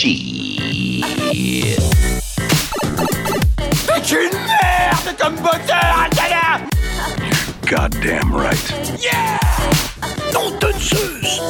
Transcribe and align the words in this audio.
Shit. 0.00 1.78
C'est 3.84 4.12
une 4.12 4.32
merde 4.32 5.14
comme 5.20 5.34
moteur, 5.34 6.06
Alcala 6.06 6.64
Goddamn 7.66 8.34
right. 8.34 8.72
Yeah 8.98 9.38
Nom 10.32 10.52
de 10.58 10.72
Zeus 10.78 11.42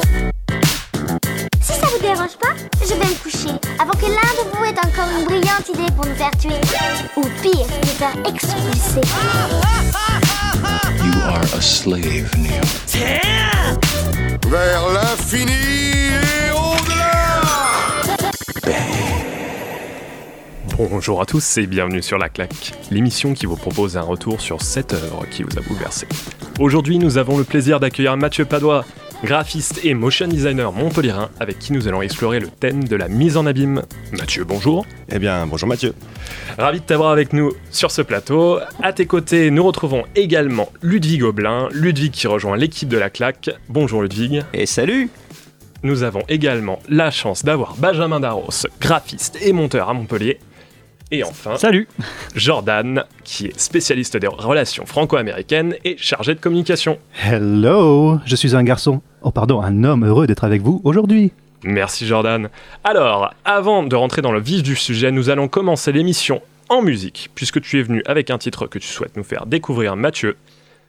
Si 1.61 1.71
ça 1.71 1.87
vous 1.93 2.01
dérange 2.01 2.35
pas, 2.41 2.53
je 2.81 2.93
vais 2.93 3.05
me 3.05 3.23
coucher 3.23 3.55
avant 3.79 3.93
que 3.93 4.07
l'un 4.07 4.33
de 4.35 4.49
vous 4.51 4.65
ait 4.65 4.77
encore 4.85 5.07
une 5.17 5.23
brillante 5.27 5.69
idée 5.73 5.89
pour 5.95 6.05
nous 6.05 6.15
faire 6.15 6.31
tuer. 6.37 6.59
Ou 7.15 7.21
pire, 7.41 7.67
nous 7.83 7.87
faire 7.87 8.17
expulser. 8.27 9.07
You 11.05 11.21
are 11.23 11.57
a 11.57 11.61
slave, 11.61 12.35
Neo. 12.37 12.65
Tiens 12.85 13.79
Vers 14.49 14.89
l'infini 14.91 16.40
Bonjour 20.77 21.21
à 21.21 21.25
tous 21.25 21.57
et 21.57 21.67
bienvenue 21.67 22.01
sur 22.01 22.17
La 22.17 22.29
Claque, 22.29 22.73
l'émission 22.89 23.33
qui 23.33 23.45
vous 23.45 23.55
propose 23.55 23.97
un 23.97 24.01
retour 24.01 24.41
sur 24.41 24.61
cette 24.61 24.93
œuvre 24.93 25.25
qui 25.29 25.43
vous 25.43 25.57
a 25.57 25.61
bouleversé. 25.61 26.07
Aujourd'hui, 26.59 26.97
nous 26.97 27.17
avons 27.17 27.37
le 27.37 27.43
plaisir 27.43 27.79
d'accueillir 27.79 28.17
Mathieu 28.17 28.45
Padois, 28.45 28.85
graphiste 29.23 29.81
et 29.83 29.93
motion 29.93 30.27
designer 30.27 30.71
montpellierin, 30.71 31.29
avec 31.39 31.59
qui 31.59 31.73
nous 31.73 31.87
allons 31.87 32.01
explorer 32.01 32.39
le 32.39 32.47
thème 32.47 32.83
de 32.83 32.95
la 32.95 33.07
mise 33.07 33.37
en 33.37 33.45
abîme. 33.45 33.83
Mathieu, 34.11 34.43
bonjour. 34.43 34.85
Eh 35.11 35.19
bien, 35.19 35.45
bonjour 35.45 35.69
Mathieu. 35.69 35.93
Ravi 36.57 36.79
de 36.79 36.85
t'avoir 36.85 37.11
avec 37.11 37.33
nous 37.33 37.53
sur 37.69 37.91
ce 37.91 38.01
plateau. 38.01 38.59
À 38.81 38.93
tes 38.93 39.05
côtés, 39.05 39.51
nous 39.51 39.63
retrouvons 39.63 40.03
également 40.15 40.69
Ludwig 40.81 41.23
Oblin, 41.23 41.67
Ludwig 41.71 42.11
qui 42.11 42.27
rejoint 42.27 42.57
l'équipe 42.57 42.89
de 42.89 42.97
La 42.97 43.09
Claque. 43.09 43.49
Bonjour 43.69 44.01
Ludwig. 44.01 44.43
Et 44.53 44.65
salut 44.65 45.09
Nous 45.83 46.03
avons 46.03 46.21
également 46.29 46.77
la 46.89 47.09
chance 47.09 47.43
d'avoir 47.43 47.75
Benjamin 47.75 48.19
Darros, 48.19 48.67
graphiste 48.79 49.39
et 49.41 49.51
monteur 49.51 49.89
à 49.89 49.93
Montpellier. 49.95 50.37
Et 51.09 51.23
enfin, 51.23 51.57
Salut 51.57 51.87
Jordan, 52.35 53.03
qui 53.23 53.47
est 53.47 53.59
spécialiste 53.59 54.15
des 54.15 54.27
relations 54.27 54.85
franco-américaines 54.85 55.75
et 55.83 55.97
chargé 55.97 56.35
de 56.35 56.39
communication. 56.39 56.99
Hello, 57.25 58.19
je 58.25 58.35
suis 58.35 58.55
un 58.55 58.63
garçon, 58.63 59.01
oh 59.23 59.31
pardon, 59.31 59.59
un 59.59 59.83
homme 59.83 60.05
heureux 60.05 60.27
d'être 60.27 60.43
avec 60.43 60.61
vous 60.61 60.81
aujourd'hui. 60.83 61.33
Merci 61.63 62.05
Jordan. 62.05 62.49
Alors, 62.83 63.33
avant 63.43 63.81
de 63.81 63.95
rentrer 63.95 64.21
dans 64.21 64.31
le 64.31 64.39
vif 64.39 64.61
du 64.61 64.75
sujet, 64.75 65.11
nous 65.11 65.31
allons 65.31 65.47
commencer 65.47 65.91
l'émission 65.91 66.43
en 66.69 66.83
musique, 66.83 67.31
puisque 67.33 67.59
tu 67.59 67.79
es 67.79 67.83
venu 67.83 68.03
avec 68.05 68.29
un 68.29 68.37
titre 68.37 68.67
que 68.67 68.77
tu 68.77 68.87
souhaites 68.87 69.17
nous 69.17 69.23
faire 69.23 69.47
découvrir, 69.47 69.95
Mathieu. 69.95 70.37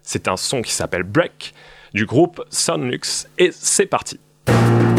C'est 0.03 0.29
un 0.29 0.37
son 0.37 0.61
qui 0.61 0.73
s'appelle 0.73 1.03
Break 1.03 1.55
du 1.95 2.05
groupe 2.05 2.45
Soundlux, 2.51 3.27
et 3.39 3.51
c'est 3.53 3.87
parti. 3.87 4.21
thank 4.47 4.83
you 4.83 4.92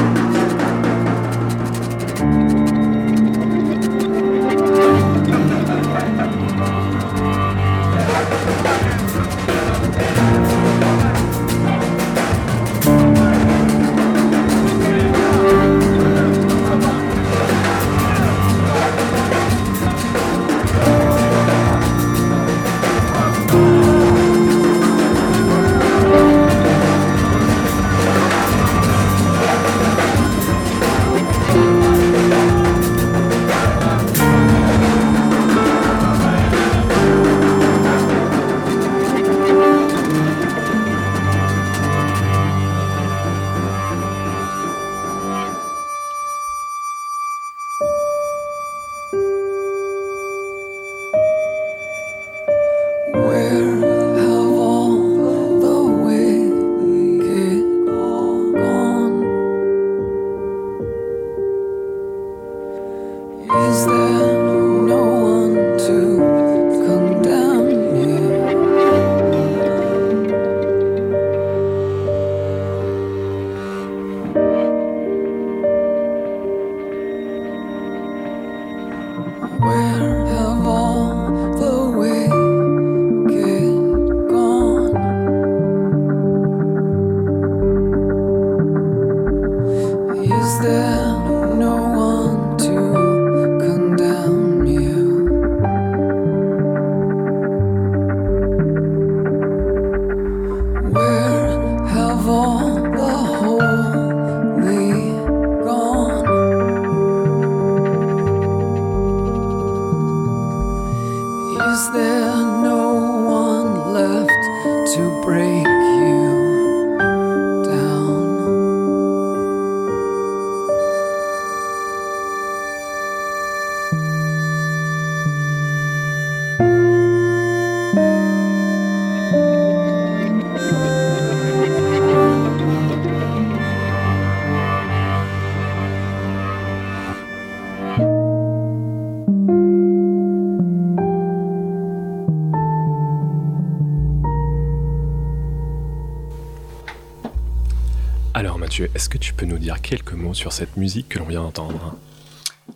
tu 149.34 149.46
peux 149.46 149.52
nous 149.52 149.58
dire 149.58 149.82
quelques 149.82 150.14
mots 150.14 150.36
sur 150.36 150.54
cette 150.54 150.78
musique 150.78 151.10
que 151.10 151.18
l'on 151.20 151.26
vient 151.26 151.42
d'entendre 151.42 151.96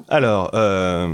Alors, 0.09 0.49
euh, 0.55 1.07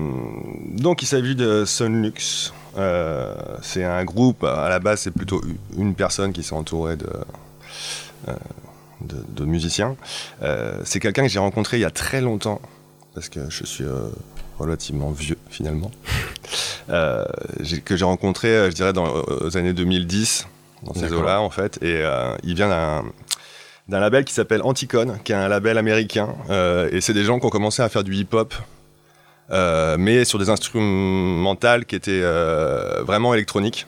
donc 0.69 1.01
il 1.01 1.05
s'agit 1.05 1.35
de 1.35 1.65
Sunlux. 1.65 2.53
Euh, 2.77 3.35
c'est 3.61 3.83
un 3.83 4.05
groupe, 4.05 4.45
à 4.45 4.69
la 4.69 4.79
base 4.79 5.01
c'est 5.01 5.11
plutôt 5.11 5.41
une 5.77 5.95
personne 5.95 6.31
qui 6.31 6.43
s'est 6.43 6.53
entourée 6.53 6.95
de, 6.95 7.09
euh, 8.29 8.33
de, 9.01 9.17
de 9.27 9.45
musiciens. 9.45 9.97
Euh, 10.43 10.79
c'est 10.85 11.01
quelqu'un 11.01 11.23
que 11.23 11.29
j'ai 11.29 11.39
rencontré 11.39 11.77
il 11.77 11.81
y 11.81 11.85
a 11.85 11.91
très 11.91 12.21
longtemps, 12.21 12.61
parce 13.13 13.27
que 13.27 13.49
je 13.49 13.65
suis 13.65 13.85
relativement 14.59 15.11
vieux 15.11 15.37
finalement, 15.49 15.91
que 16.87 17.97
j'ai 17.97 18.05
rencontré, 18.05 18.71
je 18.71 18.75
dirais, 18.75 18.93
dans, 18.93 19.11
aux 19.41 19.57
années 19.57 19.73
2010, 19.73 20.47
dans 20.83 20.93
ces 20.93 21.13
eaux-là 21.13 21.41
en 21.41 21.49
fait, 21.49 21.77
et 21.81 22.01
euh, 22.01 22.35
il 22.43 22.55
vient 22.55 22.69
d'un 22.69 23.03
d'un 23.87 23.99
label 23.99 24.25
qui 24.25 24.33
s'appelle 24.33 24.61
Anticon, 24.63 25.17
qui 25.23 25.31
est 25.31 25.35
un 25.35 25.47
label 25.47 25.77
américain. 25.77 26.35
Euh, 26.49 26.89
et 26.91 27.01
c'est 27.01 27.13
des 27.13 27.23
gens 27.23 27.39
qui 27.39 27.45
ont 27.45 27.49
commencé 27.49 27.81
à 27.81 27.89
faire 27.89 28.03
du 28.03 28.15
hip-hop, 28.15 28.53
euh, 29.51 29.97
mais 29.99 30.25
sur 30.25 30.39
des 30.39 30.49
instrumentales 30.49 31.85
qui 31.85 31.95
étaient 31.95 32.21
euh, 32.23 33.03
vraiment 33.03 33.33
électroniques. 33.33 33.85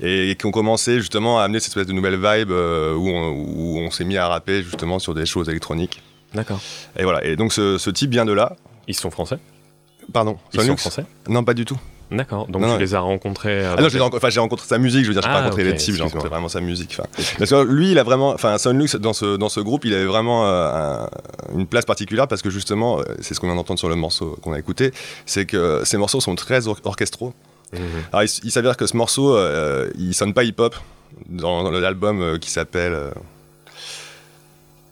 Et, 0.00 0.34
qui 0.38 0.46
ont 0.46 0.50
commencé 0.50 0.98
justement 0.98 1.38
à 1.40 1.44
amener 1.44 1.60
cette 1.60 1.68
espèce 1.68 1.86
de 1.86 1.92
nouvelle 1.92 2.16
vibe 2.16 2.50
où 2.50 3.78
on, 3.78 3.90
s'est 3.90 4.04
mis 4.04 4.16
à 4.16 4.28
rapper 4.28 4.62
justement 4.62 4.98
sur 4.98 5.12
des 5.12 5.26
choses 5.26 5.50
électroniques. 5.50 6.02
D'accord. 6.32 6.58
Et 6.98 7.04
voilà. 7.04 7.22
Et 7.22 7.36
donc 7.36 7.52
ce, 7.52 7.76
ce 7.76 7.90
type 7.90 8.12
vient 8.12 8.24
de 8.24 8.32
là. 8.32 8.56
Ils 8.88 8.94
sont 8.94 9.10
français? 9.10 9.36
Pardon. 10.10 10.38
Ils 10.54 10.62
sont 10.62 10.76
français? 10.78 11.04
Non, 11.28 11.44
pas 11.44 11.52
du 11.52 11.66
tout. 11.66 11.78
D'accord. 12.10 12.46
Donc 12.46 12.62
Non, 12.62 12.68
tu 12.68 12.72
non. 12.74 12.78
les 12.78 12.94
as 12.94 13.00
rencontrés. 13.00 13.64
euh, 13.66 13.74
Ah 13.76 13.82
non, 13.82 13.88
j'ai 13.88 13.98
rencontré, 13.98 14.30
rencontré 14.38 14.66
sa 14.66 14.78
musique, 14.78 15.02
je 15.02 15.08
veux 15.08 15.14
dire, 15.14 15.22
j'ai 15.22 15.28
Ah, 15.28 15.32
pas 15.34 15.40
rencontré 15.42 15.64
les 15.64 15.74
types, 15.74 15.94
j'ai 15.96 16.02
rencontré 16.04 16.28
vraiment 16.28 16.48
sa 16.48 16.60
musique. 16.60 16.96
Parce 17.38 17.50
que 17.50 17.62
lui, 17.64 17.90
il 17.90 17.98
a 17.98 18.04
vraiment, 18.04 18.30
enfin, 18.30 18.56
Sonlux, 18.58 18.94
dans 19.00 19.12
ce, 19.12 19.36
dans 19.36 19.48
ce 19.48 19.58
groupe, 19.60 19.84
il 19.84 19.92
avait 19.92 20.04
vraiment 20.04 20.46
euh, 20.46 20.68
un- 20.72 21.08
une 21.56 21.66
place 21.66 21.84
particulière 21.84 22.28
parce 22.28 22.42
que 22.42 22.50
justement, 22.50 23.00
euh, 23.00 23.02
c'est 23.20 23.34
ce 23.34 23.40
qu'on 23.40 23.48
vient 23.48 23.56
d'entendre 23.56 23.78
sur 23.80 23.88
le 23.88 23.96
morceau 23.96 24.38
qu'on 24.42 24.52
a 24.52 24.58
écouté, 24.58 24.92
c'est 25.26 25.46
que 25.46 25.82
ces 25.84 25.96
morceaux 25.96 26.20
sont 26.20 26.36
très 26.36 26.68
or- 26.68 26.78
orchestraux. 26.84 27.34
Mhm. 27.72 27.80
Alors, 28.12 28.22
il, 28.44 28.50
s'avère 28.52 28.76
que 28.76 28.86
ce 28.86 28.96
morceau, 28.96 29.36
euh, 29.36 29.90
il 29.98 30.14
sonne 30.14 30.32
pas 30.32 30.44
hip-hop 30.44 30.76
dans, 31.28 31.64
dans 31.64 31.70
l'album 31.72 32.38
qui 32.38 32.50
s'appelle. 32.50 32.96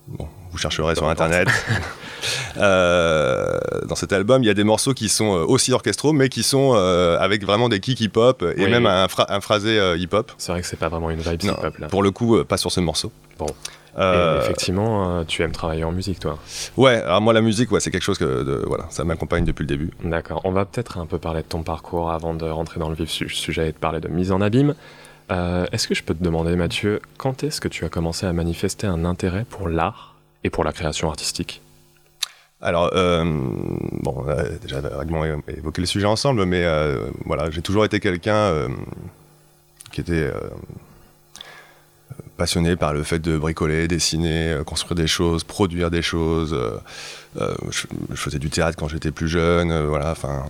Bon, 0.09 0.27
vous 0.51 0.59
chercherez 0.59 0.95
sur 0.97 1.09
internet. 1.09 1.49
Euh, 2.57 3.59
dans 3.89 3.95
cet 3.95 4.13
album, 4.13 4.43
il 4.43 4.47
y 4.47 4.51
a 4.51 4.55
des 4.55 4.65
morceaux 4.65 4.95
qui 4.95 5.09
sont 5.09 5.37
euh, 5.37 5.45
aussi 5.45 5.73
orchestraux, 5.73 6.13
mais 6.13 6.29
qui 6.29 6.43
sont 6.43 6.73
euh, 6.75 7.19
avec 7.19 7.45
vraiment 7.45 7.69
des 7.69 7.81
kicks 7.81 8.01
hip-hop 8.01 8.43
et 8.57 8.65
Oui. 8.65 8.71
même 8.71 8.87
un, 8.87 9.07
un 9.29 9.41
phrasé 9.41 9.79
euh, 9.79 9.97
hip-hop. 9.97 10.33
C'est 10.39 10.53
vrai 10.53 10.61
que 10.61 10.67
c'est 10.67 10.77
pas 10.79 10.89
vraiment 10.89 11.11
une 11.11 11.21
vibe 11.21 11.43
hip-hop 11.45 11.79
là. 11.79 11.89
Pour 11.89 12.03
le 12.03 12.11
coup, 12.11 12.43
pas 12.45 12.57
sur 12.57 12.71
ce 12.73 12.81
morceau. 12.81 13.13
Bon. 13.39 13.47
Et 13.97 14.39
effectivement, 14.41 15.25
tu 15.25 15.43
aimes 15.43 15.53
travailler 15.53 15.85
en 15.85 15.93
musique, 15.93 16.19
toi. 16.19 16.37
ouais, 16.77 16.97
alors 17.03 17.21
moi 17.21 17.33
la 17.33 17.41
musique, 17.41 17.71
ouais, 17.71 17.79
c'est 17.79 17.93
quelque 17.93 18.03
chose 18.03 18.19
que 18.19 18.43
de- 18.43 18.65
voilà, 18.67 18.87
ça 18.91 19.05
m'accompagne 19.05 19.45
depuis 19.45 19.63
le 19.63 19.69
début. 19.69 19.91
D'accord. 20.03 20.41
On 20.43 20.51
va 20.51 20.65
peut-être 20.65 20.99
un 20.99 21.07
peu 21.07 21.19
parler 21.19 21.43
de 21.43 21.47
ton 21.47 21.63
parcours 21.63 22.11
avant 22.11 22.35
de 22.35 22.45
rentrer 22.45 22.81
dans 22.81 22.89
le 22.89 22.97
vif 22.97 23.17
du 23.21 23.29
sujet 23.29 23.69
et 23.69 23.73
de 23.73 23.77
parler 23.79 24.01
de 24.01 24.09
mise 24.09 24.33
en 24.33 24.41
abîme. 24.41 24.75
Euh, 25.31 25.67
est-ce 25.71 25.87
que 25.87 25.95
je 25.95 26.03
peux 26.03 26.13
te 26.13 26.25
demander, 26.25 26.57
Mathieu, 26.57 27.01
quand 27.19 27.45
est-ce 27.45 27.61
que 27.61 27.69
tu 27.69 27.85
as 27.85 27.89
commencé 27.89 28.27
à 28.27 28.33
manifester 28.33 28.89
un 28.89 29.05
intérêt 29.05 29.45
pour 29.49 29.69
l'art 29.69 30.17
et 30.43 30.51
pour 30.51 30.65
la 30.65 30.73
création 30.73 31.09
artistique? 31.09 31.63
Alors, 32.65 32.91
euh, 32.95 33.23
bon, 33.25 34.25
on 34.25 34.29
a 34.29 34.43
déjà 34.45 34.81
vaguement 34.81 35.23
évoqué 35.25 35.83
le 35.83 35.87
sujet 35.87 36.07
ensemble, 36.07 36.47
mais 36.47 36.65
euh, 36.65 37.11
voilà, 37.27 37.51
j'ai 37.51 37.61
toujours 37.61 37.85
été 37.85 38.01
quelqu'un 38.01 38.35
euh, 38.35 38.69
qui 39.93 40.01
était 40.01 40.15
euh, 40.15 40.33
passionné 42.37 42.75
par 42.77 42.93
le 42.95 43.03
fait 43.03 43.19
de 43.19 43.37
bricoler, 43.37 43.87
dessiner, 43.87 44.51
euh, 44.53 44.65
construire 44.65 44.95
des 44.97 45.07
choses, 45.07 45.45
produire 45.45 45.91
des 45.91 46.03
choses. 46.03 46.55
euh, 46.55 46.79
euh, 47.41 47.55
je, 47.71 47.87
je 48.11 48.17
faisais 48.17 48.39
du 48.39 48.49
théâtre 48.51 48.77
quand 48.79 48.89
j'étais 48.89 49.11
plus 49.11 49.29
jeune, 49.29 49.71
euh, 49.71 49.87
voilà, 49.87 50.11
enfin. 50.13 50.45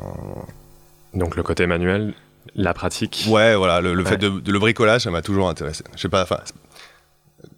Donc 1.14 1.34
le 1.36 1.42
côté 1.42 1.66
manuel, 1.66 2.14
la 2.54 2.74
pratique. 2.74 3.26
Ouais, 3.28 3.56
voilà, 3.56 3.80
le, 3.80 3.92
le 3.94 4.02
Ouais. 4.04 4.10
fait 4.10 4.16
de, 4.18 4.28
de 4.28 4.52
le 4.52 4.58
bricolage, 4.58 5.02
ça 5.02 5.10
m'a 5.10 5.22
toujours 5.22 5.48
intéressé. 5.48 5.82
Je 5.96 6.00
sais 6.02 6.08
pas, 6.08 6.22
enfin. 6.22 6.38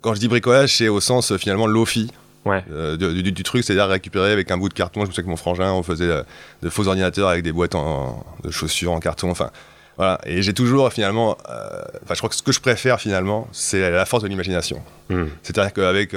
Quand 0.01 0.15
je 0.15 0.21
dis 0.21 0.29
bricolage, 0.29 0.77
c'est 0.77 0.89
au 0.89 1.01
sens 1.01 1.31
euh, 1.33 1.39
finalement 1.39 1.67
lofi, 1.67 2.11
Ouais. 2.47 2.65
euh, 2.73 2.97
du, 2.97 3.23
du- 3.23 3.33
du 3.33 3.43
truc, 3.43 3.63
c'est-à-dire 3.65 3.87
récupérer 3.89 4.33
avec 4.33 4.51
un 4.51 4.57
bout 4.57 4.69
de 4.71 4.75
carton. 4.75 5.01
Je 5.03 5.07
me 5.09 5.11
souviens 5.11 5.25
que 5.25 5.29
mon 5.29 5.37
frangin, 5.37 5.73
on 5.73 5.83
faisait 5.83 6.05
euh, 6.09 6.23
de 6.63 6.71
faux 6.71 6.87
ordinateurs 6.89 7.29
avec 7.29 7.43
des 7.43 7.53
boîtes 7.53 7.75
en, 7.75 8.25
de 8.45 8.51
chaussures 8.51 8.93
en 8.93 9.01
carton. 9.01 9.29
Enfin, 9.31 9.51
voilà. 9.99 10.19
Et 10.25 10.41
j'ai 10.43 10.55
toujours 10.55 10.93
finalement, 10.93 11.37
euh, 11.51 11.83
enfin, 12.05 12.15
je 12.15 12.19
crois 12.19 12.29
que 12.31 12.37
ce 12.37 12.43
que 12.43 12.53
je 12.53 12.61
préfère 12.61 13.01
finalement, 13.01 13.49
c'est 13.53 13.91
la 13.91 14.07
force 14.07 14.23
de 14.23 14.29
l'imagination. 14.29 14.81
Hmm. 15.11 15.25
C'est-à-dire 15.43 15.73
qu'avec 15.73 16.15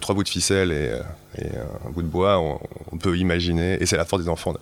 trois 0.00 0.14
bouts 0.14 0.24
de 0.24 0.28
ficelle 0.28 0.72
et, 0.72 0.92
et 1.40 1.46
un 1.86 1.90
bout 1.90 2.02
de 2.02 2.08
bois, 2.08 2.38
on, 2.38 2.58
on 2.92 2.96
peut 2.98 3.16
imaginer. 3.16 3.80
Et 3.82 3.86
c'est 3.86 3.96
la 3.96 4.04
force 4.04 4.22
des 4.22 4.28
enfants 4.28 4.54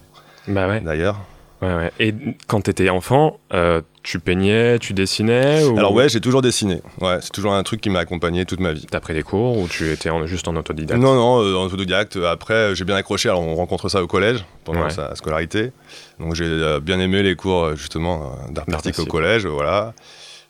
Bah 0.47 0.69
ouais. 0.69 0.81
d'ailleurs. 0.81 1.19
Ouais, 1.63 1.75
ouais. 1.75 1.93
Et 2.01 2.15
quand 2.47 2.61
t'étais 2.63 2.89
enfant, 2.89 3.39
euh, 3.53 3.81
tu 4.03 4.19
peignais, 4.21 4.79
tu 4.79 4.93
dessinais 4.95 5.65
ou 5.65 5.79
Alors 5.79 5.93
ouais, 5.93 6.09
j'ai 6.09 6.21
toujours 6.21 6.43
dessiné. 6.43 6.81
Ouais, 7.01 7.19
c'est 7.21 7.31
toujours 7.33 7.53
un 7.53 7.63
truc 7.63 7.81
qui 7.81 7.91
m'a 7.91 7.99
accompagné 8.01 8.45
toute 8.45 8.61
ma 8.61 8.73
vie. 8.73 8.87
T'as 8.91 9.01
pris 9.01 9.15
des 9.15 9.23
cours 9.23 9.59
ou 9.59 9.69
tu 9.69 9.91
étais 9.91 10.11
en- 10.11 10.27
juste 10.27 10.49
en 10.49 10.57
autodidacte? 10.57 11.01
Non, 11.01 11.15
non, 11.15 11.43
euh, 11.43 11.57
en 11.57 11.65
autodidacte. 11.65 12.17
Après, 12.17 12.75
j'ai 12.75 12.85
bien 12.85 12.97
accroché. 12.97 13.29
Alors, 13.29 13.43
on 13.43 13.55
rencontre 13.55 13.89
ça 13.89 14.03
au 14.03 14.07
collège 14.07 14.45
pendant 14.65 14.85
Ouais. 14.85 14.91
sa 14.91 15.15
scolarité. 15.15 15.73
Donc, 16.21 16.35
j'ai 16.35 16.45
euh, 16.47 16.81
bien 16.81 16.99
aimé 17.01 17.23
les 17.23 17.37
cours 17.37 17.75
justement 17.77 18.33
d'art 18.51 18.67
plastique 18.67 18.99
au 18.99 19.07
collège, 19.07 19.47
voilà. 19.47 19.95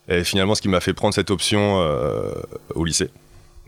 Et 0.08 0.25
finalement, 0.25 0.54
ce 0.54 0.62
qui 0.62 0.69
m'a 0.69 0.81
fait 0.81 0.94
prendre 0.94 1.12
cette 1.14 1.31
option 1.31 1.84
au 2.75 2.84
lycée. 2.84 3.11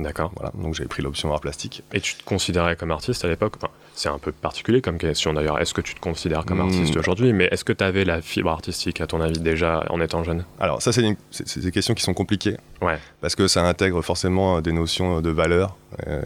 D'accord. 0.02 0.32
Voilà. 0.36 0.52
Donc, 0.54 0.74
j'ai 0.74 0.84
pris 0.86 1.02
l'option 1.02 1.32
art 1.32 1.40
plastique. 1.40 1.82
Et 1.92 2.00
tu 2.00 2.14
te 2.14 2.24
considérais 2.24 2.76
comme 2.76 2.90
artiste 2.90 3.24
à 3.24 3.28
l'époque? 3.28 3.54
Enfin, 3.58 3.68
C'est 3.94 4.08
un 4.08 4.18
peu 4.18 4.32
particulier 4.32 4.80
comme 4.80 4.96
question 4.98 5.32
d'ailleurs. 5.34 5.58
Est-ce 5.60 5.74
que 5.74 5.80
tu 5.82 5.94
te 5.94 6.00
considères 6.00 6.44
comme 6.46 6.58
Hmm. 6.58 6.68
artiste 6.68 6.96
aujourd'hui? 6.96 7.32
Mais 7.34 7.48
est-ce 7.50 7.64
que 7.64 7.72
tu 7.72 7.84
avais 7.84 8.04
la 8.04 8.22
fibre 8.22 8.50
artistique 8.50 9.00
à 9.00 9.06
ton 9.06 9.20
avis 9.20 9.40
déjà 9.40 9.84
en 9.90 10.00
étant 10.00 10.24
jeune? 10.24 10.44
Alors, 10.58 10.80
ça, 10.80 10.92
c'est 10.92 11.02
une- 11.02 11.16
des 11.56 11.70
questions 11.72 11.92
qui 11.94 12.02
sont 12.02 12.14
compliquées 12.14 12.56
Ouais. 12.80 12.98
parce 13.20 13.34
que 13.34 13.46
ça 13.46 13.62
intègre 13.66 14.00
forcément 14.00 14.56
euh, 14.56 14.60
des 14.62 14.72
notions 14.72 15.20
de 15.20 15.30
valeur 15.30 15.76
euh, 16.06 16.22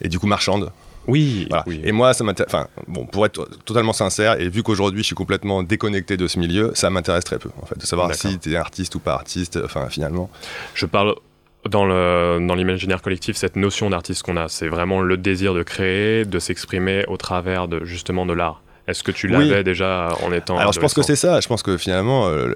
et, 0.00 0.04
et 0.06 0.08
du 0.08 0.18
coup 0.18 0.26
marchande. 0.26 0.72
Oui. 1.06 1.46
Voilà. 1.48 1.64
oui. 1.68 1.80
Et 1.84 1.92
moi, 1.92 2.12
ça 2.12 2.24
m'intéresse. 2.24 2.52
Enfin, 2.52 2.66
bon, 2.88 3.06
pour 3.06 3.24
être 3.24 3.48
totalement 3.64 3.92
sincère, 3.92 4.40
et 4.40 4.48
vu 4.48 4.62
qu'aujourd'hui 4.64 5.02
je 5.02 5.06
suis 5.06 5.14
complètement 5.14 5.62
déconnecté 5.62 6.16
de 6.16 6.26
ce 6.26 6.38
milieu, 6.40 6.72
ça 6.74 6.90
m'intéresse 6.90 7.22
très 7.24 7.38
peu, 7.38 7.48
en 7.62 7.66
fait, 7.66 7.78
de 7.78 7.86
savoir 7.86 8.12
si 8.14 8.38
tu 8.40 8.52
es 8.52 8.56
artiste 8.56 8.94
ou 8.96 8.98
pas 8.98 9.14
artiste. 9.14 9.58
Enfin, 9.64 9.88
finalement. 9.88 10.28
Je 10.74 10.84
parle 10.84 11.14
dans 11.68 11.84
le 11.84 12.38
dans 12.46 12.54
l'imaginaire 12.54 13.02
collectif 13.02 13.36
cette 13.36 13.56
notion 13.56 13.90
d'artiste 13.90 14.22
qu'on 14.22 14.36
a, 14.36 14.48
c'est 14.48 14.68
vraiment 14.68 15.00
le 15.00 15.16
désir 15.16 15.54
de 15.54 15.62
créer, 15.62 16.24
de 16.24 16.38
s'exprimer 16.38 17.04
au 17.06 17.16
travers 17.16 17.68
de 17.68 17.84
justement 17.84 18.26
de 18.26 18.32
l'art. 18.32 18.62
Est-ce 18.88 19.02
que 19.02 19.10
tu 19.10 19.26
Oui. 19.26 19.48
l'avais 19.48 19.64
déjà 19.64 20.10
en 20.22 20.32
étant 20.32 20.58
Alors, 20.58 20.72
je 20.72 20.78
pense 20.80 20.94
que 20.94 21.02
c'est 21.02 21.16
ça. 21.16 21.40
Je 21.40 21.48
pense 21.48 21.62
que 21.64 21.76
finalement, 21.76 22.28
euh, 22.28 22.52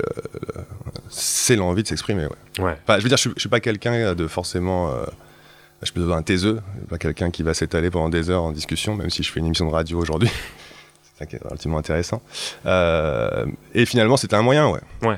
c'est 1.09 1.57
l'envie 1.57 1.83
de 1.83 1.89
s'exprimer. 1.89 2.27
Ouais. 2.59 2.65
Ouais. 2.65 2.77
Enfin, 2.85 2.99
je 2.99 3.03
veux 3.03 3.09
dire, 3.09 3.17
je, 3.19 3.23
suis- 3.23 3.33
je 3.35 3.41
suis 3.41 3.49
pas 3.49 3.61
quelqu'un 3.61 4.15
de 4.15 4.27
forcément. 4.27 4.91
euh, 4.91 5.05
je 5.83 5.87
suis 5.87 5.95
plutôt 5.95 6.12
un 6.12 6.23
taiseux, 6.23 6.61
pas 6.91 6.99
quelqu'un 6.99 7.31
qui 7.31 7.43
va 7.43 7.55
s'étaler 7.55 7.91
pendant 7.91 8.11
des 8.11 8.29
heures 8.31 8.43
en 8.43 8.53
discussion, 8.53 8.95
même 8.97 9.09
si 9.11 9.23
je 9.23 9.33
fais 9.33 9.41
une 9.41 9.47
émission 9.47 9.67
de 9.67 9.73
radio 9.73 9.99
aujourd'hui. 9.99 10.29
c'est 11.03 11.19
ça 11.19 11.27
qui 11.27 11.37
est 11.37 11.43
relativement 11.43 11.79
intéressant. 11.79 12.21
Euh, 12.67 13.47
et 13.75 13.87
finalement, 13.87 14.17
c'était 14.19 14.37
un 14.37 14.43
moyen, 14.43 14.69
ouais. 14.69 15.17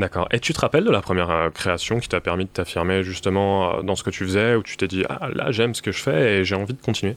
D'accord. 0.00 0.26
Et 0.32 0.40
tu 0.40 0.52
te 0.54 0.60
rappelles 0.60 0.84
de 0.84 0.90
la 0.90 1.02
première 1.02 1.30
euh, 1.30 1.50
création 1.50 2.00
qui 2.00 2.08
t'a 2.08 2.20
permis 2.20 2.44
de 2.44 2.50
t'affirmer 2.50 3.02
justement 3.04 3.78
euh, 3.78 3.82
dans 3.82 3.94
ce 3.96 4.02
que 4.02 4.10
tu 4.10 4.24
faisais, 4.24 4.54
où 4.54 4.62
tu 4.62 4.76
t'es 4.78 4.88
dit 4.88 5.04
ah 5.08 5.28
là 5.34 5.52
j'aime 5.52 5.74
ce 5.74 5.82
que 5.82 5.92
je 5.92 6.02
fais 6.02 6.38
et 6.38 6.44
j'ai 6.44 6.54
envie 6.54 6.72
de 6.74 6.80
continuer? 6.80 7.16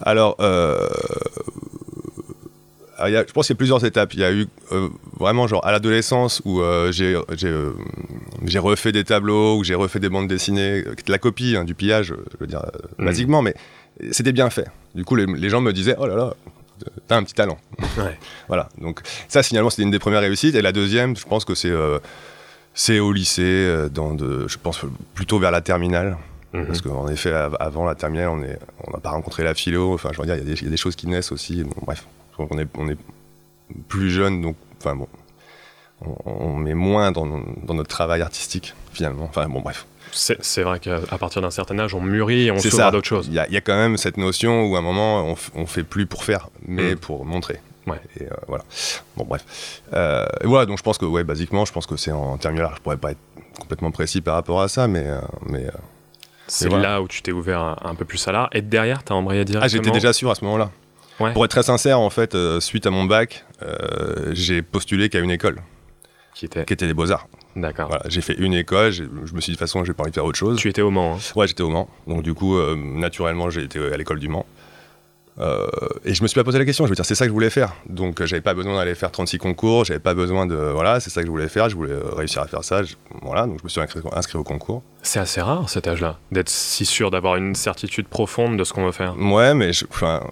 Alors, 0.00 0.36
euh, 0.40 0.78
ah, 2.98 3.10
il 3.10 3.12
y 3.12 3.16
a- 3.16 3.24
je 3.26 3.32
pense 3.32 3.46
qu'il 3.46 3.54
y 3.54 3.56
a 3.56 3.58
plusieurs 3.58 3.84
étapes. 3.84 4.14
Il 4.14 4.20
y 4.20 4.24
a 4.24 4.32
eu 4.32 4.46
euh, 4.72 4.88
vraiment 5.18 5.46
genre 5.46 5.64
à 5.66 5.72
l'adolescence 5.72 6.40
où 6.44 6.60
euh, 6.60 6.92
j'ai 6.92 7.18
j'ai, 7.36 7.48
euh, 7.48 7.72
j'ai 8.44 8.58
refait 8.58 8.92
des 8.92 9.04
tableaux, 9.04 9.58
où 9.58 9.64
j'ai 9.64 9.74
refait 9.74 10.00
des 10.00 10.08
bandes 10.08 10.28
dessinées, 10.28 10.82
de 10.82 11.10
la 11.12 11.18
copie, 11.18 11.56
hein, 11.58 11.64
du 11.64 11.74
pillage, 11.74 12.06
je 12.32 12.36
veux 12.40 12.46
dire, 12.46 12.62
Mhm. 12.98 13.06
basiquement, 13.06 13.42
mais 13.42 13.54
c'était 14.12 14.32
bien 14.32 14.48
fait. 14.48 14.66
Du 14.94 15.04
coup, 15.04 15.16
les, 15.16 15.26
les 15.26 15.48
gens 15.50 15.60
me 15.60 15.72
disaient, 15.72 15.96
oh 15.98 16.06
là 16.06 16.16
là, 16.16 16.34
t'as 17.08 17.16
un 17.16 17.22
petit 17.22 17.34
talent. 17.34 17.58
Ouais. 17.98 18.18
Voilà, 18.48 18.68
donc 18.78 19.00
ça 19.28 19.42
finalement 19.42 19.70
c'était 19.70 19.82
une 19.82 19.90
des 19.90 19.98
premières 19.98 20.20
réussites. 20.20 20.54
Et 20.54 20.62
la 20.62 20.72
deuxième, 20.72 21.16
je 21.16 21.24
pense 21.26 21.44
que 21.44 21.54
c'est 21.54 21.70
euh, 21.70 21.98
c'est 22.74 22.98
au 23.00 23.12
lycée, 23.12 23.42
euh, 23.42 23.88
dans 23.88 24.14
de, 24.14 24.46
je 24.48 24.58
pense 24.58 24.80
plutôt 25.14 25.38
vers 25.38 25.50
la 25.50 25.60
terminale. 25.62 26.16
Mhm. 26.52 26.66
Parce 26.66 26.80
qu'en 26.80 27.08
effet, 27.08 27.32
av- 27.32 27.56
avant 27.60 27.84
la 27.84 27.94
terminale, 27.94 28.28
on 28.28 28.40
on 28.86 28.90
n'a 28.92 28.98
pas 29.00 29.10
rencontré 29.10 29.42
la 29.42 29.54
philo. 29.54 29.94
Enfin, 29.94 30.10
je 30.12 30.18
veux 30.20 30.26
dire, 30.26 30.36
il 30.36 30.38
y, 30.38 30.42
a 30.42 30.44
des- 30.54 30.60
il 30.60 30.64
y 30.64 30.68
a 30.68 30.70
des 30.70 30.76
choses 30.76 30.94
qui 30.96 31.06
naissent 31.08 31.32
aussi. 31.32 31.64
Bon, 31.64 31.74
bref, 31.82 32.06
qu'on 32.36 32.58
est, 32.58 32.68
on 32.78 32.88
est 32.88 32.98
plus 33.88 34.10
jeune, 34.10 34.42
donc, 34.42 34.56
enfin 34.78 34.94
bon, 34.94 35.08
on, 36.02 36.14
on 36.26 36.54
met 36.56 36.74
moins 36.74 37.10
dans, 37.12 37.26
dans 37.26 37.74
notre 37.74 37.88
travail 37.88 38.22
artistique, 38.22 38.74
finalement. 38.92 39.24
Enfin, 39.24 39.48
bon, 39.48 39.60
bref. 39.60 39.86
C'est 40.18 40.62
vrai 40.62 40.80
qu'à 40.80 40.98
partir 41.18 41.42
d'un 41.42 41.50
certain 41.50 41.78
âge, 41.78 41.94
on 41.94 42.00
mûrit 42.00 42.46
et 42.46 42.50
on 42.50 42.58
s'ouvre 42.58 42.84
à 42.84 42.90
d'autres 42.90 43.06
choses. 43.08 43.26
Il 43.28 43.34
y, 43.34 43.38
a- 43.38 43.46
il 43.48 43.52
y 43.52 43.56
a 43.56 43.60
quand 43.60 43.76
même 43.76 43.96
cette 43.96 44.16
notion 44.16 44.64
où 44.64 44.76
à 44.76 44.78
un 44.78 44.82
moment, 44.82 45.24
on, 45.30 45.36
on 45.54 45.66
fait 45.66 45.82
plus 45.84 46.06
pour 46.06 46.24
faire, 46.24 46.48
mais 46.66 46.94
Mm. 46.94 46.98
pour 46.98 47.24
montrer. 47.26 47.60
Ouais. 47.86 48.00
Et 48.18 48.24
euh, 48.24 48.30
voilà. 48.48 48.64
Bon, 49.16 49.24
bref. 49.24 49.82
Euh, 49.92 50.26
et 50.40 50.46
voilà, 50.46 50.66
donc 50.66 50.78
je 50.78 50.82
pense 50.82 50.98
que, 50.98 51.04
ouais, 51.04 51.22
basiquement, 51.22 51.64
je 51.64 51.72
pense 51.72 51.86
que 51.86 51.96
c'est 51.96 52.10
en 52.12 52.36
terminale. 52.38 52.72
Je 52.76 52.80
pourrais 52.80 52.96
pas 52.96 53.12
être 53.12 53.20
complètement 53.60 53.90
précis 53.92 54.20
par 54.22 54.34
rapport 54.34 54.60
à 54.62 54.68
ça, 54.68 54.88
mais. 54.88 55.04
euh, 55.06 55.20
mais 55.46 55.66
C'est 56.48 56.68
voilà. 56.68 56.88
là 56.94 57.02
où 57.02 57.08
tu 57.08 57.22
t'es 57.22 57.32
ouvert 57.32 57.60
un, 57.60 57.76
un 57.84 57.94
peu 57.94 58.04
plus 58.04 58.26
à 58.26 58.32
l'art. 58.32 58.48
Et 58.52 58.62
derrière, 58.62 59.04
t'as 59.04 59.14
embrayé 59.14 59.44
directement. 59.44 59.64
Ah, 59.64 59.68
j'étais 59.68 59.90
déjà 59.92 60.12
sûr 60.12 60.30
à 60.30 60.34
ce 60.34 60.44
moment-là. 60.46 60.70
Ouais. 61.20 61.32
Pour 61.32 61.44
être 61.44 61.50
très 61.50 61.62
sincère, 61.62 62.00
en 62.00 62.10
fait, 62.10 62.36
suite 62.60 62.86
à 62.86 62.90
mon 62.90 63.04
bac, 63.04 63.44
j'ai 64.32 64.62
postulé 64.62 65.08
qu'à 65.08 65.18
une 65.20 65.30
école, 65.30 65.62
Qui 66.34 66.46
était. 66.46 66.64
qui 66.64 66.72
était 66.72 66.86
les 66.86 66.94
Beaux-Arts. 66.94 67.26
D'accord. 67.56 67.88
Voilà, 67.88 68.04
j'ai 68.08 68.20
fait 68.20 68.34
une 68.34 68.52
école, 68.54 68.92
je 68.92 69.02
me 69.04 69.08
suis 69.26 69.26
dit, 69.26 69.36
de 69.38 69.42
toute 69.52 69.58
façon, 69.58 69.82
j'ai 69.84 69.92
pas 69.94 70.02
envie 70.02 70.10
de 70.10 70.14
faire 70.14 70.24
autre 70.24 70.38
chose. 70.38 70.58
Tu 70.58 70.68
étais 70.68 70.82
au 70.82 70.90
Mans. 70.90 71.14
hein. 71.16 71.18
Ouais, 71.34 71.48
j'étais 71.48 71.62
au 71.62 71.70
Mans. 71.70 71.88
Donc, 72.06 72.22
du 72.22 72.34
coup, 72.34 72.56
euh, 72.56 72.76
naturellement, 72.76 73.50
j'ai 73.50 73.62
été 73.64 73.78
à 73.92 73.96
l'école 73.96 74.18
du 74.20 74.28
Mans. 74.28 74.46
Euh, 75.38 75.66
et 76.06 76.14
je 76.14 76.22
me 76.22 76.28
suis 76.28 76.34
pas 76.34 76.44
posé 76.44 76.58
la 76.58 76.64
question, 76.64 76.84
je 76.86 76.88
veux 76.90 76.94
dire, 76.94 77.04
c'est 77.04 77.14
ça 77.14 77.24
que 77.26 77.28
je 77.28 77.34
voulais 77.34 77.50
faire. 77.50 77.74
Donc, 77.90 78.20
euh, 78.22 78.26
j'avais 78.26 78.40
pas 78.40 78.54
besoin 78.54 78.74
d'aller 78.76 78.94
faire 78.94 79.10
36 79.10 79.36
concours, 79.36 79.84
j'avais 79.84 80.00
pas 80.00 80.14
besoin 80.14 80.46
de. 80.46 80.54
Voilà, 80.54 80.98
c'est 80.98 81.10
ça 81.10 81.20
que 81.20 81.26
je 81.26 81.30
voulais 81.30 81.48
faire, 81.48 81.68
je 81.68 81.76
voulais 81.76 81.92
euh, 81.92 82.08
réussir 82.14 82.40
à 82.40 82.46
faire 82.46 82.64
ça. 82.64 82.82
je- 82.82 82.94
voilà, 83.20 83.46
donc 83.46 83.58
je 83.58 83.64
me 83.64 83.68
suis 83.68 83.80
inscrit, 83.80 84.00
inscrit 84.12 84.38
au 84.38 84.44
concours. 84.44 84.82
C'est 85.02 85.18
assez 85.20 85.42
rare 85.42 85.68
cet 85.68 85.88
âge-là, 85.88 86.18
d'être 86.32 86.48
si 86.48 86.86
sûr 86.86 87.10
d'avoir 87.10 87.36
une 87.36 87.54
certitude 87.54 88.08
profonde 88.08 88.56
de 88.58 88.64
ce 88.64 88.72
qu'on 88.72 88.86
veut 88.86 88.92
faire. 88.92 89.14
Ouais, 89.18 89.52
mais 89.52 89.74
je- 89.74 89.84
enfin. 89.90 90.22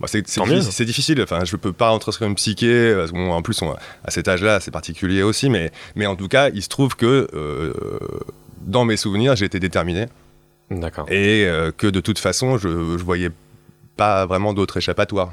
Bah, 0.00 0.06
c'est 0.06 0.22
difficile, 0.22 0.84
difficile. 0.86 1.22
Enfin, 1.22 1.44
je 1.44 1.56
peux 1.56 1.72
pas 1.72 1.88
rentrer 1.90 2.12
sur 2.12 2.24
une 2.26 2.34
psyché. 2.34 2.94
Parce 2.96 3.10
que, 3.10 3.16
bon, 3.16 3.32
en 3.32 3.42
plus, 3.42 3.60
on- 3.62 3.72
à 4.04 4.10
cet 4.10 4.28
âge-là, 4.28 4.60
c'est 4.60 4.70
particulier 4.70 5.22
aussi. 5.22 5.50
Mais, 5.50 5.70
mais 5.96 6.06
en 6.06 6.16
tout 6.16 6.28
cas, 6.28 6.50
il 6.50 6.62
se 6.62 6.68
trouve 6.68 6.94
que 6.96 7.26
euh, 7.34 7.72
dans 8.60 8.84
mes 8.84 8.96
souvenirs, 8.96 9.34
j'ai 9.36 9.46
été 9.46 9.58
déterminé 9.60 10.06
D'accord. 10.70 11.06
et 11.10 11.44
euh, 11.46 11.70
que 11.76 11.86
de 11.86 12.00
toute 12.00 12.18
façon, 12.18 12.58
je, 12.58 12.68
je 12.68 13.02
voyais 13.04 13.30
pas 13.96 14.26
vraiment 14.26 14.52
d'autre 14.52 14.76
échappatoire. 14.76 15.32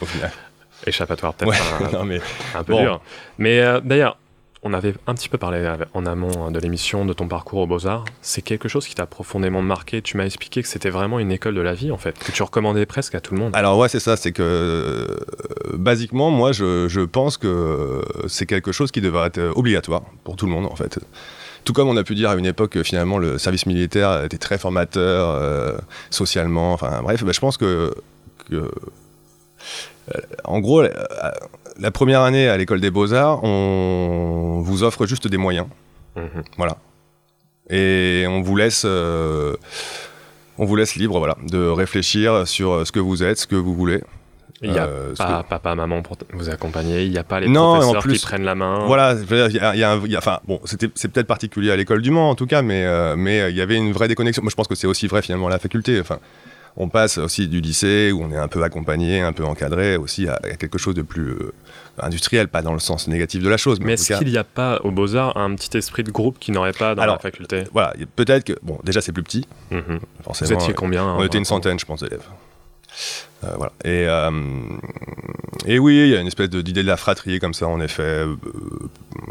Au 0.00 0.06
final. 0.06 0.30
Échappatoire 0.86 1.34
peut-être 1.34 1.50
Ouais, 1.50 1.86
un, 1.88 1.90
non, 1.98 2.04
mais 2.04 2.20
un 2.54 2.62
peu 2.62 2.72
bon. 2.72 2.80
dur. 2.82 3.00
Mais 3.38 3.58
euh, 3.60 3.80
d'ailleurs, 3.80 4.16
on 4.62 4.72
avait 4.72 4.94
un 5.06 5.14
petit 5.14 5.28
peu 5.28 5.38
parlé 5.38 5.72
en 5.94 6.06
amont 6.06 6.50
de 6.50 6.58
l'émission 6.58 7.04
de 7.04 7.12
ton 7.12 7.28
parcours 7.28 7.60
aux 7.60 7.66
Beaux-Arts. 7.66 8.04
C'est 8.22 8.42
quelque 8.42 8.68
chose 8.68 8.86
qui 8.86 8.94
t'a 8.94 9.06
profondément 9.06 9.62
marqué. 9.62 10.02
Tu 10.02 10.16
m'as 10.16 10.24
expliqué 10.24 10.62
que 10.62 10.68
c'était 10.68 10.90
vraiment 10.90 11.18
une 11.18 11.30
école 11.30 11.54
de 11.54 11.60
la 11.60 11.74
vie, 11.74 11.92
en 11.92 11.98
fait, 11.98 12.18
que 12.18 12.32
tu 12.32 12.42
recommandais 12.42 12.86
presque 12.86 13.14
à 13.14 13.20
tout 13.20 13.34
le 13.34 13.40
monde. 13.40 13.54
Alors 13.54 13.78
ouais, 13.78 13.88
c'est 13.88 14.00
ça, 14.00 14.16
c'est 14.16 14.32
que 14.32 14.42
euh, 14.42 15.76
basiquement, 15.76 16.30
moi, 16.30 16.52
je, 16.52 17.04
pense 17.04 17.36
que 17.36 18.02
c'est 18.26 18.46
quelque 18.46 18.72
chose 18.72 18.90
qui 18.90 19.00
devrait 19.00 19.28
être 19.28 19.52
obligatoire 19.54 20.02
pour 20.24 20.36
tout 20.36 20.46
le 20.46 20.52
monde, 20.52 20.66
en 20.66 20.76
fait. 20.76 20.98
Tout 21.64 21.72
comme 21.72 21.88
on 21.88 21.96
a 21.96 22.04
pu 22.04 22.14
dire 22.14 22.30
à 22.30 22.34
une 22.34 22.46
époque 22.46 22.70
que 22.70 22.82
finalement 22.82 23.18
le 23.18 23.38
service 23.38 23.66
militaire 23.66 24.24
était 24.24 24.38
très 24.38 24.58
formateur 24.58 25.30
euh, 25.30 25.76
socialement, 26.10 26.72
enfin 26.72 27.02
bref, 27.02 27.24
bah, 27.24 27.32
je 27.32 27.40
pense 27.40 27.56
que, 27.56 27.94
euh, 28.52 28.70
en 30.44 30.60
gros, 30.60 30.82
la, 31.78 31.90
première 31.90 32.22
année 32.22 32.48
à 32.48 32.56
l'école 32.56 32.80
des 32.80 32.90
beaux-arts, 32.90 33.42
on 33.44 34.60
vous 34.62 34.82
offre 34.82 35.06
juste 35.06 35.28
des 35.28 35.36
moyens. 35.36 35.66
Mhm. 36.16 36.42
Voilà. 36.56 36.76
Et 37.70 38.24
on 38.28 38.40
vous 38.42 38.56
laisse, 38.56 38.82
euh, 38.86 39.54
on 40.56 40.64
vous 40.64 40.76
laisse 40.76 40.96
libre, 40.96 41.18
voilà, 41.18 41.36
de 41.46 41.68
réfléchir 41.68 42.46
sur 42.48 42.86
ce 42.86 42.92
que 42.92 43.00
vous 43.00 43.22
êtes, 43.22 43.38
ce 43.38 43.46
que 43.46 43.56
vous 43.56 43.74
voulez. 43.74 44.02
Il 44.60 44.72
n'y 44.72 44.78
a 44.78 44.86
Euh, 44.86 45.14
pas 45.14 45.44
papa, 45.48 45.76
maman 45.76 46.02
pour 46.02 46.16
vous 46.32 46.50
accompagner. 46.50 47.04
Il 47.04 47.12
n'y 47.12 47.18
a 47.18 47.22
pas 47.22 47.38
les 47.38 47.48
Non, 47.48 47.80
en 47.80 48.00
plus- 48.00 48.14
qui 48.14 48.18
prennent 48.26 48.42
la 48.42 48.56
main. 48.56 48.86
Voilà, 48.86 49.14
je 49.14 49.20
veux 49.22 49.36
dire, 49.36 49.48
il 49.50 49.54
y 49.54 49.60
a, 49.60 49.74
il 49.76 49.78
y 49.78 49.84
a 49.84 49.92
un- 49.92 50.00
il 50.04 50.10
y 50.10 50.16
a- 50.16 50.18
enfin 50.18 50.40
bon, 50.48 50.58
c'est 50.64 50.78
peut-être 50.78 51.28
particulier 51.28 51.70
à 51.70 51.76
l'école 51.76 52.02
du 52.02 52.10
Mans 52.10 52.28
en 52.30 52.34
tout 52.34 52.46
cas, 52.46 52.62
mais 52.62 52.84
euh, 52.84 53.14
mais 53.16 53.50
il 53.50 53.56
y 53.56 53.60
avait 53.60 53.76
une 53.76 53.92
vraie 53.92 54.08
déconnexion. 54.08 54.42
Moi, 54.42 54.50
je 54.50 54.56
pense 54.56 54.66
que 54.66 54.74
c'est 54.74 54.88
aussi 54.88 55.06
vrai 55.06 55.22
finalement 55.22 55.46
à 55.46 55.50
la 55.50 55.60
faculté. 55.60 56.00
Enfin, 56.00 56.18
on 56.80 56.88
passe 56.88 57.18
aussi 57.18 57.48
du 57.48 57.60
lycée 57.60 58.12
où 58.12 58.22
on 58.22 58.30
est 58.30 58.36
un 58.36 58.48
peu 58.48 58.62
accompagné, 58.62 59.20
un 59.20 59.32
peu 59.32 59.44
encadré, 59.44 59.96
aussi 59.96 60.28
à, 60.28 60.34
à 60.36 60.54
quelque 60.56 60.78
chose 60.78 60.94
de 60.94 61.02
plus 61.02 61.30
euh, 61.30 61.52
industriel, 62.00 62.46
pas 62.48 62.62
dans 62.62 62.72
le 62.72 62.78
sens 62.78 63.08
négatif 63.08 63.42
de 63.42 63.48
la 63.48 63.56
chose, 63.56 63.80
mais, 63.80 63.94
est-ce 63.94 64.12
qu'il 64.16 64.28
n'y 64.28 64.38
a 64.38 64.44
pas 64.44 64.80
aux 64.84 64.90
Beaux-Arts 64.92 65.36
un 65.36 65.54
petit 65.56 65.76
esprit 65.76 66.04
de 66.04 66.10
groupe 66.12 66.38
qui 66.38 66.52
n'aurait 66.52 66.72
pas 66.72 66.94
dans 66.94 67.02
Alors, 67.02 67.16
la 67.16 67.20
faculté? 67.20 67.64
voilà, 67.72 67.92
peut-être 68.16 68.44
que 68.44 68.52
bon, 68.62 68.78
déjà 68.84 69.00
c'est 69.00 69.12
plus 69.12 69.24
petit, 69.24 69.46
Mhm. 69.72 69.98
forcément. 70.22 70.56
Vous 70.56 70.62
étiez 70.62 70.74
combien 70.74 71.04
On 71.04 71.24
était 71.24 71.38
une 71.38 71.44
centaine, 71.44 71.78
je 71.78 71.84
pense, 71.84 72.02
d'élèves. 72.02 72.22
Euh, 73.44 73.54
voilà. 73.56 73.72
Et, 73.84 74.06
euh, 74.08 74.30
et 75.66 75.78
oui, 75.78 75.96
il 75.98 76.08
y 76.08 76.16
a 76.16 76.20
une 76.20 76.26
espèce 76.26 76.50
d'idée 76.50 76.82
de 76.82 76.88
la 76.88 76.96
fratrie 76.96 77.38
comme 77.38 77.54
ça, 77.54 77.68
en 77.68 77.80
effet, 77.80 78.02
euh, 78.02 78.34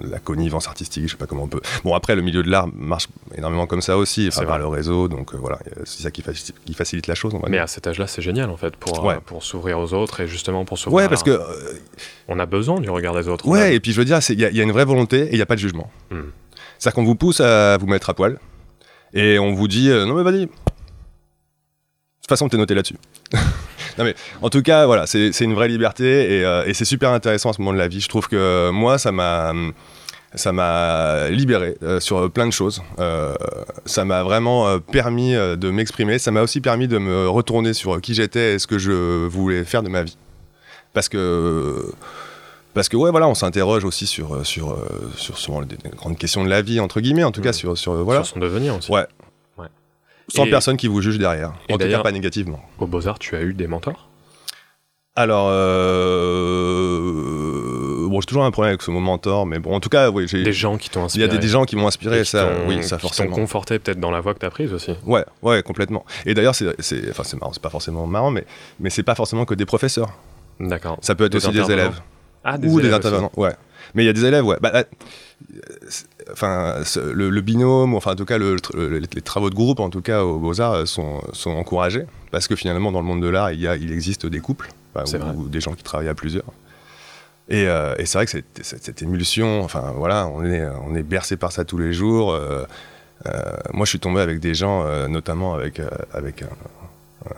la 0.02 0.20
connivence 0.20 0.68
artistique, 0.68 1.04
je 1.08 1.12
sais 1.12 1.18
pas 1.18 1.26
comment 1.26 1.44
on 1.44 1.48
peut. 1.48 1.60
Bon, 1.84 1.94
après, 1.94 2.16
le 2.16 2.22
milieu 2.22 2.42
de 2.42 2.50
l'art 2.50 2.68
marche 2.74 3.08
énormément 3.36 3.68
comme 3.68 3.82
ça 3.82 3.98
aussi, 3.98 4.30
enfin, 4.30 4.46
par 4.46 4.60
le 4.60 4.68
réseau, 4.68 5.10
donc 5.10 5.34
voilà, 5.36 5.60
c'est 5.84 6.04
ça 6.04 6.12
qui, 6.12 6.22
faci- 6.22 6.54
qui 6.66 6.74
facilite 6.74 7.08
la 7.08 7.16
chose, 7.16 7.34
on 7.34 7.40
va 7.40 7.50
Mais 7.50 7.58
dire. 7.58 7.64
à 7.64 7.68
cet 7.68 7.86
âge-là, 7.88 8.08
c'est 8.08 8.22
génial 8.22 8.50
en 8.50 8.56
fait 8.58 8.78
pour, 8.78 9.04
Ouais. 9.04 9.18
pour 9.26 9.44
s'ouvrir 9.44 9.78
aux 9.80 9.94
autres 9.94 10.22
et 10.22 10.28
justement 10.28 10.64
pour 10.64 10.78
s'ouvrir. 10.78 11.04
Ouais, 11.04 11.10
parce 11.10 11.24
que. 11.24 11.40
on 12.30 12.40
a 12.40 12.46
besoin 12.46 12.80
du 12.80 12.90
regard 12.90 13.14
des 13.14 13.28
autres. 13.28 13.46
a- 13.48 13.52
ouais, 13.52 13.76
et 13.76 13.80
puis 13.82 13.92
je 13.92 13.98
veux 14.00 14.06
dire, 14.06 14.20
il 14.30 14.40
y, 14.40 14.46
a- 14.46 14.50
il 14.50 14.56
y 14.56 14.62
a 14.62 14.64
une 14.64 14.72
vraie 14.72 14.86
volonté 14.86 15.24
et 15.24 15.32
il 15.32 15.36
n'y 15.36 15.42
a 15.42 15.46
pas 15.46 15.56
de 15.56 15.60
jugement. 15.62 15.92
Hmm. 16.12 16.22
C'est-à-dire 16.80 16.96
qu'on 16.96 17.04
vous 17.06 17.16
pousse 17.16 17.42
à 17.42 17.78
vous 17.78 17.88
mettre 17.88 18.10
à 18.10 18.14
poil 18.14 18.40
et 19.14 19.38
on 19.40 19.54
vous 19.54 19.68
dit 19.68 19.90
non, 19.90 20.14
mais 20.14 20.24
vas-y. 20.24 20.46
De 20.46 20.50
toute 22.22 22.30
façon, 22.30 22.48
t'es 22.50 22.58
noté 22.58 22.74
là-dessus. 22.76 22.98
non, 23.98 24.04
mais 24.04 24.16
en 24.42 24.50
tout 24.50 24.62
cas, 24.62 24.86
voilà, 24.86 25.08
c'est 25.08 25.30
une 25.42 25.54
vraie 25.56 25.68
liberté 25.68 26.38
et, 26.39 26.46
euh, 26.46 26.66
et 26.66 26.74
c'est 26.74 26.86
super 26.86 27.12
intéressant 27.12 27.50
à 27.50 27.54
ce 27.54 27.62
moment 27.62 27.74
de 27.74 27.77
la 27.77 27.88
vie. 27.88 28.01
Je 28.01 28.08
trouve 28.10 28.27
que 28.27 28.70
moi, 28.72 28.98
ça 28.98 29.12
m'a. 29.12 29.54
Ça 30.36 30.51
m'a 30.51 31.30
libéré 31.30 31.77
euh, 31.84 32.01
sur 32.01 32.30
plein 32.30 32.46
de 32.46 32.51
choses. 32.51 32.84
Euh, 33.00 33.34
ça 33.86 34.04
m'a 34.04 34.24
vraiment 34.24 34.68
euh, 34.68 34.77
permis 34.80 35.32
de 35.34 35.72
m'exprimer. 35.72 36.20
Ça 36.20 36.32
m'a 36.32 36.42
aussi 36.42 36.60
permis 36.60 36.89
de 36.89 36.98
me 36.98 37.30
retourner 37.30 37.74
sur 37.74 38.00
qui 38.01 38.13
j'étais 38.13 38.56
et 38.56 38.60
ce 38.60 38.68
que 38.68 38.77
je 38.77 38.92
voulais 39.25 39.63
faire 39.63 39.84
de 39.84 39.89
ma 39.89 40.04
vie. 40.04 40.18
Parce 40.94 41.08
que 41.08 41.94
parce 42.74 42.89
que 42.89 42.98
ouais 42.98 43.10
voilà 43.10 43.27
on 43.30 43.36
s'interroge 43.36 43.86
aussi 43.86 44.06
sur 44.06 44.46
sur 44.46 44.77
sur 45.16 45.38
souvent 45.38 45.62
les, 45.62 45.68
grandes 45.96 46.18
questions 46.18 46.44
de 46.44 46.50
la 46.50 46.62
vie 46.62 46.82
entre 46.82 47.00
guillemets 47.00 47.24
en 47.24 47.32
tout 47.32 47.42
cas 47.42 47.50
Mhm. 47.50 47.54
sur 47.54 47.77
sur 47.77 47.94
voilà 48.04 48.24
Sur 48.24 48.34
son 48.34 48.39
devenir 48.39 48.75
aussi. 48.75 48.92
Ouais. 48.92 49.06
Sans 50.27 50.46
Et- 50.46 50.50
personne 50.50 50.77
qui 50.77 50.88
vous 50.88 51.01
juge 51.01 51.17
derrière 51.17 51.53
Et 51.69 51.74
en 51.74 51.77
tout 51.77 51.88
cas 51.88 52.00
pas 52.00 52.12
négativement 52.12 52.62
Aux 52.79 52.88
Beaux-Arts, 52.88 53.19
tu 53.19 53.36
as 53.36 53.41
eu 53.41 53.53
des 53.53 53.67
mentors? 53.67 54.07
Alors 55.15 55.48
euh, 57.17 58.07
bon 58.07 58.22
j'ai 58.22 58.25
toujours 58.27 58.43
un 58.46 58.51
problème 58.51 58.69
avec 58.72 58.81
ce 58.84 58.91
mot 58.91 59.00
mentor 59.00 59.46
mais 59.48 59.57
bon 59.60 59.74
en 59.74 59.79
tout 59.79 59.89
cas 59.89 60.10
oui 60.12 60.27
j'ai 60.27 60.43
Des 60.43 60.53
gens 60.53 60.77
qui 60.77 60.89
t'ont 60.91 61.00
il 61.07 61.22
y 61.22 61.24
inspiré 61.24 61.25
a 61.25 61.27
des, 61.27 61.38
des 61.39 61.48
gens 61.48 61.65
qui 61.65 61.75
m'ont 61.75 61.88
inspiré 61.88 62.19
qui 62.22 62.27
ça 62.29 62.51
oui 62.67 62.84
ça 62.84 62.98
qui 62.98 63.01
forcément 63.01 63.36
conforté 63.36 63.79
peut-être 63.79 64.00
dans 64.00 64.12
la 64.12 64.19
voie 64.22 64.34
que 64.36 64.39
tu 64.39 64.46
as 64.46 64.50
prise 64.51 64.74
aussi. 64.74 64.93
ouais 65.05 65.25
ouais 65.41 65.63
complètement 65.63 66.05
et 66.25 66.34
d'ailleurs 66.36 66.53
c'est 66.55 66.67
enfin 67.10 67.24
c'est 67.24 67.39
marrant 67.39 67.51
c'est 67.53 67.62
pas 67.62 67.69
forcément 67.72 68.05
marrant 68.05 68.29
mais 68.31 68.46
mais 68.79 68.89
c'est 68.91 69.03
pas 69.03 69.15
forcément 69.15 69.46
que 69.46 69.55
des 69.55 69.65
professeurs 69.65 70.10
D'accord. 70.60 70.98
ça 71.01 71.15
peut 71.15 71.25
être 71.25 71.31
Des 71.31 71.38
aussi 71.38 71.51
des 71.51 71.72
élèves 71.72 72.00
Ah, 72.43 72.55
ou 72.57 72.60
des 72.60 72.67
élèves 72.67 72.86
aussi. 72.86 72.93
intervenants, 72.96 73.31
ouais. 73.38 73.53
Mais 73.93 74.03
il 74.03 74.05
y 74.05 74.10
a 74.10 74.13
des 74.13 74.25
élèves, 74.25 74.46
ouais. 74.46 74.57
Bah, 74.62 74.84
enfin, 76.31 76.75
le, 77.13 77.29
le 77.29 77.41
binôme, 77.41 77.93
enfin, 77.96 78.12
en 78.12 78.15
tout 78.15 78.25
cas, 78.25 78.38
le- 78.38 78.57
le- 78.74 78.98
les 79.00 79.22
travaux 79.22 79.50
de 79.50 79.55
groupe, 79.55 79.79
en 79.79 79.89
tout 79.89 80.01
cas, 80.01 80.24
aux 80.24 80.39
Beaux-Arts, 80.39 80.74
euh, 80.74 80.86
sont, 80.86 81.22
sont 81.34 81.51
encouragés. 81.51 82.05
Parce 82.31 82.48
que 82.48 82.55
finalement, 82.55 82.91
dans 82.91 83.00
le 83.01 83.05
monde 83.05 83.22
de 83.22 83.27
l'art, 83.27 83.51
il, 83.51 83.60
y 83.62 83.67
a, 83.67 83.75
il 83.75 83.91
existe 83.91 84.25
des 84.25 84.39
couples, 84.39 84.69
enfin, 84.96 85.05
ou, 85.36 85.41
ou 85.43 85.48
des 85.50 85.62
gens 85.62 85.74
qui 85.74 85.84
travaillent 85.84 86.10
à 86.10 86.15
plusieurs. 86.15 86.46
Et, 87.50 87.67
euh, 87.67 87.96
et 87.98 88.05
c'est 88.05 88.17
vrai 88.17 88.25
que 88.25 88.31
cette, 88.31 88.60
cette- 88.62 88.84
cette 88.84 89.01
émulsion, 89.01 89.63
enfin, 89.63 89.93
voilà, 89.96 90.27
on 90.27 90.43
est, 90.43 90.65
on 90.86 90.96
est 90.96 91.03
bercé 91.03 91.38
par 91.38 91.51
ça 91.51 91.63
tous 91.65 91.77
les 91.77 91.93
jours. 91.93 92.31
euh, 92.34 92.65
moi, 93.74 93.86
je 93.86 93.89
suis 93.89 94.00
tombé 94.00 94.22
avec 94.22 94.39
des 94.39 94.53
gens, 94.53 94.86
notamment 95.07 95.55
avec, 95.55 95.81
avec 96.13 96.43
un, 96.43 96.50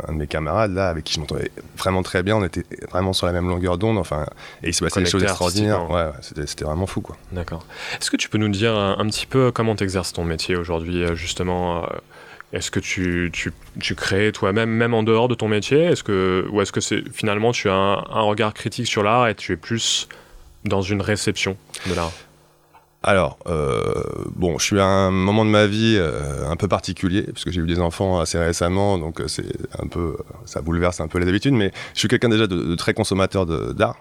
un 0.08 0.14
de 0.14 0.18
mes 0.18 0.28
camarades, 0.28 0.74
là, 0.74 0.90
avec 0.90 1.04
qui 1.04 1.14
je 1.14 1.20
m'entendais 1.20 1.52
vraiment 1.78 2.04
très 2.04 2.24
bien. 2.24 2.36
On 2.38 2.44
était 2.44 2.66
vraiment 2.92 3.14
sur 3.14 3.26
la 3.28 3.34
même 3.34 3.48
longueur 3.48 3.78
d'onde, 3.78 3.98
enfin, 3.98 4.26
et 4.64 4.70
il 4.70 4.74
se 4.74 4.84
passait 4.84 5.02
des 5.02 5.10
choses 5.10 5.24
extraordinaires. 5.24 5.90
Ouais, 5.90 6.10
c'était 6.22 6.66
vraiment 6.66 6.88
fou, 6.88 7.02
quoi. 7.02 7.18
D'accord. 7.32 7.66
Est-ce 8.00 8.12
que 8.12 8.18
tu 8.18 8.30
peux 8.30 8.38
nous 8.38 8.50
dire 8.50 8.74
un, 8.76 8.98
un 9.00 9.06
petit 9.08 9.26
peu 9.26 9.52
comment 9.52 9.76
tu 9.76 9.84
exerces 9.84 10.14
ton 10.14 10.24
métier 10.24 10.56
aujourd'hui, 10.56 11.04
euh, 11.04 11.16
justement 11.16 11.84
euh, 11.84 11.88
Est-ce 12.54 12.72
que 12.72 12.80
tu, 12.80 13.30
tu, 13.32 13.54
tu 13.80 13.96
crées 13.96 14.32
toi-même, 14.32 14.70
même 14.70 14.94
en 14.94 15.04
dehors 15.04 15.28
de 15.28 15.36
ton 15.36 15.48
métier? 15.48 15.84
Est-ce 15.84 16.04
que, 16.04 16.48
Ou 16.52 16.62
est-ce 16.62 16.72
que 16.72 16.82
c'est, 16.82 17.04
finalement 17.14 17.52
tu 17.52 17.70
as 17.70 17.74
un, 17.74 17.98
un 17.98 18.22
regard 18.22 18.54
critique 18.54 18.88
sur 18.88 19.04
l'art 19.04 19.28
et 19.28 19.36
tu 19.36 19.54
es 19.54 19.58
plus 19.58 20.08
dans 20.66 20.82
une 20.82 21.02
réception 21.02 21.58
de 21.88 21.94
l'art? 21.94 22.12
Alors, 23.02 23.40
euh, 23.48 24.04
bon, 24.36 24.58
je 24.58 24.66
suis 24.66 24.80
à 24.80 24.86
un 24.86 25.10
moment 25.12 25.46
de 25.46 25.50
ma 25.50 25.68
vie 25.68 25.96
euh, 25.98 26.46
un 26.50 26.58
peu 26.58 26.68
particulier, 26.68 27.24
puisque 27.24 27.50
j'ai 27.50 27.62
eu 27.62 27.68
des 27.68 27.80
enfants 27.80 28.20
assez 28.20 28.38
récemment, 28.38 28.98
donc 28.98 29.22
euh, 29.22 29.28
c'est 29.30 29.46
un 29.82 29.88
peu, 29.88 30.18
ça 30.44 30.62
bouleverse 30.62 31.00
un 31.00 31.08
peu 31.08 31.18
les 31.18 31.28
habitudes, 31.28 31.54
mais 31.54 31.72
je 31.94 32.00
suis 32.00 32.10
quelqu'un 32.10 32.28
déjà 32.28 32.46
de, 32.46 32.76
très 32.76 32.94
consommateur 32.94 33.46
d'art. 33.46 33.96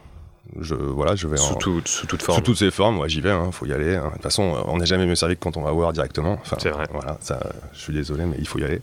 Je, 0.60 0.74
voilà, 0.74 1.14
je 1.14 1.26
vais 1.28 1.36
sous, 1.36 1.52
en- 1.52 1.56
tout- 1.56 1.82
sous 1.84 2.06
toute 2.06 2.22
forme 2.22 2.38
Sous 2.38 2.42
toutes 2.44 2.56
ses 2.58 2.70
formes, 2.70 2.98
ouais, 2.98 3.08
j'y 3.08 3.20
vais, 3.20 3.30
hein, 3.30 3.50
faut 3.52 3.66
y 3.66 3.72
aller. 3.72 3.94
hein. 3.96 4.06
De 4.08 4.12
toute 4.14 4.22
façon, 4.22 4.54
euh, 4.56 4.60
on 4.66 4.78
n'est 4.78 4.86
jamais 4.86 5.04
mieux 5.06 5.14
servi 5.14 5.36
que 5.36 5.40
quand 5.40 5.56
on 5.56 5.62
va 5.62 5.70
voir 5.72 5.92
directement. 5.92 6.38
Enfin, 6.40 6.56
C'est 6.58 6.70
vrai. 6.70 6.86
Voilà, 6.90 7.18
ça, 7.20 7.38
euh, 7.44 7.50
je 7.74 7.78
suis 7.80 7.92
désolé, 7.92 8.24
mais 8.24 8.36
il 8.38 8.48
faut 8.48 8.58
y 8.58 8.64
aller. 8.64 8.80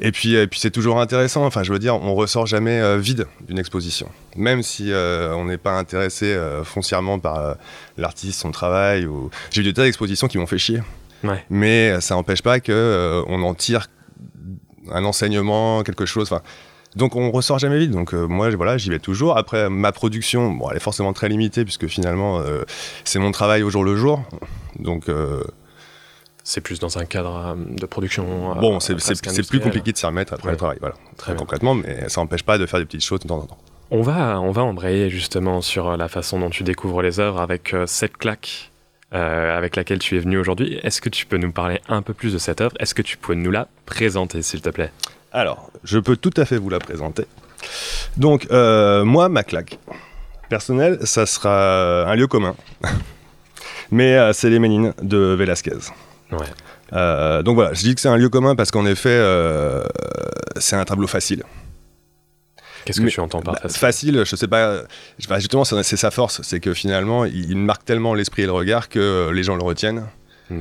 Et 0.00 0.12
puis, 0.12 0.34
et 0.34 0.46
puis 0.46 0.60
c'est 0.60 0.70
toujours 0.70 1.00
intéressant. 1.00 1.44
Enfin, 1.46 1.62
je 1.62 1.72
veux 1.72 1.78
dire, 1.78 1.96
on 1.96 2.14
ressort 2.14 2.46
jamais 2.46 2.80
euh, 2.80 2.98
vide 2.98 3.26
d'une 3.48 3.58
exposition, 3.58 4.08
même 4.36 4.62
si 4.62 4.92
euh, 4.92 5.34
on 5.34 5.46
n'est 5.46 5.58
pas 5.58 5.78
intéressé 5.78 6.26
euh, 6.26 6.64
foncièrement 6.64 7.18
par 7.18 7.38
euh, 7.38 7.54
l'artiste, 7.96 8.38
son 8.40 8.50
travail. 8.50 9.06
Ou... 9.06 9.30
J'ai 9.50 9.62
eu 9.62 9.64
des 9.64 9.72
tas 9.72 9.82
d'expositions 9.84 10.28
qui 10.28 10.36
m'ont 10.38 10.46
fait 10.46 10.58
chier, 10.58 10.82
Ouais. 11.24 11.44
mais 11.50 12.00
ça 12.00 12.14
n'empêche 12.14 12.42
pas 12.42 12.60
que 12.60 12.72
euh, 12.72 13.22
on 13.26 13.42
en 13.42 13.54
tire 13.54 13.86
un 14.92 15.04
enseignement, 15.04 15.82
quelque 15.82 16.06
chose. 16.06 16.30
Enfin, 16.32 16.42
donc 16.96 17.16
on 17.16 17.30
ressort 17.30 17.58
jamais 17.58 17.78
vite. 17.78 17.90
Donc 17.90 18.14
euh, 18.14 18.26
moi, 18.26 18.50
voilà, 18.50 18.76
j'y 18.78 18.90
vais 18.90 18.98
toujours. 18.98 19.36
Après, 19.36 19.68
ma 19.70 19.92
production, 19.92 20.50
bon, 20.52 20.68
elle 20.70 20.76
est 20.76 20.80
forcément 20.80 21.12
très 21.12 21.28
limitée 21.28 21.64
puisque 21.64 21.86
finalement, 21.86 22.40
euh, 22.40 22.62
c'est 23.04 23.18
mon 23.18 23.30
travail 23.32 23.62
au 23.62 23.70
jour 23.70 23.84
le 23.84 23.96
jour. 23.96 24.22
Donc 24.78 25.08
euh, 25.08 25.42
C'est 26.42 26.60
plus 26.60 26.78
dans 26.80 26.98
un 26.98 27.04
cadre 27.04 27.56
de 27.56 27.86
production. 27.86 28.54
bon, 28.56 28.80
c'est 28.80 28.94
plus 29.48 29.60
compliqué 29.60 29.92
de 29.92 29.96
s'y 29.96 30.06
remettre 30.06 30.32
après 30.34 30.46
Ouais. 30.46 30.52
le 30.52 30.56
travail. 30.58 30.78
Voilà, 30.80 30.94
Très 31.16 31.36
concrètement, 31.36 31.74
mais 31.74 32.08
ça 32.08 32.20
n'empêche 32.20 32.42
pas 32.42 32.58
de 32.58 32.66
faire 32.66 32.80
des 32.80 32.86
petites 32.86 33.04
choses 33.04 33.20
de 33.20 33.28
temps 33.28 33.38
en 33.38 33.46
temps. 33.46 33.58
On 33.92 34.02
va, 34.02 34.40
on 34.40 34.52
va 34.52 34.62
embrayer 34.62 35.10
justement 35.10 35.60
sur 35.60 35.96
la 35.96 36.06
façon 36.08 36.38
dont 36.38 36.50
tu 36.50 36.62
découvres 36.62 37.02
les 37.02 37.18
œuvres 37.18 37.40
avec 37.40 37.74
cette 37.86 38.16
claque 38.16 38.70
euh, 39.12 39.56
avec 39.58 39.74
laquelle 39.74 39.98
tu 39.98 40.16
es 40.16 40.20
venu 40.20 40.38
aujourd'hui. 40.38 40.78
Est-ce 40.84 41.00
que 41.00 41.08
tu 41.08 41.26
peux 41.26 41.36
nous 41.36 41.50
parler 41.50 41.80
un 41.88 42.00
peu 42.00 42.14
plus 42.14 42.32
de 42.32 42.38
cette 42.38 42.60
œuvre? 42.60 42.74
Est-ce 42.78 42.94
que 42.94 43.02
tu 43.02 43.16
peux 43.16 43.34
nous 43.34 43.50
la 43.50 43.66
présenter, 43.84 44.42
s'il 44.42 44.60
te 44.62 44.68
plaît? 44.70 44.92
Alors, 45.32 45.70
je 45.84 45.98
peux 45.98 46.16
tout 46.16 46.32
à 46.36 46.44
fait 46.44 46.56
vous 46.56 46.70
la 46.70 46.78
présenter. 46.78 47.24
Donc, 48.16 48.46
euh, 48.50 49.04
moi, 49.04 49.28
ma 49.28 49.42
claque 49.44 49.78
personnelle, 50.48 50.98
ça 51.04 51.26
sera 51.26 52.04
un 52.10 52.14
lieu 52.16 52.26
commun. 52.26 52.56
Mais 53.92 54.16
euh, 54.16 54.32
c'est 54.32 54.50
les 54.50 54.58
Ménines 54.58 54.94
de 55.02 55.18
Velasquez. 55.38 55.72
Ouais. 56.32 56.38
Euh, 56.92 57.42
donc 57.42 57.54
voilà, 57.56 57.72
je 57.72 57.80
dis 57.82 57.94
que 57.94 58.00
c'est 58.00 58.08
un 58.08 58.16
lieu 58.16 58.28
commun 58.28 58.54
parce 58.56 58.70
qu'en 58.70 58.86
effet, 58.86 59.08
euh, 59.10 59.84
c'est 60.56 60.76
un 60.76 60.84
tableau 60.84 61.06
facile. 61.06 61.42
Qu'est-ce 62.84 62.98
que 63.00 63.04
Mais- 63.06 63.10
tu 63.10 63.20
entends 63.20 63.42
par 63.42 63.54
Bah, 63.54 63.60
facile? 63.62 63.78
facile, 63.78 64.22
je 64.24 64.36
sais 64.36 64.48
pas. 64.48 64.82
bah, 65.28 65.38
justement, 65.38 65.64
c'est 65.64 65.96
sa 65.96 66.10
force, 66.10 66.40
c'est 66.42 66.60
que 66.60 66.72
finalement, 66.72 67.24
il, 67.24 67.50
il 67.50 67.56
marque 67.56 67.84
tellement 67.84 68.14
l'esprit 68.14 68.42
et 68.42 68.46
le 68.46 68.52
regard 68.52 68.88
que 68.88 68.98
euh, 68.98 69.32
les 69.32 69.42
gens 69.42 69.54
le 69.56 69.62
retiennent. 69.62 70.06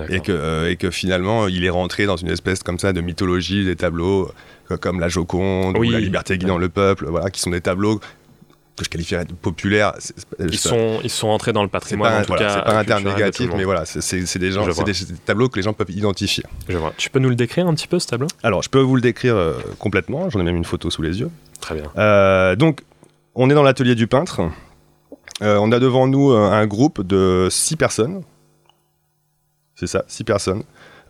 Et 0.10 0.19
que, 0.19 0.31
euh, 0.31 0.69
et 0.69 0.75
que 0.75 0.89
finalement, 0.91 1.48
il 1.48 1.63
est 1.65 1.69
rentré 1.69 2.05
dans 2.05 2.17
une 2.17 2.29
espèce 2.29 2.62
comme 2.63 2.79
ça 2.79 2.93
de 2.93 3.01
mythologie 3.01 3.65
des 3.65 3.75
tableaux 3.75 4.31
euh, 4.72 4.77
comme 4.77 5.00
la 5.00 5.10
Joconde 5.10 5.77
Oui. 5.77 5.89
ou 5.89 5.91
la 5.91 6.00
Liberté 6.00 6.38
guidant 6.38 6.58
le 6.58 6.69
peuple, 6.69 7.08
voilà, 7.10 7.29
qui 7.29 7.41
sont 7.41 7.50
des 7.50 7.62
tableaux 7.62 8.00
que 8.77 8.86
je 8.86 8.89
qualifierais 8.89 9.25
de 9.25 9.34
populaires. 9.34 9.93
Ils 10.39 10.58
sont, 10.58 11.00
ils 11.03 11.10
sont 11.10 11.27
entrés 11.27 11.51
dans 11.51 11.63
le 11.63 11.69
patrimoine, 11.69 12.12
pas, 12.12 12.17
en 12.19 12.22
tout 12.22 12.27
voilà, 12.27 12.46
cas. 12.46 12.53
c'est 12.55 12.63
pas 12.72 12.79
un 12.79 12.84
terme 12.86 13.03
négatif, 13.03 13.50
mais 13.58 13.65
voilà, 13.65 13.84
c'est- 13.86 14.38
des 14.38 14.51
gens, 14.51 14.65
tableaux 15.25 15.50
que 15.50 15.58
les 15.58 15.63
gens 15.63 15.74
peuvent 15.74 15.89
identifier. 15.91 16.43
Je 16.69 16.77
vois. 16.77 16.93
Tu 16.96 17.10
peux 17.10 17.19
nous 17.19 17.29
le 17.29 17.36
décrire 17.36 17.67
un 17.67 17.74
petit 17.74 17.88
peu, 17.88 18.00
ce 18.00 18.08
tableau? 18.08 18.27
Alors, 18.41 18.63
je 18.63 18.69
peux 18.69 18.79
vous 18.79 18.96
le 18.96 19.01
décrire 19.01 19.36
euh, 19.36 19.53
complètement. 19.79 20.29
J'en 20.29 20.39
ai 20.39 20.43
même 20.43 20.55
une 20.55 20.63
photo 20.65 20.89
sous 20.89 21.01
les 21.01 21.19
yeux. 21.19 21.29
Très 21.60 21.75
bien. 21.75 22.55
Donc, 22.55 22.81
on 23.36 23.50
est 23.50 23.53
dans 23.53 23.63
l'atelier 23.63 23.96
du 23.96 24.08
peintre. 24.08 24.41
On 25.41 25.72
a 25.72 25.79
devant 25.79 26.08
nous 26.08 26.31
un 26.31 26.65
groupe 26.67 27.05
de 27.05 27.48
six 27.51 27.75
personnes. 27.75 28.22
C'est 29.79 29.88
ça, 29.88 30.03
six 30.09 30.25
personnes 30.25 30.63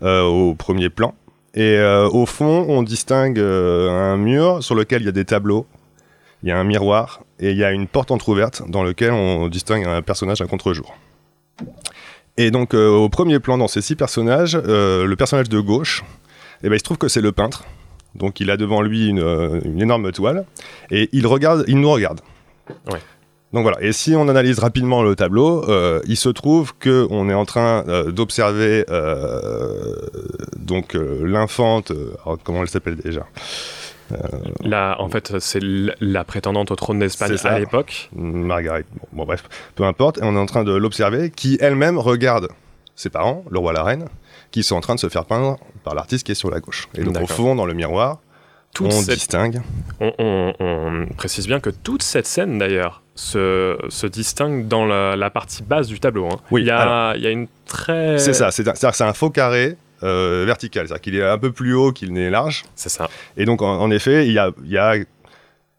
euh, 0.04 0.22
au 0.22 0.54
premier 0.54 0.90
plan. 0.90 1.16
Et 1.54 1.76
euh, 1.76 2.08
au 2.08 2.24
fond, 2.24 2.66
on 2.68 2.84
distingue 2.84 3.40
euh, 3.40 3.90
un 3.90 4.16
mur 4.16 4.62
sur 4.62 4.76
lequel 4.76 5.02
il 5.02 5.06
y 5.06 5.08
a 5.08 5.12
des 5.12 5.24
tableaux. 5.24 5.66
Il 6.44 6.50
y 6.50 6.52
a 6.52 6.56
un 6.56 6.62
miroir 6.62 7.22
et 7.40 7.50
il 7.50 7.56
y 7.56 7.64
a 7.64 7.72
une 7.72 7.88
porte 7.88 8.12
entr'ouverte 8.12 8.62
dans 8.68 8.84
lequel 8.84 9.10
on 9.10 9.48
distingue 9.48 9.88
un 9.88 10.02
personnage 10.02 10.40
à 10.40 10.46
contre-jour. 10.46 10.96
Et 12.36 12.52
donc, 12.52 12.74
au 12.74 13.08
premier 13.08 13.40
plan, 13.40 13.58
dans 13.58 13.66
ces 13.66 13.82
six 13.82 13.96
personnages, 13.96 14.56
le 14.56 15.14
personnage 15.16 15.48
de 15.48 15.58
gauche, 15.58 16.04
eh 16.62 16.68
ben, 16.68 16.76
il 16.76 16.78
se 16.78 16.84
trouve 16.84 16.96
que 16.96 17.08
c'est 17.08 17.20
le 17.20 17.32
peintre. 17.32 17.64
Donc, 18.14 18.38
il 18.38 18.50
a 18.52 18.56
devant 18.56 18.82
lui 18.82 19.08
une, 19.08 19.80
énorme 19.80 20.12
toile 20.12 20.46
et 20.92 21.08
il 21.12 21.26
regarde, 21.26 21.64
il 21.66 21.80
nous 21.80 21.90
regarde. 21.90 22.20
Donc 23.52 23.62
voilà. 23.62 23.78
Et 23.82 23.92
si 23.92 24.14
on 24.14 24.28
analyse 24.28 24.58
rapidement 24.60 25.02
le 25.02 25.16
tableau, 25.16 25.68
euh, 25.68 26.00
il 26.06 26.16
se 26.16 26.28
trouve 26.28 26.72
que 26.78 27.06
on 27.10 27.28
est 27.28 27.34
en 27.34 27.44
train 27.44 27.84
euh, 27.88 28.12
d'observer 28.12 28.84
euh, 28.90 29.96
donc 30.56 30.94
euh, 30.94 31.26
l'infante. 31.26 31.90
alors, 32.24 32.38
comment 32.44 32.62
elle 32.62 32.68
s'appelle 32.68 32.96
déjà 32.96 33.26
Là, 34.64 34.96
en 34.98 35.08
fait, 35.08 35.38
c'est 35.38 35.60
la 36.00 36.24
prétendante 36.24 36.72
au 36.72 36.76
trône 36.76 36.98
d'Espagne 36.98 37.36
à 37.44 37.58
l'époque. 37.60 38.10
Margaret. 38.14 38.84
Bon, 38.92 39.06
bon, 39.12 39.24
bref, 39.24 39.44
peu 39.76 39.84
importe. 39.84 40.18
Et 40.18 40.22
on 40.24 40.34
est 40.34 40.38
en 40.38 40.46
train 40.46 40.64
de 40.64 40.72
l'observer, 40.74 41.30
qui 41.30 41.58
elle-même 41.60 41.96
regarde 41.96 42.48
ses 42.96 43.08
parents, 43.08 43.44
le 43.50 43.58
roi, 43.60 43.72
la 43.72 43.84
reine, 43.84 44.06
qui 44.50 44.64
sont 44.64 44.74
en 44.74 44.80
train 44.80 44.96
de 44.96 45.00
se 45.00 45.08
faire 45.08 45.24
peindre 45.26 45.58
par 45.84 45.94
l'artiste 45.94 46.26
qui 46.26 46.32
est 46.32 46.36
sur 46.36 46.50
la 46.50 46.58
gauche. 46.60 46.88
Et 46.96 47.04
donc 47.04 47.20
au 47.20 47.26
fond, 47.28 47.54
dans 47.54 47.66
le 47.66 47.72
miroir, 47.74 48.18
Toute 48.74 48.88
on 48.88 48.90
cette- 48.90 49.14
distingue. 49.14 49.62
on, 50.00 50.12
on- 50.18 50.54
on 50.58 51.06
précise 51.16 51.46
bien 51.46 51.60
que 51.60 51.70
toute 51.70 52.02
cette 52.02 52.26
scène, 52.26 52.58
d'ailleurs, 52.58 53.02
se, 53.20 53.76
se 53.88 54.06
distingue 54.06 54.66
dans 54.68 54.86
la, 54.86 55.14
la 55.16 55.30
partie 55.30 55.62
basse 55.62 55.88
du 55.88 56.00
tableau. 56.00 56.26
hein. 56.26 56.38
Oui, 56.50 56.62
il, 56.62 56.66
y 56.66 56.70
a, 56.70 56.78
alors- 56.78 57.16
il 57.16 57.22
y 57.22 57.26
a 57.26 57.30
une 57.30 57.46
très. 57.66 58.18
C'est 58.18 58.32
ça. 58.32 58.50
C'est 58.50 58.66
un, 59.02 59.12
faux 59.12 59.30
carré. 59.30 59.76
euh, 60.02 60.44
vertical, 60.46 60.86
c'est-à-dire 60.88 61.02
qu'il 61.02 61.14
est 61.16 61.22
un 61.22 61.36
peu 61.36 61.52
plus 61.52 61.74
haut 61.74 61.92
qu'il 61.92 62.12
n'est 62.14 62.30
large, 62.30 62.64
C'est 62.74 62.88
ça. 62.88 63.10
et 63.36 63.44
donc 63.44 63.60
en, 63.60 63.78
en 63.80 63.90
effet, 63.90 64.26
il 64.26 64.32
y 64.32 64.38
a, 64.38 64.50
il 64.64 64.70
y 64.70 64.78
a 64.78 64.94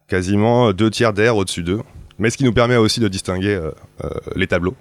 quasiment 0.08 0.74
deux 0.74 0.90
tiers 0.92 1.14
d'air 1.14 1.36
au-dessus 1.36 1.64
d'eux, 1.64 1.82
mais 2.20 2.30
ce 2.30 2.38
qui 2.38 2.44
nous 2.44 2.54
permet 2.54 2.76
aussi 2.76 3.00
de 3.00 3.08
distinguer 3.08 3.56
euh, 3.56 3.72
euh, 4.04 4.10
les 4.36 4.46
tableaux. 4.48 4.76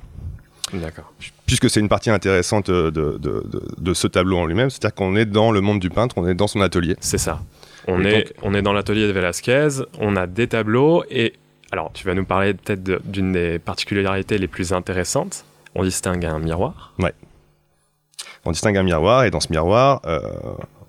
D'accord. 0.75 1.13
puisque 1.47 1.69
c'est 1.69 1.81
une 1.81 1.89
partie 1.89 2.11
intéressante 2.11 2.71
de, 2.71 2.91
de- 2.91 3.19
de- 3.19 3.43
de 3.77 3.95
ce 3.95 4.07
tableau 4.07 4.37
en 4.37 4.47
lui-même, 4.47 4.71
c'est-à-dire 4.71 4.95
qu'on 4.95 5.17
est 5.17 5.25
dans 5.25 5.51
le 5.51 5.61
monde 5.61 5.81
du 5.81 5.91
peintre, 5.91 6.15
on 6.19 6.29
est 6.29 6.35
dans 6.35 6.47
son 6.47 6.61
atelier. 6.61 6.95
C'est 7.01 7.19
ça. 7.19 7.41
On 7.89 8.05
Et 8.05 8.09
est, 8.09 8.13
donc- 8.25 8.33
on 8.43 8.55
est 8.55 8.63
dans 8.63 8.73
l'atelier 8.73 9.09
de 9.09 9.13
Velázquez, 9.13 9.69
on 9.99 10.15
a 10.17 10.27
des 10.29 10.47
tableaux 10.49 11.03
et. 11.11 11.33
Alors, 11.73 11.93
tu 11.93 12.05
vas 12.07 12.15
nous 12.15 12.25
parler 12.25 12.55
peut-être 12.55 12.83
d'une 13.05 13.33
des 13.33 13.59
particularités 13.59 14.39
les 14.39 14.49
plus 14.49 14.73
intéressantes. 14.73 15.45
On 15.75 15.85
distingue 15.85 16.25
un 16.25 16.39
miroir. 16.39 16.95
On 18.45 18.51
distingue 18.51 18.77
un 18.77 18.83
miroir, 18.83 19.25
et 19.25 19.31
dans 19.31 19.41
ce 19.41 19.53
miroir, 19.53 20.01
euh, 20.07 20.21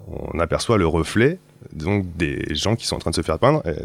on 0.07 0.39
aperçoit 0.39 0.77
le 0.77 0.87
reflet 0.87 1.37
donc, 1.73 2.05
des 2.17 2.55
gens 2.55 2.75
qui 2.75 2.87
sont 2.87 2.95
en 2.95 2.99
train 2.99 3.11
de 3.11 3.15
se 3.15 3.21
faire 3.21 3.39
peindre 3.39 3.61
euh, 3.65 3.75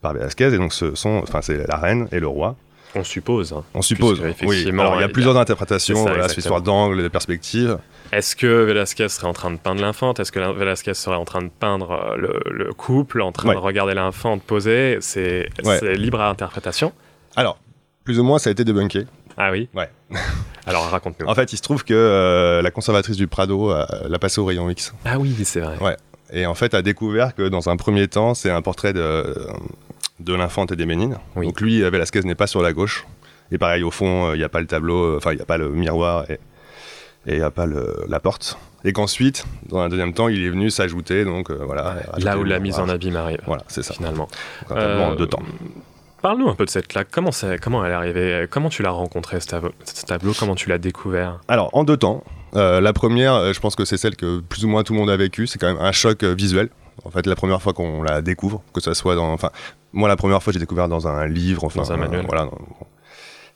par 0.00 0.12
Velázquez, 0.12 0.52
et 0.54 0.58
donc 0.58 0.72
ce 0.72 0.94
sont, 0.94 1.24
c'est 1.42 1.66
la 1.66 1.76
reine 1.76 2.08
et 2.12 2.20
le 2.20 2.28
roi. 2.28 2.56
On 2.94 3.04
suppose. 3.04 3.52
hein. 3.52 3.64
On 3.74 3.82
suppose. 3.82 4.20
Oui. 4.20 4.30
effectivement, 4.30 4.82
Alors, 4.82 4.94
il 4.94 4.96
y 4.96 4.98
a 4.98 5.04
il 5.04 5.08
y 5.08 5.10
a- 5.10 5.12
plusieurs 5.12 5.36
interprétations, 5.36 5.96
ça, 6.04 6.10
voilà, 6.10 6.28
cette 6.28 6.38
histoire 6.38 6.62
d'angle, 6.62 7.02
de 7.02 7.08
perspective. 7.08 7.78
Est-ce 8.12 8.34
que 8.34 8.46
Velázquez 8.64 9.08
serait 9.10 9.26
en 9.26 9.34
train 9.34 9.50
de 9.50 9.58
peindre 9.58 9.82
l'infante? 9.82 10.18
Est-ce 10.20 10.32
que 10.32 10.38
la- 10.40 10.52
Velázquez 10.52 10.94
serait 10.94 11.16
en 11.16 11.26
train 11.26 11.42
de 11.42 11.50
peindre 11.50 11.90
euh, 11.92 12.16
le, 12.16 12.40
le 12.50 12.72
couple, 12.72 13.20
en 13.20 13.30
train 13.32 13.50
Ouais. 13.50 13.54
de 13.54 13.60
regarder 13.60 13.92
l'infante 13.94 14.42
poser? 14.42 14.98
C'est 15.00 15.48
Ouais. 15.64 15.78
c'est 15.78 15.94
libre 15.94 16.20
à 16.20 16.30
interprétation. 16.30 16.92
Alors, 17.36 17.58
plus 18.04 18.18
ou 18.18 18.24
moins, 18.24 18.38
ça 18.38 18.48
a 18.48 18.52
été 18.52 18.64
débunké. 18.64 19.04
Ah 19.36 19.50
oui? 19.52 19.68
Ouais. 19.74 19.88
Alors 20.66 20.88
raconte-nous. 20.90 21.26
En 21.26 21.34
fait, 21.34 21.52
il 21.52 21.56
se 21.58 21.62
trouve 21.62 21.84
que 21.84 21.92
euh, 21.94 22.62
la 22.62 22.70
conservatrice 22.70 23.16
du 23.16 23.26
Prado 23.28 23.70
euh, 23.70 23.84
l'a 24.08 24.18
passé 24.18 24.40
au 24.40 24.44
rayon 24.46 24.68
X. 24.70 24.94
Ah 25.04 25.18
oui, 25.18 25.34
c'est 25.44 25.60
vrai. 25.60 25.76
Ouais. 25.80 25.96
Et 26.32 26.44
en 26.46 26.54
fait, 26.54 26.74
a 26.74 26.82
découvert 26.82 27.34
que 27.34 27.48
dans 27.48 27.68
un 27.68 27.76
premier 27.76 28.08
temps, 28.08 28.34
c'est 28.34 28.50
un 28.50 28.60
portrait 28.62 28.92
de, 28.92 29.34
de 30.20 30.34
l'infante 30.34 30.72
et 30.72 30.76
des 30.76 30.86
Ménines. 30.86 31.16
Oui. 31.36 31.46
Donc 31.46 31.60
lui, 31.60 31.82
euh, 31.82 31.90
Velasquez 31.90 32.20
n'est 32.22 32.34
pas 32.34 32.46
sur 32.46 32.62
la 32.62 32.72
gauche. 32.72 33.06
Et 33.52 33.58
pareil, 33.58 33.82
au 33.82 33.90
fond, 33.90 34.32
il 34.34 34.38
n'y 34.38 34.44
a 34.44 34.48
pas 34.48 34.60
le 34.60 34.66
tableau, 34.66 35.04
euh, 35.04 35.16
enfin, 35.16 35.32
il 35.32 35.36
n'y 35.36 35.42
a 35.42 35.46
pas 35.46 35.56
le 35.58 35.70
miroir 35.70 36.24
et 36.30 36.38
il 37.26 37.34
n'y 37.36 37.40
a 37.42 37.50
pas 37.50 37.66
le- 37.66 38.04
la 38.08 38.20
porte. 38.20 38.58
Et 38.84 38.92
qu'ensuite, 38.92 39.44
dans 39.68 39.78
un 39.78 39.88
deuxième 39.88 40.12
temps, 40.12 40.28
il 40.28 40.42
est 40.44 40.50
venu 40.50 40.70
s'ajouter, 40.70 41.24
donc 41.24 41.50
euh, 41.50 41.58
voilà. 41.64 41.96
Là 42.18 42.38
où 42.38 42.44
la 42.44 42.58
mise 42.60 42.78
en 42.78 42.88
abîme 42.88 43.16
arrive, 43.16 43.40
Voilà, 43.46 43.62
c'est 43.68 43.82
ça. 43.82 43.94
finalement. 43.94 44.28
Donc, 44.68 44.78
un 44.78 44.80
tableau 44.80 45.02
en 45.02 45.12
Euh, 45.12 45.16
deux 45.16 45.26
temps. 45.26 45.42
Parle-nous 46.22 46.48
un 46.48 46.54
peu 46.54 46.64
de 46.64 46.70
cette 46.70 46.88
claque. 46.88 47.08
Comment, 47.12 47.30
c'est- 47.32 47.58
comment 47.58 47.84
elle 47.84 47.92
est 47.92 47.94
arrivée? 47.94 48.46
Comment 48.50 48.68
tu 48.68 48.82
l'as 48.82 48.90
rencontré, 48.90 49.40
ce 49.40 49.46
tableau, 49.46 49.70
ce 49.84 50.04
tableau? 50.04 50.32
Comment 50.38 50.54
tu 50.56 50.68
l'as 50.68 50.78
découvert? 50.78 51.40
Alors, 51.48 51.70
en 51.74 51.84
deux 51.84 51.96
temps. 51.96 52.22
Euh, 52.54 52.80
la 52.80 52.92
première, 52.92 53.34
euh, 53.34 53.52
je 53.52 53.60
pense 53.60 53.76
que 53.76 53.84
c'est 53.84 53.96
celle 53.98 54.16
que 54.16 54.40
plus 54.40 54.64
ou 54.64 54.68
moins 54.68 54.82
tout 54.82 54.94
le 54.94 54.98
monde 54.98 55.10
a 55.10 55.16
vécu. 55.16 55.46
C'est 55.46 55.58
quand 55.58 55.68
même 55.72 55.80
un 55.82 55.92
choc 55.92 56.22
euh, 56.24 56.34
visuel. 56.34 56.70
En 57.04 57.10
fait, 57.10 57.26
la 57.26 57.36
première 57.36 57.62
fois 57.62 57.72
qu'on 57.72 58.02
la 58.02 58.20
découvre, 58.22 58.62
que 58.74 58.80
ça 58.80 58.94
soit 58.94 59.14
dans. 59.14 59.32
Enfin, 59.32 59.50
moi, 59.92 60.08
la 60.08 60.16
première 60.16 60.42
fois, 60.42 60.52
j'ai 60.52 60.58
découvert 60.58 60.88
dans 60.88 61.08
un 61.08 61.26
livre, 61.26 61.64
enfin, 61.64 61.80
Dans 61.82 61.92
un 61.92 61.96
manuel. 61.96 62.24
voilà. 62.26 62.44
dans- 62.44 62.58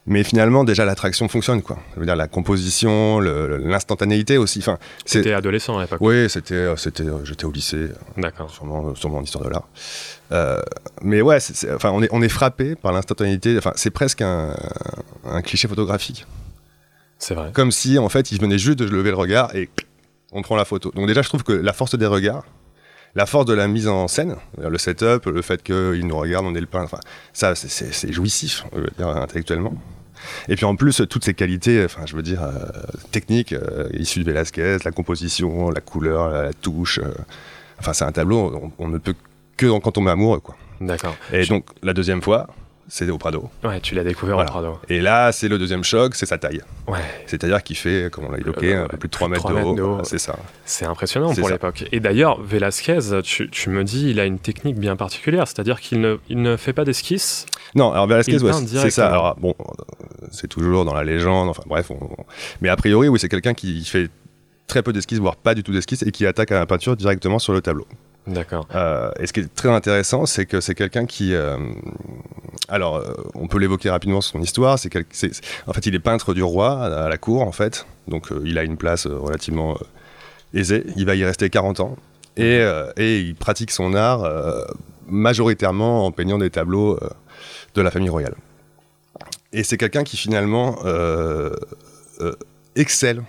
Mais 0.06 0.24
finalement, 0.24 0.64
déjà, 0.64 0.84
l'attraction 0.84 1.28
fonctionne, 1.28 1.62
quoi. 1.62 1.76
Ça 1.94 2.00
veut 2.00 2.06
dire 2.06 2.16
la 2.16 2.26
composition, 2.26 3.20
l'instantanéité 3.20 4.36
aussi. 4.36 4.58
Enfin. 4.58 4.78
C'était 5.04 5.32
adolescent 5.32 5.78
à 5.78 5.82
l'époque. 5.82 6.00
Oui, 6.00 6.28
c'était, 6.28 6.54
euh, 6.54 6.76
c'était, 6.76 7.04
euh, 7.04 7.24
j'étais 7.24 7.44
au 7.44 7.52
lycée, 7.52 7.76
euh, 7.76 7.92
D'accord. 8.16 8.50
sûrement, 8.50 8.94
sûrement 8.96 9.18
en 9.18 9.22
histoire 9.22 9.44
de 9.44 9.50
l'art. 9.50 9.68
Euh, 10.32 10.60
mais 11.02 11.20
ouais, 11.22 11.38
enfin, 11.74 11.90
on 11.92 12.02
est, 12.02 12.08
on 12.10 12.20
est 12.20 12.28
frappé 12.28 12.74
par 12.74 12.92
l'instantanéité. 12.92 13.56
Enfin, 13.58 13.72
c'est 13.76 13.90
presque 13.90 14.22
un, 14.22 14.56
un 15.24 15.40
cliché 15.42 15.68
photographique 15.68 16.26
C'est 17.18 17.34
vrai. 17.34 17.50
comme 17.52 17.70
si 17.70 17.96
en 17.98 18.08
fait 18.08 18.32
il 18.32 18.40
venait 18.40 18.58
juste 18.58 18.78
de 18.80 18.86
lever 18.86 19.10
le 19.10 19.16
regard 19.16 19.54
et 19.54 19.68
on 20.32 20.42
prend 20.42 20.56
la 20.56 20.64
photo. 20.64 20.90
Donc 20.96 21.06
déjà 21.06 21.22
je 21.22 21.28
trouve 21.28 21.44
que 21.44 21.52
la 21.52 21.72
force 21.72 21.96
des 21.96 22.06
regards, 22.06 22.44
la 23.14 23.26
force 23.26 23.46
de 23.46 23.54
la 23.54 23.68
mise 23.68 23.88
en 23.88 24.08
scène, 24.08 24.36
le 24.58 24.78
setup, 24.78 25.26
le 25.26 25.42
fait 25.42 25.62
qu'il 25.62 26.06
nous 26.06 26.16
regarde, 26.16 26.46
on 26.46 26.54
est 26.54 26.60
le 26.60 26.66
pain, 26.66 26.82
enfin 26.84 26.98
ça 27.32 27.54
c'est- 27.54 28.12
jouissif 28.12 28.64
je 28.74 28.80
veux 28.80 28.90
dire, 28.96 29.08
intellectuellement. 29.08 29.74
Et 30.48 30.54
puis 30.56 30.64
en 30.64 30.76
plus 30.76 31.02
toutes 31.10 31.24
ces 31.24 31.34
qualités, 31.34 31.84
enfin 31.84 32.02
je 32.06 32.14
veux 32.16 32.22
dire 32.22 32.42
euh, 32.42 32.50
techniques 33.10 33.52
euh, 33.52 33.88
issues 33.92 34.20
de 34.20 34.24
Velasquez, 34.24 34.78
la 34.84 34.92
composition, 34.92 35.70
la 35.70 35.80
couleur, 35.80 36.30
la, 36.30 36.42
la 36.44 36.52
touche, 36.52 36.98
euh, 37.00 37.10
enfin 37.80 37.92
c'est 37.92 38.04
un 38.04 38.12
tableau, 38.12 38.72
on, 38.78 38.84
on 38.84 38.88
ne 38.88 38.98
peut 38.98 39.14
que 39.56 39.66
quand 39.80 39.98
on 39.98 40.06
est 40.06 40.10
amoureux 40.10 40.40
quoi. 40.40 40.56
D'accord. 40.80 41.16
Et 41.32 41.44
donc 41.46 41.66
la 41.82 41.92
deuxième 41.92 42.22
fois, 42.22 42.46
c'est 42.94 43.08
au 43.08 43.16
Prado. 43.16 43.48
Ouais, 43.64 43.80
tu 43.80 43.94
l'as 43.94 44.04
découvert 44.04 44.34
Voilà. 44.34 44.50
au 44.50 44.52
Prado. 44.52 44.78
Et 44.90 45.00
là 45.00 45.32
c'est 45.32 45.48
le 45.48 45.58
deuxième 45.58 45.82
choc, 45.82 46.14
c'est 46.14 46.26
sa 46.26 46.36
taille. 46.36 46.60
Ouais, 46.86 46.98
C'est-à-dire 47.26 47.62
qu'il 47.62 47.74
fait, 47.76 48.10
comme 48.12 48.26
on 48.26 48.30
l'a 48.30 48.38
évoqué, 48.38 48.74
Euh, 48.74 48.84
un 48.84 48.88
peu 48.88 48.98
plus 48.98 49.08
de 49.08 49.12
3 49.12 49.28
plus 49.28 49.30
de 49.30 49.34
mètres 49.38 49.48
3 49.48 49.62
de 49.62 49.66
haut. 49.66 49.74
de 49.74 49.80
haut. 49.82 49.88
Voilà, 49.92 50.04
C'est 50.04 50.18
ça. 50.18 50.36
c'est 50.66 50.84
impressionnant 50.84 51.32
pour 51.34 51.48
l'époque. 51.48 51.86
Et 51.90 52.00
d'ailleurs, 52.00 52.42
Velázquez, 52.42 52.98
tu, 53.24 53.48
tu 53.48 53.70
me 53.70 53.82
dis, 53.82 54.10
il 54.10 54.20
a 54.20 54.26
une 54.26 54.38
technique 54.38 54.76
bien 54.78 54.94
particulière, 54.96 55.48
c'est-à-dire 55.48 55.80
qu'il 55.80 56.00
ne, 56.02 56.18
il 56.28 56.42
ne 56.42 56.58
fait 56.58 56.74
pas 56.74 56.84
d'esquisse. 56.84 57.46
Non, 57.74 57.92
alors 57.92 58.06
Velasquez, 58.06 58.38
ouais, 58.42 58.52
c'est- 58.66 58.90
ça. 58.90 59.06
Alors, 59.08 59.36
bon, 59.36 59.54
c'est 60.30 60.48
toujours 60.48 60.84
dans 60.84 60.92
la 60.94 61.02
légende, 61.04 61.48
enfin 61.48 61.62
bref. 61.66 61.90
on- 61.90 61.94
on- 62.04 62.24
Mais 62.60 62.68
a 62.68 62.76
priori, 62.76 63.08
oui, 63.08 63.18
c'est 63.18 63.30
quelqu'un 63.30 63.54
qui 63.54 63.82
fait 63.86 64.10
très 64.66 64.82
peu 64.82 64.92
d'esquisses, 64.92 65.18
voire 65.18 65.36
pas 65.36 65.54
du 65.54 65.62
tout 65.62 65.72
d'esquisses, 65.72 66.02
et 66.02 66.10
qui 66.10 66.26
attaque 66.26 66.52
à 66.52 66.58
la 66.58 66.66
peinture 66.66 66.94
directement 66.94 67.38
sur 67.38 67.54
le 67.54 67.62
tableau. 67.62 67.86
D'accord. 68.26 68.66
Euh, 68.74 69.10
et 69.18 69.26
ce 69.26 69.32
qui 69.32 69.40
est 69.40 69.52
très 69.54 69.68
intéressant, 69.68 70.26
c'est 70.26 70.46
que 70.46 70.60
c'est 70.60 70.74
quelqu'un 70.76 71.06
qui. 71.06 71.34
euh, 71.34 71.56
alors, 72.68 72.96
euh, 72.96 73.12
on 73.34 73.48
peut 73.48 73.58
l'évoquer 73.58 73.90
rapidement 73.90 74.20
son 74.20 74.40
histoire. 74.40 74.78
C'est 74.78 74.90
quel- 74.90 75.04
c'est- 75.10 75.34
c'est- 75.34 75.42
en 75.66 75.72
fait, 75.72 75.84
il 75.86 75.94
est 75.94 75.98
peintre 75.98 76.32
du 76.32 76.42
roi 76.42 76.70
à, 76.84 77.04
à 77.04 77.08
la 77.08 77.18
cour, 77.18 77.42
en 77.42 77.50
fait. 77.52 77.84
Donc, 78.06 78.30
euh, 78.30 78.40
il 78.44 78.58
a 78.58 78.62
une 78.62 78.76
place 78.76 79.06
relativement 79.08 79.76
aisée. 80.54 80.84
Il 80.96 81.04
va 81.06 81.16
y 81.16 81.24
rester 81.24 81.50
40 81.50 81.80
ans. 81.80 81.96
Et, 82.36 82.60
et 82.96 83.18
il 83.18 83.34
pratique 83.34 83.70
son 83.70 83.92
art 83.94 84.24
majoritairement 85.06 86.06
en 86.06 86.12
peignant 86.12 86.38
des 86.38 86.48
tableaux 86.48 86.98
de 87.74 87.82
la 87.82 87.90
famille 87.90 88.08
royale. 88.08 88.34
Et 89.52 89.64
c'est 89.64 89.76
quelqu'un 89.76 90.02
qui, 90.02 90.16
finalement, 90.16 90.78
excelle 92.74 93.22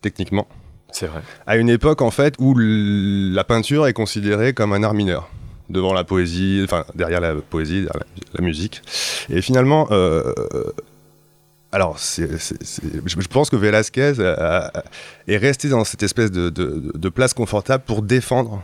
techniquement 0.00 0.48
C'est 0.90 1.06
vrai. 1.06 1.20
à 1.46 1.56
une 1.56 1.68
époque 1.68 2.00
en 2.02 2.10
fait 2.10 2.34
où 2.38 2.54
la 2.58 3.44
peinture 3.44 3.86
est 3.86 3.92
considérée 3.92 4.52
comme 4.54 4.72
un 4.72 4.82
art 4.82 4.94
mineur 4.94 5.28
devant 5.68 5.92
la 5.92 6.02
poésie, 6.04 6.62
enfin 6.64 6.84
derrière 6.94 7.20
la 7.20 7.34
poésie, 7.34 7.82
derrière 7.82 7.92
la, 7.98 8.06
la 8.40 8.44
musique. 8.44 8.80
Et 9.28 9.42
finalement, 9.42 9.86
euh, 9.90 10.32
alors 11.72 11.98
je, 11.98 12.24
je 13.06 13.28
pense 13.28 13.50
que 13.50 13.56
Velázquez 13.56 14.14
a- 14.20 14.68
a- 14.78 14.82
est 15.26 15.36
resté 15.36 15.68
dans 15.68 15.84
cette 15.84 16.02
espèce 16.02 16.30
de, 16.32 16.48
de- 16.48 16.90
de 16.94 17.08
place 17.10 17.34
confortable 17.34 17.84
pour 17.86 18.00
défendre 18.00 18.62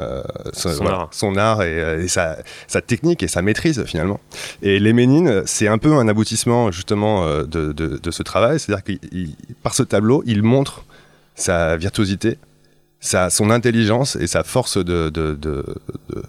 euh, 0.00 0.22
son, 0.52 0.86
art. 0.86 1.08
son 1.12 1.36
art 1.36 1.62
et, 1.62 1.80
euh, 1.80 2.02
et 2.02 2.08
sa, 2.08 2.38
sa 2.66 2.80
technique 2.80 3.22
et 3.22 3.28
sa 3.28 3.42
maîtrise 3.42 3.84
finalement. 3.84 4.20
Et 4.62 4.78
les 4.80 4.92
Ménines, 4.92 5.42
c'est 5.46 5.68
un 5.68 5.78
peu 5.78 5.92
un 5.94 6.06
aboutissement 6.08 6.70
justement 6.72 7.24
euh, 7.24 7.44
de, 7.44 7.72
de- 7.72 7.96
de 7.98 8.10
ce 8.10 8.22
travail, 8.24 8.58
c'est-à-dire 8.58 8.84
que 8.84 8.92
par 9.62 9.74
ce 9.74 9.82
tableau, 9.84 10.22
il 10.26 10.42
montre 10.42 10.84
sa 11.34 11.76
virtuosité, 11.76 12.38
sa, 13.00 13.30
son 13.30 13.50
intelligence 13.50 14.16
et 14.16 14.26
sa 14.26 14.42
force 14.44 14.76
de, 14.76 15.08
de, 15.08 15.10
de- 15.10 15.34
de- 15.34 15.64
de 16.10 16.22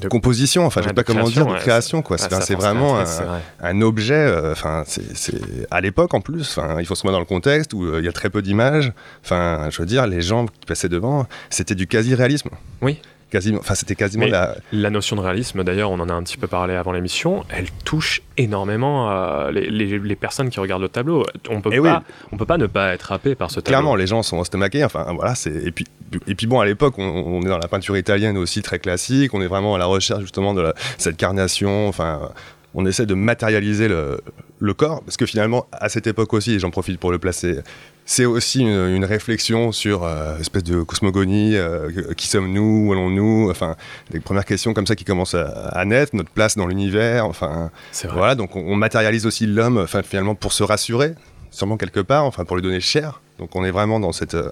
De- 0.00 0.08
composition, 0.08 0.66
enfin 0.66 0.80
je 0.80 0.86
Ouais, 0.86 0.90
sais 0.90 0.94
pas 0.94 1.04
comment 1.04 1.28
dire, 1.28 1.46
de 1.46 1.52
ouais, 1.52 1.58
création 1.58 2.02
quoi. 2.02 2.16
Ah, 2.20 2.40
C'est 2.40 2.54
vraiment 2.56 2.98
un, 2.98 3.04
vrai. 3.04 3.40
un 3.60 3.80
objet, 3.82 4.14
euh, 4.14 4.50
enfin 4.52 4.82
c'est- 4.86 5.32
à 5.70 5.80
l'époque 5.80 6.12
en 6.14 6.20
plus, 6.20 6.40
enfin 6.58 6.76
il 6.80 6.86
faut 6.86 6.96
se 6.96 7.06
mettre 7.06 7.12
dans 7.12 7.20
le 7.20 7.24
contexte 7.24 7.72
où 7.72 7.84
euh, 7.84 8.00
il 8.00 8.04
y 8.04 8.08
a 8.08 8.12
très 8.12 8.28
peu 8.28 8.42
d'images. 8.42 8.92
Enfin 9.24 9.68
je 9.70 9.78
veux 9.78 9.86
dire, 9.86 10.06
les 10.08 10.20
gens 10.20 10.46
qui 10.46 10.66
passaient 10.66 10.88
devant, 10.88 11.26
c'était 11.50 11.76
du 11.76 11.86
quasi-réalisme. 11.86 12.50
Oui. 12.80 13.00
Quasiment, 13.32 13.60
enfin 13.60 13.74
c'était 13.74 13.94
quasiment 13.94 14.26
Mais- 14.26 14.30
la, 14.30 14.56
La 14.72 14.90
notion 14.90 15.16
de 15.16 15.22
réalisme, 15.22 15.64
d'ailleurs, 15.64 15.90
on 15.90 15.98
en 16.00 16.08
a 16.10 16.12
un 16.12 16.22
petit 16.22 16.36
peu 16.36 16.46
parlé 16.46 16.74
avant 16.74 16.92
l'émission, 16.92 17.44
elle 17.48 17.70
touche 17.84 18.20
énormément 18.36 19.10
euh, 19.10 19.50
les, 19.50 19.70
les- 19.70 19.98
les 19.98 20.16
personnes 20.16 20.50
qui 20.50 20.60
regardent 20.60 20.82
le 20.82 20.90
tableau. 20.90 21.24
On 21.48 21.62
peut, 21.62 21.70
Eh 21.72 21.80
pas, 21.80 22.02
oui. 22.06 22.14
on 22.32 22.36
peut 22.36 22.44
pas 22.44 22.58
ne 22.58 22.66
pas 22.66 22.92
être 22.92 23.10
happé 23.10 23.34
par 23.34 23.50
ce 23.50 23.56
tableau. 23.56 23.68
Clairement, 23.70 23.96
les 23.96 24.06
gens 24.06 24.22
sont 24.22 24.40
estomaqués. 24.42 24.84
Enfin, 24.84 25.06
voilà, 25.14 25.34
c'est 25.34 25.50
et 25.64 25.72
puis 25.72 25.86
et 26.26 26.34
puis 26.34 26.46
bon, 26.46 26.60
à 26.60 26.66
l'époque, 26.66 26.98
on, 26.98 27.02
on 27.04 27.40
est 27.40 27.48
dans 27.48 27.56
la 27.58 27.68
peinture 27.68 27.96
italienne 27.96 28.36
aussi 28.36 28.60
très 28.60 28.78
classique. 28.78 29.32
On 29.32 29.40
est 29.40 29.46
vraiment 29.46 29.74
à 29.74 29.78
la 29.78 29.86
recherche 29.86 30.20
justement 30.20 30.52
de 30.52 30.60
la- 30.60 30.74
cette 30.98 31.16
carnation. 31.16 31.88
Enfin, 31.88 32.28
on 32.74 32.84
essaie 32.84 33.06
de 33.06 33.14
matérialiser 33.14 33.88
le, 33.88 34.20
le 34.58 34.74
corps 34.74 35.02
parce 35.02 35.16
que 35.16 35.24
finalement, 35.26 35.66
à 35.72 35.88
cette 35.88 36.06
époque 36.06 36.34
aussi, 36.34 36.52
et 36.54 36.58
j'en 36.58 36.70
profite 36.70 37.00
pour 37.00 37.10
le 37.10 37.18
placer. 37.18 37.60
C'est 38.04 38.24
aussi 38.24 38.60
une, 38.60 38.88
une 38.96 39.04
réflexion 39.04 39.70
sur 39.70 40.02
euh, 40.04 40.36
espèce 40.38 40.64
de 40.64 40.82
cosmogonie, 40.82 41.56
euh, 41.56 42.12
qui 42.16 42.26
sommes-nous, 42.26 42.88
où 42.88 42.92
allons-nous, 42.92 43.48
enfin, 43.50 43.76
les 44.10 44.20
premières 44.20 44.44
questions 44.44 44.74
comme 44.74 44.86
ça 44.86 44.96
qui 44.96 45.04
commencent 45.04 45.34
à, 45.34 45.46
à 45.68 45.84
naître, 45.84 46.14
notre 46.16 46.30
place 46.30 46.56
dans 46.56 46.66
l'univers, 46.66 47.26
enfin, 47.26 47.70
voilà, 48.12 48.34
donc 48.34 48.56
on, 48.56 48.60
on 48.60 48.74
matérialise 48.76 49.24
aussi 49.24 49.46
l'homme, 49.46 49.78
enfin 49.78 50.02
finalement 50.02 50.34
pour 50.34 50.52
se 50.52 50.64
rassurer, 50.64 51.14
sûrement 51.50 51.76
quelque 51.76 52.00
part, 52.00 52.24
enfin 52.24 52.44
pour 52.44 52.56
lui 52.56 52.62
donner 52.62 52.80
cher. 52.80 53.20
Donc 53.38 53.54
on 53.56 53.64
est 53.64 53.70
vraiment 53.70 54.00
dans 54.00 54.12
cette 54.12 54.34
euh, 54.34 54.50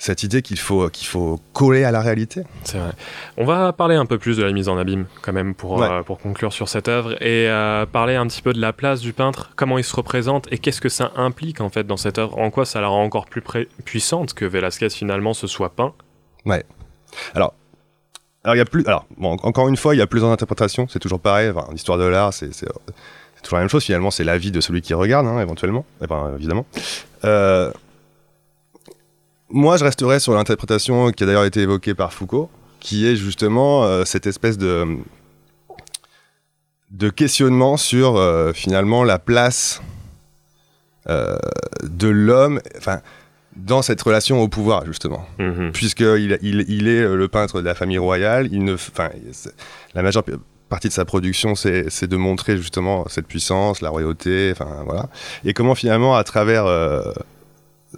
cette 0.00 0.22
idée 0.22 0.42
qu'il 0.42 0.58
faut 0.58 0.88
qu'il 0.90 1.08
faut 1.08 1.40
coller 1.52 1.82
à 1.84 1.90
la 1.90 2.00
réalité. 2.00 2.44
C'est 2.64 2.78
vrai. 2.78 2.92
On 3.36 3.44
va 3.44 3.72
parler 3.72 3.96
un 3.96 4.06
peu 4.06 4.16
plus 4.16 4.36
de 4.36 4.44
la 4.44 4.52
mise 4.52 4.68
en 4.68 4.78
abîme, 4.78 5.06
quand 5.22 5.32
même, 5.32 5.54
pour, 5.54 5.72
Ouais. 5.78 5.88
euh, 5.90 6.02
pour 6.04 6.18
conclure 6.18 6.52
sur 6.52 6.68
cette 6.68 6.86
œuvre, 6.88 7.20
et 7.22 7.48
euh, 7.48 7.84
parler 7.84 8.14
un 8.14 8.26
petit 8.28 8.40
peu 8.42 8.52
de 8.52 8.60
la 8.60 8.72
place 8.72 9.00
du 9.00 9.12
peintre, 9.12 9.50
comment 9.56 9.76
il 9.76 9.82
se 9.84 9.94
représente, 9.96 10.46
et 10.52 10.58
qu'est-ce 10.58 10.80
que 10.80 10.88
ça 10.88 11.10
implique, 11.16 11.60
en 11.60 11.68
fait, 11.68 11.84
dans 11.84 11.96
cette 11.96 12.18
œuvre, 12.18 12.38
en 12.38 12.50
quoi 12.50 12.64
ça 12.64 12.80
la 12.80 12.86
rend 12.88 13.02
encore 13.02 13.26
plus 13.26 13.42
puissante 13.84 14.34
que 14.34 14.44
Velasquez, 14.44 14.88
finalement, 14.90 15.34
se 15.34 15.46
soit 15.48 15.70
peint. 15.74 15.92
Alors 17.34 17.54
alors 18.44 18.54
il 18.54 18.58
y 18.58 18.62
a 18.62 18.64
plus 18.64 18.86
alors 18.86 19.04
bon, 19.16 19.32
en- 19.32 19.46
encore 19.48 19.68
une 19.68 19.76
fois, 19.76 19.94
il 19.94 19.98
y 19.98 20.00
a 20.00 20.06
plusieurs 20.06 20.30
interprétations, 20.30 20.86
c'est 20.88 21.00
toujours 21.00 21.20
pareil, 21.20 21.50
enfin, 21.50 21.66
l'histoire 21.72 21.98
de 21.98 22.04
l'art, 22.04 22.32
c'est 22.32 22.50
toujours 22.50 23.58
la 23.58 23.58
même 23.60 23.68
chose 23.68 23.84
finalement, 23.84 24.10
c'est 24.10 24.24
l'avis 24.24 24.50
de 24.52 24.60
celui 24.60 24.80
qui 24.80 24.94
regarde 24.94 25.26
hein, 25.26 25.40
éventuellement, 25.40 25.84
Eh 26.02 26.06
ben, 26.06 26.32
évidemment. 26.38 26.64
Euh, 27.24 27.70
moi, 29.50 29.76
je 29.76 29.84
resterai 29.84 30.20
sur 30.20 30.34
l'interprétation 30.34 31.10
qui 31.10 31.22
a 31.22 31.26
d'ailleurs 31.26 31.44
été 31.44 31.60
évoquée 31.60 31.94
par 31.94 32.12
Foucault, 32.12 32.50
qui 32.80 33.06
est 33.06 33.16
justement 33.16 33.84
euh, 33.84 34.04
cette 34.04 34.26
espèce 34.26 34.58
de 34.58 34.86
de 36.90 37.10
questionnement 37.10 37.76
sur 37.76 38.16
euh, 38.16 38.52
finalement 38.54 39.04
la 39.04 39.18
place 39.18 39.82
euh, 41.08 41.36
de 41.82 42.08
l'homme, 42.08 42.60
enfin 42.78 43.00
dans 43.56 43.82
cette 43.82 44.00
relation 44.00 44.40
au 44.40 44.48
pouvoir 44.48 44.86
justement 44.86 45.26
Mhm. 45.38 45.72
puisqu'il 45.72 46.38
il, 46.42 46.64
il 46.68 46.88
est 46.88 47.02
le 47.02 47.28
peintre 47.28 47.60
de 47.60 47.66
la 47.66 47.74
famille 47.74 47.98
royale, 47.98 48.48
il 48.52 48.64
ne, 48.64 48.76
la 49.94 50.02
majeure 50.02 50.22
partie 50.68 50.88
de 50.88 50.92
sa 50.92 51.04
production, 51.04 51.54
c'est 51.54 51.90
c'est 51.90 52.06
de 52.06 52.16
montrer 52.16 52.56
justement 52.56 53.06
cette 53.08 53.26
puissance, 53.26 53.80
la 53.82 53.90
royauté, 53.90 54.50
enfin 54.52 54.82
voilà, 54.84 55.08
et 55.44 55.52
comment 55.54 55.74
finalement 55.74 56.16
à 56.16 56.24
travers 56.24 56.66
euh, 56.66 57.02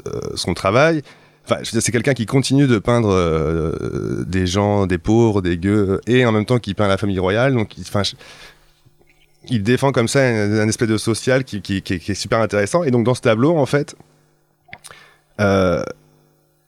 euh, 0.06 0.20
son 0.34 0.54
travail, 0.54 1.02
enfin, 1.50 1.62
c'est 1.64 1.92
quelqu'un 1.92 2.14
qui 2.14 2.26
continue 2.26 2.66
de 2.66 2.78
peindre 2.78 3.10
euh, 3.10 4.24
des 4.26 4.46
gens, 4.46 4.86
des 4.86 4.98
pauvres, 4.98 5.42
des 5.42 5.56
gueux, 5.58 6.00
et 6.06 6.24
en 6.26 6.32
même 6.32 6.44
temps 6.46 6.58
qui 6.58 6.74
peint 6.74 6.88
la 6.88 6.96
famille 6.98 7.18
royale, 7.18 7.54
donc 7.54 7.76
il- 7.78 7.82
enfin. 7.82 8.02
je- 8.02 8.14
il 9.48 9.62
défend 9.62 9.90
comme 9.90 10.06
ça 10.08 10.20
un, 10.20 10.58
un 10.60 10.68
espèce 10.68 10.88
de 10.88 10.98
social 10.98 11.44
qui, 11.44 11.62
qui- 11.62 11.80
qui 11.82 11.94
est- 11.94 11.98
qui 11.98 12.12
est 12.12 12.14
super 12.14 12.40
intéressant. 12.40 12.84
Et 12.84 12.90
donc 12.90 13.04
dans 13.04 13.14
ce 13.14 13.22
tableau, 13.22 13.56
en 13.56 13.66
fait, 13.66 13.96
euh, 15.40 15.82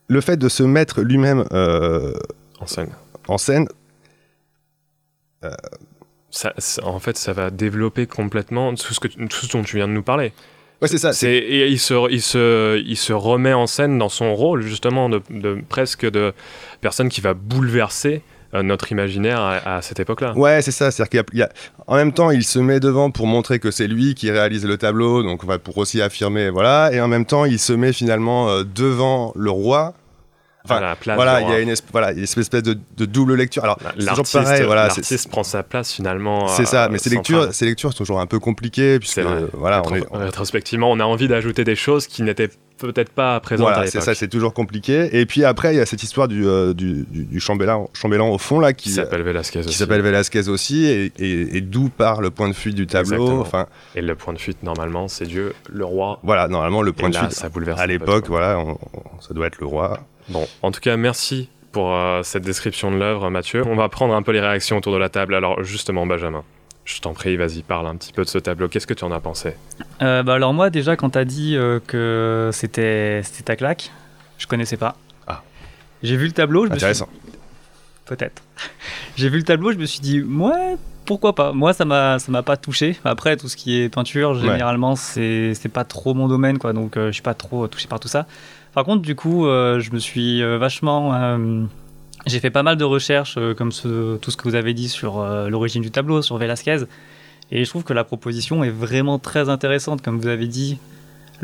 le 0.09 0.21
fait 0.23 0.37
de 0.39 0.49
se 0.49 0.63
mettre 0.63 1.03
lui-même 1.03 1.45
euh, 1.53 2.15
En 2.61 2.67
scène. 2.67 2.91
en 3.29 3.39
scène, 3.39 3.69
Ça, 6.31 6.55
ça- 6.57 6.85
en 6.87 6.99
fait, 6.99 7.19
ça 7.19 7.35
va 7.35 7.51
développer 7.51 8.07
complètement 8.07 8.75
tout 8.75 8.95
ce, 8.95 9.01
que, 9.01 9.09
tu- 9.09 9.29
tout 9.29 9.45
ce 9.47 9.53
dont 9.53 9.63
tu 9.63 9.77
viens 9.77 9.87
de 9.87 9.93
nous 9.93 10.03
parler. 10.03 10.33
Ouais, 10.83 10.89
c'est 10.89 10.99
ça. 10.99 11.13
C'est, 11.15 11.33
et 11.33 11.69
il 11.69 11.79
se, 11.79 12.11
il, 12.11 12.21
se, 12.21 12.79
il 12.85 12.97
se 12.97 13.13
remet 13.15 13.55
en 13.55 13.67
scène 13.67 13.97
dans 13.99 14.11
son 14.11 14.35
rôle, 14.35 14.61
justement, 14.63 15.09
de, 15.09 15.23
de- 15.31 15.59
presque 15.69 16.05
de 16.11 16.35
personne 16.83 17.09
qui 17.09 17.21
va 17.23 17.33
bouleverser 17.35 18.21
euh, 18.55 18.63
notre 18.63 18.93
imaginaire 18.93 19.41
à, 19.41 19.77
à 19.77 19.81
cette 19.83 19.99
époque-là. 20.01 20.35
Ouais, 20.37 20.61
c'est 20.61 20.73
ça. 20.73 20.91
C'est-à-dire 20.91 21.09
qu'il 21.09 21.19
y 21.19 21.23
a- 21.23 21.27
il 21.33 21.39
y 21.39 21.43
a- 21.43 21.53
en 21.87 21.97
même 21.97 22.13
temps, 22.13 22.31
il 22.31 22.45
se 22.45 22.59
met 22.59 22.81
devant 22.81 23.11
pour 23.11 23.27
montrer 23.27 23.59
que 23.59 23.71
c'est 23.71 23.87
lui 23.89 24.15
qui 24.15 24.31
réalise 24.31 24.67
le 24.67 24.77
tableau, 24.77 25.23
donc 25.23 25.47
pour 25.63 25.79
aussi 25.79 26.03
affirmer, 26.03 26.51
voilà. 26.51 26.91
Et 26.93 27.01
en 27.01 27.09
même 27.09 27.25
temps, 27.25 27.47
il 27.47 27.59
se 27.59 27.73
met 27.73 27.95
finalement 27.95 28.51
euh, 28.51 28.63
devant 28.65 29.33
le 29.37 29.51
roi. 29.51 29.95
Enfin, 30.65 30.77
à 30.77 30.81
la 30.81 30.97
place 30.97 31.17
voilà, 31.17 31.41
il 31.41 31.49
y 31.49 31.53
a 31.53 31.59
une, 31.61 31.71
esp- 31.73 31.83
voilà, 31.91 32.13
une 32.13 32.23
espèce 32.23 32.49
de, 32.51 32.79
de 32.97 33.05
double 33.05 33.35
lecture. 33.35 33.65
Alors, 33.65 33.79
L'artiste, 33.97 34.39
voilà. 34.65 34.89
prend 35.31 35.43
sa 35.43 35.63
place 35.63 35.93
finalement. 35.93 36.47
C'est 36.49 36.63
euh, 36.63 36.67
ça, 36.67 36.89
mais 36.89 36.99
ces 36.99 37.11
lectures, 37.11 37.53
ces 37.53 37.65
lectures 37.65 37.91
sont 37.93 37.99
toujours 37.99 38.21
un 38.21 38.27
peu 38.27 38.39
compliquées, 38.39 38.99
puisque 38.99 39.19
euh, 39.19 39.49
voilà, 39.55 39.83
on 39.85 39.95
est, 39.95 40.01
Rétro- 40.01 40.17
Rétrospectivement, 40.19 40.91
on 40.91 41.01
a 41.01 41.05
envie 41.05 41.27
d'ajouter 41.29 41.65
des 41.65 41.75
choses 41.77 42.07
qui 42.07 42.23
n'étaient 42.23 42.51
peut-être 42.79 43.11
pas 43.11 43.39
présentes 43.41 43.69
Voilà, 43.69 43.87
c'est 43.89 44.01
ça, 44.01 44.15
c'est 44.15 44.29
toujours 44.29 44.55
compliqué. 44.55 45.09
Et 45.21 45.27
puis 45.27 45.45
après, 45.45 45.75
il 45.75 45.79
y 45.79 45.81
a 45.81 45.87
cette 45.87 46.03
histoire 46.03 46.27
du, 46.29 46.47
euh, 46.47 46.75
du, 46.75 47.05
du, 47.09 47.25
du 47.25 47.41
chambellan, 47.41 47.89
chambellan 47.93 48.29
au 48.31 48.39
fond, 48.39 48.59
là, 48.61 48.73
qui 48.73 48.91
s'appelle 48.91 49.23
Velasquez 49.23 49.61
qui 49.61 49.69
aussi. 49.69 49.79
s'appelle 49.79 50.03
Velasquez 50.03 50.49
aussi, 50.49 50.87
et, 50.87 51.13
et- 51.19 51.57
et 51.57 51.61
d'où 51.61 51.89
part 51.91 52.21
le 52.21 52.31
point 52.31 52.49
de 52.49 52.55
fuite 52.55 52.75
du 52.77 52.87
tableau. 52.87 53.41
Enfin, 53.41 53.67
Et 53.95 54.01
le 54.01 54.15
point 54.17 54.33
de 54.33 54.39
fuite, 54.39 54.63
normalement, 54.63 55.07
c'est 55.09 55.27
Dieu, 55.27 55.55
le 55.71 55.85
roi. 55.85 56.19
voilà, 56.23 56.49
normalement, 56.49 56.83
le 56.83 56.93
point 56.93 57.09
Et 57.09 57.13
de 57.13 57.17
là, 57.17 57.21
fuite, 57.25 57.33
ça 57.33 57.49
bouleverse 57.49 57.81
à 57.81 57.87
l'époque, 57.87 58.27
voilà, 58.29 58.59
on- 58.59 58.73
on- 58.95 59.21
ça 59.21 59.33
doit 59.35 59.47
être 59.49 59.59
le 59.61 59.67
roi. 59.67 60.01
Bon, 60.29 60.47
en 60.63 60.71
tout 60.71 60.81
cas, 60.81 60.97
merci 60.97 61.49
pour 61.73 61.95
euh, 61.95 62.23
cette 62.23 62.45
description 62.45 62.91
de 62.91 62.97
l'œuvre, 62.97 63.31
Mathieu. 63.31 63.63
On 63.67 63.77
va 63.77 63.89
prendre 63.89 64.15
un 64.15 64.23
peu 64.23 64.33
les 64.33 64.41
réactions 64.41 64.77
autour 64.77 64.93
de 64.93 64.99
la 64.99 65.09
table. 65.09 65.35
Alors, 65.35 65.63
justement, 65.65 66.07
Benjamin, 66.07 66.45
je 66.85 67.01
t'en 67.01 67.13
prie, 67.13 67.37
vas-y, 67.37 67.63
parle 67.63 67.87
un 67.87 67.97
petit 67.97 68.13
peu 68.13 68.25
de 68.25 68.29
ce 68.29 68.39
tableau. 68.39 68.69
Qu'est-ce 68.69 68.87
que 68.87 68.95
tu 68.95 69.05
en 69.05 69.13
as 69.13 69.21
pensé? 69.21 69.55
Euh, 70.03 70.23
bah 70.23 70.35
alors 70.35 70.53
moi 70.53 70.69
déjà 70.69 70.97
quand 70.97 71.11
t'as 71.11 71.25
dit 71.25 71.57
euh, 71.57 71.79
que 71.87 72.51
c'était 72.53 73.21
c'était 73.23 73.45
ta 73.45 73.57
claque, 73.57 73.93
je 74.39 74.47
connaissais 74.47 74.77
pas. 74.77 74.97
Ah. 75.29 75.43
J'ai 76.03 76.17
vu 76.17 76.27
le 76.27 76.33
tableau, 76.33 76.67
je 76.67 76.71
me 76.71 76.75
suis 76.77 76.85
Intéressant. 76.85 77.09
peut-être. 78.07 78.43
J'ai 79.17 79.29
vu 79.29 79.37
le 79.39 79.45
tableau, 79.45 79.71
je 79.73 79.79
me 79.79 79.87
suis 79.87 80.01
dit 80.01 80.23
ouais 80.23 80.77
pourquoi 81.05 81.35
pas? 81.35 81.53
Moi 81.53 81.73
ça 81.73 81.85
m'a 81.85 82.19
ça 82.19 82.33
m'a 82.33 82.43
pas 82.43 82.57
touché. 82.57 82.99
Après 83.05 83.37
tout 83.37 83.49
ce 83.49 83.57
qui 83.57 83.81
est 83.81 83.89
peinture 83.89 84.35
généralement 84.35 84.97
c'est 84.97 85.55
c'est 85.55 85.69
pas 85.69 85.85
trop 85.85 86.15
mon 86.15 86.27
domaine 86.27 86.59
quoi 86.59 86.73
donc 86.73 86.97
euh, 86.97 87.09
je 87.09 87.13
suis 87.13 87.23
pas 87.23 87.35
trop 87.35 87.69
touché 87.69 87.87
par 87.87 88.01
tout 88.01 88.09
ça. 88.09 88.27
Par 88.75 88.85
contre 88.85 89.03
du 89.03 89.15
coup 89.15 89.47
euh, 89.47 89.81
je 89.81 89.93
me 89.93 89.99
suis 89.99 90.43
euh, 90.43 90.57
vachement 90.59 91.15
euh, 91.15 91.65
j'ai 92.27 92.41
fait 92.41 92.51
pas 92.51 92.63
mal 92.63 92.77
de 92.77 92.85
recherches 92.85 93.39
comme 93.57 93.73
ce- 93.73 94.17
tout 94.17 94.31
ce 94.31 94.37
que 94.37 94.45
vous 94.49 94.55
avez 94.55 94.75
dit 94.75 94.89
sur 94.89 95.23
l'origine 95.51 95.83
du 95.83 95.91
tableau 95.91 96.23
sur 96.23 96.37
Velasquez 96.39 96.85
et 97.51 97.65
je 97.65 97.69
trouve 97.71 97.85
que 97.85 97.93
la 97.93 98.05
proposition 98.05 98.65
est 98.65 98.71
vraiment 98.71 99.19
très 99.19 99.49
intéressante 99.49 100.01
comme 100.03 100.19
vous 100.19 100.29
avez 100.29 100.47
dit. 100.47 100.79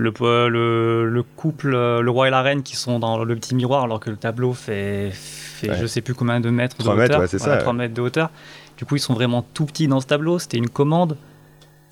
Le, 0.00 0.12
po- 0.12 0.48
le, 0.48 1.06
le 1.10 1.22
couple, 1.24 1.70
le 1.70 2.08
roi 2.10 2.28
et 2.28 2.30
la 2.30 2.40
reine 2.40 2.62
qui 2.62 2.76
sont 2.76 3.00
dans 3.00 3.24
le 3.24 3.34
petit 3.34 3.56
miroir 3.56 3.82
alors 3.82 3.98
que 3.98 4.10
le 4.10 4.16
tableau 4.16 4.52
fait, 4.54 5.10
fait 5.12 5.70
Ouais. 5.70 5.76
je 5.80 5.86
sais 5.86 6.00
plus 6.02 6.14
combien 6.14 6.38
de 6.38 6.50
mètres 6.50 6.76
Trois 6.78 6.94
de 6.94 7.00
mètres, 7.00 7.10
hauteur. 7.10 7.20
ouais, 7.22 7.26
c'est 7.26 7.38
Voilà, 7.38 7.54
ça, 7.56 7.60
3 7.62 7.72
ouais. 7.72 7.78
mètres 7.80 7.94
de 7.94 8.00
hauteur. 8.00 8.30
Du 8.76 8.84
coup, 8.84 8.94
ils 8.94 9.00
sont 9.00 9.12
vraiment 9.14 9.44
tout 9.54 9.64
petits 9.66 9.88
dans 9.88 9.98
ce 10.00 10.06
tableau. 10.06 10.38
C'était 10.38 10.56
une 10.56 10.68
commande. 10.68 11.16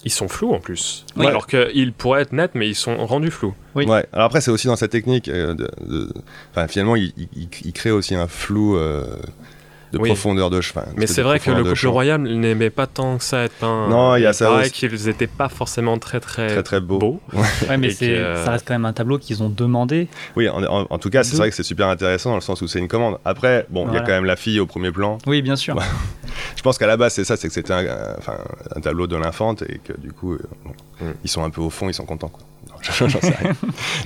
Ils 0.04 0.12
sont 0.12 0.28
flous 0.28 0.52
en 0.52 0.60
plus. 0.60 1.04
Oui. 1.16 1.26
Alors 1.26 1.46
qu'ils 1.48 1.92
pourraient 1.92 2.22
être 2.22 2.32
nets, 2.32 2.54
mais 2.54 2.68
ils 2.68 2.74
sont 2.76 2.96
rendus 3.06 3.30
flous. 3.32 3.54
Oui. 3.74 3.86
Ouais. 3.86 4.06
Alors 4.12 4.26
après, 4.26 4.40
c'est 4.40 4.50
aussi 4.52 4.68
dans 4.68 4.76
sa 4.76 4.86
technique. 4.88 5.28
euh, 5.28 5.54
de, 5.54 5.68
de- 5.84 6.12
Enfin, 6.52 6.68
finalement, 6.68 6.94
il, 6.96 7.12
il- 7.16 7.48
il 7.64 7.72
crée 7.72 7.90
aussi 7.90 8.14
un 8.14 8.28
flou 8.28 8.76
euh, 8.76 9.04
de 9.92 9.98
Oui. 9.98 10.08
profondeur 10.08 10.50
de 10.50 10.60
chemin. 10.60 10.84
Mais 10.96 11.06
c'est 11.06 11.22
vrai 11.22 11.38
que 11.40 11.50
le 11.50 11.62
couple 11.64 11.86
royal 11.88 12.20
n'aimait 12.22 12.70
pas 12.70 12.86
tant 12.86 13.18
que 13.18 13.24
ça 13.24 13.42
être 13.44 13.54
peint. 13.54 13.88
Non, 13.88 14.16
il 14.16 14.22
y 14.22 14.26
a 14.26 14.32
ça 14.32 14.50
aussi. 14.52 14.70
qu'ils 14.72 15.08
étaient 15.08 15.26
pas 15.26 15.48
forcément 15.48 15.98
très 15.98 16.20
très, 16.20 16.48
Très 16.48 16.62
très 16.62 16.80
beau. 16.80 16.98
beaux. 16.98 17.20
Ouais, 17.32 17.76
mais 17.76 17.90
euh, 18.02 18.44
ça 18.44 18.50
reste 18.52 18.66
quand 18.66 18.74
même 18.74 18.84
un 18.84 18.92
tableau 18.92 19.18
qu'ils 19.18 19.42
ont 19.42 19.48
demandé. 19.48 20.08
Oui, 20.36 20.48
en, 20.48 20.62
en- 20.64 20.86
en 20.90 20.98
tout 20.98 21.10
cas, 21.10 21.22
c'est 21.24 21.36
vrai 21.36 21.50
que 21.50 21.56
c'est 21.56 21.62
super 21.62 21.88
intéressant 21.88 22.30
dans 22.30 22.36
le 22.36 22.40
sens 22.42 22.60
où 22.62 22.66
c'est 22.68 22.78
une 22.78 22.88
commande. 22.88 23.18
Après, 23.24 23.66
bon, 23.70 23.86
il 23.88 23.94
y 23.94 23.96
a 23.96 24.00
quand 24.00 24.12
même 24.12 24.24
la 24.24 24.36
fille 24.36 24.58
au 24.60 24.66
premier 24.66 24.90
plan. 24.90 25.18
Oui, 25.26 25.42
bien 25.42 25.56
sûr. 25.56 25.76
Ouais. 25.76 25.82
Je 26.56 26.62
pense 26.62 26.78
qu'à 26.78 26.86
la 26.86 26.96
base, 26.96 27.14
c'est 27.14 27.24
ça, 27.24 27.36
c'est 27.36 27.48
que 27.48 27.54
c'était 27.54 27.72
un, 27.72 27.86
un- 27.86 28.14
enfin, 28.18 28.36
un 28.74 28.80
tableau 28.80 29.06
de 29.06 29.16
l'infante 29.16 29.62
et 29.62 29.80
que 29.84 29.92
du 29.98 30.12
coup, 30.12 30.34
euh, 30.34 30.38
bon, 30.64 30.72
Mm. 31.00 31.12
ils 31.24 31.28
sont 31.30 31.44
un 31.44 31.50
peu 31.50 31.60
au 31.60 31.68
fond, 31.70 31.88
ils 31.88 31.94
sont 31.94 32.06
contents. 32.06 32.28
Quoi. 32.28 32.42
j'en 32.98 33.08
sais 33.08 33.34
rien. 33.40 33.52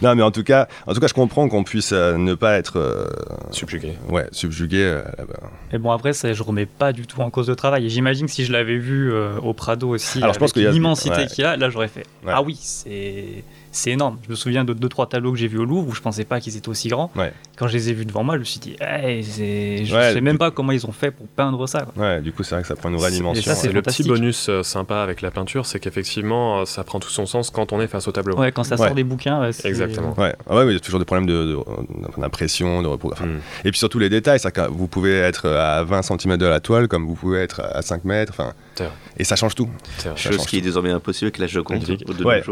non, 0.02 0.14
mais 0.14 0.22
en 0.22 0.30
tout 0.30 0.42
cas, 0.44 0.68
en 0.86 0.94
tout 0.94 1.00
cas, 1.00 1.06
je 1.08 1.14
comprends 1.14 1.48
qu'on 1.48 1.64
puisse 1.64 1.92
euh, 1.92 2.16
ne 2.16 2.34
pas 2.34 2.56
être 2.58 2.78
euh, 2.78 3.06
Subjugué. 3.50 3.94
ouais, 4.08 4.26
subjugué. 4.32 4.82
euh, 4.82 5.02
là-bas. 5.18 5.50
Et 5.72 5.78
bon, 5.78 5.90
après, 5.90 6.12
ça, 6.12 6.32
je 6.32 6.42
remets 6.42 6.66
pas 6.66 6.92
du 6.92 7.06
tout 7.06 7.20
en 7.20 7.30
cause 7.30 7.48
le 7.48 7.56
travail. 7.56 7.86
Et 7.86 7.88
j'imagine 7.88 8.26
que 8.26 8.32
si 8.32 8.44
je 8.44 8.52
l'avais 8.52 8.78
vu 8.78 9.12
euh, 9.12 9.38
au 9.42 9.52
Prado 9.54 9.88
aussi, 9.88 10.18
Alors, 10.22 10.34
je 10.34 10.38
pense 10.38 10.48
avec 10.48 10.54
qu'il 10.54 10.62
y 10.62 10.66
a- 10.66 10.70
l'immensité 10.70 11.16
ouais. 11.16 11.26
qu'il 11.26 11.42
y 11.44 11.46
a, 11.46 11.56
là, 11.56 11.70
j'aurais 11.70 11.88
fait. 11.88 12.04
Ouais. 12.24 12.32
Ah 12.34 12.42
oui, 12.42 12.58
c'est. 12.60 13.44
C'est 13.72 13.90
énorme. 13.92 14.18
Je 14.24 14.30
me 14.30 14.34
souviens 14.34 14.64
de 14.64 14.72
deux 14.72 14.88
trois 14.88 15.06
tableaux 15.08 15.30
que 15.32 15.38
j'ai 15.38 15.46
vus 15.46 15.58
au 15.58 15.64
Louvre 15.64 15.88
où 15.88 15.94
je 15.94 16.00
pensais 16.00 16.24
pas 16.24 16.40
qu'ils 16.40 16.56
étaient 16.56 16.68
aussi 16.68 16.88
grands. 16.88 17.10
Ouais. 17.14 17.32
Quand 17.56 17.68
je 17.68 17.72
les 17.74 17.90
ai 17.90 17.92
vus 17.92 18.04
devant 18.04 18.24
moi, 18.24 18.34
je 18.34 18.40
me 18.40 18.44
suis 18.44 18.58
dit, 18.58 18.74
hey, 18.80 19.22
c'est- 19.22 19.84
je 19.84 19.94
Ouais, 19.94 20.12
sais 20.12 20.20
même 20.20 20.38
pas 20.38 20.50
comment 20.50 20.72
ils 20.72 20.84
ont 20.86 20.92
fait 20.92 21.10
pour 21.12 21.28
peindre 21.28 21.68
ça. 21.68 21.82
quoi. 21.82 22.02
Ouais, 22.02 22.20
du 22.20 22.32
coup, 22.32 22.42
c'est 22.42 22.56
vrai 22.56 22.62
que 22.62 22.68
ça 22.68 22.74
prend 22.74 22.88
une 22.88 22.96
vraie 22.96 23.10
C'est- 23.10 23.16
dimension. 23.16 23.40
et 23.40 23.44
ça, 23.44 23.54
C'est 23.54 23.68
ouais. 23.68 23.74
le 23.74 23.82
petit 23.82 24.02
bonus 24.02 24.48
euh, 24.48 24.62
sympa 24.64 24.96
avec 25.02 25.22
la 25.22 25.30
peinture, 25.30 25.66
c'est 25.66 25.78
qu'effectivement, 25.78 26.60
euh, 26.60 26.64
ça 26.64 26.82
prend 26.82 26.98
tout 26.98 27.10
son 27.10 27.26
sens 27.26 27.50
quand 27.50 27.72
on 27.72 27.80
est 27.80 27.86
face 27.86 28.08
au 28.08 28.12
tableau. 28.12 28.36
Ouais, 28.36 28.50
quand 28.50 28.64
ça 28.64 28.74
Ouais. 28.76 28.86
sort 28.88 28.94
des 28.96 29.04
bouquins, 29.04 29.40
ouais, 29.40 29.52
c'est- 29.52 29.68
Exactement. 29.68 30.14
Ouais, 30.18 30.34
ah 30.48 30.56
ouais, 30.56 30.64
mais 30.64 30.72
il 30.72 30.74
y 30.74 30.76
a 30.76 30.80
toujours 30.80 30.98
des 30.98 31.04
problèmes 31.06 31.26
de- 31.26 31.44
de- 31.54 32.20
d'impression, 32.20 32.82
de, 32.82 32.88
repos. 32.88 33.10
enfin, 33.12 33.26
Mm. 33.26 33.40
Et 33.64 33.70
puis 33.70 33.78
surtout 33.78 33.98
les 33.98 34.08
détails, 34.08 34.40
que 34.40 34.68
vous 34.68 34.88
pouvez 34.88 35.16
être 35.18 35.48
à 35.48 35.84
20 35.84 36.02
cm 36.02 36.36
de 36.38 36.46
la 36.46 36.58
toile 36.60 36.88
comme 36.88 37.06
vous 37.06 37.14
pouvez 37.14 37.38
être 37.40 37.60
à 37.60 37.82
5 37.82 38.04
mètres, 38.04 38.32
enfin, 38.36 38.52
C'est. 38.74 38.88
Et 39.20 39.24
ça 39.24 39.36
change 39.36 39.54
tout. 39.54 39.68
C'est 39.98 40.16
Chose 40.16 40.36
change 40.38 40.46
qui 40.46 40.58
est 40.58 40.60
désormais 40.60 40.90
impossible 40.90 41.26
avec 41.26 41.38
la 41.38 41.46
Joconde 41.46 41.82
Magnifique. 41.82 42.06
de 42.16 42.24
Ouais. 42.24 42.42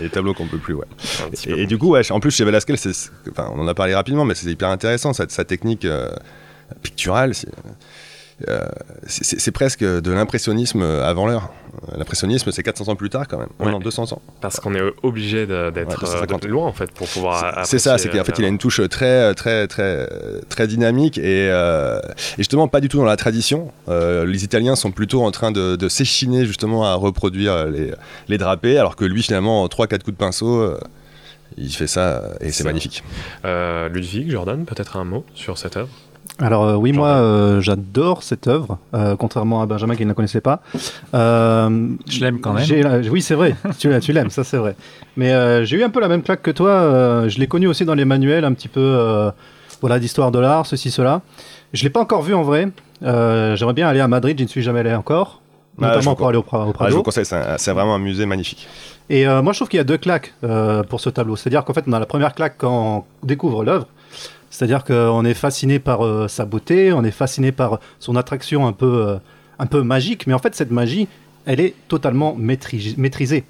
Et 0.00 0.02
les 0.02 0.08
tableaux 0.10 0.34
qu'on 0.34 0.46
peut 0.46 0.58
plus, 0.58 0.74
ouais. 0.74 0.86
Et, 1.46 1.62
et 1.62 1.66
du 1.66 1.78
coup, 1.78 1.90
ouais, 1.90 2.10
en 2.10 2.20
plus 2.20 2.30
chez 2.30 2.44
Velasquez, 2.44 2.74
enfin, 3.30 3.50
on 3.54 3.60
en 3.60 3.68
a 3.68 3.74
parlé 3.74 3.94
rapidement, 3.94 4.24
mais 4.24 4.34
c'est 4.34 4.48
hyper 4.50 4.68
intéressant, 4.70 5.12
sa, 5.12 5.28
sa 5.28 5.44
technique 5.44 5.84
euh, 5.84 6.10
picturale. 6.82 7.34
c'est- 7.34 7.48
euh, 8.48 8.60
c'est 9.06 9.50
presque 9.50 9.82
de 9.82 10.10
l'impressionnisme 10.12 10.82
avant 10.82 11.26
l'heure. 11.26 11.50
Euh, 11.88 11.96
L'impressionnisme, 11.98 12.50
c'est 12.52 12.62
400 12.62 12.88
ans 12.88 12.96
plus 12.96 13.10
tard 13.10 13.26
quand 13.28 13.38
même. 13.38 13.48
Ouais. 13.60 13.70
Non, 13.70 13.78
200 13.80 14.12
ans. 14.12 14.22
Parce 14.40 14.60
qu'on 14.60 14.74
est 14.74 14.82
obligé 15.02 15.46
d'être 15.46 15.74
Ouais, 15.74 15.82
euh, 15.82 16.00
250. 16.00 16.42
de- 16.42 16.48
loin 16.48 16.66
en 16.66 16.72
fait 16.72 16.90
pour 16.92 17.06
pouvoir. 17.08 17.64
C'est 17.66 17.78
ça, 17.78 17.98
c'est 17.98 18.08
qu'en 18.10 18.24
fait, 18.24 18.38
il 18.38 18.44
a 18.44 18.48
une 18.48 18.58
touche 18.58 18.80
très, 18.88 19.34
très, 19.34 19.66
très, 19.66 20.08
très 20.48 20.66
dynamique 20.66 21.18
et, 21.18 21.48
euh, 21.50 21.98
et 22.08 22.38
justement 22.38 22.68
pas 22.68 22.80
du 22.80 22.88
tout 22.88 22.98
dans 22.98 23.04
la 23.04 23.16
tradition. 23.16 23.72
Euh, 23.88 24.24
les 24.26 24.44
Italiens 24.44 24.76
sont 24.76 24.90
plutôt 24.90 25.22
en 25.22 25.30
train 25.30 25.50
de, 25.52 25.76
de 25.76 25.88
s'échiner 25.88 26.44
justement 26.46 26.84
à 26.84 26.94
reproduire 26.94 27.66
les, 27.66 27.92
les 28.28 28.38
drapés, 28.38 28.78
alors 28.78 28.96
que 28.96 29.04
lui, 29.04 29.22
finalement, 29.22 29.62
en 29.62 29.66
3-4 29.68 30.02
coups 30.02 30.12
de 30.12 30.16
pinceau, 30.16 30.74
il 31.58 31.70
fait 31.72 31.86
ça 31.86 32.22
et 32.40 32.50
C'est 32.52 32.64
magnifique. 32.64 33.02
euh, 33.44 33.88
Ludwig, 33.88 34.30
Jordan, 34.30 34.64
peut-être 34.64 34.96
un 34.96 35.04
mot 35.04 35.24
sur 35.34 35.56
cette 35.58 35.76
œuvre? 35.76 35.88
Alors 36.38 36.64
euh, 36.64 36.74
oui, 36.74 36.92
moi 36.92 37.08
euh, 37.08 37.60
j'adore 37.62 38.22
cette 38.22 38.46
œuvre, 38.46 38.78
euh, 38.92 39.16
contrairement 39.16 39.62
à 39.62 39.66
Benjamin 39.66 39.96
qui 39.96 40.02
ne 40.04 40.08
la 40.08 40.14
connaissait 40.14 40.42
pas. 40.42 40.60
Je 41.14 42.20
l'aime 42.20 42.40
quand 42.40 42.52
même. 42.52 43.02
Oui, 43.10 43.22
c'est 43.22 43.34
vrai, 43.34 43.56
tu, 43.78 44.12
l'aimes, 44.12 44.30
ça 44.30 44.44
c'est 44.44 44.58
vrai. 44.58 44.76
Mais 45.16 45.64
j'ai 45.64 45.76
eu 45.78 45.82
un 45.82 45.88
peu 45.88 46.00
la 46.00 46.08
même 46.08 46.22
claque 46.22 46.42
que 46.42 46.50
toi, 46.50 47.26
je 47.28 47.38
l'ai 47.38 47.46
connu 47.46 47.66
aussi 47.66 47.84
dans 47.84 47.94
les 47.94 48.04
manuels, 48.04 48.44
un 48.44 48.52
petit 48.52 48.68
peu 48.68 49.30
voilà, 49.80 49.98
d'histoire 49.98 50.30
de 50.30 50.38
l'art, 50.38 50.66
ceci, 50.66 50.90
cela. 50.90 51.22
Je 51.72 51.82
l'ai 51.82 51.90
pas 51.90 52.00
encore 52.00 52.22
vu 52.22 52.34
en 52.34 52.42
vrai, 52.42 52.68
j'aimerais 53.02 53.74
bien 53.74 53.88
aller 53.88 54.00
à 54.00 54.08
Madrid, 54.08 54.38
je 54.38 54.44
ne 54.44 54.48
suis 54.48 54.62
jamais 54.62 54.80
allé 54.80 54.94
encore, 54.94 55.40
Ah, 55.80 55.88
je 55.92 55.94
notamment 55.94 56.16
pour 56.16 56.28
aller 56.28 56.38
au, 56.38 56.42
au 56.42 56.46
Ah, 56.52 56.66
je 56.66 56.72
Prado. 56.72 56.96
vous 56.96 57.02
conseille, 57.02 57.24
c'est 57.24 57.72
vraiment 57.72 57.94
un 57.94 57.98
musée 57.98 58.26
magnifique. 58.26 58.68
Et 59.08 59.26
moi, 59.26 59.54
je 59.54 59.58
trouve 59.58 59.68
qu'il 59.68 59.78
y 59.78 59.80
a 59.80 59.84
deux 59.84 59.98
claques 59.98 60.34
pour 60.90 61.00
ce 61.00 61.08
tableau. 61.08 61.36
C'est-à-dire 61.36 61.64
qu'en 61.64 61.72
fait, 61.72 61.84
on 61.86 61.92
a 61.94 62.00
la 62.00 62.06
première 62.06 62.34
claque 62.34 62.56
quand 62.58 63.06
on 63.22 63.26
découvre 63.26 63.64
l'œuvre. 63.64 63.86
C'est-à-dire 64.50 64.84
qu'on 64.84 65.24
est 65.24 65.34
fasciné 65.34 65.78
par 65.78 66.04
euh, 66.04 66.28
sa 66.28 66.44
beauté, 66.44 66.92
on 66.92 67.04
est 67.04 67.10
fasciné 67.10 67.52
par 67.52 67.80
son 67.98 68.16
attraction 68.16 68.66
un 68.66 68.72
peu, 68.72 69.06
euh, 69.06 69.16
un 69.58 69.66
peu 69.66 69.82
magique. 69.82 70.26
Mais 70.26 70.34
en 70.34 70.38
fait, 70.38 70.54
cette 70.54 70.70
magie, 70.70 71.08
elle 71.44 71.60
est 71.60 71.74
totalement 71.88 72.36
maîtris- 72.36 72.94
maîtrisée. 72.96 73.44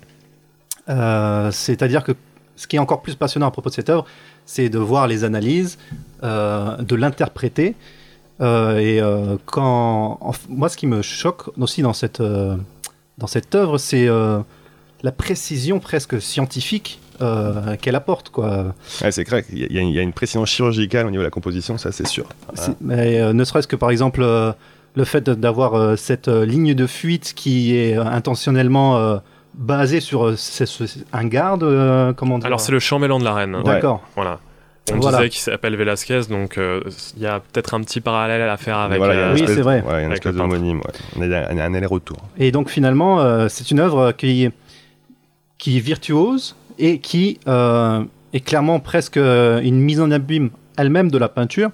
Euh, 0.88 1.50
C'est-à-dire 1.52 2.02
que 2.02 2.12
ce 2.56 2.66
qui 2.66 2.76
est 2.76 2.78
encore 2.78 3.02
plus 3.02 3.14
passionnant 3.14 3.46
à 3.46 3.50
propos 3.50 3.68
de 3.68 3.74
cette 3.74 3.90
œuvre, 3.90 4.06
c'est 4.46 4.68
de 4.68 4.78
voir 4.78 5.06
les 5.06 5.24
analyses, 5.24 5.78
de 6.22 6.94
l'interpréter. 6.94 7.74
Et 8.40 9.00
quand, 9.44 10.18
moi, 10.48 10.68
ce 10.70 10.76
qui 10.78 10.86
me 10.86 11.02
choque 11.02 11.50
aussi 11.58 11.82
dans 11.82 11.92
cette, 11.92 12.22
dans 12.22 13.26
cette 13.26 13.54
œuvre, 13.54 13.76
c'est 13.76 14.08
la 15.02 15.12
précision 15.12 15.80
presque 15.80 16.22
scientifique 16.22 16.98
euh, 17.20 17.76
qu'elle 17.76 17.94
apporte. 17.96 18.30
Quoi. 18.30 18.74
Ouais, 19.02 19.10
c'est 19.12 19.24
clair 19.24 19.44
qu'il 19.46 19.58
y, 19.58 19.64
a- 19.64 19.66
il 19.70 19.74
y 19.76 19.78
a 19.78 19.82
une- 19.82 19.88
il 19.88 19.94
y 19.94 19.98
a 19.98 20.02
une 20.02 20.12
précision 20.12 20.44
chirurgicale 20.44 21.06
au 21.06 21.10
niveau 21.10 21.22
de 21.22 21.26
la 21.26 21.30
composition, 21.30 21.78
ça 21.78 21.92
c'est 21.92 22.06
sûr. 22.06 22.26
C'est- 22.54 22.72
Mais, 22.80 23.20
euh, 23.20 23.32
ne 23.32 23.44
serait-ce 23.44 23.68
que 23.68 23.76
par 23.76 23.90
exemple 23.90 24.22
euh, 24.22 24.52
le 24.94 25.04
fait 25.04 25.28
d'avoir 25.28 25.74
euh, 25.74 25.96
cette 25.96 26.28
euh, 26.28 26.46
ligne 26.46 26.74
de 26.74 26.86
fuite 26.86 27.32
qui 27.34 27.76
est 27.76 27.96
euh, 27.98 28.04
intentionnellement 28.04 28.96
euh, 28.98 29.18
basée 29.54 30.00
sur 30.00 30.26
euh, 30.26 30.36
un 31.12 31.24
garde. 31.26 31.62
euh, 31.62 32.12
comment 32.12 32.38
dire 32.38 32.46
Alors 32.46 32.60
c'est 32.60 32.72
le 32.72 32.78
chambellan 32.78 33.18
de 33.18 33.24
la 33.24 33.34
reine. 33.34 33.56
D'accord. 33.64 34.02
Voilà. 34.14 34.38
On 34.92 34.98
Voilà. 35.00 35.18
disait 35.18 35.30
qu'il 35.30 35.40
s'appelle 35.40 35.74
Velasquez, 35.74 36.20
donc 36.30 36.58
euh, 36.58 36.80
il 37.16 37.22
y 37.24 37.26
a 37.26 37.40
peut-être 37.40 37.74
un 37.74 37.80
petit 37.80 38.00
parallèle 38.00 38.40
à 38.48 38.56
faire 38.56 38.78
avec. 38.78 38.98
Voilà, 38.98 39.14
euh, 39.14 39.34
une 39.36 39.40
Oui, 39.40 39.48
c'est 39.52 39.60
vrai. 39.60 39.80
ouais, 39.82 39.84
il 39.88 39.90
y 39.90 39.94
a 39.96 40.00
une 40.02 40.06
Avec 40.12 40.22
peintre. 40.22 40.36
d'homonyme. 40.38 40.76
ouais. 40.78 40.92
On 41.16 41.22
a 41.32 41.38
un, 41.50 41.58
un 41.58 41.74
aller-retour. 41.74 42.18
Et 42.38 42.52
donc 42.52 42.70
finalement, 42.70 43.18
euh, 43.20 43.48
c'est 43.48 43.72
une 43.72 43.80
œuvre 43.80 44.12
qui, 44.12 44.48
qui 45.58 45.76
est 45.76 45.80
virtuose 45.80 46.54
et 46.78 46.98
qui 46.98 47.38
euh, 47.48 48.04
est 48.32 48.40
clairement 48.40 48.80
presque 48.80 49.16
euh, 49.16 49.60
une 49.60 49.80
mise 49.80 50.00
en 50.00 50.10
abîme 50.10 50.50
elle-même 50.76 51.10
de 51.10 51.18
la 51.18 51.28
peinture, 51.28 51.70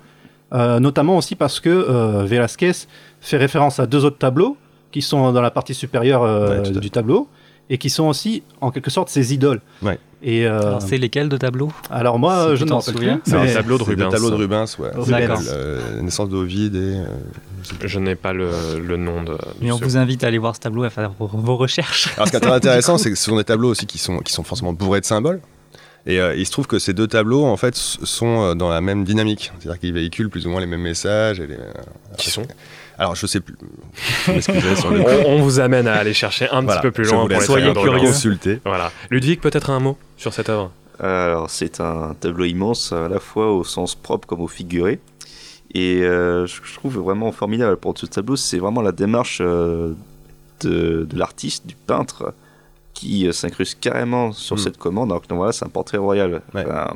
euh, 0.53 0.79
notamment 0.81 1.17
aussi 1.17 1.35
parce 1.35 1.61
que 1.61 1.69
euh, 1.71 2.25
Velázquez 2.25 2.73
fait 3.21 3.37
référence 3.37 3.81
à 3.81 3.87
deux 3.87 4.05
autres 4.05 4.19
tableaux 4.19 4.57
qui 4.91 5.03
sont 5.03 5.33
dans 5.33 5.41
la 5.41 5.51
partie 5.51 5.75
supérieure 5.75 6.23
Ouais, 6.23 6.71
du 6.73 6.91
tableau 6.91 7.29
et 7.71 7.79
qui 7.79 7.89
sont 7.91 8.05
aussi 8.05 8.43
en 8.61 8.71
quelque 8.71 8.91
sorte 8.91 9.09
ses 9.09 9.33
idoles. 9.33 9.61
Ouais. 9.83 9.99
Et 10.25 10.47
euh, 10.47 10.61
Alors, 10.61 10.83
c'est 10.83 10.99
lesquels 10.99 11.29
de 11.29 11.37
tableaux 11.37 11.73
alors 11.91 12.19
moi, 12.19 12.51
si 12.51 12.57
je 12.59 12.65
ne 12.65 12.69
t'en 12.69 12.75
m'en 12.77 12.81
souviens. 12.81 13.21
C'est 13.25 13.35
un 13.35 13.53
tableau 13.53 13.77
de 13.79 13.83
Rubens. 13.83 14.11
tableau 14.11 14.31
de 14.31 14.35
Rubens, 14.37 14.67
ouais. 14.79 14.91
D'accord. 15.09 15.41
Euh, 15.51 15.81
la 15.97 16.03
naissance 16.03 16.29
d'Ovide 16.29 16.77
et. 16.77 16.79
euh, 16.99 17.05
Je 17.85 17.99
n'ai 17.99 18.15
pas 18.15 18.33
le, 18.33 18.51
le 18.81 18.97
nom 18.97 19.23
de. 19.25 19.37
Mais 19.61 19.73
on 19.73 19.79
vous 19.79 19.97
invite 19.97 20.23
à 20.23 20.29
aller 20.29 20.39
voir 20.39 20.55
ce 20.55 20.61
tableau 20.61 20.85
et 20.85 20.87
à 20.87 20.91
faire 20.91 21.11
vos, 21.19 21.57
recherches. 21.57 22.13
Alors, 22.17 22.27
ce 22.29 22.31
qui 22.31 22.37
est 22.37 22.41
très 22.41 22.53
intéressant, 22.53 22.99
c'est 22.99 23.11
que 23.11 23.17
ce 23.17 23.25
sont 23.25 23.37
des 23.37 23.43
tableaux 23.45 23.71
aussi 23.71 23.87
qui 23.87 23.99
sont, 23.99 24.19
qui 24.19 24.33
sont 24.33 24.45
forcément 24.45 24.73
bourrés 24.73 25.01
de 25.01 25.07
symboles. 25.07 25.41
Et 26.07 26.21
euh, 26.21 26.35
il 26.37 26.45
se 26.47 26.51
trouve 26.53 26.67
que 26.67 26.79
ces 26.81 26.93
deux 26.95 27.07
tableaux, 27.07 27.45
en 27.45 27.57
fait, 27.57 27.75
sont 27.77 28.43
euh, 28.43 28.55
dans 28.55 28.69
la 28.69 28.81
même 28.81 29.05
dynamique. 29.05 29.53
C'est-à-dire 29.61 29.81
qu'ils 29.81 29.93
véhiculent 29.93 30.31
plus 30.31 30.47
ou 30.47 30.51
moins 30.51 30.61
les 30.61 30.67
mêmes 30.67 30.81
messages. 30.83 31.39
Et 31.41 31.47
les- 31.47 31.57
Qui 32.17 32.31
sont? 32.31 32.43
Alors, 32.99 33.15
je 33.15 33.27
sais 33.27 33.41
plus. 33.41 33.57
Sur 34.41 34.93
on, 34.93 35.25
on 35.27 35.43
vous 35.43 35.61
amène 35.61 35.87
à 35.89 35.95
aller 35.95 36.13
chercher 36.15 36.49
un 36.51 36.63
Voilà, 36.63 36.81
petit 36.81 36.89
peu 36.89 36.93
plus 36.93 37.11
loin 37.11 37.27
pour 37.27 37.43
Soyez 37.43 37.73
curieux. 37.73 37.99
consulter. 38.09 38.61
Voilà. 38.65 38.91
Ludwig, 39.11 39.41
peut-être 39.41 39.71
un 39.71 39.81
mot 39.81 39.97
sur 40.17 40.33
cette 40.33 40.49
œuvre? 40.49 40.71
Alors, 41.01 41.51
c'est 41.51 41.81
un 41.81 42.15
tableau 42.21 42.45
immense, 42.45 42.93
à 42.93 43.09
la 43.09 43.19
fois 43.19 43.53
au 43.53 43.65
sens 43.65 43.95
propre 43.95 44.27
comme 44.29 44.41
au 44.41 44.47
figuré. 44.49 45.01
Et 45.75 46.03
euh, 46.03 46.47
je 46.47 46.61
je 46.63 46.75
trouve 46.75 46.99
vraiment 46.99 47.33
formidable 47.33 47.77
pour 47.79 47.97
ce 47.97 48.05
tableau, 48.07 48.37
c'est 48.37 48.59
vraiment 48.59 48.83
la 48.83 48.93
démarche 48.93 49.39
euh, 49.41 49.95
de, 50.61 51.07
de 51.09 51.19
l'artiste, 51.19 51.67
du 51.67 51.75
peintre, 51.75 52.35
qui 52.93 53.27
euh, 53.27 53.33
s'incruste 53.33 53.81
carrément 53.81 54.33
sur 54.33 54.57
Mm. 54.57 54.59
cette 54.59 54.77
commande. 54.77 55.11
Alors 55.11 55.23
que 55.23 55.29
donc, 55.29 55.39
voilà, 55.39 55.53
c'est 55.53 55.65
un 55.65 55.71
portrait 55.71 55.97
royal. 55.99 56.43
Ouais. 56.55 56.65
Enfin, 56.67 56.95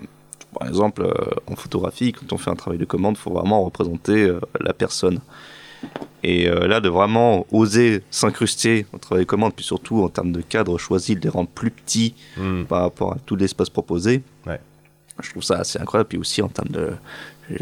par 0.58 0.68
exemple, 0.68 1.02
euh, 1.02 1.12
en 1.50 1.56
photographie, 1.56 2.12
quand 2.12 2.32
on 2.34 2.38
fait 2.38 2.50
un 2.50 2.54
travail 2.54 2.78
de 2.78 2.84
commande, 2.84 3.16
il 3.18 3.20
faut 3.20 3.32
vraiment 3.32 3.64
représenter 3.64 4.24
euh, 4.24 4.40
la 4.60 4.74
personne. 4.74 5.20
Et 6.22 6.48
euh, 6.48 6.66
là, 6.66 6.80
de 6.80 6.88
vraiment 6.88 7.46
oser 7.52 8.02
s'incruster 8.10 8.86
au 8.92 8.98
travail 8.98 9.24
de 9.24 9.28
commande, 9.28 9.54
puis 9.54 9.64
surtout 9.64 10.02
en 10.02 10.08
termes 10.08 10.32
de 10.32 10.40
cadre 10.40 10.76
choisi, 10.78 11.14
de 11.14 11.20
les 11.20 11.28
rendre 11.28 11.48
plus 11.48 11.70
petits 11.70 12.14
Hmm. 12.36 12.64
par 12.64 12.82
rapport 12.82 13.12
à 13.12 13.16
tout 13.24 13.36
l'espace 13.36 13.70
proposé. 13.70 14.22
Ouais. 14.46 14.60
Je 15.22 15.30
trouve 15.30 15.42
ça 15.42 15.56
assez 15.58 15.78
incroyable. 15.78 16.08
Puis 16.08 16.18
aussi 16.18 16.42
en 16.42 16.48
termes 16.48 16.68
de. 16.70 16.90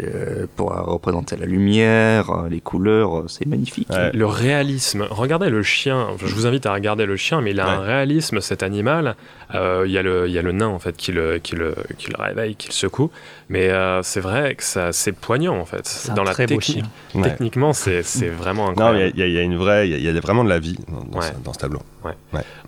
Euh, 0.01 0.47
pour 0.57 0.71
représenter 0.73 1.37
la 1.37 1.47
lumière, 1.47 2.31
euh, 2.31 2.49
les 2.49 2.61
couleurs, 2.61 3.19
euh, 3.19 3.25
c'est 3.29 3.47
magnifique. 3.47 3.89
Ouais. 3.91 4.11
Le 4.13 4.27
réalisme. 4.27 5.07
Regardez 5.11 5.51
le 5.51 5.63
chien. 5.63 6.07
Enfin, 6.15 6.27
je 6.27 6.35
vous 6.35 6.47
invite 6.47 6.65
à 6.67 6.73
regarder 6.73 7.05
le 7.07 7.17
chien, 7.17 7.41
mais 7.41 7.51
il 7.51 7.61
a 7.61 7.67
un 7.69 7.81
réalisme, 7.81 8.41
cet 8.41 8.63
animal. 8.63 9.17
Euh, 9.55 9.85
Il 9.87 9.93
y, 9.93 9.99
a 9.99 10.03
le- 10.03 10.27
il 10.27 10.33
y 10.33 10.39
a 10.39 10.43
le 10.43 10.53
nain, 10.53 10.69
en 10.69 10.79
fait, 10.79 10.97
qui 10.97 11.13
le, 11.13 11.39
qui 11.39 11.55
le, 11.55 11.75
qui 11.99 12.09
le 12.11 12.17
réveille, 12.21 12.57
qui 12.57 12.69
le 12.69 12.73
secoue. 12.73 13.11
Mais 13.51 13.69
euh, 13.69 14.03
c'est 14.03 14.21
vrai 14.21 14.55
que 14.55 14.63
ça, 14.65 14.93
c'est 14.93 15.13
poignant, 15.13 15.57
en 15.59 15.65
fait. 15.67 15.87
Un 16.11 16.15
Dans 16.15 16.25
la 16.25 16.33
très 16.33 16.47
beau 16.47 16.57
technique. 16.57 16.85
chien. 17.13 17.23
Techniquement, 17.23 17.73
c'est 17.73 18.03
c'est 18.03 18.29
vraiment 18.29 18.71
incroyable. 18.71 19.13
il 19.15 19.21
y, 19.21 19.23
a- 19.23 19.27
il 19.27 19.33
y 19.35 19.39
a 19.39 19.43
une 19.43 19.57
vraie. 19.57 19.87
Il 19.89 19.93
y 19.93 19.95
a- 19.95 19.99
il 19.99 20.05
y, 20.05 20.09
a 20.09 20.21
vraiment 20.21 20.45
de 20.45 20.49
la 20.49 20.59
vie 20.59 20.79
dans, 20.89 21.05
dans 21.05 21.19
Ouais. 21.21 21.27
ce, 21.27 21.45
dans 21.45 21.53
ce 21.53 21.59
tableau. 21.59 21.81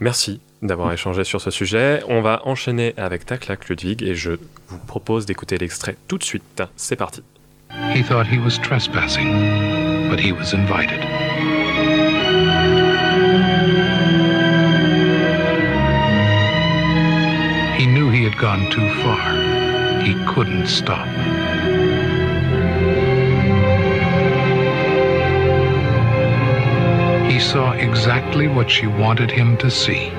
Merci 0.00 0.40
d'avoir 0.62 0.92
échangé 0.92 1.25
sur 1.25 1.40
ce 1.40 1.51
sujet. 1.51 2.03
On 2.09 2.21
va 2.21 2.42
enchaîner 2.45 2.95
avec 2.97 3.27
ta 3.27 3.37
claque, 3.37 3.69
Ludwig, 3.69 4.03
et 4.03 4.14
je 4.14 4.33
vous 4.69 4.79
propose 4.79 5.27
d'écouter 5.27 5.59
l'extrait 5.59 5.97
tout 6.09 6.19
de 6.19 6.25
suite. 6.25 6.62
C'est 6.77 6.97
parti. 6.97 7.23
He 7.95 8.03
thought 8.03 8.27
he 8.27 8.38
was 8.38 8.59
trespassing, 8.62 10.09
but 10.09 10.19
he 10.19 10.33
was 10.33 10.55
invited. 10.55 11.01
He 17.77 17.87
knew 17.87 18.11
he 18.11 18.25
had 18.25 18.37
gone 18.38 18.71
too 18.71 18.88
far. 19.03 20.03
He 20.03 20.14
couldn't 20.25 20.66
stop. 20.69 21.07
He 27.29 27.40
saw 27.40 27.73
exactly 27.73 28.49
what 28.49 28.71
she 28.71 28.87
wanted 28.87 29.31
him 29.31 29.59
to 29.59 29.71
see. 29.71 30.11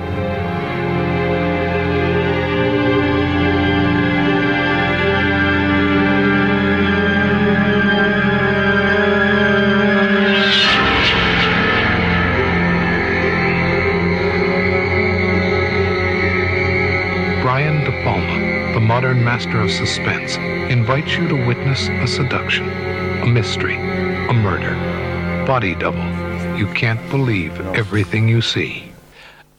Modern 18.88 19.22
master 19.22 19.60
of 19.60 19.70
suspense, 19.70 20.38
invites 20.70 21.14
you 21.16 21.28
to 21.28 21.36
witness 21.46 21.88
a 21.88 22.06
seduction, 22.06 22.66
a 23.22 23.26
mystery, 23.26 23.76
a 23.76 24.32
murder. 24.32 24.74
Body 25.46 25.74
double. 25.74 26.08
You 26.56 26.66
can't 26.74 27.00
believe 27.10 27.52
everything 27.76 28.28
you 28.28 28.40
see. 28.40 28.84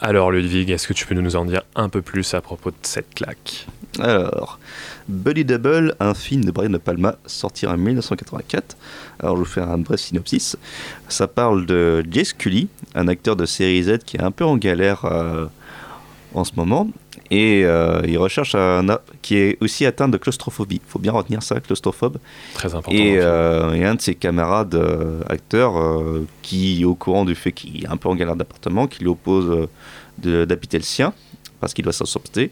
Alors 0.01 0.31
Ludwig, 0.31 0.71
est-ce 0.71 0.87
que 0.87 0.93
tu 0.93 1.05
peux 1.05 1.13
nous 1.13 1.35
en 1.35 1.45
dire 1.45 1.61
un 1.75 1.89
peu 1.89 2.01
plus 2.01 2.33
à 2.33 2.41
propos 2.41 2.71
de 2.71 2.75
cette 2.81 3.13
claque? 3.13 3.67
Alors, 3.99 4.59
Buddy 5.07 5.45
Double, 5.45 5.95
un 5.99 6.15
film 6.15 6.43
de 6.43 6.51
Brian 6.51 6.71
De 6.71 6.77
Palma, 6.77 7.17
sorti 7.27 7.67
en 7.67 7.77
1984. 7.77 8.77
Alors, 9.19 9.35
je 9.35 9.41
vais 9.41 9.45
vous 9.45 9.51
faire 9.51 9.69
un 9.69 9.77
bref 9.77 9.99
synopsis. 9.99 10.55
Ça 11.07 11.27
parle 11.27 11.65
de 11.65 12.03
Jay 12.09 12.23
Scully, 12.23 12.67
un 12.95 13.07
acteur 13.07 13.35
de 13.35 13.45
série 13.45 13.83
Z 13.83 13.99
qui 14.05 14.17
est 14.17 14.23
un 14.23 14.31
peu 14.31 14.45
en 14.45 14.57
galère 14.57 15.05
euh, 15.05 15.45
en 16.33 16.43
ce 16.43 16.51
moment. 16.55 16.89
Et 17.31 17.63
euh, 17.63 18.01
il 18.07 18.17
recherche 18.17 18.55
un 18.55 18.85
qui 19.21 19.37
est 19.37 19.57
aussi 19.61 19.85
atteint 19.85 20.07
de 20.07 20.17
claustrophobie. 20.17 20.81
Il 20.83 20.89
faut 20.89 20.97
bien 20.99 21.11
retenir 21.11 21.43
ça, 21.43 21.59
claustrophobe. 21.59 22.17
Très 22.55 22.73
important. 22.73 22.91
Et, 22.91 23.17
euh, 23.19 23.73
et 23.73 23.85
un 23.85 23.95
de 23.95 24.01
ses 24.01 24.15
camarades 24.15 24.73
euh, 24.75 25.21
acteurs 25.29 25.73
qui, 26.41 26.83
au 26.85 26.95
courant 26.95 27.25
du 27.25 27.35
fait 27.35 27.51
qu'il 27.51 27.83
est 27.83 27.87
un 27.87 27.97
peu 27.97 28.09
en 28.09 28.15
galère 28.15 28.35
d'appartement, 28.35 28.87
qui 28.87 29.01
lui 29.01 29.09
oppose 29.09 29.67
d'habiter 30.17 30.77
le 30.77 30.83
sien 30.83 31.13
parce 31.59 31.73
qu'il 31.73 31.83
doit 31.83 31.93
s'en 31.93 32.05
sortir. 32.05 32.49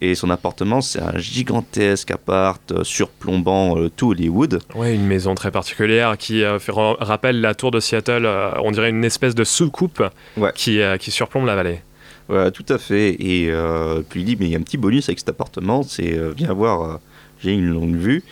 Et 0.00 0.14
son 0.14 0.30
appartement, 0.30 0.80
c'est 0.80 1.00
un 1.02 1.18
gigantesque 1.18 2.12
appart 2.12 2.84
surplombant 2.84 3.76
tout 3.96 4.10
Hollywood. 4.10 4.60
Ouais, 4.76 4.94
une 4.94 5.06
maison 5.06 5.34
très 5.34 5.50
particulière 5.50 6.16
qui 6.16 6.42
fait- 6.60 6.70
ra- 6.72 6.96
rappelle 7.00 7.40
la 7.40 7.54
tour 7.54 7.72
de 7.72 7.80
Seattle. 7.80 8.28
on 8.62 8.70
dirait 8.70 8.90
une 8.90 9.04
espèce 9.04 9.34
de 9.34 9.42
soucoupe 9.44 10.02
Ouais. 10.36 10.52
qui, 10.54 10.80
qui 11.00 11.10
surplombe 11.10 11.46
la 11.46 11.56
vallée. 11.56 11.80
Voilà, 12.28 12.50
tout 12.50 12.66
à 12.68 12.78
fait. 12.78 13.16
Et 13.20 13.50
euh, 13.50 14.02
puis 14.08 14.20
il 14.20 14.24
dit, 14.24 14.36
mais 14.38 14.46
il 14.46 14.52
y 14.52 14.54
a 14.54 14.58
un 14.58 14.62
petit 14.62 14.76
bonus 14.76 15.08
avec 15.08 15.18
cet 15.18 15.30
appartement, 15.30 15.82
c'est 15.82 16.16
euh, 16.16 16.32
viens 16.36 16.52
voir, 16.52 16.82
euh, 16.82 16.96
j'ai 17.42 17.52
une 17.52 17.66
longue 17.66 17.96
vue, 17.96 18.22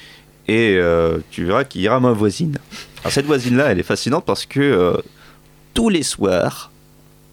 et 0.48 0.78
tu 1.30 1.44
verras 1.44 1.64
qu'il 1.64 1.80
y 1.80 1.88
aura 1.88 1.98
ma 1.98 2.12
voisine. 2.12 2.58
Alors 3.00 3.12
cette 3.12 3.26
voisine-là, 3.26 3.72
elle 3.72 3.80
est 3.80 3.84
fascinante 3.84 4.24
parce 4.24 4.46
que 4.46 5.02
tous 5.74 5.88
les 5.88 6.04
soirs, 6.04 6.70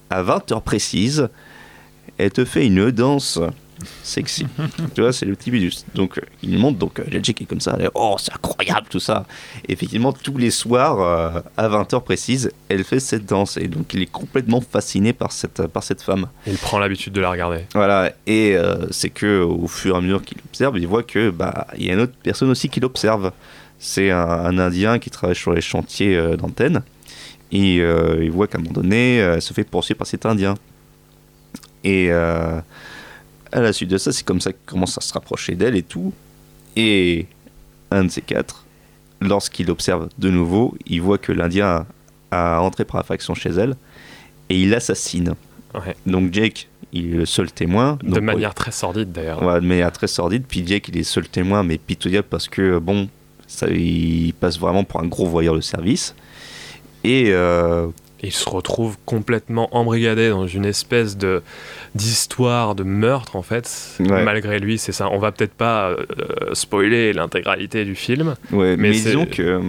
à 0.10 0.24
20h 0.24 0.62
précises, 0.64 1.30
elle 2.18 2.32
te 2.32 2.44
fait 2.44 2.66
une 2.66 2.90
danse 2.90 3.40
sexy. 4.04 4.46
tu 4.96 5.02
vois, 5.02 5.14
c'est 5.14 5.26
le 5.26 5.36
petit 5.36 5.52
bonus. 5.52 5.86
Donc 5.96 6.20
il 6.42 6.58
monte, 6.58 6.78
donc 6.78 7.00
euh, 7.00 7.04
Jake 7.22 7.42
est 7.42 7.46
comme 7.46 7.62
ça, 7.62 7.76
elle 7.78 7.86
est, 7.86 7.90
oh 7.94 8.16
c'est 8.20 8.34
incroyable 8.34 8.88
tout 8.90 9.00
ça. 9.00 9.26
Et 9.68 9.74
effectivement, 9.74 10.14
tous 10.14 10.38
les 10.38 10.52
soirs, 10.52 11.00
euh, 11.02 11.42
à 11.58 11.70
20h 11.70 12.04
précises, 12.04 12.52
elle 12.70 12.84
fait 12.84 13.00
cette 13.00 13.26
danse. 13.26 13.58
Et 13.58 13.68
donc 13.68 13.94
il 13.94 14.02
est 14.02 14.12
complètement 14.12 14.62
fasciné 14.62 15.14
par 15.14 15.32
cette, 15.32 15.68
par 15.68 15.84
cette 15.84 16.02
femme. 16.02 16.28
Il 16.48 16.58
prend 16.58 16.80
l'habitude 16.80 17.14
de 17.14 17.22
la 17.22 17.30
regarder. 17.30 17.66
Voilà, 17.74 18.12
et 18.26 18.56
euh, 18.56 18.88
c'est 18.92 19.10
que 19.10 19.42
au 19.42 19.68
fur 19.68 19.96
et 19.96 19.98
à 19.98 20.02
mesure 20.02 20.24
qu'il 20.24 20.38
observe, 20.46 20.78
il 20.78 20.88
voit 20.88 21.04
que 21.04 21.30
bah 21.30 21.68
il 21.78 21.86
y 21.86 21.90
a 21.90 21.94
une 21.94 22.02
autre 22.02 22.14
personne 22.22 22.50
aussi 22.50 22.70
qui 22.70 22.80
l'observe. 22.80 23.32
C'est 23.80 24.12
un, 24.12 24.18
un 24.18 24.58
Indien 24.58 25.00
qui 25.00 25.10
travaille 25.10 25.36
sur 25.36 25.54
les 25.54 25.62
chantiers 25.62 26.16
euh, 26.16 26.38
d'antenne. 26.38 26.84
Et 27.52 27.76
il 27.76 28.32
voit 28.32 28.48
qu'à 28.48 28.58
un 28.58 28.62
moment 28.62 28.74
donné, 28.74 29.18
elle 29.18 29.40
se 29.40 29.54
fait 29.54 29.64
poursuivre 29.64 30.00
par 30.00 30.08
cet 30.08 30.26
Indien. 30.26 30.56
Et 31.84 32.10
à 33.54 33.62
la 33.62 33.72
suite 33.72 33.90
de 33.90 33.98
ça, 33.98 34.12
c'est 34.12 34.26
comme 34.26 34.42
ça 34.42 34.52
qu'il 34.52 34.66
commence 34.66 34.98
à 34.98 35.02
se 35.02 35.14
rapprocher 35.14 35.56
d'elle 35.56 35.76
et 35.76 35.84
tout. 35.84 36.14
Et 36.76 37.28
un 37.92 38.06
de 38.06 38.10
ces 38.10 38.22
quatre, 38.22 38.66
lorsqu'il 39.22 39.70
observe 39.70 40.10
de 40.18 40.30
nouveau, 40.30 40.76
il 40.88 41.02
voit 41.02 41.18
que 41.18 41.32
l'Indien 41.32 41.86
a, 42.32 42.58
a 42.58 42.60
entré 42.60 42.84
par 42.84 42.98
la 42.98 43.04
faction 43.04 43.36
chez 43.36 43.52
elle 43.52 43.76
et 44.50 44.60
il 44.60 44.72
l'assassine. 44.72 45.36
Ouais. 45.74 45.96
Donc 46.06 46.34
Jake, 46.34 46.68
il 46.92 47.14
est 47.14 47.18
le 47.18 47.26
seul 47.26 47.52
témoin. 47.52 47.98
De 48.04 48.12
Donc, 48.12 48.24
manière 48.24 48.54
très 48.54 48.72
sordide 48.72 49.12
d'ailleurs. 49.12 49.42
Ouais, 49.44 49.60
de 49.62 49.66
manière 49.66 49.92
très 49.92 50.08
sordide. 50.08 50.44
Puis 50.48 50.66
Jake, 50.66 50.88
il 50.90 50.98
est 50.98 51.04
seul 51.04 51.28
témoin, 51.28 51.64
mais 51.64 51.78
pitoyable 51.78 52.28
parce 52.30 52.48
que, 52.48 52.80
bon, 52.80 53.10
ça, 53.48 53.68
il 53.68 54.34
passe 54.40 54.60
vraiment 54.60 54.84
pour 54.84 55.00
un 55.00 55.08
gros 55.08 55.28
voyeur 55.28 55.56
de 55.56 55.62
service. 55.62 56.16
Et 57.04 57.30
euh, 57.30 57.88
Et 58.24 58.28
il 58.28 58.32
se 58.32 58.50
retrouve 58.50 58.98
complètement 59.06 59.76
embrigadé 59.76 60.30
dans 60.30 60.48
une 60.48 60.64
espèce 60.64 61.18
de 61.18 61.44
d'histoire 61.94 62.74
de 62.74 62.84
meurtre 62.84 63.36
en 63.36 63.44
fait. 63.44 63.98
Ouais. 64.00 64.24
Malgré 64.24 64.60
lui, 64.60 64.78
c'est 64.78 64.94
ça. 64.94 65.10
On 65.12 65.20
va 65.20 65.34
peut-être 65.34 65.54
pas 65.54 65.90
euh, 65.90 66.06
spoiler 66.54 67.12
l'intégralité 67.12 67.84
du 67.84 67.96
film. 67.96 68.36
Ouais, 68.52 68.78
mais, 68.78 68.92
disons 68.92 69.26
que. 69.26 69.62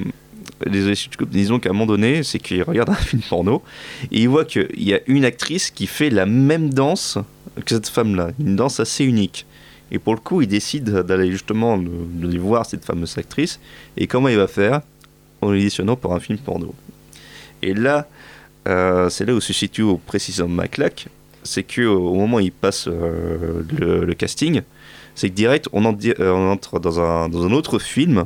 disons 1.26 1.58
qu'à 1.58 1.70
un 1.70 1.72
moment 1.72 1.86
donné, 1.86 2.22
c'est 2.22 2.38
qu'il 2.38 2.62
regarde 2.62 2.90
un 2.90 2.94
film 2.94 3.22
porno 3.28 3.62
et 4.12 4.20
il 4.20 4.28
voit 4.28 4.44
qu'il 4.44 4.68
y 4.76 4.94
a 4.94 5.00
une 5.08 5.24
actrice 5.24 5.72
qui 5.72 5.88
fait 5.88 6.10
la 6.10 6.24
même 6.24 6.72
danse 6.72 7.18
que 7.66 7.74
cette 7.74 7.88
femme-là, 7.88 8.30
une 8.38 8.54
danse 8.54 8.78
assez 8.78 9.04
unique. 9.04 9.46
Et 9.90 9.98
pour 9.98 10.14
le 10.14 10.20
coup, 10.20 10.42
il 10.42 10.48
décide 10.48 10.90
d'aller 10.90 11.30
justement 11.30 11.76
d'aller 11.76 12.38
voir 12.38 12.66
cette 12.66 12.84
fameuse 12.84 13.18
actrice. 13.18 13.60
Et 13.96 14.06
comment 14.06 14.28
il 14.28 14.36
va 14.36 14.46
faire 14.46 14.80
En 15.40 15.50
l'auditionnant 15.50 15.96
pour 15.96 16.14
un 16.14 16.20
film 16.20 16.38
porno. 16.38 16.74
Et 17.62 17.74
là, 17.74 18.06
euh, 18.66 19.11
c'est 19.11 19.27
là 19.27 19.35
où 19.35 19.40
se 19.40 19.53
situe 19.53 19.85
précisément 20.07 20.48
ma 20.48 20.68
claque. 20.68 21.09
C'est 21.42 21.62
qu'au 21.62 22.14
moment 22.14 22.38
où 22.38 22.40
il 22.40 22.53
passe 22.53 22.88
euh, 22.88 23.62
le, 23.79 24.14
casting, 24.14 24.62
c'est 25.14 25.29
que 25.29 25.35
direct, 25.35 25.68
euh, 25.68 26.31
on 26.33 26.50
entre 26.50 26.81
dans 26.81 27.00
un, 27.00 27.29
dans 27.29 27.44
un 27.44 27.53
autre 27.53 27.79
film. 27.79 28.24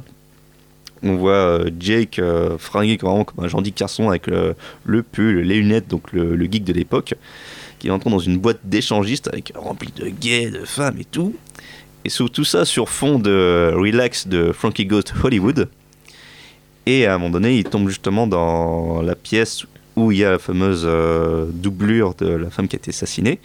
On 1.03 1.15
voit 1.15 1.61
Jake 1.79 2.21
fringué 2.59 2.97
vraiment 2.97 3.25
comme 3.25 3.45
un 3.45 3.49
gentil 3.49 3.71
garçon 3.71 4.09
avec 4.09 4.27
le, 4.27 4.57
le 4.85 5.03
pull, 5.05 5.43
les 5.43 5.61
lunettes, 5.61 5.87
donc 5.87 6.13
le, 6.13 6.37
geek 6.45 6.65
de 6.65 6.73
l'époque, 6.73 7.15
qui 7.79 7.89
entre 7.91 8.11
dans 8.11 8.19
une 8.19 8.39
boîte 8.39 8.59
d'échangistes 8.65 9.29
avec 9.29 9.53
rempli 9.55 9.93
de 9.95 10.09
gays, 10.09 10.51
de 10.51 10.65
femmes 10.65 10.99
et 10.99 11.05
tout. 11.05 11.37
Et 12.05 12.11
sous 12.11 12.29
tout 12.29 12.45
ça 12.45 12.65
sur 12.65 12.89
fond 12.89 13.21
de 13.21 13.73
relax 13.77 14.27
de 14.27 14.51
Frankie 14.51 14.87
Goes 14.87 15.03
to 15.03 15.15
Hollywood. 15.23 15.69
Et 16.87 17.07
à 17.07 17.15
un 17.15 17.19
moment 17.19 17.31
donné, 17.31 17.59
il 17.59 17.65
tombe 17.65 17.89
justement 17.89 18.27
dans 18.27 19.01
la 19.03 19.15
pièce 19.15 19.67
où 19.99 20.13
il 20.13 20.19
y 20.19 20.25
a 20.25 20.31
la 20.33 20.39
fameuse 20.39 20.85
euh, 20.85 21.47
doublure 21.53 22.15
de 22.15 22.29
la 22.29 22.51
femme 22.51 22.69
qui 22.69 22.77
a 22.77 22.79
été 22.79 22.91
assassinée. 22.91 23.41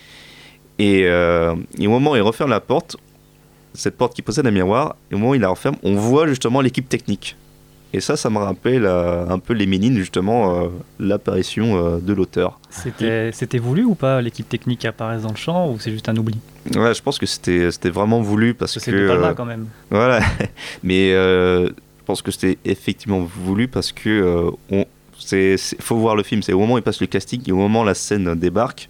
Et, 0.79 1.03
euh, 1.05 1.55
et 1.79 1.87
au 1.87 1.89
moment 1.89 2.11
où 2.11 2.15
il 2.15 2.21
referme 2.21 2.49
la 2.49 2.59
porte, 2.59 2.95
cette 3.73 3.97
porte 3.97 4.13
qui 4.15 4.21
possède 4.21 4.45
un 4.45 4.51
miroir, 4.51 4.95
et 5.11 5.15
au 5.15 5.17
moment 5.17 5.31
où 5.31 5.35
il 5.35 5.41
la 5.41 5.49
referme, 5.49 5.75
on 5.83 5.95
voit 5.95 6.27
justement 6.27 6.61
l'équipe 6.61 6.87
technique. 6.87 7.35
Et 7.95 7.99
ça, 7.99 8.17
ça 8.17 8.31
me 8.31 8.39
rappelle 8.39 8.85
euh, 8.85 9.27
un 9.27 9.37
peu 9.37 9.53
les 9.53 9.67
Ménines, 9.67 9.97
justement, 9.97 10.67
l'apparition 10.99 11.99
de 11.99 12.13
l'auteur. 12.13 12.59
C'était 12.71 13.31
c'était 13.31 13.59
voulu 13.59 13.83
ou 13.83 13.93
pas 13.93 14.19
l'équipe 14.19 14.49
technique 14.49 14.79
qui 14.79 14.87
apparaisse 14.87 15.21
dans 15.21 15.29
le 15.29 15.35
champ 15.35 15.69
ou 15.69 15.79
c'est 15.79 15.91
juste 15.91 16.09
un 16.09 16.17
oubli? 16.17 16.39
Ouais, 16.75 16.95
je 16.95 17.03
pense 17.03 17.19
que 17.19 17.27
c'était 17.27 17.71
c'était 17.71 17.91
vraiment 17.91 18.21
voulu 18.21 18.55
parce 18.55 18.73
que. 18.73 18.79
C'est 18.79 18.91
de 18.91 19.07
Palma 19.07 19.27
euh, 19.27 19.33
quand 19.33 19.45
même. 19.45 19.67
Voilà, 19.91 20.21
mais 20.83 21.11
je 21.11 21.71
pense 22.05 22.23
que 22.23 22.31
c'était 22.31 22.57
effectivement 22.65 23.19
voulu 23.21 23.67
parce 23.67 23.91
que 23.91 24.49
on, 24.71 24.85
c'est, 25.25 25.55
faut 25.79 25.95
voir 25.97 26.15
le 26.15 26.23
film. 26.23 26.41
C'est 26.43 26.53
au 26.53 26.59
moment 26.59 26.75
où 26.75 26.77
il 26.77 26.83
passe 26.83 27.01
le 27.01 27.07
casting 27.07 27.41
et 27.47 27.51
au 27.51 27.57
moment 27.57 27.81
où 27.81 27.86
la 27.86 27.93
scène 27.93 28.36
débarque. 28.36 28.89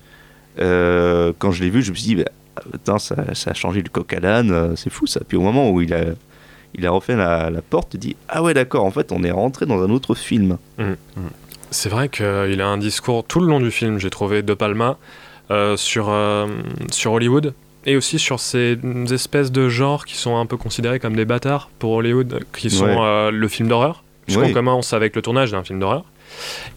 euh, 0.59 1.33
quand 1.39 1.51
je 1.51 1.63
l'ai 1.63 1.69
vu, 1.69 1.81
je 1.81 1.91
me 1.91 1.95
suis 1.95 2.15
dit, 2.15 2.23
bah, 2.23 2.29
putain, 2.71 2.99
ça, 2.99 3.15
ça 3.33 3.51
a 3.51 3.53
changé 3.53 3.81
du 3.81 3.89
coq 3.89 4.11
à 4.13 4.19
l'âne, 4.19 4.51
euh, 4.51 4.75
c'est 4.75 4.91
fou 4.91 5.07
ça. 5.07 5.21
Puis 5.27 5.35
au 5.37 5.41
moment 5.41 5.71
où 5.71 5.81
il 5.81 5.93
a, 5.93 6.03
il 6.75 6.85
a 6.85 6.91
refait 6.91 7.15
la, 7.15 7.49
la 7.49 7.61
porte, 7.61 7.91
tu 7.91 7.97
dis, 7.97 8.15
ah 8.29 8.43
ouais, 8.43 8.53
d'accord, 8.53 8.85
en 8.85 8.91
fait, 8.91 9.11
on 9.11 9.23
est 9.23 9.31
rentré 9.31 9.65
dans 9.65 9.81
un 9.83 9.89
autre 9.89 10.13
film. 10.15 10.57
C'est 11.71 11.89
vrai 11.89 12.09
qu'il 12.09 12.61
a 12.61 12.67
un 12.67 12.77
discours 12.77 13.23
tout 13.23 13.39
le 13.39 13.47
long 13.47 13.59
du 13.59 13.71
film, 13.71 13.97
j'ai 13.97 14.09
trouvé, 14.11 14.43
de 14.43 14.53
Palma, 14.53 14.97
euh, 15.51 15.75
sur, 15.75 16.09
euh, 16.09 16.45
sur 16.91 17.13
Hollywood 17.13 17.53
et 17.85 17.97
aussi 17.97 18.17
sur 18.19 18.39
ces 18.39 18.77
espèces 19.11 19.51
de 19.51 19.67
genres 19.69 20.05
qui 20.05 20.15
sont 20.15 20.37
un 20.37 20.45
peu 20.45 20.55
considérés 20.55 20.99
comme 20.99 21.15
des 21.15 21.25
bâtards 21.25 21.69
pour 21.79 21.91
Hollywood, 21.93 22.45
qui 22.55 22.69
sont 22.69 22.85
Ouais. 22.85 22.95
euh, 22.97 23.31
le 23.31 23.47
film 23.49 23.67
d'horreur, 23.67 24.03
puisqu'on 24.25 24.43
Oui. 24.45 24.53
commence 24.53 24.93
avec 24.93 25.15
le 25.15 25.21
tournage 25.21 25.51
d'un 25.51 25.63
film 25.63 25.79
d'horreur, 25.79 26.05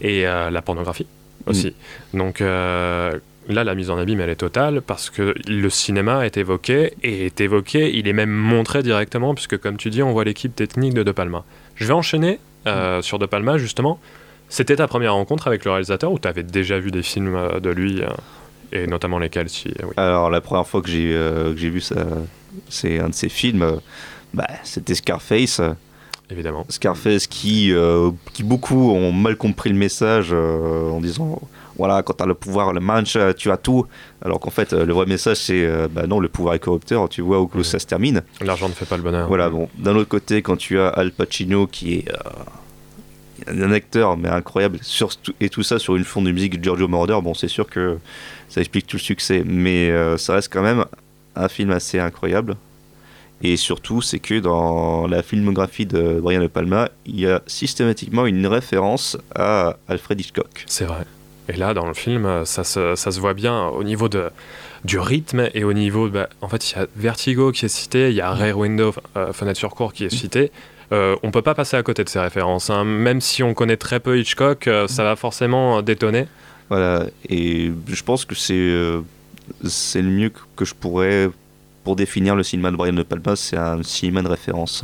et 0.01 0.27
euh, 0.27 0.49
la 0.49 0.61
pornographie 0.61 1.07
aussi. 1.45 1.73
Donc 2.13 2.41
euh, 2.41 3.17
là, 3.49 3.63
la 3.63 3.75
mise 3.75 3.89
en 3.89 3.97
abîme, 3.97 4.21
elle 4.21 4.29
est 4.29 4.35
totale, 4.35 4.81
parce 4.81 5.09
que 5.09 5.35
le 5.47 5.69
cinéma 5.69 6.25
est 6.25 6.37
évoqué, 6.37 6.93
et 7.03 7.25
est 7.25 7.41
évoqué, 7.41 7.95
il 7.97 8.07
est 8.07 8.13
même 8.13 8.29
montré 8.29 8.83
directement, 8.83 9.33
puisque 9.33 9.57
comme 9.57 9.77
tu 9.77 9.89
dis, 9.89 10.03
on 10.03 10.11
voit 10.11 10.23
l'équipe 10.23 10.55
technique 10.55 10.93
de 10.93 11.03
De 11.03 11.11
Palma. 11.11 11.43
Je 11.75 11.85
vais 11.85 11.93
enchaîner 11.93 12.39
euh, 12.67 13.01
sur 13.01 13.19
De 13.19 13.25
Palma, 13.25 13.57
justement. 13.57 13.99
C'était 14.49 14.77
ta 14.77 14.87
première 14.87 15.13
rencontre 15.13 15.47
avec 15.47 15.65
le 15.65 15.71
réalisateur 15.71 16.11
ou 16.11 16.19
tu 16.19 16.27
avais 16.27 16.43
déjà 16.43 16.79
vu 16.79 16.89
des 16.91 17.03
films 17.03 17.35
euh, 17.35 17.59
de 17.59 17.69
lui 17.69 18.01
euh, 18.01 18.07
et 18.71 18.87
notamment 18.87 19.19
lesquels 19.19 19.49
si 19.49 19.73
oui. 19.83 19.93
Alors, 19.97 20.29
la 20.29 20.41
première 20.41 20.65
fois 20.65 20.81
que 20.81 20.89
j'ai, 20.89 21.69
vu 21.69 21.81
ça, 21.81 21.95
c'est 22.69 22.99
un 22.99 23.09
de 23.09 23.13
ses 23.13 23.29
films, 23.29 23.79
bah, 24.33 24.47
c'était 24.63 24.95
Scarface. 24.95 25.61
Évidemment. 26.29 26.65
Scarface 26.69 27.27
qui, 27.27 27.71
euh, 27.71 28.11
qui 28.33 28.43
beaucoup 28.43 28.91
ont 28.91 29.11
mal 29.11 29.37
compris 29.37 29.69
le 29.69 29.77
message 29.77 30.29
euh, 30.31 30.89
en 30.89 30.99
disant 30.99 31.41
voilà, 31.77 32.01
quand 32.01 32.13
tu 32.13 32.23
as 32.23 32.25
le 32.25 32.33
pouvoir, 32.33 32.73
le 32.73 32.79
manche, 32.79 33.17
tu 33.37 33.51
as 33.51 33.57
tout. 33.57 33.85
Alors 34.23 34.39
qu'en 34.39 34.49
fait, 34.49 34.73
euh, 34.73 34.85
le 34.85 34.93
vrai 34.93 35.05
message, 35.05 35.37
c'est 35.37 35.63
euh, 35.63 35.87
bah 35.89 36.07
non, 36.07 36.19
le 36.19 36.27
pouvoir 36.27 36.55
est 36.55 36.59
corrupteur, 36.59 37.07
tu 37.07 37.21
vois 37.21 37.39
où 37.39 37.63
ça 37.63 37.79
se 37.79 37.85
termine. 37.85 38.23
L'argent 38.41 38.67
ne 38.67 38.73
fait 38.73 38.85
pas 38.85 38.97
le 38.97 39.03
bonheur. 39.03 39.27
Voilà, 39.27 39.49
bon. 39.49 39.69
D'un 39.77 39.95
autre 39.95 40.09
côté, 40.09 40.41
quand 40.41 40.57
tu 40.57 40.79
as 40.79 40.87
Al 40.89 41.11
Pacino 41.11 41.67
qui 41.67 41.95
est 41.95 42.05
euh, 42.09 43.65
un 43.65 43.71
acteur, 43.71 44.17
mais 44.17 44.29
incroyable, 44.29 44.79
sur, 44.81 45.11
et 45.39 45.49
tout 45.49 45.63
ça 45.63 45.79
sur 45.79 45.95
une 45.95 46.03
fond 46.03 46.21
de 46.21 46.31
musique 46.31 46.59
de 46.59 46.63
Giorgio 46.63 46.87
Moroder, 46.87 47.19
bon, 47.21 47.33
c'est 47.33 47.47
sûr 47.47 47.69
que 47.69 47.97
ça 48.49 48.59
explique 48.61 48.87
tout 48.87 48.97
le 48.97 49.01
succès. 49.01 49.43
Mais 49.45 49.91
euh, 49.91 50.17
ça 50.17 50.33
reste 50.33 50.51
quand 50.51 50.63
même 50.63 50.83
un 51.35 51.47
film 51.47 51.69
assez 51.71 51.99
incroyable. 51.99 52.55
Et 53.43 53.55
surtout, 53.55 54.01
c'est 54.01 54.19
que 54.19 54.39
dans 54.39 55.07
la 55.07 55.21
filmographie 55.21 55.85
de 55.85 56.19
Brian 56.21 56.41
De 56.41 56.47
Palma, 56.47 56.89
il 57.05 57.19
y 57.19 57.27
a 57.27 57.41
systématiquement 57.45 58.25
une 58.25 58.47
référence 58.47 59.17
à 59.35 59.77
Alfred 59.87 60.19
Hitchcock. 60.19 60.63
C'est 60.67 60.85
vrai. 60.85 61.05
Et 61.49 61.53
là, 61.53 61.73
dans 61.73 61.87
le 61.87 61.93
film, 61.93 62.25
euh, 62.25 62.45
ça 62.45 62.63
se, 62.63 62.95
ça 62.95 63.11
se 63.11 63.19
voit 63.19 63.33
bien 63.33 63.67
au 63.67 63.83
niveau 63.83 64.09
de, 64.09 64.29
du 64.83 64.99
rythme 64.99 65.49
et 65.53 65.63
au 65.63 65.73
niveau. 65.73 66.09
bah, 66.09 66.29
en 66.41 66.49
fait, 66.49 66.71
il 66.71 66.77
y 66.77 66.79
a 66.79 66.87
Vertigo 66.95 67.51
qui 67.51 67.65
est 67.65 67.69
cité, 67.69 68.09
il 68.09 68.15
y 68.15 68.21
a 68.21 68.31
Rare 68.31 68.57
Window, 68.57 68.93
euh, 69.15 69.31
Fenêtre 69.33 69.59
sur 69.59 69.69
cours 69.69 69.93
qui 69.93 70.03
est 70.05 70.09
cité. 70.13 70.51
Euh, 70.91 71.15
on 71.21 71.31
peut 71.31 71.41
pas 71.41 71.53
passer 71.53 71.77
à 71.77 71.83
côté 71.83 72.03
de 72.03 72.09
ces 72.09 72.19
références. 72.19 72.69
hein. 72.69 72.83
Même 72.85 73.21
si 73.21 73.43
on 73.43 73.53
connaît 73.53 73.77
très 73.77 73.99
peu 73.99 74.17
Hitchcock, 74.19 74.67
euh, 74.67 74.87
ça 74.87 75.03
va 75.03 75.15
forcément 75.15 75.81
détonner. 75.81 76.27
Voilà, 76.69 77.05
et 77.29 77.71
je 77.87 78.03
pense 78.03 78.25
que 78.25 78.35
c'est 78.35 78.53
euh, 78.55 79.01
c'est 79.63 80.01
le 80.01 80.09
mieux 80.09 80.31
que 80.55 80.65
je 80.65 80.73
pourrais 80.73 81.29
pour 81.87 81.95
définir 81.95 82.35
le 82.35 82.43
cinéma 82.43 82.69
de 82.69 82.75
Brian 82.75 82.91
De 82.91 83.01
Palma, 83.01 83.37
c'est 83.37 83.55
un 83.55 83.81
cinéma 83.81 84.21
de 84.21 84.27
référence. 84.27 84.83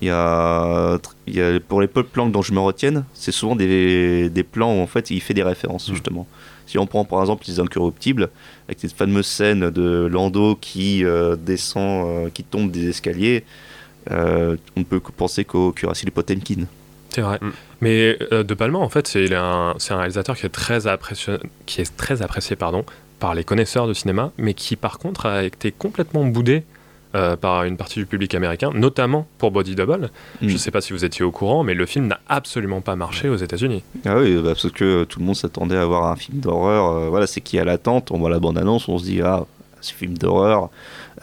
Il 0.00 0.08
y 0.08 0.10
a, 0.10 0.98
il 1.28 1.36
y 1.36 1.40
a 1.40 1.60
pour 1.60 1.80
les 1.80 1.86
peu 1.86 2.02
de 2.02 2.08
plans 2.08 2.28
dont 2.28 2.42
je 2.42 2.52
me 2.52 2.58
retienne, 2.58 3.04
c'est 3.14 3.30
souvent 3.30 3.54
des, 3.54 4.28
des 4.30 4.42
plans 4.42 4.76
où 4.76 4.80
en 4.80 4.88
fait 4.88 5.12
il 5.12 5.20
fait 5.20 5.32
des 5.32 5.44
références 5.44 5.88
justement. 5.88 6.26
Si 6.66 6.76
on 6.76 6.88
prend 6.88 7.04
par 7.04 7.20
exemple 7.20 7.44
les 7.46 7.60
Incorruptibles, 7.60 8.30
avec 8.66 8.80
cette 8.80 8.94
fameuse 8.94 9.26
scène 9.26 9.70
de 9.70 10.08
Lando 10.10 10.56
qui 10.60 11.04
euh, 11.04 11.36
descend, 11.36 12.08
euh, 12.08 12.30
qui 12.30 12.42
tombe 12.42 12.72
des 12.72 12.88
escaliers, 12.88 13.44
euh, 14.10 14.56
on 14.76 14.80
ne 14.80 14.84
peut 14.84 14.98
que 14.98 15.12
penser 15.12 15.44
qu'au 15.44 15.70
cuirassé 15.70 16.04
de 16.04 16.10
Potemkin. 16.10 16.64
C'est 17.10 17.20
vrai. 17.20 17.38
Mais 17.80 18.18
euh, 18.32 18.42
De 18.42 18.54
Palma, 18.54 18.78
en 18.78 18.88
fait, 18.88 19.06
c'est 19.06 19.32
un, 19.32 19.76
c'est 19.78 19.94
un 19.94 19.98
réalisateur 19.98 20.36
qui 20.36 20.46
est 20.46 20.56
très 20.64 20.88
apprécié, 20.88 21.34
qui 21.64 21.80
est 21.80 21.96
très 21.96 22.22
apprécié 22.22 22.56
pardon, 22.56 22.84
par 23.24 23.34
les 23.34 23.42
connaisseurs 23.42 23.86
de 23.86 23.94
cinéma, 23.94 24.32
mais 24.36 24.52
qui, 24.52 24.76
par 24.76 24.98
contre, 24.98 25.24
a 25.24 25.44
été 25.44 25.72
complètement 25.72 26.26
boudé 26.26 26.62
euh, 27.14 27.36
par 27.36 27.64
une 27.64 27.78
partie 27.78 27.98
du 27.98 28.04
public 28.04 28.34
américain, 28.34 28.70
notamment 28.74 29.26
pour 29.38 29.50
Body 29.50 29.74
Double. 29.74 30.10
Je 30.42 30.52
ne 30.52 30.58
sais 30.58 30.70
pas 30.70 30.82
si 30.82 30.92
vous 30.92 31.06
étiez 31.06 31.24
au 31.24 31.30
courant, 31.30 31.64
mais 31.64 31.72
le 31.72 31.86
film 31.86 32.06
n'a 32.06 32.20
absolument 32.28 32.82
pas 32.82 32.96
marché 32.96 33.30
aux 33.30 33.36
États-Unis. 33.36 33.82
Ah 34.04 34.18
oui, 34.18 34.34
bah, 34.34 34.48
parce 34.48 34.70
que 34.70 35.04
tout 35.04 35.20
le 35.20 35.24
monde 35.24 35.36
s'attendait 35.36 35.78
à 35.78 35.86
voir 35.86 36.04
un 36.12 36.16
film 36.16 36.40
d'horreur. 36.40 36.90
euh, 36.90 37.08
voilà, 37.08 37.26
c'est 37.26 37.40
qui 37.40 37.58
à 37.58 37.64
l'attente. 37.64 38.10
On 38.10 38.18
voit 38.18 38.28
la 38.28 38.40
bande-annonce, 38.40 38.90
on 38.90 38.98
se 38.98 39.04
dit 39.04 39.22
ah, 39.22 39.46
c'est 39.80 39.94
film 39.94 40.18
d'horreur, 40.18 40.68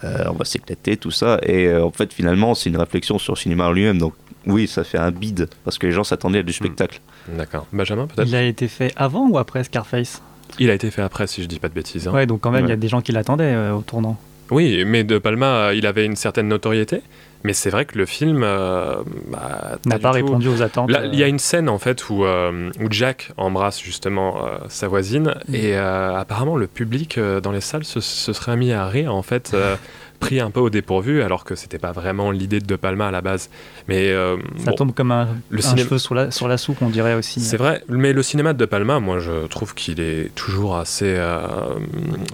euh, 0.02 0.24
on 0.28 0.34
va 0.34 0.44
s'éclater, 0.44 0.96
tout 0.96 1.12
ça. 1.12 1.38
Et 1.44 1.68
euh, 1.68 1.84
en 1.84 1.92
fait, 1.92 2.12
finalement, 2.12 2.56
c'est 2.56 2.68
une 2.68 2.78
réflexion 2.78 3.20
sur 3.20 3.34
le 3.34 3.38
cinéma 3.38 3.68
en 3.68 3.72
lui-même. 3.72 3.98
Donc 3.98 4.14
oui, 4.48 4.66
ça 4.66 4.82
fait 4.82 4.98
un 4.98 5.12
bide 5.12 5.48
parce 5.62 5.78
que 5.78 5.86
les 5.86 5.92
gens 5.92 6.02
s'attendaient 6.02 6.40
à 6.40 6.42
du 6.42 6.52
spectacle. 6.52 7.00
D'accord. 7.28 7.68
Benjamin, 7.72 8.08
peut-être? 8.08 8.26
Il 8.26 8.34
a 8.34 8.42
été 8.42 8.66
fait 8.66 8.92
avant 8.96 9.28
ou 9.28 9.38
après 9.38 9.62
Scarface? 9.62 10.20
Il 10.58 10.70
a 10.70 10.74
été 10.74 10.90
fait 10.90 11.02
après, 11.02 11.26
si 11.26 11.42
je 11.42 11.48
dis 11.48 11.58
pas 11.58 11.68
de 11.68 11.74
bêtises. 11.74 12.08
hein. 12.08 12.12
Ouais, 12.12 12.26
donc 12.26 12.40
quand 12.40 12.50
même, 12.50 12.66
il 12.66 12.68
y 12.70 12.72
a 12.72 12.76
des 12.76 12.88
gens 12.88 13.00
qui 13.00 13.12
l'attendaient 13.12 13.54
euh, 13.54 13.74
au 13.74 13.80
tournant. 13.82 14.16
Oui, 14.50 14.84
mais 14.84 15.02
De 15.04 15.18
Palma, 15.18 15.46
euh, 15.68 15.74
il 15.74 15.86
avait 15.86 16.04
une 16.04 16.16
certaine 16.16 16.48
notoriété. 16.48 17.00
Mais 17.44 17.54
c'est 17.54 17.70
vrai 17.70 17.86
que 17.86 17.98
le 17.98 18.06
film 18.06 18.42
euh, 18.44 18.96
bah, 19.28 19.78
N'a 19.84 19.98
pas 19.98 20.10
tout- 20.10 20.14
répondu 20.14 20.46
aux 20.48 20.62
attentes. 20.62 20.88
Là, 20.90 21.00
euh. 21.00 21.08
il 21.12 21.18
y 21.18 21.24
a 21.24 21.26
une 21.26 21.40
scène 21.40 21.68
en 21.68 21.78
fait 21.78 22.08
où, 22.08 22.24
euh, 22.24 22.70
où 22.80 22.86
Jack 22.88 23.32
embrasse 23.36 23.80
justement 23.82 24.44
euh, 24.46 24.58
sa 24.68 24.86
voisine 24.86 25.34
Mm. 25.48 25.54
et 25.56 25.76
euh, 25.76 26.14
apparemment 26.16 26.56
le 26.56 26.68
public 26.68 27.18
euh, 27.18 27.40
dans 27.40 27.50
les 27.50 27.60
salles 27.60 27.82
se, 27.84 28.00
se 28.00 28.32
serait 28.32 28.56
mis 28.56 28.70
à 28.70 28.86
rire 28.86 29.12
en 29.12 29.22
fait, 29.22 29.50
euh, 29.54 29.74
pris 30.22 30.40
un 30.40 30.50
peu 30.50 30.60
au 30.60 30.70
dépourvu 30.70 31.20
alors 31.22 31.44
que 31.44 31.54
c'était 31.56 31.78
pas 31.78 31.92
vraiment 31.92 32.30
l'idée 32.30 32.60
de 32.60 32.66
De 32.66 32.76
Palma 32.76 33.08
à 33.08 33.10
la 33.10 33.20
base. 33.20 33.50
Mais 33.88 34.10
euh, 34.10 34.36
Ça 34.64 34.70
bon, 34.70 34.76
tombe 34.76 34.94
comme 34.94 35.10
un, 35.12 35.28
le 35.50 35.58
un 35.58 35.62
cinéma- 35.62 35.82
cheveu 35.84 35.98
sur 35.98 36.14
la, 36.14 36.30
sur 36.30 36.46
la 36.48 36.56
soupe, 36.58 36.80
on 36.80 36.88
dirait 36.88 37.14
aussi. 37.14 37.40
c'est 37.40 37.56
vrai, 37.56 37.82
mais 37.88 38.12
le 38.12 38.22
cinéma 38.22 38.52
de 38.52 38.58
De 38.58 38.64
Palma, 38.66 39.00
moi 39.00 39.18
je 39.18 39.46
trouve 39.48 39.74
qu'il 39.74 40.00
est 40.00 40.32
toujours 40.34 40.76
assez 40.76 41.14
euh, 41.18 41.40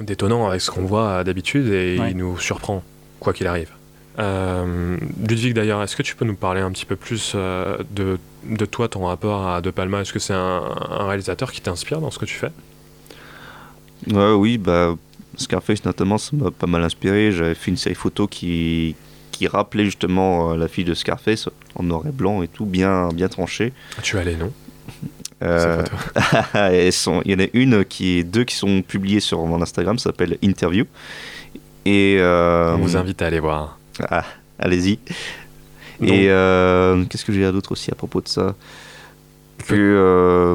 détonnant 0.03 0.47
avec 0.49 0.61
ce 0.61 0.71
qu'on 0.71 0.83
voit 0.85 1.25
d'habitude 1.25 1.67
et 1.73 1.99
Ouais. 1.99 2.11
il 2.11 2.17
nous 2.19 2.39
surprend, 2.39 2.83
quoi 3.21 3.33
qu'il 3.33 3.47
arrive. 3.47 3.71
Euh, 4.19 4.97
Ludwig 5.29 5.55
d'ailleurs, 5.55 5.83
est-ce 5.83 5.95
que 5.97 6.03
tu 6.03 6.15
peux 6.17 6.25
nous 6.25 6.35
parler 6.35 6.61
un 6.61 6.71
petit 6.73 6.85
peu 6.87 6.97
plus 6.97 7.33
euh, 7.35 7.79
de, 7.93 8.19
de 8.45 8.65
toi, 8.67 8.89
ton 8.89 9.07
rapport 9.07 9.47
à 9.49 9.61
De 9.61 9.71
Palma? 9.71 10.01
Est-ce 10.01 10.13
que 10.13 10.19
c'est 10.19 10.35
un, 10.35 10.63
un 10.91 11.07
réalisateur 11.07 11.53
qui 11.53 11.61
t'inspire 11.61 12.01
dans 12.01 12.11
ce 12.11 12.19
que 12.19 12.25
tu 12.27 12.35
fais? 12.35 12.51
Ouais, 14.13 14.33
oui, 14.33 14.59
bah, 14.59 14.95
Scarface 15.39 15.85
notamment, 15.85 16.19
ça 16.19 16.31
m'a 16.37 16.51
pas 16.51 16.67
mal 16.67 16.83
inspiré. 16.83 17.33
J'avais 17.33 17.55
fait 17.55 17.71
une 17.71 17.77
série 17.77 17.95
photo 17.95 18.27
qui, 18.27 18.95
qui 19.33 19.47
rappelait 19.47 19.85
justement 19.85 20.53
euh, 20.53 20.57
la 20.57 20.69
fille 20.69 20.85
de 20.85 20.95
Scarface 20.95 21.49
en 21.75 21.83
noir 21.85 22.03
et 22.07 22.13
blanc 22.13 22.43
et 22.43 22.49
tout, 22.49 22.67
bien, 22.67 23.09
bien 23.09 23.29
tranché. 23.29 23.73
Tu 24.03 24.19
as 24.19 24.25
les 24.25 24.37
noms 24.37 24.53
Euh, 25.43 25.85
Il 26.73 27.31
y 27.31 27.35
en 27.35 27.39
a 27.39 27.47
une 27.53 27.85
qui 27.85 28.19
est 28.19 28.25
deux 28.25 28.45
qui 28.45 28.57
sont 28.57 28.83
publiées 28.83 29.21
sur 29.21 29.45
mon 29.47 29.63
Instagram, 29.63 29.99
ça 29.99 30.11
s'appelle 30.11 30.37
Interview. 30.43 30.85
Et 31.85 32.17
euh, 32.19 32.75
On 32.75 32.79
vous 32.79 32.97
invite 32.97 33.23
à 33.23 33.27
aller 33.27 33.41
voir. 33.41 33.79
Ah, 34.11 34.25
allez-y. 34.59 34.99
Et 36.03 36.31
euh, 36.31 37.05
qu'est-ce 37.05 37.25
que 37.25 37.33
j'ai 37.33 37.51
d'autre 37.53 37.73
aussi 37.73 37.91
à 37.91 37.95
propos 37.95 38.21
de 38.21 38.29
ça? 38.29 38.55
Que 39.67 40.55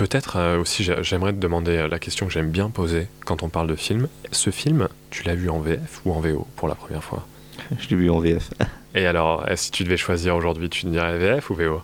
Peut-être 0.00 0.36
euh, 0.38 0.58
aussi, 0.58 0.82
j'ai- 0.82 0.96
j'aimerais 1.02 1.30
te 1.34 1.36
demander 1.36 1.72
euh, 1.76 1.86
la 1.86 1.98
question 1.98 2.24
que 2.24 2.32
j'aime 2.32 2.48
bien 2.48 2.70
poser 2.70 3.06
quand 3.26 3.42
on 3.42 3.50
parle 3.50 3.66
de 3.66 3.74
film. 3.76 4.08
Ce 4.32 4.48
film, 4.48 4.88
tu 5.10 5.24
l'as 5.24 5.34
vu 5.34 5.50
en 5.50 5.60
VF 5.60 6.00
ou 6.06 6.12
en 6.14 6.20
VO 6.20 6.46
pour 6.56 6.68
la 6.68 6.74
première 6.74 7.04
fois? 7.04 7.26
Je 7.78 7.86
l'ai 7.90 7.96
vu 7.96 8.08
en 8.08 8.18
VF. 8.18 8.48
Et 8.94 9.04
alors, 9.04 9.46
que 9.70 9.76
tu 9.76 9.84
devais 9.84 9.98
choisir 9.98 10.34
aujourd'hui, 10.36 10.70
tu 10.70 10.86
dirais 10.86 11.18
VF 11.18 11.50
ou 11.50 11.54
VO 11.54 11.82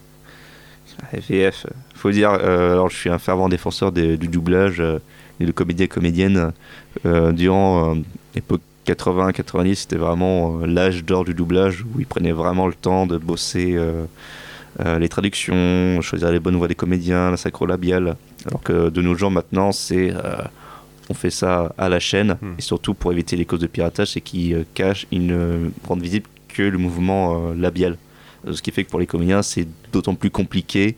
VF, 1.29 1.67
faut 1.95 2.11
dire, 2.11 2.31
euh, 2.31 2.73
alors 2.73 2.89
je 2.89 2.97
suis 2.97 3.11
un 3.11 3.19
fervent 3.19 3.51
défenseur 3.51 3.93
des- 3.93 4.17
du 4.17 4.29
doublage 4.29 4.81
euh, 4.81 4.99
et 5.39 5.45
de 5.45 5.53
comédiennes. 5.87 6.53
Euh, 7.05 7.33
durant 7.33 7.97
l'époque 8.35 8.63
80-90, 8.87 9.75
c'était 9.75 9.97
vraiment 9.97 10.61
l'âge 10.65 11.05
d'or 11.05 11.27
du 11.27 11.35
doublage 11.35 11.83
où 11.83 12.01
ils 12.01 12.07
prenaient 12.07 12.33
vraiment 12.33 12.67
le 12.67 12.73
temps 12.73 13.07
de 13.07 13.19
bosser 13.19 13.77
euh, 14.81 14.85
euh, 14.85 14.99
les 14.99 15.09
traductions, 15.09 16.01
choisir 16.01 16.31
les 16.31 16.41
bonnes 16.41 16.57
voix 16.57 16.69
des 16.69 16.75
comédiens, 16.75 17.31
la 17.31 17.37
sacro-labiale. 17.37 18.17
Alors 18.47 18.63
que 18.63 18.89
de 18.91 19.03
nos 19.03 19.15
jours 19.15 19.31
maintenant, 19.31 19.73
c'est 19.73 20.11
euh, 20.13 20.37
on 21.09 21.15
fait 21.15 21.31
ça 21.31 21.73
à 21.79 21.89
la 21.89 22.01
chaîne 22.01 22.37
et 22.59 22.63
surtout 22.63 22.95
pour 22.95 23.13
éviter 23.13 23.37
les 23.37 23.45
causes 23.45 23.61
de 23.61 23.67
piratage, 23.67 24.13
c'est 24.13 24.21
qu'ils 24.21 24.55
euh, 24.55 24.65
cachent, 24.75 25.07
ils 25.11 25.27
ne 25.27 25.71
rendent 25.87 26.03
visible 26.03 26.27
que 26.49 26.63
le 26.63 26.79
mouvement 26.79 27.51
euh, 27.51 27.55
labial. 27.55 27.97
Euh, 28.47 28.53
Ce 28.53 28.63
qui 28.63 28.71
fait 28.71 28.85
que 28.85 28.91
pour 28.91 29.01
les 29.01 29.07
comédiens, 29.07 29.43
c'est 29.43 29.67
d'autant 29.93 30.15
plus 30.15 30.31
compliqué 30.31 30.97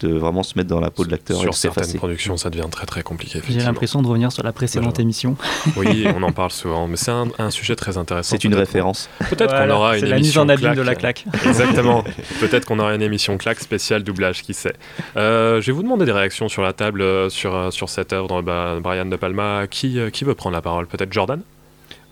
de 0.00 0.14
vraiment 0.14 0.42
se 0.42 0.56
mettre 0.56 0.68
dans 0.70 0.80
la 0.80 0.90
peau 0.90 1.04
de 1.04 1.10
l'acteur 1.10 1.38
Sur 1.40 1.50
de 1.50 1.54
certaines 1.54 1.94
productions, 1.94 2.36
ça 2.36 2.50
devient 2.50 2.68
très 2.70 2.86
très 2.86 3.02
compliqué. 3.02 3.40
J'ai 3.48 3.60
l'impression 3.60 4.02
de 4.02 4.06
revenir 4.06 4.32
sur 4.32 4.42
la 4.42 4.52
précédente 4.52 4.98
émission. 5.00 5.36
Oui, 5.76 6.06
on 6.14 6.22
en 6.22 6.32
parle 6.32 6.50
souvent, 6.50 6.86
mais 6.86 6.96
c'est 6.96 7.10
un, 7.10 7.28
un 7.38 7.50
sujet 7.50 7.76
très 7.76 7.96
intéressant. 7.96 8.30
C'est 8.30 8.44
une 8.44 8.54
référence. 8.54 9.08
Peut-être 9.30 9.50
Voilà, 9.50 9.66
qu'on 9.66 9.72
aura 9.74 9.94
une 9.96 10.00
c'est 10.00 10.10
la 10.10 10.16
mise 10.16 10.26
émission 10.26 10.42
en 10.42 10.48
abîme 10.48 10.74
de 10.74 10.82
la 10.82 10.94
claque. 10.94 11.24
Exactement. 11.46 12.04
Peut-être 12.40 12.64
qu'on 12.64 12.78
aura 12.78 12.94
une 12.94 13.02
émission 13.02 13.36
claque 13.36 13.60
spéciale 13.60 14.02
doublage, 14.02 14.42
qui 14.42 14.54
sait. 14.54 14.74
Euh, 15.16 15.60
je 15.60 15.66
vais 15.66 15.72
vous 15.72 15.82
demander 15.82 16.04
des 16.04 16.12
réactions 16.12 16.48
sur 16.48 16.62
la 16.62 16.72
table 16.72 17.02
euh, 17.02 17.28
sur, 17.28 17.54
euh, 17.54 17.70
sur 17.70 17.88
cette 17.88 18.12
œuvre. 18.12 18.42
Bah, 18.42 18.78
Brian 18.80 19.06
De 19.06 19.16
Palma, 19.16 19.66
qui, 19.68 19.98
qui 20.12 20.24
veut 20.24 20.34
prendre 20.34 20.54
la 20.54 20.62
parole? 20.62 20.86
Peut-être 20.86 21.12
Jordan? 21.12 21.40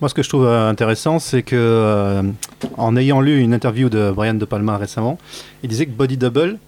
Moi, 0.01 0.09
ce 0.09 0.15
que 0.15 0.23
je 0.23 0.29
trouve 0.29 0.47
intéressant, 0.47 1.19
c'est 1.19 1.43
que, 1.43 1.57
euh, 1.57 2.23
en 2.77 2.97
ayant 2.97 3.21
lu 3.21 3.41
une 3.41 3.53
interview 3.53 3.89
de 3.89 4.13
Brian 4.13 4.35
De 4.35 4.45
Palma 4.45 4.77
récemment, 4.77 5.19
il 5.65 5.69
disait 5.69 5.87
que 5.87 5.91
Body 5.91 6.17
Double, 6.17 6.59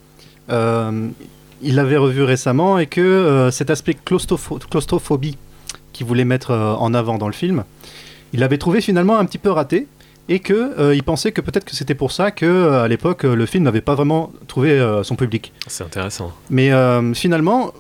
il 1.63 1.75
l'avait 1.75 1.97
revu 1.97 2.23
récemment 2.23 2.79
et 2.79 2.87
que 2.87 3.01
euh, 3.01 3.51
cet 3.51 3.71
aspect 3.71 3.97
claustropho- 4.07 4.59
claustrophobie 4.71 5.37
qu'il 5.93 6.07
voulait 6.07 6.25
mettre 6.25 6.51
euh, 6.53 6.73
en 6.75 6.95
avant 6.95 7.19
dans 7.19 7.27
le 7.27 7.35
film, 7.35 7.65
il 8.33 8.41
l'avait 8.41 8.59
trouvé 8.59 8.81
finalement 8.81 9.19
un 9.19 9.25
petit 9.25 9.39
peu 9.39 9.51
raté 9.51 9.87
et 10.29 10.39
que 10.39 10.79
euh, 10.79 10.95
il 10.95 11.03
pensait 11.03 11.33
que 11.33 11.41
peut-être 11.41 11.65
que 11.65 11.75
c'était 11.75 11.97
pour 11.97 12.13
ça 12.13 12.31
que 12.31 12.47
euh, 12.47 12.83
à 12.85 12.89
l'époque 12.89 13.25
euh, 13.25 13.35
le 13.35 13.47
film 13.47 13.65
n'avait 13.65 13.81
pas 13.81 13.95
vraiment 13.95 14.33
trouvé 14.47 14.71
euh, 14.71 15.03
son 15.03 15.17
public. 15.17 15.53
C'est 15.67 15.85
intéressant. 15.85 16.33
Mais 16.49 16.71
euh, 16.73 17.13
finalement, 17.15 17.73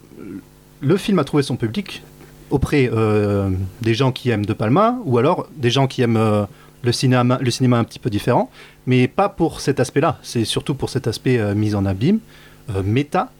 le 0.80 0.96
film 0.96 1.18
a 1.20 1.24
trouvé 1.24 1.42
son 1.42 1.56
public 1.56 2.02
auprès 2.50 2.90
euh, 2.92 3.48
des 3.80 3.94
gens 3.94 4.10
qui 4.10 4.30
aiment 4.30 4.44
De 4.44 4.52
Palma, 4.52 4.98
ou 5.04 5.18
alors 5.18 5.46
des 5.56 5.70
gens 5.70 5.86
qui 5.86 6.02
aiment 6.02 6.16
euh, 6.16 6.44
le, 6.82 6.90
cinéma, 6.92 7.38
le 7.40 7.50
cinéma 7.52 7.78
un 7.78 7.84
petit 7.84 8.00
peu 8.00 8.10
différent, 8.10 8.50
mais 8.86 9.06
pas 9.06 9.28
pour 9.28 9.60
cet 9.60 9.78
aspect-là. 9.78 10.18
C'est 10.22 10.44
surtout 10.44 10.74
pour 10.74 10.90
cet 10.90 11.06
aspect 11.06 11.38
euh, 11.38 11.54
mise 11.54 11.76
en 11.76 11.86
abîme, 11.86 12.18
euh, 12.18 12.20
méta, 12.84 13.30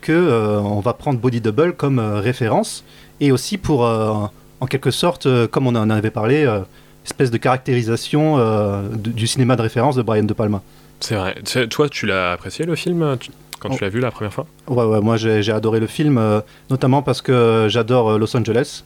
que 0.00 0.12
euh, 0.12 0.60
on 0.60 0.80
va 0.80 0.92
prendre 0.94 1.18
Body 1.18 1.40
Double 1.40 1.74
comme 1.74 1.98
euh, 1.98 2.20
référence, 2.20 2.84
et 3.20 3.32
aussi 3.32 3.58
pour, 3.58 3.84
euh, 3.86 4.14
en 4.60 4.66
quelque 4.66 4.90
sorte, 4.90 5.26
euh, 5.26 5.46
comme 5.46 5.66
on 5.66 5.74
en 5.74 5.90
avait 5.90 6.10
parlé, 6.10 6.44
euh, 6.46 6.60
espèce 7.04 7.30
de 7.30 7.36
caractérisation 7.38 8.36
euh, 8.38 8.82
de- 8.90 9.10
du 9.10 9.26
cinéma 9.26 9.56
de 9.56 9.62
référence 9.62 9.96
de 9.96 10.02
Brian 10.02 10.22
De 10.24 10.32
Palma. 10.34 10.62
C'est 11.00 11.14
vrai. 11.16 11.34
Toi, 11.70 11.88
tu 11.88 12.06
l'as 12.06 12.32
apprécié 12.32 12.64
le 12.66 12.76
film 12.76 13.16
tu- 13.18 13.30
quand 13.58 13.68
tu 13.70 13.76
Oh. 13.80 13.84
l'as 13.84 13.88
vu 13.90 14.00
la 14.00 14.10
première 14.10 14.32
fois? 14.32 14.46
Ouais, 14.68 14.84
ouais, 14.84 15.00
moi 15.00 15.16
j'ai 15.16 15.50
adoré 15.52 15.80
le 15.80 15.86
film, 15.86 16.16
euh, 16.18 16.40
notamment 16.70 17.02
parce 17.02 17.20
que 17.22 17.66
j'adore 17.68 18.12
euh, 18.12 18.18
Los 18.18 18.34
Angeles 18.36 18.84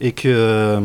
et 0.00 0.12
que 0.12 0.28
euh, 0.28 0.80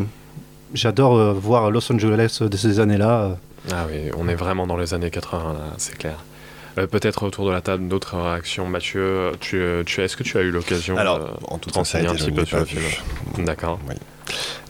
j'adore 0.74 1.16
euh, 1.16 1.32
voir 1.32 1.70
Los 1.70 1.92
Angeles 1.92 2.38
de 2.40 2.56
ces 2.56 2.80
années-là. 2.80 3.20
euh. 3.22 3.34
Ah 3.72 3.86
oui, 3.90 4.10
on 4.16 4.28
est 4.28 4.34
vraiment 4.34 4.66
dans 4.66 4.76
les 4.76 4.94
années 4.94 5.10
80, 5.10 5.52
là, 5.52 5.60
c'est 5.78 5.96
clair. 5.98 6.16
Euh, 6.78 6.86
Peut-être 6.86 7.22
autour 7.24 7.46
de 7.46 7.52
la 7.52 7.60
table 7.60 7.88
d'autres 7.88 8.16
réactions. 8.16 8.66
Mathieu, 8.66 9.32
tu, 9.40 9.60
tu, 9.86 10.00
est-ce 10.00 10.16
que 10.16 10.22
tu 10.22 10.38
as 10.38 10.42
eu 10.42 10.50
l'occasion 10.50 10.96
Alors, 10.96 11.18
de 11.18 11.24
en 11.48 11.58
toute 11.58 11.72
te 11.72 11.78
renseigner 11.78 12.06
un 12.06 12.12
sincérité, 12.12 12.42
petit 12.42 12.50
je 12.50 12.56
peu 12.56 12.64
sur 12.66 12.80
le 12.80 12.82
film 12.82 13.44
D'accord. 13.44 13.78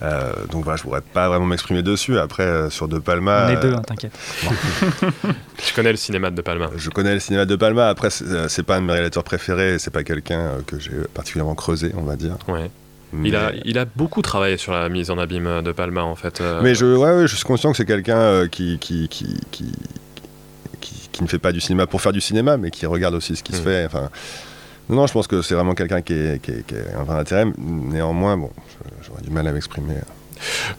Euh, 0.03 0.33
donc 0.51 0.63
voilà, 0.65 0.77
je 0.77 0.83
pourrais 0.85 1.01
pas 1.01 1.29
vraiment 1.29 1.47
m'exprimer 1.47 1.83
dessus. 1.83 2.19
Après, 2.19 2.45
euh, 2.45 2.71
sur 2.71 2.87
De 2.89 2.99
Palma. 2.99 3.47
On 3.47 3.51
est 3.51 3.61
deux, 3.61 3.75
hein, 3.75 3.83
t'inquiète. 3.87 4.13
Tu 5.59 5.75
connais 5.75 5.91
le 5.91 5.97
cinéma 5.97 6.31
de 6.31 6.37
De 6.37 6.43
Palma? 6.43 6.71
Je 6.77 6.91
connais 6.91 7.15
le 7.15 7.21
cinéma 7.21 7.45
de 7.45 7.57
Palma. 7.57 7.89
Après, 7.89 8.11
c'est 8.11 8.63
pas 8.63 8.77
un 8.77 8.81
de 8.81 8.87
mes 8.87 8.93
réalisateurs 8.93 9.25
préférés. 9.25 9.79
C'est 9.79 9.91
pas 9.93 10.05
quelqu'un 10.05 10.59
que 10.67 10.79
j'ai 10.79 10.93
particulièrement 11.13 11.57
creusé, 11.57 11.93
on 11.97 12.03
va 12.03 12.15
dire. 12.17 12.37
Ouais. 12.47 12.71
Mais, 13.13 13.31
Il 13.31 13.37
a, 13.37 13.53
il 13.65 13.79
a 13.79 13.87
beaucoup 13.87 14.21
travaillé 14.23 14.59
sur 14.59 14.73
la 14.73 14.89
mise 14.91 15.11
en 15.11 15.17
abîme 15.19 15.63
de 15.63 15.73
Palma 15.73 16.03
en 16.03 16.15
fait. 16.15 16.41
euh, 16.43 16.61
mais 16.63 16.75
je, 16.75 16.85
ouais, 16.85 17.13
ouais, 17.17 17.27
je 17.27 17.35
suis 17.37 17.45
conscient 17.45 17.71
que 17.71 17.79
c'est 17.79 17.87
quelqu'un 17.87 18.19
euh, 18.19 18.49
qui, 18.49 18.79
qui, 18.79 19.09
qui, 19.09 19.41
qui, 19.51 19.73
qui- 21.19 21.25
ne 21.25 21.29
fait 21.29 21.39
pas 21.39 21.53
du 21.53 21.61
cinéma 21.61 21.87
pour 21.87 22.01
faire 22.01 22.13
du 22.13 22.21
cinéma, 22.21 22.57
mais 22.57 22.71
qui 22.71 22.87
regarde 22.87 23.15
aussi 23.15 23.37
ce 23.37 23.43
qui 23.43 23.53
se 23.53 23.61
Mm. 23.61 23.65
fait. 23.65 23.85
Enfin, 23.87 24.09
non, 24.89 25.07
je 25.07 25.13
pense 25.13 25.27
que 25.27 25.43
c'est 25.43 25.55
vraiment 25.55 25.75
quelqu'un 25.75 26.01
qui, 26.01 26.15
est- 26.15 26.41
qui, 26.43 26.51
est- 26.53 26.95
un 26.99 27.03
vrai 27.05 27.19
intérêt. 27.21 27.45
Néanmoins, 27.59 28.37
bon, 28.37 28.51
j'aurais 29.07 29.23
du 29.23 29.31
mal 29.31 29.47
à 29.47 29.53
m'exprimer. 29.53 29.95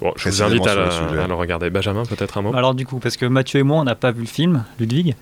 Bon, 0.01 0.13
je 0.15 0.29
vous 0.29 0.41
invite 0.41 0.65
à, 0.67 0.73
le 0.75 0.81
à 1.19 1.25
regarder. 1.35 1.69
Benjamin, 1.69 2.03
peut-être 2.05 2.37
un 2.37 2.41
mot? 2.41 2.55
Alors 2.55 2.73
du 2.73 2.85
coup, 2.85 2.99
parce 2.99 3.17
que 3.17 3.25
Mathieu 3.25 3.59
et 3.59 3.63
moi, 3.63 3.77
on 3.77 3.83
n'a 3.83 3.95
pas 3.95 4.11
vu 4.11 4.21
le 4.21 4.27
film, 4.27 4.63
Ludwig, 4.79 5.15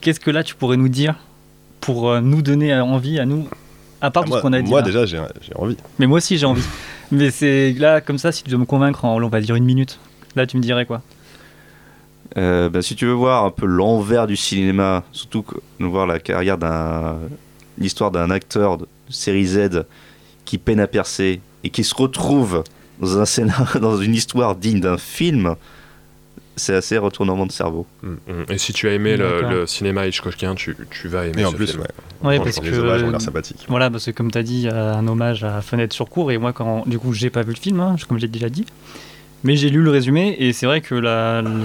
qu'est-ce 0.00 0.18
que 0.20 0.30
là 0.32 0.42
tu 0.42 0.54
pourrais 0.56 0.76
nous 0.76 0.88
dire 0.88 1.14
pour 1.80 2.10
euh, 2.10 2.20
nous 2.20 2.42
donner 2.42 2.74
envie 2.78 3.20
à 3.20 3.24
nous, 3.26 3.48
à 4.00 4.10
part 4.10 4.24
Ah, 4.24 4.26
tout 4.26 4.30
moi, 4.32 4.38
ce 4.38 4.42
qu'on 4.42 4.52
a 4.52 4.60
dit 4.60 4.68
moi, 4.68 4.80
là 4.80 4.86
déjà, 4.86 5.06
j'ai 5.06 5.20
j'ai 5.42 5.54
envie. 5.54 5.76
Mais 6.00 6.06
moi 6.06 6.16
aussi 6.18 6.36
j'ai 6.38 6.46
envie. 6.46 6.64
Mais 7.12 7.30
c'est 7.30 7.72
là, 7.78 8.00
comme 8.00 8.18
ça, 8.18 8.32
si 8.32 8.42
tu 8.42 8.50
dois 8.50 8.58
me 8.58 8.64
convaincre 8.64 9.04
en, 9.04 9.22
on 9.22 9.28
va 9.28 9.40
dire 9.40 9.54
une 9.54 9.64
minute, 9.64 10.00
là 10.34 10.44
tu 10.46 10.56
me 10.56 10.62
dirais 10.62 10.84
quoi? 10.84 11.02
Euh, 12.36 12.68
bah, 12.68 12.82
si 12.82 12.94
tu 12.96 13.06
veux 13.06 13.12
voir 13.12 13.44
un 13.44 13.50
peu 13.50 13.66
l'envers 13.66 14.26
du 14.26 14.36
cinéma, 14.36 15.04
surtout 15.12 15.42
que, 15.42 15.56
nous 15.78 15.90
voir 15.90 16.06
la 16.06 16.18
carrière 16.18 16.58
d'un, 16.58 17.18
l'histoire 17.78 18.10
d'un 18.10 18.30
acteur 18.30 18.78
de 18.78 18.86
série 19.08 19.46
Z 19.46 19.84
qui 20.44 20.58
peine 20.58 20.80
à 20.80 20.86
percer 20.86 21.40
et 21.64 21.70
qui 21.70 21.84
se 21.84 21.94
retrouve 21.94 22.64
dans 23.00 23.18
un 23.18 23.24
scénario, 23.24 23.80
dans 23.80 23.98
une 23.98 24.14
histoire 24.14 24.56
digne 24.56 24.80
d'un 24.80 24.98
film, 24.98 25.56
c'est 26.56 26.74
assez 26.74 26.96
retournement 26.96 27.46
de 27.46 27.52
cerveau. 27.52 27.86
Mm, 28.02 28.08
mm. 28.08 28.44
Et 28.50 28.58
si 28.58 28.72
tu 28.72 28.88
as 28.88 28.92
aimé 28.92 29.16
le, 29.16 29.66
cinéma 29.66 30.06
Hitchcockien, 30.06 30.54
tu, 30.54 30.76
tu 30.90 31.08
vas 31.08 31.26
aimer 31.26 31.42
Et 31.42 31.44
en 31.44 31.50
ce 31.50 31.56
plus, 31.56 31.70
film. 31.72 31.82
ouais. 31.82 31.88
Ouais, 32.22 32.38
parce 32.38 32.58
que 32.60 33.18
sympathiques. 33.18 33.66
voilà, 33.68 33.90
parce 33.90 34.06
que 34.06 34.10
comme 34.10 34.30
tu 34.30 34.38
as 34.38 34.42
dit, 34.42 34.68
un 34.68 35.06
hommage 35.06 35.44
à 35.44 35.60
Fenêtre 35.60 35.94
sur 35.94 36.08
cour 36.08 36.32
et 36.32 36.38
moi 36.38 36.54
quand 36.54 36.88
du 36.88 36.98
coup 36.98 37.12
j'ai 37.12 37.28
pas 37.28 37.42
vu 37.42 37.50
le 37.50 37.60
film, 37.60 37.80
hein, 37.80 37.96
comme 38.08 38.18
j'ai 38.18 38.28
déjà 38.28 38.48
dit, 38.48 38.64
mais 39.46 39.56
j'ai 39.56 39.70
lu 39.70 39.80
le 39.82 39.90
résumé 39.90 40.36
et 40.38 40.52
c'est 40.52 40.66
vrai 40.66 40.80
que 40.80 41.00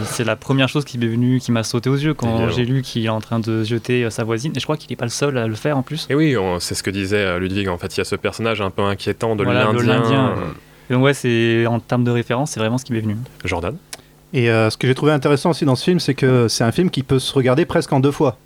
c'est 0.05 0.23
la 0.23 0.35
première 0.35 0.69
chose 0.69 0.85
qui 0.85 0.97
m'est 0.97 1.07
venue, 1.07 1.39
qui 1.39 1.51
m'a 1.51 1.63
sauté 1.63 1.89
aux 1.89 1.95
yeux 1.95 2.13
quand 2.13 2.49
j'ai 2.49 2.63
lu 2.63 2.81
qu'il 2.81 3.03
est 3.05 3.09
en 3.09 3.19
train 3.19 3.39
de 3.39 3.63
jeter 3.63 4.03
euh, 4.05 4.09
sa 4.09 4.23
voisine 4.23 4.53
et 4.55 4.59
je 4.59 4.65
crois 4.65 4.77
qu'il 4.77 4.91
est 4.93 4.95
pas 4.95 5.05
le 5.05 5.11
seul 5.11 5.37
à 5.37 5.47
le 5.47 5.55
faire 5.55 5.77
en 5.77 5.81
plus. 5.81 6.07
Et 6.09 6.15
oui, 6.15 6.35
c'est 6.59 6.75
ce 6.75 6.83
que 6.83 6.91
disait 6.91 7.17
euh, 7.17 7.39
Ludwig. 7.39 7.67
En 7.67 7.77
fait, 7.77 7.95
il 7.95 7.97
y 7.97 8.01
a 8.01 8.05
ce 8.05 8.15
personnage 8.15 8.61
un 8.61 8.69
peu 8.69 8.83
inquiétant 8.83 9.35
de 9.35 9.43
Voilà, 9.43 9.65
l'Indien. 9.73 10.35
euh, 10.37 10.93
donc 10.93 11.03
ouais, 11.03 11.13
c'est 11.13 11.65
en 11.67 11.79
termes 11.79 12.03
de 12.03 12.11
référence, 12.11 12.51
c'est 12.51 12.59
vraiment 12.59 12.77
ce 12.77 12.85
qui 12.85 12.93
m'est 12.93 12.99
venu. 13.01 13.17
Jordan? 13.45 13.75
Et 14.33 14.49
euh, 14.49 14.69
ce 14.69 14.77
que 14.77 14.87
j'ai 14.87 14.95
trouvé 14.95 15.11
intéressant 15.11 15.49
aussi 15.49 15.65
dans 15.65 15.75
ce 15.75 15.83
film, 15.83 15.99
c'est 15.99 16.13
que 16.13 16.47
c'est 16.47 16.63
un 16.63 16.71
film 16.71 16.89
qui 16.89 17.03
peut 17.03 17.19
se 17.19 17.33
regarder 17.33 17.65
presque 17.65 17.91
en 17.91 17.99
deux 17.99 18.11
fois. 18.11 18.37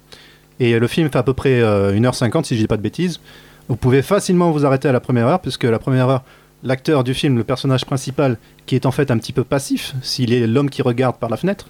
Et 0.59 0.79
le 0.79 0.87
film 0.87 1.09
fait 1.09 1.17
à 1.19 1.23
peu 1.23 1.33
près 1.33 1.61
euh, 1.61 1.93
1h50, 1.93 2.45
si 2.45 2.55
je 2.55 2.61
dis 2.61 2.67
pas 2.67 2.77
de 2.77 2.81
bêtises. 2.81 3.19
Vous 3.67 3.75
pouvez 3.75 4.01
facilement 4.01 4.51
vous 4.51 4.65
arrêter 4.65 4.87
à 4.87 4.91
la 4.91 4.99
première 4.99 5.27
heure, 5.27 5.39
puisque 5.41 5.63
la 5.63 5.79
première 5.79 6.07
heure, 6.09 6.23
l'acteur 6.65 7.03
du 7.03 7.13
film, 7.13 7.37
le 7.37 7.43
personnage 7.45 7.85
principal, 7.85 8.37
qui 8.65 8.75
est 8.75 8.85
en 8.85 8.91
fait 8.91 9.11
un 9.11 9.17
petit 9.17 9.31
peu 9.31 9.43
passif, 9.43 9.93
s'il 10.01 10.33
est 10.33 10.47
l'homme 10.47 10.69
qui 10.69 10.81
regarde 10.81 11.17
par 11.17 11.29
la 11.29 11.37
fenêtre, 11.37 11.69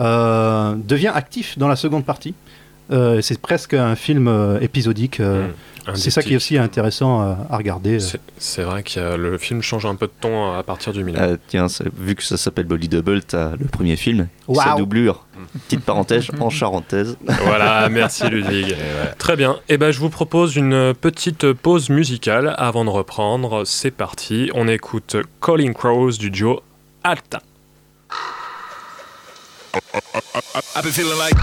euh, 0.00 0.76
devient 0.76 1.10
actif 1.12 1.58
dans 1.58 1.68
la 1.68 1.76
seconde 1.76 2.04
partie. 2.04 2.34
Euh, 2.90 3.20
c'est 3.20 3.40
presque 3.40 3.74
un 3.74 3.94
film 3.94 4.28
euh, 4.28 4.58
épisodique. 4.60 5.20
euh, 5.20 5.48
Mm. 5.48 5.52
Un 5.86 5.94
c'est 5.94 6.10
ça 6.10 6.22
qui 6.22 6.34
est 6.34 6.36
aussi 6.36 6.58
intéressant 6.58 7.22
euh, 7.22 7.32
à 7.48 7.56
regarder. 7.56 7.98
C'est- 8.36 8.62
vrai 8.62 8.82
que 8.82 9.16
le 9.16 9.38
film 9.38 9.62
change 9.62 9.86
un 9.86 9.94
peu 9.94 10.08
de 10.08 10.12
ton 10.20 10.52
à 10.52 10.62
partir 10.62 10.92
du 10.92 11.02
milieu. 11.02 11.18
Ah, 11.18 11.36
tiens, 11.48 11.68
vu 11.98 12.14
que 12.14 12.22
ça 12.22 12.36
s'appelle 12.36 12.66
Body 12.66 12.86
Double, 12.86 13.22
t'as 13.24 13.52
le 13.56 13.64
premier 13.64 13.96
film, 13.96 14.28
sa 14.46 14.52
Waouh. 14.52 14.78
doublure. 14.78 15.24
Petite 15.66 15.80
parenthèse 15.82 16.26
en 16.40 16.50
charentaise. 16.50 17.16
Voilà, 17.44 17.88
merci 17.88 18.28
Ludwig. 18.28 18.76
Très 19.18 19.36
bien. 19.36 19.56
Et 19.70 19.78
ben, 19.78 19.90
je 19.90 20.00
vous 20.00 20.10
propose 20.10 20.54
une 20.54 20.92
petite 20.92 21.50
pause 21.54 21.88
musicale 21.88 22.54
avant 22.58 22.84
de 22.84 22.90
reprendre. 22.90 23.64
C'est 23.64 23.90
parti. 23.90 24.50
On 24.54 24.68
écoute 24.68 25.16
Calling 25.40 25.72
Crows 25.72 26.12
du 26.18 26.30
duo 26.30 26.60
Alta. 27.04 27.40
I've 30.76 30.82
been 30.84 30.92
feeling 30.92 31.18
like. 31.18 31.34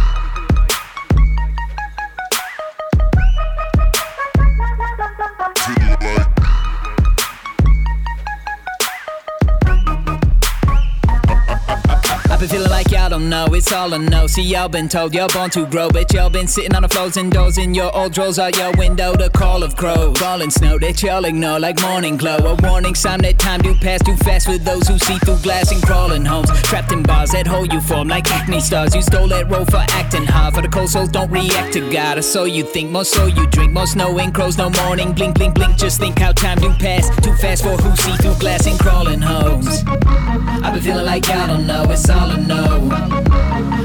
I've 12.38 12.42
been 12.42 12.50
feeling 12.50 12.70
like 12.70 12.92
y'all 12.92 13.10
don't 13.10 13.30
know, 13.30 13.48
it's 13.48 13.72
all 13.74 13.92
a 13.94 13.98
no. 13.98 14.28
See, 14.28 14.44
y'all 14.44 14.70
been 14.70 14.88
told 14.88 15.16
y'all 15.16 15.28
born 15.28 15.50
to 15.50 15.66
grow, 15.66 15.90
but 15.90 16.14
y'all 16.14 16.30
been 16.30 16.46
sitting 16.46 16.76
on 16.76 16.84
the 16.84 16.88
floors 16.88 17.18
indoors 17.18 17.58
in 17.58 17.74
your 17.74 17.90
old 17.98 18.14
drawers 18.14 18.38
out 18.38 18.56
your 18.56 18.72
window. 18.74 19.16
The 19.16 19.32
call 19.32 19.64
of 19.64 19.76
crows, 19.76 20.20
falling 20.20 20.52
snow 20.52 20.78
that 20.78 21.02
y'all 21.02 21.26
ignore 21.26 21.60
like 21.60 21.82
morning 21.82 22.16
glow. 22.16 22.38
A 22.38 22.54
warning 22.62 22.94
sign 22.94 23.22
that 23.24 23.40
time 23.40 23.62
do 23.62 23.74
pass 23.74 24.04
too 24.04 24.16
fast 24.18 24.46
for 24.46 24.60
those 24.60 24.88
who 24.88 25.00
see 25.00 25.18
through 25.18 25.38
glass 25.38 25.72
and 25.72 25.82
crawling 25.82 26.26
homes. 26.26 26.52
Trapped 26.62 26.92
in 26.92 27.02
bars 27.02 27.32
that 27.32 27.48
hold 27.48 27.74
you 27.74 27.82
form 27.82 28.08
like 28.08 28.30
acne 28.30 28.60
stars. 28.60 28.94
You 28.94 29.02
stole 29.02 29.30
that 29.30 29.50
role 29.50 29.66
for 29.66 29.84
acting 29.98 30.26
hard. 30.26 30.54
For 30.54 30.62
the 30.62 30.68
cold 30.68 30.90
souls 30.90 31.10
don't 31.10 31.32
react 31.32 31.74
to 31.74 31.92
God, 31.92 32.20
or 32.20 32.22
so 32.22 32.44
you 32.44 32.62
think. 32.62 32.92
More 32.92 33.04
so 33.04 33.26
you 33.26 33.48
drink, 33.48 33.74
more 33.74 33.88
snow 33.88 34.16
and 34.20 34.32
crows, 34.32 34.60
no 34.60 34.70
morning. 34.70 35.12
Blink, 35.12 35.34
blink, 35.34 35.56
blink. 35.56 35.76
Just 35.76 36.00
think 36.00 36.20
how 36.20 36.34
time 36.34 36.60
do 36.60 36.70
pass 36.74 37.10
too 37.18 37.34
fast 37.38 37.64
for 37.64 37.76
who 37.78 37.96
see 37.96 38.16
through 38.18 38.36
glass 38.36 38.68
and 38.68 38.80
crawling 38.80 39.22
homes. 39.22 39.84
I've 39.88 40.74
been 40.74 40.84
feeling 40.84 41.06
like 41.06 41.28
y'all 41.28 41.48
don't 41.48 41.66
know, 41.66 41.84
it's 41.90 42.08
all 42.10 42.27
a 42.32 42.38
no. 42.38 42.90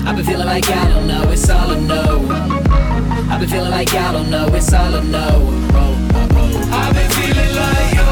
I've 0.06 0.16
been 0.16 0.24
feeling 0.24 0.46
like 0.46 0.66
y'all 0.68 0.88
don't 0.88 1.06
know, 1.06 1.30
it's 1.30 1.48
all 1.50 1.70
a 1.70 1.80
no. 1.80 2.26
I've 3.30 3.40
been 3.40 3.48
feeling 3.48 3.70
like 3.70 3.92
y'all 3.92 4.12
don't 4.12 4.30
know, 4.30 4.46
it's 4.54 4.72
all 4.72 4.94
a 4.94 5.02
no. 5.02 5.28
Oh, 5.74 5.96
oh, 6.14 6.28
oh. 6.32 6.70
I've 6.72 6.94
been 6.94 7.10
feeling 7.10 7.54
like 7.60 7.94
yo, 7.98 8.06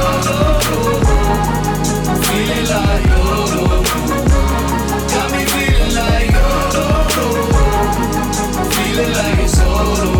feeling 2.29 2.67
like 2.75 3.05
yo, 3.11 3.23
got 5.15 5.29
me 5.33 5.43
feeling 5.53 5.95
like 5.95 6.31
yo, 6.37 6.45
feeling 8.71 9.13
like 9.13 9.39
it's 9.45 9.59
all 9.61 10.20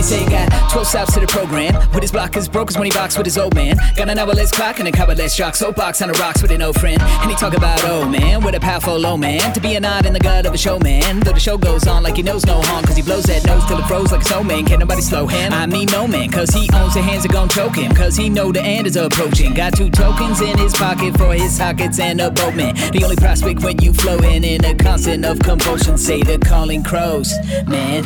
he 0.00 0.04
say? 0.04 0.24
he 0.24 0.30
Got 0.30 0.48
12 0.70 0.86
stops 0.86 1.14
to 1.14 1.20
the 1.20 1.26
program. 1.26 1.74
With 1.92 2.02
his 2.02 2.12
blockers, 2.12 2.50
broke 2.50 2.68
his 2.68 2.78
money 2.78 2.90
box 2.90 3.16
with 3.16 3.26
his 3.26 3.36
old 3.36 3.54
man. 3.54 3.76
Got 3.96 4.08
an 4.08 4.18
hourless 4.18 4.50
clock 4.50 4.78
and 4.78 4.88
a 4.88 4.92
coverless 4.92 5.34
shock. 5.34 5.54
Soapbox 5.54 6.00
on 6.00 6.08
the 6.08 6.18
rocks 6.18 6.40
with 6.42 6.50
an 6.52 6.62
old 6.62 6.78
friend. 6.80 7.00
And 7.02 7.30
he 7.30 7.36
talk 7.36 7.54
about, 7.54 7.80
oh 7.84 8.08
man, 8.08 8.42
with 8.42 8.54
a 8.54 8.60
powerful 8.60 8.96
low 8.96 9.16
man. 9.16 9.52
To 9.52 9.60
be 9.60 9.74
a 9.74 9.80
nod 9.80 10.06
in 10.06 10.12
the 10.12 10.20
gut 10.20 10.46
of 10.46 10.54
a 10.54 10.58
showman. 10.58 11.20
Though 11.20 11.32
the 11.32 11.40
show 11.40 11.58
goes 11.58 11.86
on 11.86 12.02
like 12.02 12.16
he 12.16 12.22
knows 12.22 12.46
no 12.46 12.62
harm. 12.62 12.84
Cause 12.84 12.96
he 12.96 13.02
blows 13.02 13.24
that 13.24 13.44
nose 13.46 13.64
till 13.66 13.78
it 13.78 13.86
froze 13.86 14.12
like 14.12 14.22
a 14.22 14.24
snowman. 14.24 14.64
Can't 14.64 14.80
nobody 14.80 15.02
slow 15.02 15.26
him. 15.26 15.52
I 15.52 15.66
mean, 15.66 15.88
no 15.90 16.06
man. 16.06 16.30
Cause 16.30 16.50
he 16.50 16.68
owns 16.74 16.94
the 16.94 17.02
hands 17.02 17.24
that 17.24 17.32
gon' 17.32 17.48
choke 17.48 17.76
him. 17.76 17.94
Cause 17.94 18.16
he 18.16 18.30
know 18.30 18.52
the 18.52 18.62
end 18.62 18.86
is 18.86 18.96
approaching. 18.96 19.54
Got 19.54 19.76
two 19.76 19.90
tokens 19.90 20.40
in 20.40 20.56
his 20.56 20.72
pocket 20.72 21.16
for 21.18 21.34
his 21.34 21.56
sockets 21.56 21.98
and 21.98 22.20
a 22.20 22.30
boatman. 22.30 22.74
The 22.92 23.00
only 23.02 23.16
prospect 23.16 23.62
when 23.62 23.78
you 23.82 23.92
floating 23.92 24.44
in 24.44 24.64
a 24.64 24.74
constant 24.74 25.24
of 25.24 25.40
compulsion. 25.40 25.98
Say 25.98 26.22
the 26.22 26.38
calling 26.38 26.82
crows. 26.82 27.34
Man, 27.66 28.04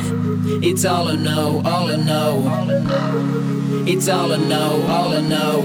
it's 0.63 0.85
all 0.85 1.09
a 1.09 1.17
no, 1.17 1.63
all 1.65 1.84
a 1.89 1.97
no. 1.97 2.43
It's 3.87 4.09
all 4.09 4.33
I 4.33 4.37
know, 4.37 4.83
all 4.89 5.13
I 5.13 5.21
know. 5.21 5.63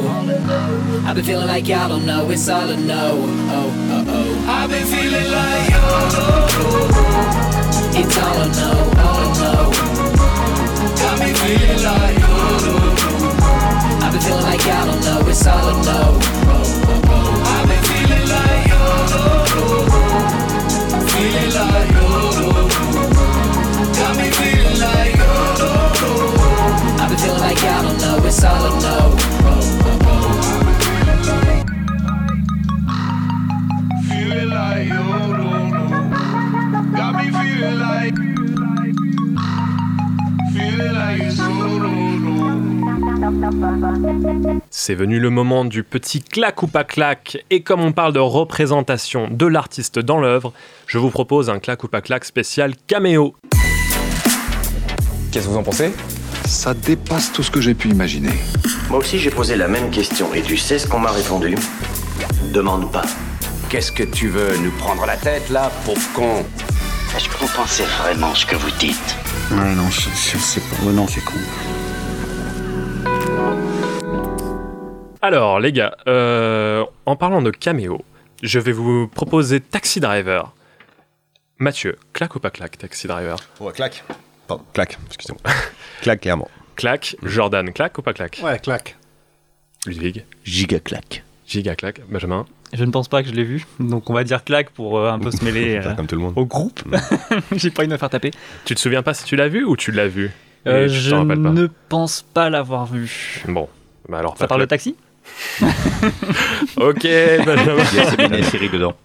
I've 1.05 1.15
been 1.15 1.23
feeling 1.25 1.47
like 1.47 1.67
y'all 1.67 1.89
don't 1.89 2.05
know, 2.05 2.29
it's 2.29 2.49
all 2.49 2.69
I 2.69 2.75
know. 2.75 3.25
Oh, 3.51 3.71
oh, 3.91 4.05
oh. 4.07 4.45
I've 4.47 4.69
been 4.69 4.85
feeling 4.85 5.31
like 5.31 5.69
yo. 5.69 5.79
It's 8.01 8.17
all 8.17 8.41
a 8.41 8.47
no, 8.59 8.71
all 9.03 9.21
a 9.21 9.33
no. 9.39 9.71
Got 11.01 11.19
me 11.19 11.33
feeling 11.33 11.81
like 11.83 12.17
yo. 12.19 12.33
I've 14.03 14.11
been 14.11 14.21
feeling 14.21 14.43
like 14.43 14.63
y'all 14.65 14.85
don't 14.85 15.01
know, 15.05 15.27
it's 15.29 15.47
all 15.47 15.69
a 15.69 15.73
no. 15.83 16.19
Oh, 16.51 16.63
oh, 16.87 17.01
oh. 17.15 17.43
I've 17.53 17.67
been 17.67 17.83
feeling 17.89 18.27
like 18.35 18.67
yo. 18.67 18.81
Feeling 21.07 21.51
like 21.55 21.68
it's 28.29 28.43
all 28.43 28.63
a 28.63 28.69
no. 28.79 29.17
Feeling 34.07 34.49
like 34.49 34.87
yo, 34.87 35.03
no, 35.35 35.67
no. 35.67 35.83
Got 36.95 37.15
me 37.15 37.31
feeling 37.31 37.79
like. 37.79 38.15
Feeling 40.53 40.93
like 40.93 41.21
it's 41.23 41.37
so, 41.37 41.49
no, 41.49 41.89
no. 42.19 42.29
C'est 44.69 44.95
venu 44.95 45.19
le 45.19 45.29
moment 45.29 45.65
du 45.65 45.83
petit 45.83 46.21
clac 46.21 46.61
ou 46.61 46.67
pas 46.67 46.83
clac, 46.83 47.43
et 47.49 47.61
comme 47.63 47.81
on 47.81 47.91
parle 47.91 48.13
de 48.13 48.19
représentation 48.19 49.27
de 49.29 49.45
l'artiste 49.47 49.99
dans 49.99 50.19
l'œuvre, 50.19 50.53
je 50.87 50.99
vous 50.99 51.09
propose 51.09 51.49
un 51.49 51.59
clac 51.59 51.83
ou 51.83 51.87
pas 51.87 52.01
clac 52.01 52.25
spécial 52.25 52.75
caméo. 52.87 53.35
Qu'est-ce 55.31 55.45
que 55.45 55.51
vous 55.51 55.57
en 55.57 55.63
pensez? 55.63 55.91
Ça 56.49 56.73
dépasse 56.73 57.31
tout 57.31 57.43
ce 57.43 57.51
que 57.51 57.61
j'ai 57.61 57.75
pu 57.75 57.89
imaginer. 57.89 58.33
Moi 58.89 58.97
aussi, 58.97 59.19
j'ai 59.19 59.29
posé 59.29 59.55
la 59.55 59.67
même 59.67 59.91
question 59.91 60.33
et 60.33 60.41
tu 60.41 60.57
sais 60.57 60.79
ce 60.79 60.87
qu'on 60.87 60.97
m'a 60.97 61.11
répondu? 61.11 61.55
Demande 62.51 62.91
pas. 62.91 63.03
Qu'est-ce 63.69 63.91
que 63.91 64.01
tu 64.01 64.29
veux 64.29 64.57
Nous 64.57 64.71
prendre 64.71 65.05
la 65.05 65.15
tête, 65.15 65.47
là, 65.51 65.71
pauvre 65.85 66.01
con? 66.13 66.43
Est-ce 67.15 67.29
que 67.29 67.37
vous 67.37 67.47
pensez 67.55 67.83
vraiment 67.83 68.33
ce 68.33 68.47
que 68.47 68.55
vous 68.55 68.71
dites? 68.79 69.15
Ouais, 69.51 69.75
non, 69.75 69.87
je, 69.91 70.09
je 70.09 70.37
sais 70.39 70.59
pas. 70.59 70.85
Ouais, 70.87 70.91
non, 70.91 71.05
c'est 71.07 71.23
con. 71.23 71.35
Alors, 75.21 75.59
les 75.59 75.71
gars, 75.71 75.95
euh, 76.07 76.83
en 77.05 77.15
parlant 77.15 77.43
de 77.43 77.51
caméo, 77.51 78.03
je 78.41 78.57
vais 78.57 78.71
vous 78.71 79.07
proposer 79.07 79.59
Taxi 79.59 79.99
Driver. 79.99 80.51
Mathieu, 81.59 81.99
claque 82.13 82.35
ou 82.35 82.39
pas 82.39 82.49
claque, 82.49 82.79
Taxi 82.79 83.05
Driver? 83.05 83.37
Ouais, 83.59 83.71
claque. 83.71 84.03
Pardon, 84.49 84.63
claque, 84.73 84.97
excusez-moi. 85.07 85.41
claque, 86.01 86.19
clairement. 86.21 86.49
Claque. 86.75 87.15
Jordan, 87.23 87.71
claque 87.71 87.97
ou 87.97 88.01
pas 88.01 88.11
claque? 88.13 88.41
Ouais, 88.43 88.59
claque. 88.59 88.97
Ludwig 89.85 90.25
Giga 90.43 90.79
claque. 90.81 91.23
Giga 91.47 91.75
claque. 91.75 92.01
Benjamin 92.09 92.45
Je 92.73 92.83
ne 92.83 92.91
pense 92.91 93.07
pas 93.07 93.23
que 93.23 93.29
je 93.29 93.33
l'ai 93.33 93.43
vu, 93.45 93.65
donc 93.79 94.09
on 94.09 94.13
va 94.13 94.23
dire 94.25 94.43
claque 94.43 94.71
pour 94.71 94.97
euh, 94.99 95.09
un 95.11 95.19
peu 95.19 95.31
se 95.31 95.43
mêler 95.43 95.77
euh, 95.85 95.93
Comme 95.95 96.07
tout 96.07 96.15
le 96.15 96.21
monde. 96.21 96.33
au 96.35 96.45
groupe. 96.45 96.81
J'ai 97.55 97.69
pas 97.71 97.81
envie 97.83 97.87
de 97.87 97.93
me 97.93 97.97
faire 97.97 98.09
taper. 98.09 98.31
Tu 98.65 98.75
te 98.75 98.79
souviens 98.79 99.03
pas 99.03 99.13
si 99.13 99.23
tu 99.23 99.35
l'as 99.35 99.47
vu 99.47 99.63
ou 99.63 99.77
tu 99.77 99.91
l'as 99.91 100.07
vu? 100.07 100.31
Euh, 100.67 100.85
Et 100.85 100.89
tu 100.89 100.95
je 100.95 101.09
t'en 101.11 101.19
rappelles 101.21 101.41
pas? 101.41 101.49
ne 101.51 101.67
pense 101.87 102.21
pas 102.21 102.49
l'avoir 102.49 102.85
vu. 102.85 103.41
Bon, 103.47 103.69
bah 104.09 104.19
alors 104.19 104.33
Ça 104.37 104.39
pas 104.45 104.47
parle 104.49 104.61
de 104.61 104.65
claque. 104.65 104.81
taxi? 104.81 104.95
Ok, 106.77 107.03
Benjamin. 107.45 107.83
Il 107.93 107.97
y 107.97 108.01
a 108.01 108.05
Sabine 108.09 108.33
et 108.33 108.43
Cyril 108.43 108.71
dedans. 108.71 108.95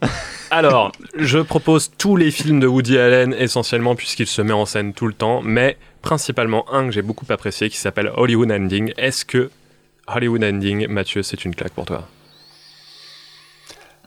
Alors, 0.50 0.92
je 1.16 1.38
propose 1.38 1.90
tous 1.96 2.16
les 2.16 2.30
films 2.30 2.60
de 2.60 2.66
Woody 2.66 2.98
Allen 2.98 3.34
essentiellement 3.34 3.94
puisqu'il 3.94 4.26
se 4.26 4.42
met 4.42 4.52
en 4.52 4.66
scène 4.66 4.92
tout 4.94 5.06
le 5.06 5.14
temps, 5.14 5.42
mais 5.42 5.76
principalement 6.02 6.72
un 6.72 6.86
que 6.86 6.92
j'ai 6.92 7.02
beaucoup 7.02 7.26
apprécié 7.28 7.70
qui 7.70 7.76
s'appelle 7.76 8.12
Hollywood 8.14 8.50
Ending. 8.52 8.92
Est-ce 8.96 9.24
que 9.24 9.50
Hollywood 10.06 10.44
Ending, 10.44 10.86
Mathieu, 10.88 11.22
c'est 11.22 11.44
une 11.44 11.54
claque 11.54 11.72
pour 11.72 11.86
toi? 11.86 12.06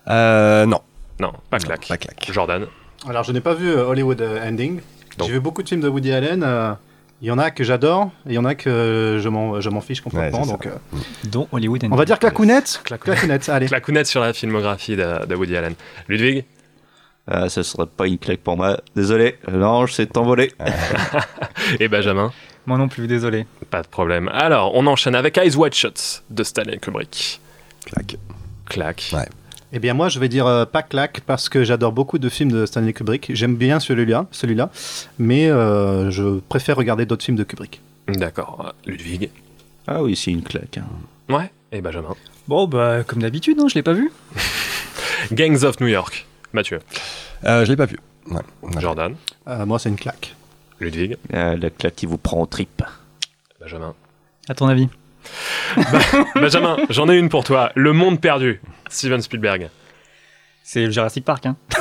Euh, 0.07 0.65
non. 0.65 0.81
Non, 1.19 1.33
pas 1.49 1.59
claque. 1.59 1.87
Pas 1.87 1.97
claque. 1.97 2.29
Jordan? 2.31 2.67
Alors, 3.07 3.23
je 3.23 3.31
n'ai 3.31 3.41
pas 3.41 3.53
vu 3.53 3.69
euh, 3.69 3.85
Hollywood 3.85 4.21
euh, 4.21 4.47
Ending. 4.47 4.81
J'ai 5.19 5.31
vu 5.33 5.39
beaucoup 5.39 5.63
de 5.63 5.67
films 5.67 5.81
de 5.81 5.89
Woody 5.89 6.11
Allen. 6.13 6.43
euh, 6.43 6.73
Il 7.21 7.27
y 7.27 7.31
en 7.31 7.39
a 7.39 7.49
que 7.49 7.63
j'adore, 7.63 8.11
et 8.27 8.31
il 8.31 8.33
y 8.33 8.37
en 8.37 8.45
a 8.45 8.53
que 8.53 9.17
je 9.19 9.27
m'en, 9.27 9.59
je 9.59 9.69
m'en 9.69 9.81
fiche 9.81 10.01
complètement. 10.01 10.41
Ouais, 10.41 10.47
donc, 10.47 10.67
euh, 10.67 10.75
Dont 11.23 11.47
Hollywood 11.51 11.83
on 11.89 11.95
va 11.95 12.05
dire 12.05 12.19
clacounette. 12.19 12.81
Clacounette. 12.83 13.17
Clacounette, 13.19 13.49
allez. 13.49 13.65
Clacounette 13.65 14.05
sur 14.05 14.21
la 14.21 14.33
filmographie 14.33 14.95
de, 14.95 15.25
de 15.25 15.35
Woody 15.35 15.57
Allen. 15.57 15.73
Ludwig 16.07 16.45
Ah, 17.27 17.49
ça 17.49 17.63
serait 17.63 17.87
pas 17.87 18.05
une 18.05 18.19
claque 18.19 18.41
pour 18.41 18.55
moi. 18.55 18.79
Désolé, 18.95 19.39
l'ange 19.47 19.93
s'est 19.93 20.15
envolé. 20.15 20.51
et 21.79 21.87
Benjamin 21.87 22.31
Moi 22.67 22.77
non 22.77 22.87
plus, 22.87 23.07
désolé. 23.07 23.47
Pas 23.71 23.81
de 23.81 23.87
problème. 23.87 24.29
Alors, 24.31 24.75
on 24.75 24.85
enchaîne 24.85 25.15
avec 25.15 25.39
Eyes 25.39 25.55
Wide 25.55 25.73
Shut 25.73 26.23
de 26.29 26.43
Stanley 26.43 26.77
Kubrick. 26.77 27.41
Claque. 27.85 28.17
Claque. 28.65 29.09
Ouais. 29.13 29.25
Eh 29.73 29.79
bien, 29.79 29.93
moi, 29.93 30.07
je 30.07 30.19
vais 30.19 30.29
dire 30.29 30.45
euh, 30.47 30.65
pas 30.65 30.81
claque 30.81 31.21
parce 31.25 31.49
que 31.49 31.63
j'adore 31.63 31.91
beaucoup 31.91 32.19
de 32.19 32.29
films 32.29 32.51
de 32.51 32.65
Stanley 32.65 32.93
Kubrick. 32.93 33.31
J'aime 33.33 33.55
bien 33.55 33.79
celui-là, 33.79 34.27
celui-là, 34.31 34.69
mais 35.19 35.49
euh, 35.49 36.09
je 36.09 36.39
préfère 36.39 36.77
regarder 36.77 37.05
d'autres 37.05 37.25
films 37.25 37.37
de 37.37 37.43
Kubrick. 37.43 37.81
D'accord. 38.07 38.73
Ludwig 38.85 39.29
Ah 39.85 40.01
oui, 40.01 40.15
c'est 40.15 40.31
une 40.31 40.43
claque. 40.43 40.77
hein. 40.77 41.33
Ouais. 41.33 41.51
Et 41.73 41.81
Benjamin 41.81 42.15
Bon, 42.47 42.65
bah, 42.65 43.03
comme 43.05 43.21
d'habitude, 43.21 43.59
hein, 43.59 43.65
je 43.67 43.75
l'ai 43.75 43.83
pas 43.83 43.91
vu. 43.91 44.09
Gangs 45.33 45.63
of 45.65 45.81
New 45.81 45.87
York. 45.87 46.25
Mathieu 46.53 46.79
Euh, 47.43 47.65
je 47.65 47.69
l'ai 47.71 47.75
pas 47.75 47.85
vu. 47.87 47.97
Ouais. 48.31 48.37
Ouais. 48.61 48.79
Jordan 48.81 49.15
Euh, 49.49 49.65
moi, 49.65 49.79
c'est 49.79 49.89
une 49.89 49.97
claque. 49.97 50.33
Ludwig 50.79 51.17
la 51.31 51.69
claque 51.71 51.95
qui 51.95 52.05
vous 52.05 52.17
prend 52.17 52.39
en 52.41 52.45
trip. 52.45 52.83
Benjamin 53.59 53.95
À 54.47 54.53
ton 54.53 54.67
avis? 54.67 54.87
Benjamin, 56.35 56.77
j'en 56.89 57.09
ai 57.09 57.17
une 57.17 57.27
pour 57.27 57.43
toi. 57.43 57.71
Le 57.75 57.91
Monde 57.91 58.21
Perdu. 58.21 58.61
Steven 58.89 59.21
Spielberg. 59.21 59.69
C'est 60.63 60.85
le 60.85 60.91
Jurassic 60.91 61.23
Park, 61.23 61.45
hein. 61.45 61.55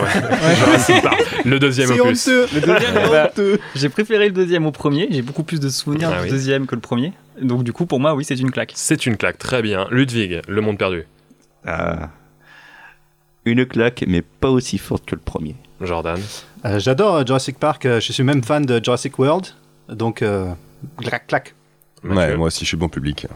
Jurassic 0.59 1.03
Park. 1.03 1.25
Le 1.45 1.59
deuxième 1.59 1.89
C'est 1.89 1.99
opus. 2.01 2.29
honteux. 2.29 2.47
Le 2.55 2.61
deuxième 2.61 2.97
est 2.97 3.21
honteux. 3.29 3.59
J'ai 3.75 3.89
préféré 3.89 4.27
le 4.27 4.33
deuxième 4.33 4.65
au 4.67 4.71
premier. 4.71 5.09
J'ai 5.11 5.23
beaucoup 5.23 5.43
plus 5.43 5.59
de 5.59 5.69
souvenirs 5.69 6.11
Ah 6.13 6.19
du 6.19 6.25
oui. 6.27 6.31
deuxième 6.31 6.67
que 6.67 6.77
le 6.77 6.81
premier. 6.81 7.13
Donc, 7.43 7.65
du 7.65 7.73
coup, 7.73 7.85
pour 7.87 7.99
moi, 7.99 8.15
oui, 8.15 8.25
c'est 8.25 8.37
une 8.39 8.53
claque. 8.53 8.73
C'est 8.77 9.07
une 9.07 9.17
claque, 9.17 9.39
très 9.39 9.61
bien. 9.61 9.89
Ludwig, 9.91 10.41
Le 10.47 10.61
Monde 10.61 10.79
Perdu. 10.79 11.03
Ah. 11.67 12.11
Une 13.45 13.67
claque, 13.67 14.05
mais 14.07 14.23
pas 14.23 14.51
aussi 14.51 14.79
forte 14.79 15.05
que 15.05 15.15
le 15.17 15.21
premier. 15.21 15.57
Jordan. 15.81 16.21
Euh, 16.65 16.79
j'adore 16.79 17.17
euh, 17.17 17.25
Jurassic 17.27 17.59
Park. 17.59 17.87
euh, 17.87 18.01
je 18.01 18.13
suis 18.13 18.23
même 18.23 18.43
fan 18.45 18.65
de 18.65 18.81
Jurassic 18.83 19.19
World. 19.19 19.47
Donc, 19.89 20.23
euh, 20.23 20.47
clac, 20.99 21.27
clac. 21.27 21.55
Ouais, 22.05 22.37
moi 22.37 22.47
aussi, 22.49 22.61
je 22.65 22.69
suis 22.69 22.77
bon 22.77 22.89
public. 22.89 23.27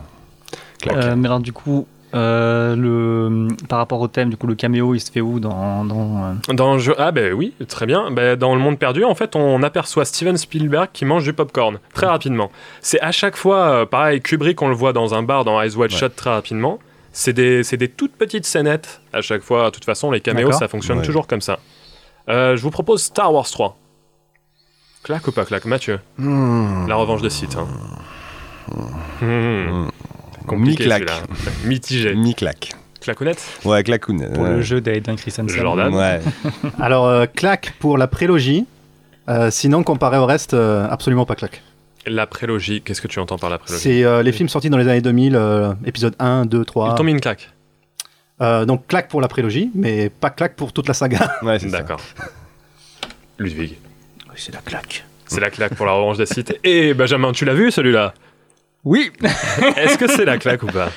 Claque. 0.80 0.96
Euh, 0.96 1.16
mais 1.16 1.26
alors, 1.26 1.40
du 1.40 1.52
coup, 1.52 1.86
euh, 2.14 2.74
le, 2.76 3.48
par 3.68 3.78
rapport 3.78 4.00
au 4.00 4.08
thème, 4.08 4.30
du 4.30 4.36
coup, 4.36 4.46
le 4.46 4.54
caméo, 4.54 4.94
il 4.94 5.00
se 5.00 5.10
fait 5.12 5.20
où 5.20 5.38
dans, 5.40 5.84
dans, 5.84 6.24
euh, 6.50 6.52
Dans 6.54 6.74
le 6.74 6.78
jeu... 6.80 6.94
Ah 6.98 7.12
ben 7.12 7.32
oui, 7.32 7.54
très 7.68 7.86
bien. 7.86 8.10
Ben, 8.10 8.36
dans 8.36 8.54
Le 8.54 8.60
Monde 8.60 8.78
Perdu, 8.78 9.04
en 9.04 9.14
fait, 9.14 9.36
on 9.36 9.62
aperçoit 9.62 10.04
Steven 10.04 10.36
Spielberg 10.36 10.88
qui 10.92 11.04
mange 11.04 11.24
du 11.24 11.32
popcorn 11.32 11.78
très 11.94 12.06
rapidement. 12.06 12.50
C'est 12.80 13.00
à 13.00 13.12
chaque 13.12 13.36
fois, 13.36 13.58
euh, 13.70 13.86
pareil, 13.86 14.20
Kubrick, 14.20 14.60
on 14.62 14.68
le 14.68 14.74
voit 14.74 14.92
dans 14.92 15.14
un 15.14 15.22
bar 15.22 15.44
dans 15.44 15.60
Eyes 15.62 15.76
Wide 15.76 15.92
Ouais. 15.92 15.98
Shut 15.98 16.16
très 16.16 16.30
rapidement. 16.30 16.78
C'est 17.12 17.32
des, 17.32 17.62
c'est 17.64 17.76
des 17.76 17.88
toutes 17.88 18.12
petites 18.16 18.46
scénettes 18.46 19.00
à 19.12 19.20
chaque 19.20 19.42
fois. 19.42 19.66
De 19.66 19.70
toute 19.70 19.84
façon, 19.84 20.10
les 20.10 20.20
caméos, 20.20 20.52
ça 20.52 20.68
fonctionne 20.68 20.98
Ouais. 20.98 21.04
toujours 21.04 21.26
comme 21.26 21.40
ça. 21.40 21.58
Euh, 22.28 22.56
je 22.56 22.62
vous 22.62 22.70
propose 22.70 23.02
Star 23.02 23.32
Wars 23.34 23.48
3. 23.50 23.76
Claque 25.02 25.26
ou 25.26 25.32
pas 25.32 25.44
claque, 25.44 25.64
Mathieu? 25.64 25.98
Hmm. 26.18 26.86
La 26.86 26.94
revanche 26.96 27.22
de 27.22 27.28
Sith. 27.28 27.56
Hein. 27.56 27.66
Hmm. 29.20 29.88
Compliqué, 30.50 30.82
Mi-claque. 30.84 31.08
celui-là. 31.08 31.52
Mitigé. 31.64 32.14
Mi-claque. 32.14 32.72
Claquonnette 33.00 33.40
Ouais, 33.64 33.82
clacoune. 33.84 34.28
pour 34.34 34.42
ouais. 34.42 34.50
le 34.56 34.62
jeu 34.62 34.80
d'Aiden 34.80 35.16
Christensen. 35.16 35.48
Jordan. 35.48 35.94
Ouais. 35.94 36.20
Alors, 36.80 37.06
euh, 37.06 37.26
claque 37.26 37.74
pour 37.78 37.96
la 37.96 38.06
prélogie. 38.08 38.66
Euh, 39.28 39.50
sinon, 39.52 39.82
comparé 39.84 40.18
au 40.18 40.26
reste, 40.26 40.54
euh, 40.54 40.86
absolument 40.90 41.24
pas 41.24 41.36
claque. 41.36 41.62
La 42.04 42.26
prélogie, 42.26 42.82
qu'est-ce 42.82 43.00
que 43.00 43.06
tu 43.08 43.20
entends 43.20 43.38
par 43.38 43.48
la 43.48 43.58
prélogie 43.58 43.80
C'est 43.82 44.04
euh, 44.04 44.22
les 44.24 44.32
films 44.32 44.48
sortis 44.48 44.70
dans 44.70 44.76
les 44.76 44.88
années 44.88 45.00
2000, 45.02 45.36
euh, 45.36 45.72
épisode 45.84 46.14
1, 46.18 46.46
2, 46.46 46.64
3. 46.64 46.90
Il 46.90 46.94
tombe 46.96 47.08
une 47.08 47.20
claque. 47.20 47.50
Euh, 48.42 48.64
donc, 48.64 48.86
claque 48.88 49.08
pour 49.08 49.20
la 49.20 49.28
prélogie, 49.28 49.70
mais 49.74 50.08
pas 50.10 50.30
claque 50.30 50.56
pour 50.56 50.72
toute 50.72 50.88
la 50.88 50.94
saga. 50.94 51.30
Ouais, 51.42 51.58
c'est 51.60 51.68
ça. 51.68 51.78
D'accord. 51.78 52.00
Ludwig. 53.38 53.76
Oui, 54.28 54.34
c'est 54.36 54.52
la 54.52 54.60
claque. 54.60 55.04
C'est 55.26 55.40
la 55.40 55.50
claque 55.50 55.74
pour 55.74 55.86
la 55.86 55.92
revanche 55.92 56.16
des 56.18 56.26
sites. 56.26 56.58
Et 56.64 56.92
Benjamin, 56.92 57.30
tu 57.32 57.44
l'as 57.44 57.54
vu 57.54 57.70
celui-là? 57.70 58.14
Oui 58.84 59.10
Est-ce 59.76 59.98
que 59.98 60.08
c'est 60.08 60.24
la 60.24 60.38
claque 60.38 60.62
ou 60.62 60.66
pas 60.66 60.90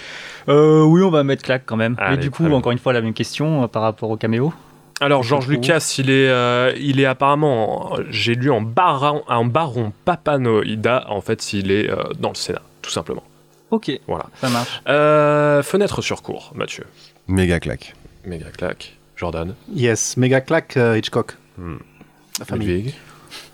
euh, 0.49 0.83
Oui, 0.83 1.01
on 1.01 1.09
va 1.09 1.23
mettre 1.23 1.43
claque 1.43 1.63
quand 1.65 1.75
même. 1.75 1.95
Allez, 1.99 2.17
Mais 2.17 2.23
du 2.23 2.31
coup, 2.31 2.45
encore 2.51 2.71
une 2.71 2.77
fois, 2.79 2.93
la 2.93 3.01
même 3.01 3.13
question 3.13 3.63
euh, 3.63 3.67
par 3.67 3.81
rapport 3.81 4.09
au 4.09 4.17
caméo. 4.17 4.53
Alors, 5.01 5.23
Georges. 5.23 5.47
Lucas, 5.47 5.95
il 5.97 6.09
est, 6.09 6.29
euh, 6.29 6.71
il 6.79 6.99
est 7.01 7.05
apparemment, 7.05 7.97
j'ai 8.09 8.35
lu 8.35 8.49
en 8.51 8.61
baron, 8.61 9.23
en 9.27 9.43
baron 9.43 9.91
Papanoïda, 10.05 11.05
en 11.09 11.19
fait, 11.19 11.51
il 11.53 11.71
est 11.71 11.89
euh, 11.89 12.03
dans 12.19 12.29
le 12.29 12.35
Sénat, 12.35 12.61
tout 12.81 12.91
simplement. 12.91 13.23
Ok, 13.71 13.91
Voilà. 14.07 14.25
ça 14.39 14.49
marche. 14.49 14.81
Euh, 14.87 15.63
fenêtre 15.63 16.01
sur 16.01 16.21
cours, 16.21 16.51
Mathieu. 16.55 16.85
Méga 17.27 17.59
claque. 17.59 17.95
Méga 18.25 18.45
claque. 18.55 18.95
Jordan. 19.17 19.55
Yes, 19.73 20.15
méga 20.15 20.41
claque 20.41 20.77
euh, 20.77 20.97
Hitchcock. 20.97 21.33
Hmm. 21.57 21.77
La 22.39 22.45
famille. 22.45 22.67
Ludwig. 22.67 22.93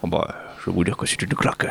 Oh 0.03 0.07
bah, 0.07 0.35
je 0.69 0.73
vais 0.73 0.77
vous 0.77 0.83
dire 0.83 0.97
que 0.97 1.07
c'est 1.07 1.19
une 1.23 1.29
claque. 1.29 1.63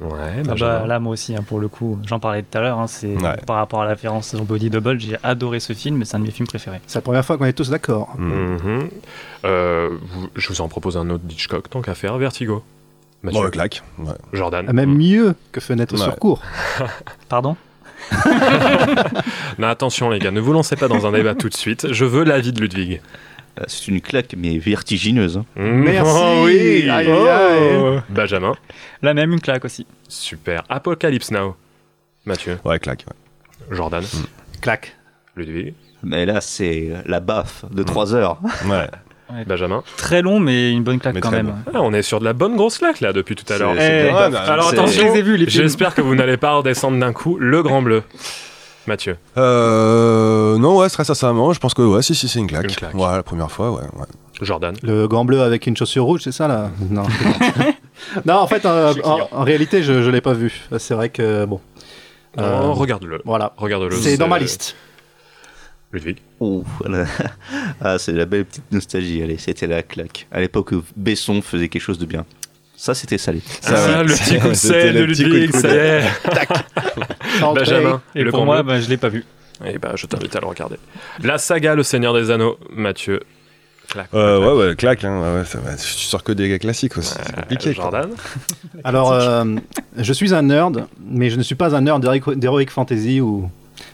Ouais, 0.00 0.42
Ah 0.48 0.54
bah, 0.58 0.84
là, 0.86 1.00
moi 1.00 1.12
aussi, 1.14 1.34
hein, 1.34 1.42
pour 1.46 1.58
le 1.58 1.66
coup, 1.66 1.98
j'en 2.06 2.20
parlais 2.20 2.42
tout 2.42 2.56
à 2.56 2.60
l'heure. 2.60 2.78
hein, 2.78 2.86
c'est 2.86 3.16
Ouais. 3.20 3.36
par 3.44 3.56
rapport 3.56 3.82
à 3.82 3.84
la 3.84 3.90
référence 3.90 4.34
Body 4.36 4.70
Double, 4.70 5.00
j'ai 5.00 5.16
adoré 5.24 5.58
ce 5.58 5.72
film, 5.72 6.04
c'est 6.04 6.16
un 6.16 6.20
de 6.20 6.24
mes 6.24 6.30
films 6.30 6.46
préférés. 6.46 6.80
C'est 6.86 6.98
la 6.98 7.02
première 7.02 7.24
fois 7.24 7.36
qu'on 7.38 7.44
est 7.44 7.52
tous 7.52 7.70
d'accord. 7.70 8.14
Mhm. 8.16 8.88
Euh, 9.44 9.90
je 10.36 10.48
vous 10.48 10.60
en 10.60 10.68
propose 10.68 10.96
un 10.96 11.10
autre 11.10 11.24
d'Hitchcock, 11.24 11.68
tant 11.68 11.82
qu'à 11.82 11.94
faire, 11.94 12.16
Vertigo. 12.18 12.62
Mathieu. 13.24 13.40
Bon, 13.42 13.50
claque. 13.50 13.82
Ouais. 13.98 14.12
Jordan. 14.32 14.66
Ah, 14.68 14.72
Même 14.72 14.94
mieux 14.94 15.34
que 15.50 15.60
Fenêtre 15.60 15.94
Ouais. 15.94 16.00
sur 16.00 16.16
cours. 16.16 16.40
Pardon 17.28 17.56
Non, 19.58 19.66
attention 19.68 20.10
les 20.10 20.18
gars, 20.20 20.30
ne 20.30 20.40
vous 20.40 20.52
lancez 20.52 20.76
pas 20.76 20.86
dans 20.86 21.06
un 21.06 21.12
débat 21.12 21.34
tout 21.34 21.48
de 21.48 21.54
suite. 21.56 21.92
Je 21.92 22.04
veux 22.04 22.22
l'avis 22.24 22.52
de 22.52 22.60
Ludwig. 22.60 23.00
Euh, 23.58 23.64
C'est 23.68 23.88
une 23.88 24.00
claque, 24.00 24.34
mais 24.36 24.58
vertigineuse. 24.58 25.38
hein. 25.38 25.44
Merci. 25.56 26.12
Oh 26.14 26.42
oui. 26.44 26.88
Aïe, 26.90 27.10
aïe, 27.10 27.28
aïe. 27.28 27.76
Oh. 27.78 27.98
Benjamin. 28.08 28.54
La 29.02 29.14
même, 29.14 29.32
une 29.32 29.40
claque 29.40 29.64
aussi. 29.64 29.86
Super. 30.08 30.62
Apocalypse 30.68 31.30
Now. 31.30 31.56
Mathieu. 32.24 32.58
Ouais, 32.64 32.78
claque. 32.78 33.04
ouais. 33.08 33.76
Jordan. 33.76 34.02
Claque. 34.60 34.96
Ludwig. 35.36 35.74
Mais 36.02 36.26
là, 36.26 36.40
c'est 36.40 36.90
la 37.06 37.20
baffe 37.20 37.64
de 37.70 37.82
3 37.82 38.14
heures. 38.14 38.38
Ouais. 38.68 39.44
Benjamin. 39.44 39.82
Très 39.96 40.22
long, 40.22 40.38
mais 40.38 40.70
une 40.70 40.84
bonne 40.84 41.00
claque 41.00 41.16
Mais 41.16 41.20
quand 41.20 41.32
même. 41.32 41.46
bon. 41.46 41.54
Ah, 41.74 41.82
on 41.82 41.92
est 41.92 42.02
sur 42.02 42.20
de 42.20 42.24
la 42.24 42.32
bonne 42.32 42.54
grosse 42.54 42.78
claque 42.78 43.00
là 43.00 43.12
depuis 43.12 43.34
tout 43.34 43.52
à 43.52 43.58
l'heure. 43.58 43.72
Eh, 43.76 44.08
bah, 44.12 44.40
Alors 44.42 44.68
attention, 44.68 45.12
j'espère 45.48 45.96
que 45.96 46.00
vous 46.00 46.14
n'allez 46.14 46.36
pas 46.36 46.52
redescendre 46.54 46.96
d'un 47.00 47.12
coup 47.12 47.36
le 47.36 47.60
grand 47.64 47.82
bleu. 47.82 48.04
Mathieu. 48.86 49.16
Euh, 49.36 50.58
non, 50.58 50.78
ouais, 50.78 50.88
très 50.88 51.04
sincèrement, 51.04 51.52
je 51.52 51.60
pense 51.60 51.74
que 51.74 51.82
ouais, 51.82 52.02
si, 52.02 52.14
si, 52.14 52.28
c'est 52.28 52.38
une 52.38 52.46
claque. 52.46 52.64
Une 52.64 52.74
claque. 52.74 52.94
Ouais, 52.94 53.16
la 53.16 53.22
première 53.22 53.50
fois, 53.50 53.72
ouais. 53.72 53.82
ouais. 53.82 54.06
Jordan. 54.42 54.76
Le 54.82 55.08
gant 55.08 55.24
bleu 55.24 55.40
avec 55.40 55.66
une 55.66 55.76
chaussure 55.76 56.04
rouge, 56.04 56.20
c'est 56.24 56.32
ça 56.32 56.48
là? 56.48 56.70
Non. 56.90 57.04
Non, 58.24 58.34
en 58.34 58.46
fait, 58.46 58.64
euh, 58.66 58.94
en, 59.02 59.42
réalité, 59.42 59.82
je 59.82 59.92
ne 59.92 60.10
l'ai 60.10 60.20
pas 60.20 60.34
vu. 60.34 60.52
C'est 60.78 60.94
vrai 60.94 61.08
que, 61.08 61.44
bon. 61.44 61.60
Euh, 62.38 62.60
Oh, 62.64 62.74
regarde-le. 62.74 63.22
Voilà. 63.24 63.54
Regarde-le. 63.56 63.96
C'est 63.96 64.18
dans 64.18 64.28
ma 64.28 64.38
liste. 64.38 64.76
Ludwig. 65.92 66.18
Oh, 66.40 66.62
voilà. 66.80 67.06
Ah, 67.80 67.98
c'est 67.98 68.12
la 68.12 68.26
belle 68.26 68.44
petite 68.44 68.70
nostalgie. 68.72 69.22
Allez, 69.22 69.38
c'était 69.38 69.66
la 69.66 69.82
claque. 69.82 70.26
À 70.30 70.40
l'époque 70.40 70.72
où 70.72 70.82
Besson 70.94 71.40
faisait 71.40 71.68
quelque 71.68 71.82
chose 71.82 71.98
de 71.98 72.06
bien. 72.06 72.24
Ça, 72.76 72.94
c'était 72.94 73.18
salé. 73.18 73.40
Ah, 73.66 74.02
le 74.02 74.12
petit 74.14 74.38
coup 74.38 74.48
de 74.48 74.54
sel 74.54 74.94
de 74.94 75.02
Ludwig, 75.04 75.52
ça 75.54 75.68
y 75.68 75.76
est. 75.76 76.02
Benjamin. 77.54 78.02
Et 78.14 78.22
le 78.22 78.30
pour 78.30 78.44
moi, 78.44 78.62
bah, 78.62 78.80
je 78.80 78.88
l'ai 78.88 78.96
pas 78.98 79.08
vu. 79.08 79.24
Et 79.64 79.78
bah, 79.78 79.92
je 79.94 80.06
t'invite 80.06 80.36
à 80.36 80.40
le 80.40 80.46
regarder. 80.46 80.76
La 81.22 81.38
saga 81.38 81.74
Le 81.74 81.82
Seigneur 81.82 82.12
des 82.12 82.30
Anneaux, 82.30 82.58
Mathieu. 82.70 83.20
Clac. 83.88 84.08
Euh, 84.14 84.40
ouais, 84.40 84.68
ouais, 84.68 84.76
claque. 84.76 85.04
Hein, 85.04 85.38
ouais, 85.38 85.44
ça. 85.44 85.58
Tu 85.76 86.04
sors 86.04 86.22
que 86.22 86.32
des 86.32 86.58
classiques 86.58 86.98
aussi. 86.98 87.14
c'est 87.24 87.34
compliqué. 87.34 87.74
quoi. 87.74 87.84
Jordan. 87.84 88.10
Alors, 88.84 89.12
euh, 89.12 89.44
je 89.96 90.12
suis 90.12 90.34
un 90.34 90.42
nerd, 90.42 90.86
mais 91.08 91.30
je 91.30 91.36
ne 91.36 91.42
suis 91.42 91.54
pas 91.54 91.74
un 91.74 91.80
nerd 91.82 92.02
d'Heroic 92.02 92.34
d'Heroic 92.36 92.66
Fantasy 92.70 93.20
ou. 93.20 93.50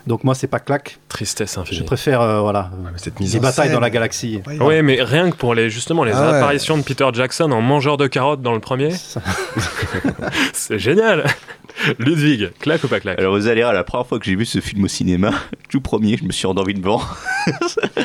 Donc 0.07 0.25
moi, 0.25 0.35
c'est 0.35 0.47
pas 0.49 0.59
claque. 0.59 0.99
Tristesse 1.09 1.57
infinie. 1.59 1.79
Je 1.79 1.85
préfère, 1.85 2.21
euh, 2.21 2.41
voilà, 2.41 2.71
cette 2.97 3.21
mise 3.21 3.33
les 3.35 3.39
en 3.39 3.43
batailles 3.43 3.67
scène. 3.67 3.75
dans 3.75 3.81
la 3.81 3.91
galaxie. 3.91 4.41
Oui, 4.61 4.83
mais 4.83 5.03
rien 5.03 5.31
que 5.31 5.37
pour 5.37 5.55
les 5.55 5.71
justement 5.71 6.03
les 6.05 6.13
Ah 6.13 6.21
ouais. 6.31 6.37
apparitions 6.39 6.77
de 6.77 6.83
Peter 6.83 7.07
Jackson 7.13 7.51
en 7.53 7.61
mangeur 7.61 7.97
de 7.97 8.07
carottes 8.09 8.43
dans 8.43 8.53
le 8.55 8.61
premier, 8.61 8.91
c'est 10.53 10.79
génial. 10.79 11.25
Ludwig, 11.99 12.51
claque 12.61 12.85
ou 12.85 12.89
pas 12.89 13.01
claque? 13.01 13.19
Alors, 13.19 13.35
vous 13.35 13.47
allez 13.49 13.65
rire, 13.65 13.73
la 13.73 13.85
première 13.85 14.07
fois 14.07 14.19
que 14.19 14.25
j'ai 14.27 14.37
vu 14.37 14.45
ce 14.45 14.61
film 14.61 14.85
au 14.85 14.89
cinéma, 14.89 15.31
tout 15.71 15.81
premier, 15.81 16.17
je 16.17 16.25
me 16.25 16.31
suis 16.33 16.47
endormi 16.47 16.75
devant. 16.75 17.01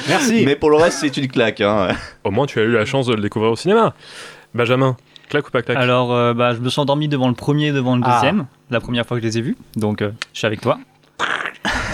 Merci. 0.07 0.45
Mais 0.45 0.55
pour 0.55 0.69
le 0.69 0.77
reste, 0.77 0.99
c'est 0.99 1.17
une 1.17 1.27
claque. 1.27 1.61
Hein. 1.61 1.89
Au 2.23 2.31
moins, 2.31 2.45
tu 2.45 2.59
as 2.59 2.63
eu 2.63 2.71
la 2.71 2.85
chance 2.85 3.07
de 3.07 3.13
le 3.13 3.21
découvrir 3.21 3.51
au 3.51 3.55
cinéma. 3.55 3.93
Benjamin, 4.53 4.95
claque 5.29 5.47
ou 5.47 5.51
pas 5.51 5.61
claque? 5.63 5.77
Alors, 5.77 6.13
euh, 6.13 6.33
bah, 6.33 6.53
je 6.53 6.59
me 6.59 6.69
suis 6.69 6.79
endormi 6.79 7.07
devant 7.09 7.27
le 7.27 7.33
premier, 7.33 7.71
devant 7.71 7.95
le 7.97 8.03
Ah. 8.05 8.15
deuxième, 8.15 8.45
la 8.71 8.79
première 8.79 9.05
fois 9.05 9.17
que 9.17 9.23
je 9.23 9.27
les 9.27 9.37
ai 9.37 9.41
vus. 9.41 9.57
Donc, 9.75 10.01
euh, 10.01 10.11
je 10.33 10.37
suis 10.39 10.47
avec 10.47 10.61
toi. 10.61 10.79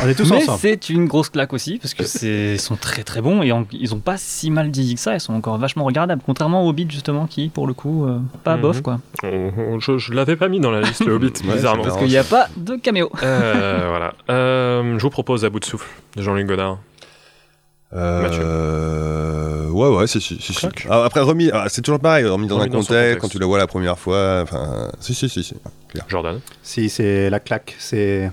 On 0.04 0.08
est 0.10 0.16
tous 0.16 0.30
Mais 0.32 0.38
ensemble. 0.38 0.60
c'est 0.60 0.90
une 0.90 1.06
grosse 1.08 1.30
claque 1.30 1.54
aussi 1.54 1.78
parce 1.80 1.94
que 1.94 2.04
c'est 2.04 2.54
ils 2.56 2.60
sont 2.60 2.76
très 2.76 3.04
très 3.04 3.22
bons 3.22 3.42
et 3.42 3.52
en- 3.52 3.66
ils 3.72 3.94
ont 3.94 4.00
pas 4.00 4.18
si 4.18 4.52
mal 4.52 4.70
vieilli 4.70 4.96
que 4.96 5.00
ça. 5.02 5.14
Ils 5.14 5.20
sont 5.20 5.34
encore 5.34 5.58
vachement 5.58 5.86
regardables. 5.86 6.22
Contrairement 6.26 6.66
au 6.66 6.70
Hobbit 6.70 6.88
justement 6.90 7.26
qui, 7.28 7.50
pour 7.50 7.68
le 7.68 7.74
coup, 7.74 8.06
euh, 8.06 8.20
pas 8.44 8.56
Mhm. 8.56 8.62
bof 8.62 8.82
quoi. 8.82 9.00
On- 9.24 9.52
on- 9.58 9.80
Je, 9.80 9.98
je 9.98 10.14
l'avais 10.14 10.36
pas 10.36 10.50
mis 10.50 10.60
dans 10.60 10.72
la 10.72 10.82
liste, 10.82 11.06
le 11.06 11.14
Hobbit, 11.16 11.34
Ouais, 11.48 11.54
bizarrement. 11.56 11.84
c'est 11.84 11.90
Parce 11.90 12.00
qu'il 12.02 12.10
n'y 12.10 12.18
a 12.18 12.24
pas 12.24 12.48
de 12.58 12.76
caméo. 12.76 13.10
Euh, 13.24 13.86
voilà. 13.90 14.14
Euh, 14.30 14.98
je 14.98 15.02
vous 15.04 15.10
propose 15.10 15.46
à 15.46 15.50
bout 15.50 15.60
de 15.60 15.66
souffle 15.66 15.88
de 16.16 16.22
Jean-Luc 16.22 16.48
Godard. 16.48 16.80
Euh, 17.96 19.70
ouais, 19.70 19.88
ouais, 19.90 20.08
si, 20.08 20.20
si, 20.20 20.38
si, 20.42 20.54
si. 20.54 20.68
Ah, 20.90 21.04
après, 21.06 21.22
remis, 21.22 21.50
ah, 21.54 21.66
c'est 21.70 21.82
toujours 21.82 22.00
pareil, 22.00 22.26
remis 22.26 22.48
dans 22.48 22.56
Remis 22.56 22.66
un 22.66 22.72
dans 22.72 22.80
contexte, 22.80 22.90
contexte. 22.90 23.20
quand 23.22 23.28
tu 23.30 23.40
le 23.40 23.46
vois 23.46 23.58
la 23.60 23.68
première 23.68 24.00
fois, 24.00 24.40
enfin, 24.42 24.90
si, 25.00 25.14
si, 25.14 25.30
si. 25.30 25.54
Jordan. 26.08 26.40
Si, 26.64 26.90
c'est 26.90 27.30
la 27.30 27.40
claque. 27.40 27.76
C'est 27.78 28.32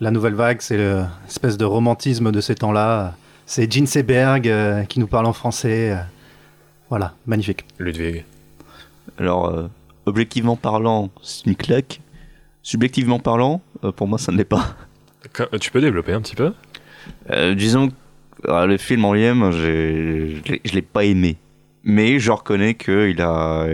la 0.00 0.10
nouvelle 0.10 0.34
vague. 0.34 0.60
C'est 0.60 0.76
l'espèce 0.76 1.56
de 1.56 1.64
romantisme 1.64 2.32
de 2.32 2.40
ces 2.40 2.54
temps-là. 2.54 3.14
C'est 3.46 3.70
Gene 3.72 3.86
Seberg 3.86 4.48
euh, 4.48 4.84
qui 4.84 5.00
nous 5.00 5.06
parle 5.06 5.26
en 5.26 5.32
français. 5.32 5.92
euh, 5.92 5.96
Voilà, 6.88 7.14
magnifique. 7.26 7.64
Ludwig. 7.78 8.24
Alors, 9.18 9.48
euh, 9.48 9.68
objectivement 10.06 10.56
parlant, 10.56 11.10
c'est 11.22 11.46
une 11.46 11.56
claque. 11.56 12.00
Subjectivement 12.62 13.18
parlant, 13.18 13.60
euh, 13.84 13.92
pour 13.92 14.06
moi, 14.06 14.18
ça 14.18 14.32
ne 14.32 14.36
l'est 14.36 14.44
pas. 14.44 14.76
Quand- 15.32 15.46
Tu 15.60 15.70
peux 15.70 15.80
développer 15.80 16.12
un 16.12 16.20
petit 16.20 16.36
peu? 16.36 16.52
Euh, 17.30 17.54
disons 17.54 17.88
que 17.88 17.94
euh, 18.48 18.66
le 18.66 18.76
film 18.76 19.04
en 19.04 19.14
lui-même, 19.14 19.50
je 19.50 19.66
l'ai- 19.66 20.60
je 20.64 20.72
l'ai 20.74 20.82
pas 20.82 21.04
aimé. 21.04 21.36
Mais 21.82 22.18
je 22.18 22.30
reconnais 22.30 22.74
qu'il 22.74 23.20
a. 23.22 23.64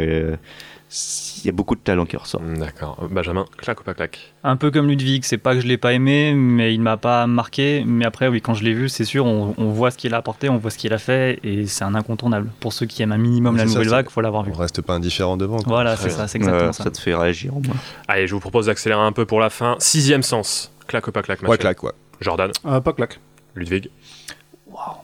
il 0.88 1.46
y 1.46 1.48
a 1.48 1.52
beaucoup 1.52 1.74
de 1.74 1.80
talent 1.80 2.06
qui 2.06 2.16
ressort. 2.16 2.40
D'accord. 2.40 3.08
Benjamin, 3.10 3.44
claque 3.58 3.80
ou 3.80 3.84
pas 3.84 3.94
claque 3.94 4.32
Un 4.44 4.56
peu 4.56 4.70
comme 4.70 4.86
Ludwig, 4.88 5.24
c'est 5.24 5.36
pas 5.38 5.54
que 5.54 5.60
je 5.60 5.66
l'ai 5.66 5.76
pas 5.76 5.92
aimé, 5.92 6.32
mais 6.34 6.72
il 6.72 6.80
m'a 6.80 6.96
pas 6.96 7.26
marqué. 7.26 7.82
Mais 7.86 8.04
après, 8.04 8.28
oui, 8.28 8.40
quand 8.40 8.54
je 8.54 8.62
l'ai 8.64 8.72
vu, 8.72 8.88
c'est 8.88 9.04
sûr, 9.04 9.26
on, 9.26 9.54
on 9.58 9.70
voit 9.70 9.90
ce 9.90 9.98
qu'il 9.98 10.14
a 10.14 10.18
apporté, 10.18 10.48
on 10.48 10.58
voit 10.58 10.70
ce 10.70 10.78
qu'il 10.78 10.92
a 10.92 10.98
fait, 10.98 11.40
et 11.42 11.66
c'est 11.66 11.82
un 11.84 11.94
incontournable. 11.96 12.50
Pour 12.60 12.72
ceux 12.72 12.86
qui 12.86 13.02
aiment 13.02 13.12
un 13.12 13.18
minimum 13.18 13.56
la 13.56 13.64
ça, 13.66 13.68
nouvelle 13.74 13.88
vague, 13.88 14.08
faut 14.10 14.20
l'avoir 14.20 14.44
vu. 14.44 14.52
On 14.54 14.58
reste 14.58 14.80
pas 14.82 14.94
indifférent 14.94 15.36
devant. 15.36 15.56
quoi. 15.58 15.64
Voilà, 15.66 15.96
c'est 15.96 16.10
ça, 16.10 16.28
c'est 16.28 16.38
exactement 16.38 16.68
Euh, 16.68 16.72
ça. 16.72 16.84
ça 16.84 16.90
te 16.90 16.98
fait 17.00 17.14
réagir 17.14 17.56
au 17.56 17.60
moins. 17.60 17.76
Allez, 18.06 18.26
je 18.28 18.34
vous 18.34 18.40
propose 18.40 18.66
d'accélérer 18.66 19.00
un 19.02 19.12
peu 19.12 19.26
pour 19.26 19.40
la 19.40 19.50
fin. 19.50 19.74
Sixième 19.80 20.22
sens. 20.22 20.72
Claque 20.86 21.08
ou 21.08 21.12
pas 21.12 21.22
claque, 21.22 21.42
Mathieu 21.42 21.50
Ouais, 21.50 21.58
claque, 21.58 21.82
ouais. 21.82 21.92
Jordan. 22.20 22.50
Euh, 22.64 22.80
pas 22.80 22.92
claque. 22.92 23.18
Ludwig. 23.56 23.90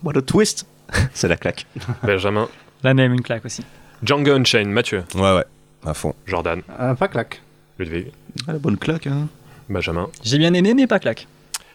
What 0.02 0.16
a 0.16 0.22
twist 0.22 0.66
C'est 1.12 1.28
la 1.28 1.36
claque. 1.36 1.66
Benjamin. 2.04 2.48
La 2.84 2.94
même, 2.94 3.12
une 3.14 3.22
claque 3.22 3.44
aussi. 3.44 3.64
Django 4.02 4.32
Unchained. 4.32 4.68
Mathieu. 4.68 5.04
Ouais, 5.14 5.34
ouais, 5.34 5.44
à 5.84 5.94
fond. 5.94 6.14
Jordan. 6.26 6.62
Euh, 6.80 6.94
pas 6.94 7.08
claque. 7.08 7.42
Ludwig. 7.78 8.12
Ah, 8.46 8.52
la 8.52 8.58
bonne 8.58 8.76
claque, 8.76 9.06
hein. 9.06 9.28
Benjamin. 9.68 10.08
J'ai 10.22 10.38
bien 10.38 10.54
aimé, 10.54 10.74
mais 10.74 10.86
pas 10.86 10.98
claque. 10.98 11.26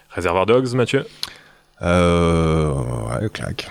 Réservoir 0.09 0.45
Dogs. 0.45 0.73
Mathieu. 0.73 1.05
Euh, 1.81 2.73
ouais, 2.73 3.29
claque. 3.29 3.69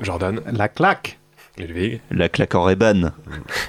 Jordan. 0.00 0.40
La 0.52 0.68
claque. 0.68 1.18
Ludwig. 1.58 2.00
La 2.10 2.28
claque 2.28 2.54
en 2.54 2.64
Reban. 2.64 3.12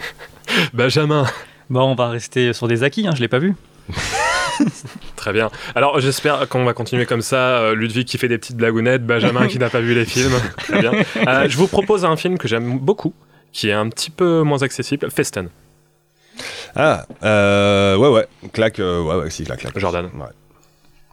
Benjamin. 0.73 1.25
Bon, 1.69 1.83
on 1.83 1.95
va 1.95 2.09
rester 2.09 2.53
sur 2.53 2.67
des 2.67 2.83
acquis, 2.83 3.07
hein, 3.07 3.13
je 3.15 3.21
l'ai 3.21 3.27
pas 3.27 3.39
vu. 3.39 3.55
Très 5.15 5.33
bien. 5.33 5.49
Alors 5.75 5.99
j'espère 5.99 6.47
qu'on 6.49 6.63
va 6.63 6.73
continuer 6.73 7.05
comme 7.05 7.21
ça. 7.21 7.59
Euh, 7.59 7.75
Ludwig 7.75 8.05
qui 8.05 8.17
fait 8.17 8.27
des 8.27 8.37
petites 8.37 8.57
blagounettes, 8.57 9.05
Benjamin 9.05 9.47
qui 9.47 9.59
n'a 9.59 9.69
pas 9.69 9.79
vu 9.79 9.93
les 9.93 10.05
films. 10.05 10.33
Très 10.57 10.81
bien. 10.81 10.91
Euh, 11.27 11.47
je 11.47 11.57
vous 11.57 11.67
propose 11.67 12.05
un 12.05 12.15
film 12.15 12.37
que 12.37 12.47
j'aime 12.47 12.79
beaucoup, 12.79 13.13
qui 13.51 13.69
est 13.69 13.73
un 13.73 13.89
petit 13.89 14.09
peu 14.09 14.41
moins 14.43 14.61
accessible, 14.61 15.09
Festen. 15.11 15.49
Ah, 16.75 17.05
euh, 17.23 17.95
ouais, 17.97 18.09
ouais, 18.09 18.27
claque, 18.53 18.79
euh, 18.79 19.01
ouais, 19.01 19.15
ouais, 19.15 19.29
si, 19.29 19.43
claque, 19.43 19.59
claque. 19.59 19.77
Jordan. 19.79 20.05
Ouais. 20.15 20.27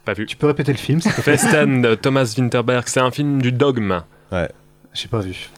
Pas 0.05 0.13
vu. 0.13 0.27
Tu 0.27 0.37
peux 0.37 0.47
répéter 0.47 0.73
le 0.73 0.79
film 0.79 1.01
s'il 1.01 1.13
te 1.13 1.21
plaît? 1.21 1.37
Festen 1.37 1.83
de 1.83 1.95
Thomas 1.95 2.33
Winterberg, 2.37 2.85
c'est 2.87 3.01
un 3.01 3.11
film 3.11 3.41
du 3.43 3.53
dogme. 3.53 4.03
Ouais. 4.31 4.49
J'ai 4.93 5.09
pas 5.09 5.21
vu. 5.21 5.49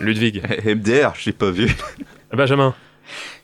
Ludwig. 0.00 0.42
MDR, 0.64 1.12
je 1.18 1.26
l'ai 1.26 1.32
pas 1.32 1.50
vu. 1.50 1.74
Benjamin. 2.32 2.74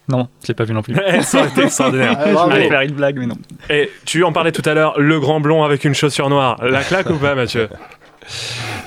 Non, 0.09 0.29
je 0.43 0.49
l'ai 0.49 0.55
pas 0.55 0.65
vu 0.65 0.73
non 0.73 0.83
plus. 0.83 0.95
Ça 1.23 1.39
aurait 1.41 1.49
été 1.49 1.63
extraordinaire. 1.65 2.17
Ah, 2.19 2.33
bravo. 2.33 2.51
J'allais 2.51 2.69
faire 2.69 2.81
une 2.81 2.93
blague, 2.93 3.19
mais 3.19 3.27
non. 3.27 3.37
Et 3.69 3.91
tu 4.05 4.25
en 4.25 4.33
parlais 4.33 4.53
tout 4.53 4.63
à 4.69 4.75
l'heure, 4.75 4.99
le 4.99 5.21
grand 5.21 5.41
blond 5.41 5.65
avec 5.65 5.85
une 5.85 5.95
chaussure 5.95 6.31
noire. 6.31 6.57
La 6.65 6.83
claque 6.83 7.11
ou 7.11 7.17
pas, 7.17 7.35
Mathieu? 7.35 7.69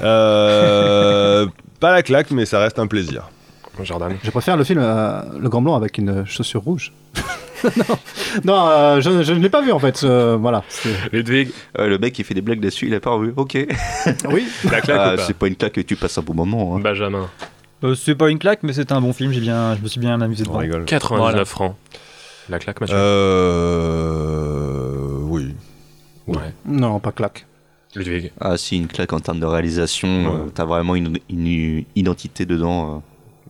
Euh, 0.01 1.45
pas 1.79 1.91
la 1.91 2.03
claque, 2.03 2.31
mais 2.31 2.45
ça 2.45 2.59
reste 2.59 2.79
un 2.79 2.87
plaisir. 2.87 3.29
Jordan. 3.83 4.15
Je 4.23 4.29
préfère 4.31 4.57
le 4.57 4.63
film 4.63 4.79
euh, 4.81 5.21
Le 5.39 5.49
Grand 5.49 5.61
Blanc 5.61 5.75
avec 5.75 5.97
une 5.97 6.25
chaussure 6.25 6.61
rouge. 6.61 6.91
non, 7.77 7.85
non 8.43 8.67
euh, 8.69 9.01
je, 9.01 9.21
je 9.23 9.33
ne 9.33 9.39
l'ai 9.39 9.49
pas 9.49 9.61
vu 9.61 9.71
en 9.71 9.79
fait. 9.79 10.03
euh, 10.03 10.35
voilà. 10.39 10.63
Ludwig. 11.11 11.49
Euh, 11.77 11.87
le 11.87 11.97
mec 11.99 12.13
qui 12.13 12.23
fait 12.23 12.33
des 12.33 12.41
blagues 12.41 12.59
dessus, 12.59 12.87
il 12.87 12.93
a 12.95 12.99
pas 12.99 13.11
revu. 13.11 13.33
Ok. 13.35 13.57
Oui. 14.31 14.45
La 14.71 14.81
claque 14.81 14.99
Ah, 14.99 15.15
c'est 15.17 15.35
pas 15.35 15.47
une 15.47 15.55
claque 15.55 15.73
que 15.73 15.81
tu 15.81 15.95
passes 15.95 16.17
un 16.17 16.21
bon 16.21 16.33
moment. 16.33 16.75
hein. 16.75 16.79
Benjamin. 16.79 17.29
Euh, 17.83 17.95
c'est 17.95 18.15
pas 18.15 18.29
une 18.29 18.39
claque, 18.39 18.59
mais 18.63 18.73
c'est 18.73 18.91
un 18.91 19.01
bon 19.01 19.11
film. 19.13 19.31
J'ai 19.31 19.41
bien, 19.41 19.75
je 19.75 19.81
me 19.81 19.87
suis 19.87 19.99
bien 19.99 20.19
amusé 20.21 20.43
On 20.45 20.49
devant. 20.49 20.59
rigole. 20.59 20.85
99 20.85 21.19
Voilà. 21.31 21.45
francs. 21.45 21.75
La 22.49 22.59
claque, 22.59 22.81
Mathieu. 22.81 22.95
Euh, 23.91 25.17
oui. 25.23 25.53
Ouais. 26.27 26.53
Non, 26.65 26.99
pas 26.99 27.11
claque. 27.11 27.45
Ludwig. 27.95 28.31
Ah 28.39 28.57
si, 28.57 28.77
une 28.77 28.87
claque 28.87 29.11
en 29.13 29.19
termes 29.19 29.39
de 29.39 29.45
réalisation, 29.45 30.07
euh, 30.07 30.49
t'as 30.53 30.63
vraiment 30.65 30.95
une, 30.95 31.17
une 31.29 31.83
identité 31.95 32.45
dedans. 32.45 33.03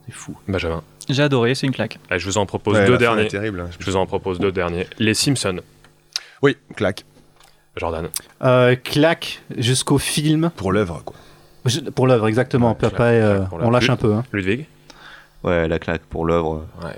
C'est 0.08 0.14
fou. 0.14 0.36
Benjamin. 0.48 0.84
J'ai 1.10 1.24
adoré, 1.24 1.56
c'est 1.56 1.68
une 1.68 1.74
claque. 1.74 2.00
Allez, 2.10 2.20
je 2.20 2.26
vous 2.26 2.38
en 2.38 2.46
propose 2.46 2.76
Ouais, 2.78 2.86
deux 2.86 2.94
la 2.94 2.98
fin 3.00 3.06
derniers. 3.06 3.26
est 3.26 3.30
terrible. 3.30 3.60
hein. 3.62 3.70
Je 3.80 3.86
vous 3.86 3.96
en 3.96 4.06
propose 4.06 4.40
deux 4.40 4.52
derniers. 4.52 4.88
Les 5.00 5.14
Simpsons. 5.14 5.60
Oui, 6.42 6.58
claque. 6.76 7.06
Jordan. 7.78 8.08
Euh, 8.44 8.76
claque 8.76 9.42
jusqu'au 9.58 9.98
film. 9.98 10.52
Pour 10.56 10.72
l'œuvre, 10.72 11.02
quoi. 11.06 11.16
Je- 11.66 11.80
Pour 11.80 12.08
l'œuvre, 12.08 12.28
exactement. 12.28 12.72
Ouais, 12.80 12.86
après, 12.88 13.22
euh, 13.22 13.42
on 13.52 13.70
lâche 13.70 13.90
un 13.90 13.96
peu. 13.96 14.14
hein. 14.14 14.24
Ludwig. 14.32 14.66
Ouais, 15.44 15.68
la 15.68 15.80
claque 15.80 16.02
pour 16.04 16.26
l'œuvre. 16.26 16.66
Ouais. 16.84 16.96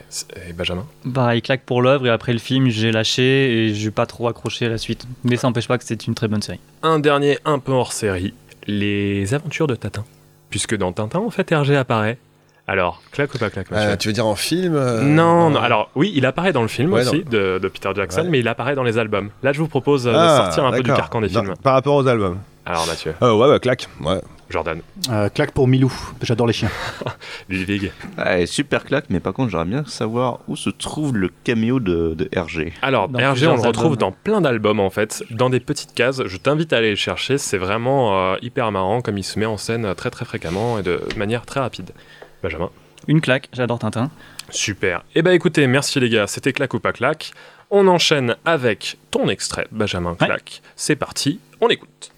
Et 0.49 0.53
Benjamin. 0.53 0.85
Pareil, 1.13 1.41
claque 1.41 1.61
pour 1.63 1.81
l'œuvre, 1.81 2.07
et 2.07 2.09
après 2.09 2.33
le 2.33 2.39
film, 2.39 2.67
j'ai 2.69 2.91
lâché 2.91 3.67
et 3.67 3.73
j'ai 3.73 3.91
pas 3.91 4.05
trop 4.05 4.27
accroché 4.27 4.65
à 4.65 4.69
la 4.69 4.77
suite. 4.77 5.05
Mais 5.23 5.37
ça 5.37 5.47
n'empêche 5.47 5.67
pas 5.67 5.77
que 5.77 5.83
c'est 5.85 6.07
une 6.07 6.15
très 6.15 6.27
bonne 6.27 6.41
série. 6.41 6.59
Un 6.81 6.99
dernier 6.99 7.37
un 7.45 7.59
peu 7.59 7.71
hors 7.71 7.93
série. 7.93 8.33
Les 8.67 9.33
aventures 9.33 9.67
de 9.67 9.75
Tintin. 9.75 10.03
Puisque 10.49 10.75
dans 10.75 10.91
Tintin, 10.91 11.19
en 11.19 11.29
fait, 11.29 11.51
Hergé 11.51 11.75
apparaît. 11.77 12.17
Alors, 12.65 13.01
claque 13.11 13.33
ou 13.35 13.37
pas 13.37 13.49
claque, 13.49 13.69
Mathieu 13.71 13.89
Euh, 13.89 13.95
tu 13.97 14.07
veux 14.07 14.13
dire 14.13 14.25
en 14.25 14.35
film 14.35 14.73
euh, 14.75 15.01
Non, 15.01 15.49
non, 15.49 15.59
alors 15.59 15.89
oui, 15.95 16.13
il 16.15 16.25
apparaît 16.25 16.53
dans 16.53 16.61
le 16.61 16.69
film 16.69 16.93
Ouais, 16.93 17.01
aussi 17.01 17.23
de, 17.25 17.59
de 17.61 17.67
Peter 17.67 17.89
Jackson, 17.93 18.21
Ouais. 18.21 18.29
mais 18.29 18.39
il 18.39 18.47
apparaît 18.47 18.73
dans 18.75 18.83
les 18.83 18.97
albums. 18.97 19.29
Là, 19.43 19.51
je 19.51 19.59
vous 19.59 19.67
propose 19.67 20.07
euh, 20.07 20.13
Ah, 20.15 20.37
de 20.37 20.43
sortir 20.43 20.65
un 20.65 20.71
peu 20.71 20.81
du 20.83 20.93
carcan 20.93 21.19
des 21.19 21.27
Non, 21.29 21.41
films. 21.41 21.55
Par 21.61 21.73
rapport 21.73 21.95
aux 21.95 22.07
albums. 22.07 22.37
Alors, 22.65 22.87
Mathieu, 22.87 23.13
Euh, 23.21 23.33
ouais, 23.35 23.49
ouais, 23.49 23.59
claque. 23.59 23.89
Ouais. 24.01 24.21
Jordan, 24.49 24.79
Euh, 25.09 25.27
claque 25.29 25.51
pour 25.51 25.67
Milou. 25.67 25.91
J'adore 26.21 26.47
les 26.47 26.53
chiens. 26.53 26.69
Ludwig. 27.49 27.91
Ouais, 28.17 28.45
super 28.45 28.85
claque, 28.85 29.05
mais 29.09 29.19
par 29.19 29.33
contre, 29.33 29.49
j'aimerais 29.51 29.65
bien 29.65 29.83
savoir 29.85 30.39
où 30.47 30.55
se 30.55 30.69
trouve 30.69 31.17
le 31.17 31.29
caméo 31.43 31.81
de, 31.81 32.13
de 32.13 32.29
RG. 32.39 32.71
Alors, 32.81 33.09
Dans 33.09 33.19
Hergé, 33.19 33.47
on 33.47 33.55
le 33.55 33.61
retrouve 33.61 33.93
albums. 33.93 33.97
dans 33.97 34.11
plein 34.11 34.39
d'albums 34.41 34.79
en 34.79 34.89
fait, 34.89 35.23
dans 35.31 35.49
des 35.49 35.59
petites 35.59 35.93
cases. 35.93 36.21
Je 36.25 36.37
t'invite 36.37 36.71
à 36.71 36.77
aller 36.77 36.91
le 36.91 36.95
chercher, 36.95 37.37
c'est 37.37 37.57
vraiment 37.57 38.33
euh, 38.33 38.35
hyper 38.41 38.71
marrant 38.71 39.01
comme 39.01 39.17
il 39.17 39.23
se 39.23 39.37
met 39.37 39.45
en 39.45 39.57
scène 39.57 39.93
très 39.95 40.11
très 40.11 40.23
fréquemment 40.23 40.79
et 40.79 40.83
de 40.83 41.01
manière 41.17 41.45
très 41.45 41.59
rapide. 41.59 41.89
Benjamin. 42.43 42.69
Une 43.07 43.21
claque, 43.21 43.49
j'adore 43.53 43.79
Tintin. 43.79 44.11
Super. 44.49 45.03
Eh 45.15 45.21
ben 45.21 45.31
écoutez, 45.31 45.65
merci 45.67 45.99
les 45.99 46.09
gars, 46.09 46.27
c'était 46.27 46.53
claque 46.53 46.73
ou 46.73 46.79
pas 46.79 46.93
claque. 46.93 47.31
On 47.71 47.87
enchaîne 47.87 48.35
avec 48.45 48.97
ton 49.09 49.29
extrait, 49.29 49.67
Benjamin 49.71 50.13
Claque. 50.15 50.61
C'est 50.75 50.95
parti, 50.95 51.39
on 51.59 51.69
écoute. 51.69 52.11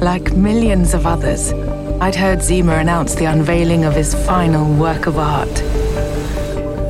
Like 0.00 0.32
millions 0.32 0.94
of 0.94 1.04
others, 1.04 1.52
I'd 2.00 2.16
heard 2.16 2.42
Zima 2.42 2.76
announce 2.76 3.14
the 3.14 3.26
unveiling 3.26 3.84
of 3.84 3.94
his 3.94 4.14
final 4.14 4.64
work 4.78 5.06
of 5.06 5.18
art. 5.18 5.62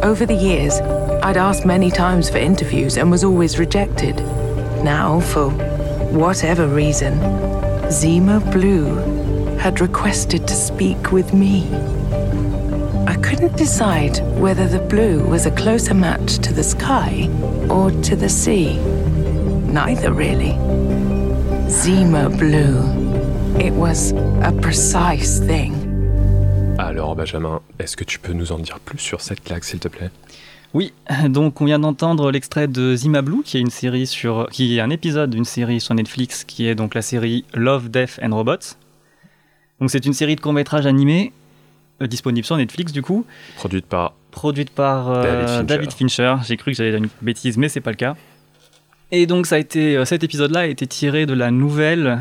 Over 0.04 0.24
the 0.24 0.36
years, 0.36 0.80
I'd 1.22 1.36
asked 1.36 1.66
many 1.66 1.90
times 1.90 2.30
for 2.30 2.38
interviews 2.38 2.96
and 2.96 3.10
was 3.10 3.24
always 3.24 3.58
rejected. 3.58 4.16
Now, 4.84 5.18
for 5.18 5.50
whatever 6.12 6.68
reason, 6.68 7.18
Zima 7.90 8.38
Blue 8.52 8.94
had 9.58 9.80
requested 9.80 10.46
to 10.46 10.54
speak 10.54 11.10
with 11.10 11.34
me. 11.34 11.68
I 13.04 13.16
couldn't 13.16 13.56
decide 13.56 14.18
whether 14.38 14.68
the 14.68 14.78
blue 14.78 15.26
was 15.28 15.46
a 15.46 15.50
closer 15.50 15.94
match 15.94 16.38
to 16.38 16.52
the 16.52 16.62
sky 16.62 17.28
or 17.68 17.90
to 17.90 18.14
the 18.14 18.28
sea. 18.28 18.76
Neither, 19.66 20.12
really. 20.12 20.52
Zima 21.68 22.30
Blue. 22.30 22.78
It 23.58 23.72
was 23.72 24.12
a 24.12 24.52
precise 24.62 25.40
thing. 25.40 25.74
Alors 26.78 27.16
Benjamin, 27.16 27.60
est-ce 27.80 27.96
que 27.96 28.04
tu 28.04 28.20
peux 28.20 28.32
nous 28.32 28.52
en 28.52 28.58
dire 28.58 28.78
plus 28.78 28.98
sur 28.98 29.20
cette 29.20 29.42
claque 29.42 29.64
s'il 29.64 29.80
te 29.80 29.88
plaît 29.88 30.10
Oui, 30.72 30.92
donc 31.28 31.60
on 31.60 31.64
vient 31.64 31.78
d'entendre 31.78 32.30
l'extrait 32.30 32.68
de 32.68 32.94
Zima 32.94 33.22
Blue, 33.22 33.42
qui 33.42 33.56
est 33.56 33.60
une 33.60 33.70
série 33.70 34.06
sur, 34.06 34.48
qui 34.50 34.76
est 34.76 34.80
un 34.80 34.90
épisode 34.90 35.30
d'une 35.30 35.44
série 35.44 35.80
sur 35.80 35.94
Netflix, 35.94 36.44
qui 36.44 36.66
est 36.66 36.74
donc 36.74 36.94
la 36.94 37.02
série 37.02 37.44
Love, 37.54 37.90
Death 37.90 38.20
and 38.22 38.34
Robots. 38.34 38.76
Donc 39.80 39.90
c'est 39.90 40.06
une 40.06 40.12
série 40.12 40.36
de 40.36 40.40
courts 40.40 40.52
métrages 40.52 40.86
animés 40.86 41.32
euh, 42.02 42.06
disponible 42.06 42.44
sur 42.44 42.56
Netflix 42.56 42.92
du 42.92 43.02
coup. 43.02 43.24
Produite 43.56 43.86
par 43.86 44.14
Produite 44.30 44.70
par 44.70 45.10
euh, 45.10 45.22
David 45.22 45.48
Fincher. 45.48 45.64
David 45.64 45.92
Fincher. 45.92 46.36
J'ai 46.46 46.56
cru 46.56 46.70
que 46.70 46.76
j'allais 46.76 46.90
dire 46.90 47.00
une 47.00 47.08
bêtise, 47.20 47.56
mais 47.56 47.68
c'est 47.68 47.80
pas 47.80 47.90
le 47.90 47.96
cas. 47.96 48.16
Et 49.10 49.26
donc 49.26 49.46
ça 49.46 49.56
a 49.56 49.58
été, 49.58 49.96
euh, 49.96 50.04
cet 50.04 50.22
épisode-là 50.22 50.60
a 50.60 50.66
été 50.66 50.86
tiré 50.86 51.26
de 51.26 51.34
la 51.34 51.50
nouvelle 51.50 52.20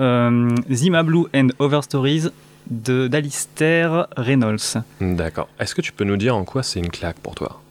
euh, 0.00 0.54
Zima 0.70 1.02
Blue 1.02 1.24
and 1.34 1.48
Other 1.58 1.82
Stories 1.82 2.26
de 2.70 3.08
d'Alistair 3.08 4.08
Reynolds. 4.16 4.82
D'accord. 5.00 5.48
Est-ce 5.58 5.74
que 5.74 5.80
tu 5.80 5.92
peux 5.92 6.04
nous 6.04 6.16
dire 6.16 6.36
en 6.36 6.44
quoi 6.44 6.62
c'est 6.62 6.80
une 6.80 6.90
claque 6.90 7.18
pour 7.20 7.34
toi? 7.34 7.62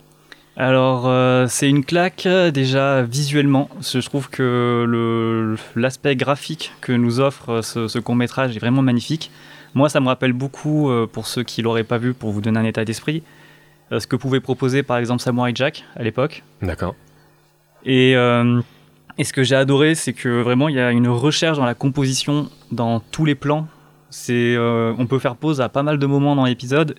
Alors, 0.58 1.03
euh, 1.08 1.47
c'est 1.49 1.70
une 1.70 1.84
claque 1.84 2.26
euh, 2.26 2.49
déjà 2.49 3.01
visuellement. 3.01 3.70
Je 3.82 3.99
trouve 3.99 4.30
que 4.30 5.56
l'aspect 5.76 6.16
graphique 6.16 6.72
que 6.80 6.93
nous 6.93 7.20
offre 7.20 7.49
euh, 7.49 7.62
ce, 7.62 7.89
ce 7.89 7.99
court 7.99 8.16
métrage 8.16 8.56
est 8.56 8.60
vraiment 8.60 8.82
magnifique. 8.82 9.32
Moi, 9.74 9.89
ça 9.89 9.99
me 9.99 10.08
rappelle 10.08 10.32
beaucoup, 10.32 10.89
euh, 10.89 11.08
pour 11.12 11.28
ceux 11.28 11.43
qui 11.43 11.62
l'auraient 11.62 11.84
pas 11.84 11.97
vu, 11.97 12.14
pour 12.14 12.32
vous 12.32 12.39
donner 12.39 12.58
un 12.58 12.64
état 12.64 12.86
d'esprit, 12.86 13.22
euh, 13.91 13.99
ce 13.99 14.08
que 14.08 14.16
pouvait 14.16 14.39
proposer 14.39 14.82
par 14.82 14.97
exemple 14.97 15.22
Samurai 15.22 15.51
Jack 15.53 15.84
à 15.97 16.03
l'époque. 16.03 16.43
D'accord. 16.62 16.95
Et, 17.84 18.14
et 18.14 19.24
ce 19.24 19.32
que 19.32 19.43
j'ai 19.43 19.56
adoré, 19.56 19.93
c'est 19.93 20.14
que 20.14 20.41
vraiment 20.41 20.70
il 20.70 20.76
y 20.76 20.80
a 20.80 20.89
une 20.91 21.08
recherche 21.08 21.58
dans 21.58 21.66
la 21.66 21.76
composition, 21.76 22.49
dans 22.72 22.99
tous 22.99 23.26
les 23.26 23.36
plans. 23.36 23.68
C'est, 24.10 24.58
on 24.58 25.06
peut 25.06 25.20
faire 25.20 25.36
pause 25.36 25.62
à 25.62 25.70
pas 25.70 25.84
mal 25.84 25.99
de 25.99 26.06
moments 26.08 26.36
dans 26.36 26.45
l'épisode 26.45 26.95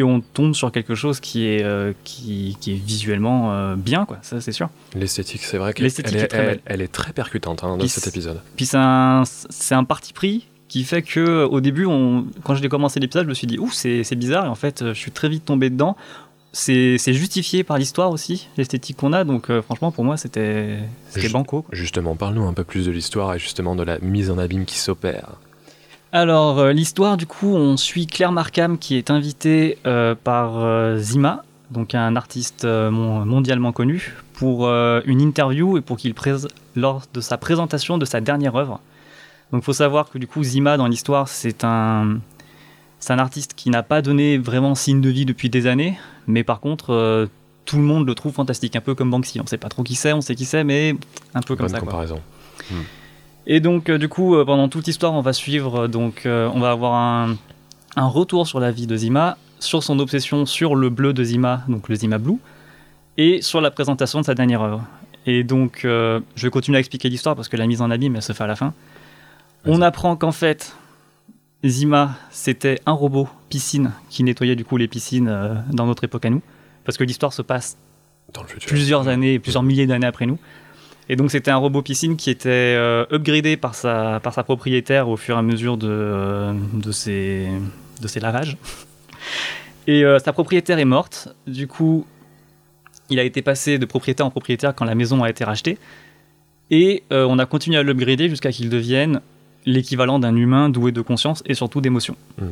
et 0.00 0.02
on 0.02 0.20
tombe 0.20 0.54
sur 0.54 0.72
quelque 0.72 0.94
chose 0.94 1.20
qui 1.20 1.46
est, 1.46 1.62
euh, 1.62 1.92
qui, 2.04 2.56
qui 2.60 2.72
est 2.72 2.76
visuellement 2.76 3.52
euh, 3.52 3.76
bien, 3.76 4.04
quoi. 4.06 4.18
Ça, 4.22 4.40
c'est 4.40 4.52
sûr. 4.52 4.68
L'esthétique, 4.94 5.42
c'est 5.42 5.58
vrai 5.58 5.72
qu'elle 5.72 5.86
est 5.86 6.26
très 6.26 6.60
elle- 6.64 6.80
est 6.80 6.92
très 6.92 7.12
percutante 7.12 7.62
hein, 7.62 7.68
dans 7.68 7.78
Puis 7.78 7.88
cet 7.88 8.06
épisode. 8.08 8.40
Puis 8.56 8.66
c'est 8.66 8.76
un, 8.78 9.84
parti 9.84 10.12
pris 10.12 10.46
qui 10.68 10.84
fait 10.84 11.02
que 11.02 11.44
au 11.44 11.60
début, 11.60 11.86
on, 11.86 12.26
quand 12.44 12.54
j'ai 12.54 12.68
commencé 12.68 12.98
l'épisode, 13.00 13.24
je 13.24 13.28
me 13.28 13.34
suis 13.34 13.46
dit, 13.46 13.58
ouh, 13.58 13.70
c'est 13.70 14.14
bizarre. 14.16 14.46
Et 14.46 14.48
en 14.48 14.54
fait, 14.54 14.84
je 14.88 14.92
suis 14.94 15.10
très 15.12 15.28
vite 15.28 15.44
tombé 15.44 15.70
dedans. 15.70 15.96
C'est 16.52 16.96
c'est 16.98 17.12
justifié 17.14 17.62
par 17.62 17.78
l'histoire 17.78 18.10
aussi, 18.10 18.48
l'esthétique 18.56 18.96
qu'on 18.96 19.12
a. 19.12 19.22
Donc, 19.22 19.50
euh, 19.50 19.62
franchement, 19.62 19.92
pour 19.92 20.04
moi, 20.04 20.16
c'était 20.16 20.78
banco. 21.30 21.62
quoi. 21.62 21.70
Justement, 21.72 22.16
parle-nous 22.16 22.44
un 22.44 22.52
peu 22.54 22.64
plus 22.64 22.86
de 22.86 22.90
l'histoire 22.90 23.34
et 23.34 23.38
justement 23.38 23.76
de 23.76 23.84
la 23.84 23.98
mise 24.00 24.30
en 24.30 24.38
abîme 24.38 24.64
qui 24.64 24.78
s'opère. 24.78 25.34
Alors, 26.12 26.58
euh, 26.58 26.72
l'histoire, 26.72 27.16
du 27.16 27.26
coup, 27.26 27.54
on 27.54 27.76
suit 27.76 28.06
Claire 28.06 28.32
Markham 28.32 28.78
qui 28.78 28.96
est 28.96 29.10
invitée 29.10 29.78
euh, 29.86 30.14
par 30.16 30.58
euh, 30.58 30.98
Zima, 30.98 31.44
donc 31.70 31.94
un 31.94 32.16
artiste 32.16 32.64
euh, 32.64 32.90
mon- 32.90 33.24
mondialement 33.24 33.70
connu, 33.72 34.14
pour 34.34 34.66
euh, 34.66 35.00
une 35.04 35.20
interview 35.20 35.78
et 35.78 35.80
pour 35.80 35.96
qu'il 35.98 36.12
prés- 36.14 36.48
lors 36.74 37.02
de 37.14 37.20
sa 37.20 37.38
présentation 37.38 37.96
de 37.96 38.04
sa 38.04 38.20
dernière 38.20 38.56
œuvre. 38.56 38.80
Donc, 39.52 39.62
il 39.62 39.64
faut 39.64 39.72
savoir 39.72 40.10
que 40.10 40.18
du 40.18 40.26
coup, 40.26 40.42
Zima, 40.42 40.76
dans 40.76 40.88
l'histoire, 40.88 41.28
c'est 41.28 41.62
un, 41.62 42.18
c'est 42.98 43.12
un 43.12 43.18
artiste 43.20 43.54
qui 43.54 43.70
n'a 43.70 43.84
pas 43.84 44.02
donné 44.02 44.36
vraiment 44.36 44.74
signe 44.74 45.00
de 45.00 45.10
vie 45.10 45.26
depuis 45.26 45.48
des 45.48 45.68
années, 45.68 45.96
mais 46.26 46.42
par 46.42 46.58
contre, 46.58 46.92
euh, 46.92 47.26
tout 47.66 47.76
le 47.76 47.82
monde 47.84 48.04
le 48.04 48.16
trouve 48.16 48.32
fantastique, 48.32 48.74
un 48.74 48.80
peu 48.80 48.96
comme 48.96 49.10
Banksy. 49.10 49.38
On 49.38 49.44
ne 49.44 49.48
sait 49.48 49.58
pas 49.58 49.68
trop 49.68 49.84
qui 49.84 49.94
c'est, 49.94 50.12
on 50.12 50.20
sait 50.22 50.34
qui 50.34 50.44
c'est, 50.44 50.64
mais 50.64 50.96
un 51.34 51.40
peu 51.40 51.54
comme 51.54 51.66
Bonne 51.66 51.74
ça. 51.74 51.78
quoi. 51.78 51.86
comparaison. 51.86 52.20
Et 53.52 53.58
donc, 53.58 53.88
euh, 53.90 53.98
du 53.98 54.08
coup, 54.08 54.36
euh, 54.36 54.44
pendant 54.44 54.68
toute 54.68 54.86
l'histoire, 54.86 55.12
on 55.12 55.22
va 55.22 55.32
suivre, 55.32 55.80
euh, 55.80 55.88
donc, 55.88 56.22
on 56.24 56.60
va 56.60 56.70
avoir 56.70 56.94
un, 56.94 57.36
un 57.96 58.06
retour 58.06 58.46
sur 58.46 58.60
la 58.60 58.70
vie 58.70 58.86
de 58.86 58.96
Zima, 58.96 59.36
sur 59.58 59.82
son 59.82 59.98
obsession 59.98 60.46
sur 60.46 60.76
le 60.76 60.88
bleu 60.88 61.12
de 61.12 61.24
Zima, 61.24 61.64
donc 61.68 61.88
le 61.88 61.96
Zima 61.96 62.18
Blue, 62.18 62.38
et 63.18 63.42
sur 63.42 63.60
la 63.60 63.72
présentation 63.72 64.20
de 64.20 64.24
sa 64.24 64.34
dernière 64.34 64.62
œuvre. 64.62 64.84
Et 65.26 65.44
donc, 65.44 65.82
euh, 65.84 66.20
je 66.34 66.46
vais 66.46 66.50
continuer 66.50 66.76
à 66.76 66.78
expliquer 66.78 67.08
l'histoire 67.08 67.36
parce 67.36 67.48
que 67.48 67.56
la 67.56 67.66
mise 67.66 67.82
en 67.82 67.90
abîme, 67.90 68.16
elle 68.16 68.22
se 68.22 68.32
fait 68.32 68.44
à 68.44 68.46
la 68.46 68.56
fin. 68.56 68.72
On 69.66 69.82
apprend 69.82 70.16
qu'en 70.16 70.32
fait, 70.32 70.74
Zima, 71.64 72.16
c'était 72.30 72.80
un 72.86 72.92
robot 72.92 73.28
piscine 73.50 73.92
qui 74.08 74.24
nettoyait 74.24 74.56
du 74.56 74.64
coup 74.64 74.76
les 74.76 74.88
piscines 74.88 75.28
euh, 75.28 75.54
dans 75.72 75.86
notre 75.86 76.04
époque 76.04 76.24
à 76.24 76.30
nous, 76.30 76.40
parce 76.84 76.96
que 76.96 77.04
l'histoire 77.04 77.32
se 77.32 77.42
passe 77.42 77.76
Dans 78.32 78.42
le 78.42 78.48
futur. 78.48 78.68
plusieurs 78.68 79.08
années, 79.08 79.38
plusieurs 79.38 79.62
milliers 79.62 79.86
d'années 79.86 80.06
après 80.06 80.24
nous. 80.24 80.38
Et 81.10 81.16
donc 81.16 81.32
c'était 81.32 81.50
un 81.50 81.56
robot 81.56 81.82
piscine 81.82 82.16
qui 82.16 82.30
était 82.30 82.48
euh, 82.48 83.04
upgradé 83.10 83.56
par 83.56 83.74
sa, 83.74 84.20
propriétaire 84.44 85.08
au 85.08 85.16
fur 85.16 85.34
et 85.34 85.38
à 85.40 85.42
mesure 85.42 85.76
de, 85.76 85.88
euh, 85.90 86.92
ses, 86.92 87.50
lavages. 88.20 88.56
Et 89.88 90.04
euh, 90.04 90.20
sa 90.20 90.32
propriétaire 90.32 90.78
est 90.78 90.84
morte. 90.84 91.34
Du 91.48 91.66
coup, 91.66 92.06
il 93.08 93.18
a 93.18 93.24
été 93.24 93.42
passé 93.42 93.76
de 93.76 93.86
propriétaire 93.86 94.24
en 94.24 94.30
propriétaire 94.30 94.72
quand 94.72 94.84
la 94.84 94.94
maison 94.94 95.24
a 95.24 95.28
été 95.28 95.42
rachetée. 95.42 95.78
Et 96.70 97.02
on 97.10 97.40
a 97.40 97.46
continué 97.46 97.76
à 97.76 97.82
l'upgrader 97.82 98.28
jusqu'à 98.28 98.52
qu'il 98.52 98.70
devienne 98.70 99.20
l'équivalent 99.66 100.20
d'un 100.20 100.36
humain 100.36 100.68
doué 100.68 100.92
de 100.92 101.00
conscience 101.00 101.42
et 101.44 101.54
surtout 101.54 101.80
d'émotion. 101.80 102.14
Hmm. 102.38 102.50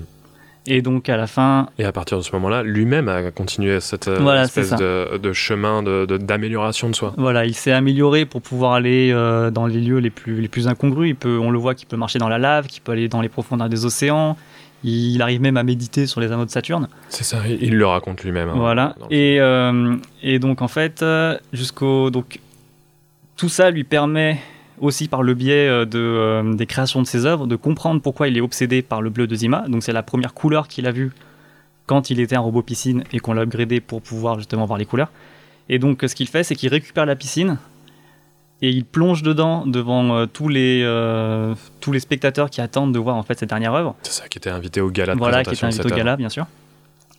Et 0.67 0.83
donc 0.83 1.09
à 1.09 1.17
la 1.17 1.27
fin, 1.27 1.69
Et 1.79 1.85
à 1.85 1.93
partir 1.93 2.19
de 2.19 2.23
ce 2.23 2.31
moment-là, 2.33 2.63
lui-même 2.63 3.09
a 3.09 3.31
continué 3.31 3.81
cette 3.81 4.09
euh, 4.09 4.19
Voilà, 4.21 4.43
espèce 4.45 4.71
de, 4.73 5.17
de 5.17 5.33
chemin 5.33 5.83
de- 5.83 6.05
de- 6.05 6.19
d'amélioration 6.19 6.91
de, 6.91 6.95
soi. 6.95 7.15
Voilà, 7.17 7.47
il 7.47 7.55
s'est 7.55 7.73
amélioré 7.73 8.27
pour 8.27 8.43
pouvoir 8.43 8.73
aller 8.75 9.11
euh, 9.13 9.51
dans 9.51 9.67
les 9.67 9.81
lieux 9.81 9.99
les 9.99 10.11
plus, 10.11 10.41
les 10.43 10.49
plus 10.49 10.69
incongrus. 10.69 11.09
Il 11.09 11.17
peut, 11.17 11.39
on 11.39 11.51
le 11.51 11.59
voit 11.59 11.75
qu'il 11.75 11.89
peut 11.89 11.97
marcher 11.97 12.19
dans 12.19 12.29
la 12.29 12.39
lave, 12.39 12.67
qu'il 12.67 12.83
peut 12.83 12.93
aller 12.93 13.09
dans 13.09 13.23
les 13.23 13.31
profondeurs 13.31 13.69
des 13.71 13.87
océans. 13.87 14.37
Il 14.85 15.23
arrive 15.23 15.41
même 15.41 15.57
à 15.57 15.63
méditer 15.63 16.07
sur 16.07 16.21
les 16.21 16.31
anneaux 16.33 16.45
de 16.45 16.51
Saturne. 16.51 16.89
C'est 17.09 17.25
ça, 17.25 17.39
il 17.49 17.63
il 17.63 17.77
le 17.77 17.87
raconte 17.87 18.23
lui-même. 18.23 18.51
hein. 18.51 18.55
Voilà. 18.57 18.95
Et, 19.11 19.41
euh, 19.41 19.97
et 20.23 20.39
donc 20.39 20.61
en 20.63 20.69
fait, 20.69 21.05
jusqu'au 21.53 22.11
donc 22.11 22.41
tout 23.37 23.49
ça 23.49 23.71
lui 23.71 23.85
permet 23.85 24.39
aussi 24.81 25.09
par 25.09 25.23
le 25.23 25.35
biais 25.35 25.69
euh, 25.69 25.85
de, 25.85 25.99
euh, 25.99 26.55
des 26.55 26.67
créations 26.67 27.03
de 27.03 27.07
ses 27.07 27.27
œuvres 27.27 27.47
de 27.47 27.57
comprendre 27.57 28.01
pourquoi 28.01 28.29
il 28.29 28.37
est 28.37 28.41
obsédé 28.41 28.83
par 28.83 29.03
le 29.03 29.11
bleu 29.11 29.27
de 29.27 29.35
Zima. 29.35 29.65
Donc 29.69 29.83
c'est 29.83 29.93
la 29.93 30.03
première 30.03 30.35
couleur 30.35 30.69
qu'il 30.69 30.87
a 30.87 30.93
vue 30.93 31.13
quand 31.87 32.11
il 32.11 32.21
était 32.21 32.37
un 32.37 32.41
robot 32.41 32.63
piscine 32.63 33.05
et 33.13 33.19
qu'on 33.19 33.33
l'a 33.33 33.43
upgradé 33.43 33.81
pour 33.81 34.03
pouvoir 34.03 34.39
justement 34.39 34.67
voir 34.67 34.79
les 34.79 34.87
couleurs. 34.87 35.11
Et 35.69 35.79
donc 35.79 36.05
ce 36.07 36.15
qu'il 36.15 36.29
fait, 36.29 36.45
c'est 36.45 36.55
qu'il 36.55 36.69
récupère 36.69 37.07
la 37.07 37.17
piscine 37.17 37.59
et 38.61 38.71
il 38.71 38.85
plonge 38.85 39.23
dedans 39.23 39.67
devant 39.67 40.17
euh, 40.17 40.27
tous 40.27 40.49
les 40.49 40.83
euh, 40.85 41.55
tous 41.81 41.93
les 41.93 42.01
spectateurs 42.01 42.51
qui 42.51 42.61
attendent 42.61 42.93
de 42.93 42.99
voir 42.99 43.17
en 43.17 43.23
fait 43.23 43.39
cette 43.39 43.49
dernière 43.49 43.75
œuvre. 43.75 43.95
C'est 44.03 44.13
ça 44.13 44.29
qui 44.29 44.39
était 44.39 44.51
invité 44.51 44.81
au 44.81 44.91
gala 44.91 45.15
de 45.15 45.19
Voilà, 45.19 45.45
qui 45.45 45.55
était 45.55 45.65
invité 45.65 45.87
au 45.87 45.97
gala, 45.97 46.17
bien 46.17 46.29
sûr. 46.29 46.47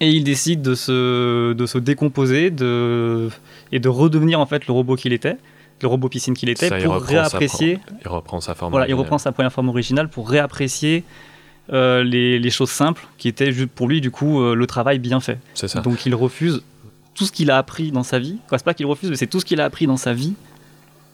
Et 0.02 0.12
il 0.12 0.24
décide 0.24 0.62
de 0.62 0.76
se, 0.76 1.52
de 1.52 1.66
se 1.66 1.78
décomposer 1.78 2.52
de, 2.52 3.30
et 3.74 3.80
de 3.80 3.90
redevenir 3.90 4.40
en 4.40 4.46
fait 4.46 4.66
le 4.66 4.74
robot 4.74 4.96
qu'il 4.96 5.12
était, 5.12 5.36
le 5.82 5.88
robot 5.88 6.10
piscine 6.10 6.34
qu'il 6.34 6.50
était, 6.50 6.70
Ça, 6.70 6.80
il 6.80 6.86
pour 6.86 6.96
réapprécier. 6.96 7.80
il 8.04 8.08
reprend 8.08 8.42
sa 8.42 8.56
forme 8.56 8.72
Voilà, 8.72 8.86
il 8.88 8.94
originale. 8.94 9.04
reprend 9.06 9.18
sa 9.18 9.32
première 9.32 9.52
forme 9.54 9.70
originale 9.70 10.10
pour 10.10 10.30
réapprécier 10.30 11.04
euh, 11.72 12.04
les, 12.04 12.40
les 12.40 12.50
choses 12.50 12.72
simples 12.72 13.06
qui 13.18 13.28
étaient 13.28 13.52
juste 13.52 13.70
pour 13.70 13.88
lui 13.88 14.02
du 14.02 14.10
coup 14.12 14.42
euh, 14.42 14.56
le 14.56 14.68
travail 14.68 15.00
bien 15.00 15.20
fait. 15.20 15.40
C'est 15.54 15.68
ça. 15.68 15.82
Donc 15.82 16.06
il 16.06 16.16
refuse 16.16 16.64
tout 17.14 17.26
ce 17.26 17.32
qu'il 17.32 17.52
a 17.52 17.58
appris 17.58 17.92
dans 17.92 18.04
sa 18.04 18.18
vie. 18.20 18.38
Quoi, 18.48 18.58
C'est 18.58 18.64
pas 18.66 18.74
qu'il 18.74 18.86
refuse, 18.86 19.10
mais 19.10 19.16
c'est 19.18 19.28
tout 19.28 19.40
ce 19.40 19.46
qu'il 19.46 19.60
a 19.62 19.66
appris 19.66 19.86
dans 19.88 19.98
sa 19.98 20.14
vie. 20.14 20.34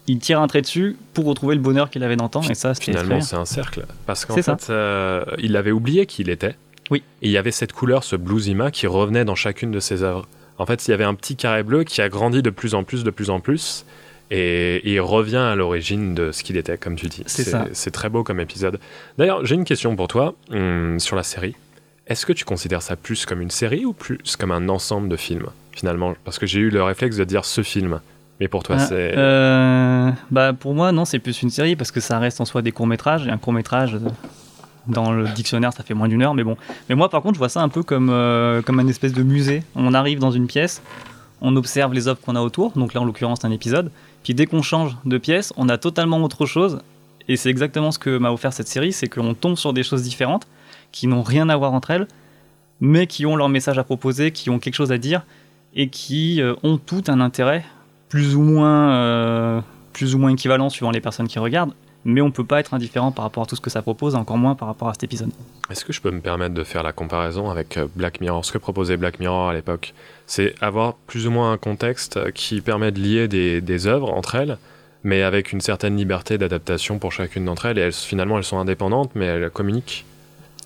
Il 0.08 0.20
tire 0.20 0.40
un 0.40 0.46
trait 0.48 0.62
dessus 0.62 0.98
pour 1.16 1.26
retrouver 1.26 1.56
le 1.56 1.62
bonheur 1.62 1.90
qu'il 1.90 2.04
avait 2.04 2.16
d'antan. 2.16 2.42
Et 2.44 2.54
ça, 2.54 2.76
Finalement, 2.76 3.22
c'est 3.22 3.36
un 3.36 3.46
cercle. 3.46 3.86
Parce 4.06 4.24
qu'en 4.26 4.36
fait, 4.36 4.68
euh, 4.70 5.26
il 5.40 5.56
avait 5.58 5.72
oublié 5.72 6.06
qui 6.06 6.22
il 6.22 6.30
était. 6.30 6.56
Oui. 6.92 7.02
Et 7.24 7.28
il 7.28 7.32
y 7.32 7.38
avait 7.38 7.50
cette 7.50 7.74
couleur, 7.74 8.04
ce 8.04 8.16
blue 8.16 8.40
Zima, 8.40 8.70
qui 8.70 8.86
revenait 8.86 9.26
dans 9.26 9.34
chacune 9.34 9.72
de 9.72 9.80
ses 9.80 10.04
œuvres. 10.04 10.28
En 10.60 10.68
fait, 10.68 10.88
il 10.88 10.92
y 10.92 10.94
avait 10.94 11.04
un 11.06 11.16
petit 11.16 11.36
carré 11.36 11.64
bleu 11.64 11.84
qui 11.84 12.02
a 12.04 12.08
grandi 12.10 12.44
de 12.44 12.52
plus 12.52 12.76
en 12.76 12.84
plus, 12.84 13.04
de 13.04 13.10
plus 13.10 13.32
en 13.32 13.40
plus. 13.40 13.84
Et, 14.32 14.78
et 14.78 14.94
il 14.94 15.02
revient 15.02 15.36
à 15.38 15.56
l'origine 15.56 16.16
de 16.16 16.32
ce 16.32 16.44
qu'il 16.44 16.58
était, 16.58 16.78
comme 16.78 16.96
tu 16.96 17.08
dis. 17.08 17.24
C'est 17.28 17.44
ça. 17.44 17.68
C'est 17.74 17.92
très 17.92 18.10
beau 18.10 18.24
comme 18.24 18.40
épisode. 18.40 18.80
D'ailleurs, 19.18 19.46
j'ai 19.46 19.56
une 19.56 19.66
question 19.66 19.96
pour 19.96 20.08
toi 20.08 20.34
hum, 20.52 21.00
sur 21.00 21.16
la 21.16 21.24
série. 21.24 21.56
Est-ce 22.08 22.26
que 22.26 22.34
tu 22.34 22.46
considères 22.46 22.82
ça 22.82 22.96
plus 22.96 23.26
comme 23.26 23.42
une 23.42 23.50
série 23.52 23.86
ou 23.86 23.94
plus 23.94 24.36
comme 24.36 24.52
un 24.52 24.70
ensemble 24.70 25.10
de 25.10 25.16
films, 25.16 25.48
finalement? 25.72 26.14
Parce 26.24 26.38
que 26.40 26.46
j'ai 26.46 26.60
eu 26.60 26.70
le 26.70 26.84
réflexe 26.84 27.18
de 27.18 27.24
dire 27.24 27.46
ce 27.46 27.62
film. 27.64 28.00
Mais 28.40 28.48
pour 28.48 28.64
toi, 28.64 28.76
Ah, 28.80 28.86
c'est. 28.86 29.14
euh, 29.18 30.12
bah 30.30 30.54
pour 30.54 30.74
moi, 30.74 30.92
non, 30.92 31.06
c'est 31.06 31.20
plus 31.20 31.42
une 31.42 31.50
série 31.50 31.76
parce 31.76 31.92
que 31.92 32.00
ça 32.02 32.20
reste 32.20 32.42
en 32.42 32.46
soi 32.46 32.62
des 32.62 32.72
courts-métrages. 32.72 33.26
Et 33.28 33.30
un 33.32 33.38
court-métrage, 33.38 33.98
dans 34.88 35.12
le 35.14 35.28
dictionnaire, 35.30 35.72
ça 35.74 35.84
fait 35.84 35.94
moins 35.94 36.08
d'une 36.08 36.22
heure, 36.22 36.34
mais 36.34 36.44
bon. 36.44 36.58
Mais 36.90 36.96
moi, 36.96 37.10
par 37.10 37.22
contre, 37.22 37.36
je 37.36 37.40
vois 37.40 37.50
ça 37.50 37.62
un 37.62 37.70
peu 37.70 37.82
comme, 37.82 38.10
euh, 38.12 38.62
comme 38.62 38.80
un 38.80 38.88
espèce 38.88 39.14
de 39.14 39.24
musée. 39.24 39.64
On 39.76 39.94
arrive 39.94 40.20
dans 40.20 40.32
une 40.32 40.48
pièce, 40.48 40.82
on 41.42 41.56
observe 41.56 41.94
les 41.94 42.08
œuvres 42.08 42.20
qu'on 42.22 42.36
a 42.36 42.42
autour. 42.42 42.72
Donc 42.76 42.94
là, 42.94 43.02
en 43.02 43.06
l'occurrence, 43.06 43.44
un 43.46 43.52
épisode. 43.52 43.90
Puis 44.26 44.34
dès 44.34 44.48
qu'on 44.48 44.64
change 44.64 44.98
de 45.06 45.20
pièce, 45.20 45.54
on 45.56 45.70
a 45.70 45.78
totalement 45.78 46.18
autre 46.24 46.48
chose. 46.48 46.80
Et 47.28 47.38
c'est 47.38 47.52
exactement 47.52 47.92
ce 47.92 48.00
que 48.00 48.18
m'a 48.18 48.32
offert 48.32 48.54
cette 48.54 48.68
série 48.68 48.92
c'est 48.92 49.08
qu'on 49.08 49.36
tombe 49.36 49.56
sur 49.56 49.72
des 49.72 49.84
choses 49.84 50.02
différentes 50.02 50.48
qui 50.92 51.06
n'ont 51.06 51.22
rien 51.22 51.48
à 51.48 51.56
voir 51.56 51.74
entre 51.74 51.92
elles, 51.92 52.08
mais 52.82 53.06
qui 53.06 53.28
ont 53.28 53.36
leur 53.36 53.50
message 53.50 53.78
à 53.78 53.84
proposer, 53.84 54.32
qui 54.32 54.50
ont 54.50 54.58
quelque 54.58 54.74
chose 54.74 54.92
à 54.92 54.98
dire 54.98 55.22
et 55.76 55.90
qui 55.90 56.42
euh, 56.42 56.56
ont 56.64 56.78
tout 56.78 57.04
un 57.08 57.22
intérêt 57.22 57.64
plus 58.10 58.36
ou 58.36 58.42
moins 58.42 58.96
euh, 58.96 59.62
plus 59.94 60.16
ou 60.16 60.18
moins 60.18 60.32
équivalent 60.32 60.70
suivant 60.70 60.90
les 60.90 61.02
personnes 61.02 61.28
qui 61.28 61.38
regardent 61.38 61.74
mais 62.06 62.22
on 62.22 62.32
peut 62.32 62.46
pas 62.46 62.60
être 62.60 62.74
indifférent 62.74 63.12
par 63.12 63.26
rapport 63.26 63.44
à 63.44 63.46
tout 63.48 63.56
ce 63.56 63.62
que 63.62 63.72
ça 63.72 63.82
propose 63.82 64.16
encore 64.16 64.38
moins 64.38 64.56
par 64.56 64.68
rapport 64.68 64.88
à 64.88 64.94
cet 64.94 65.04
épisode 65.04 65.32
Est-ce 65.70 65.84
que 65.84 65.92
je 65.92 66.00
peux 66.00 66.12
me 66.12 66.22
permettre 66.22 66.54
de 66.54 66.64
faire 66.64 66.84
la 66.84 66.94
comparaison 66.94 67.50
avec 67.50 67.78
euh, 67.78 67.88
Black 67.96 68.22
Mirror 68.22 68.46
Ce 68.46 68.52
que 68.52 68.60
proposait 68.60 68.96
Black 68.96 69.20
Mirror 69.20 69.50
à 69.50 69.54
l'époque, 69.54 69.94
c'est 70.28 70.56
avoir 70.62 70.96
plus 70.96 71.28
ou 71.28 71.32
moins 71.32 71.52
un 71.52 71.58
contexte 71.58 72.32
qui 72.34 72.62
permet 72.62 72.92
de 72.92 73.00
lier 73.00 73.28
des, 73.28 73.62
des 73.62 73.88
œuvres 73.88 74.12
entre 74.12 74.36
elles, 74.36 74.58
mais 75.04 75.22
avec 75.22 75.52
une 75.54 75.62
certaine 75.62 75.96
liberté 75.98 76.38
d'adaptation 76.38 76.98
pour 77.00 77.12
chacune 77.12 77.46
d'entre 77.46 77.68
elles. 77.68 77.78
Et 77.78 77.82
elles, 77.82 77.94
finalement, 77.94 78.38
elles 78.38 78.44
sont 78.44 78.58
indépendantes, 78.58 79.12
mais 79.16 79.26
elles 79.26 79.50
communiquent. 79.52 80.06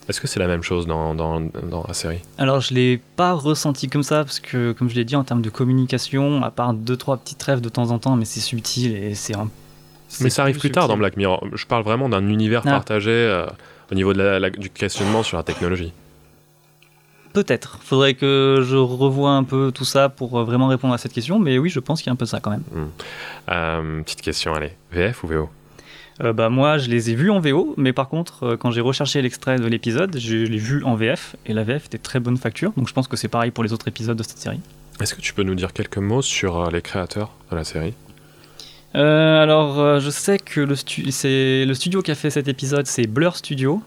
Est-ce 0.08 0.22
que 0.22 0.28
c'est 0.28 0.40
la 0.40 0.48
même 0.48 0.64
chose 0.64 0.88
dans, 0.88 1.14
dans, 1.14 1.40
dans 1.40 1.86
la 1.88 1.94
série? 1.94 2.20
Alors 2.40 2.62
je 2.62 2.74
l'ai 2.74 3.00
pas 3.16 3.34
ressenti 3.34 3.88
comme 3.90 4.02
ça 4.02 4.24
parce 4.24 4.40
que 4.40 4.72
comme 4.72 4.90
je 4.90 4.96
l'ai 4.96 5.06
dit 5.06 5.16
en 5.16 5.24
termes 5.24 5.44
de 5.44 5.52
communication 5.52 6.42
à 6.42 6.50
part 6.50 6.74
deux 6.74 6.98
trois 6.98 7.18
petites 7.18 7.44
rêves 7.44 7.62
de 7.62 7.70
temps 7.70 7.92
en 7.92 8.00
temps 8.00 8.16
mais 8.16 8.26
c'est 8.26 8.40
subtil 8.40 8.96
et 8.96 9.14
c'est 9.14 9.36
un 9.36 9.52
Mais 10.20 10.32
ça 10.32 10.42
arrive 10.42 10.58
plus 10.58 10.72
tard 10.72 10.88
dans 10.88 10.98
Black 10.98 11.16
Mirror. 11.16 11.46
Je 11.54 11.64
parle 11.68 11.84
vraiment 11.84 12.10
d'un 12.10 12.28
univers 12.28 12.64
Ah. 12.66 12.72
partagé 12.72 13.12
euh, 13.12 13.46
au 13.92 13.96
niveau 13.96 14.14
de 14.14 14.18
la- 14.18 14.40
la- 14.40 14.50
du 14.50 14.72
questionnement 14.72 15.22
sur 15.22 15.38
la 15.38 15.44
technologie. 15.44 15.94
Peut-être. 17.34 17.80
Faudrait 17.84 18.16
que 18.16 18.64
je 18.68 18.76
revoie 18.76 19.32
un 19.32 19.44
peu 19.44 19.72
tout 19.74 19.86
ça 19.86 20.10
pour 20.10 20.40
euh, 20.40 20.44
vraiment 20.44 20.68
répondre 20.68 20.94
à 20.94 20.98
cette 20.98 21.14
question, 21.14 21.38
mais 21.40 21.58
oui, 21.60 21.70
je 21.70 21.80
pense 21.80 22.00
qu'il 22.02 22.08
y 22.08 22.10
a 22.10 22.14
un 22.14 22.16
peu 22.16 22.26
de 22.26 22.30
ça 22.30 22.40
quand 22.40 22.50
même. 22.52 22.64
Euh, 23.52 24.02
petite 24.02 24.22
question, 24.22 24.54
allez. 24.54 24.72
VF 24.92 25.24
ou 25.24 25.28
VO 25.28 25.50
Euh, 26.24 26.34
bah 26.34 26.50
moi, 26.50 26.78
je 26.80 26.90
les 26.90 27.12
ai 27.12 27.16
vus 27.16 27.30
en 27.32 27.40
VO, 27.40 27.74
mais 27.78 27.94
par 27.94 28.10
contre, 28.10 28.44
euh, 28.46 28.58
quand 28.58 28.72
j'ai 28.72 28.82
recherché 28.82 29.22
l'extrait 29.22 29.58
de 29.58 29.68
l'épisode, 29.68 30.18
je 30.18 30.36
l'ai 30.38 30.58
vu 30.58 30.84
en 30.84 30.96
VF, 30.96 31.36
et 31.46 31.54
la 31.54 31.64
VF 31.64 31.86
était 31.86 31.98
très 32.00 32.20
bonne 32.20 32.38
facture, 32.38 32.72
donc 32.76 32.88
je 32.88 32.94
pense 32.94 33.08
que 33.08 33.16
c'est 33.16 33.28
pareil 33.30 33.52
pour 33.52 33.64
les 33.64 33.74
autres 33.74 33.88
épisodes 33.88 34.18
de 34.18 34.24
cette 34.24 34.40
série. 34.40 34.60
Est-ce 35.00 35.14
que 35.16 35.22
tu 35.22 35.34
peux 35.34 35.44
nous 35.44 35.56
dire 35.56 35.72
quelques 35.72 35.98
mots 36.00 36.22
sur 36.22 36.70
les 36.72 36.82
créateurs 36.82 37.32
de 37.52 37.56
la 37.56 37.64
série? 37.64 37.94
Euh, 38.96 39.42
alors, 39.44 39.80
euh, 39.80 40.00
je 40.00 40.10
sais 40.10 40.40
que 40.40 40.62
le, 40.62 40.76
stu- 40.76 41.12
c'est 41.12 41.64
le 41.66 41.74
studio 41.76 42.02
qui 42.02 42.10
a 42.12 42.16
fait 42.16 42.32
cet 42.32 42.48
épisode, 42.48 42.88
c'est 42.88 43.06
Blur 43.08 43.36
Studio. 43.38 43.82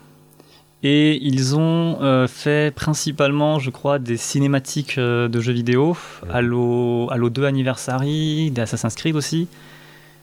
Et 0.82 1.24
ils 1.24 1.54
ont 1.54 1.98
euh, 2.02 2.26
fait 2.26 2.74
principalement, 2.74 3.60
je 3.60 3.70
crois, 3.70 4.00
des 4.00 4.16
cinématiques 4.16 4.98
euh, 4.98 5.28
de 5.28 5.40
jeux 5.40 5.52
vidéo, 5.52 5.96
Halo, 6.28 7.08
Halo 7.12 7.30
2 7.30 7.44
Anniversary, 7.44 8.50
des 8.50 8.62
Assassin's 8.62 8.96
Creed 8.96 9.14
aussi. 9.14 9.46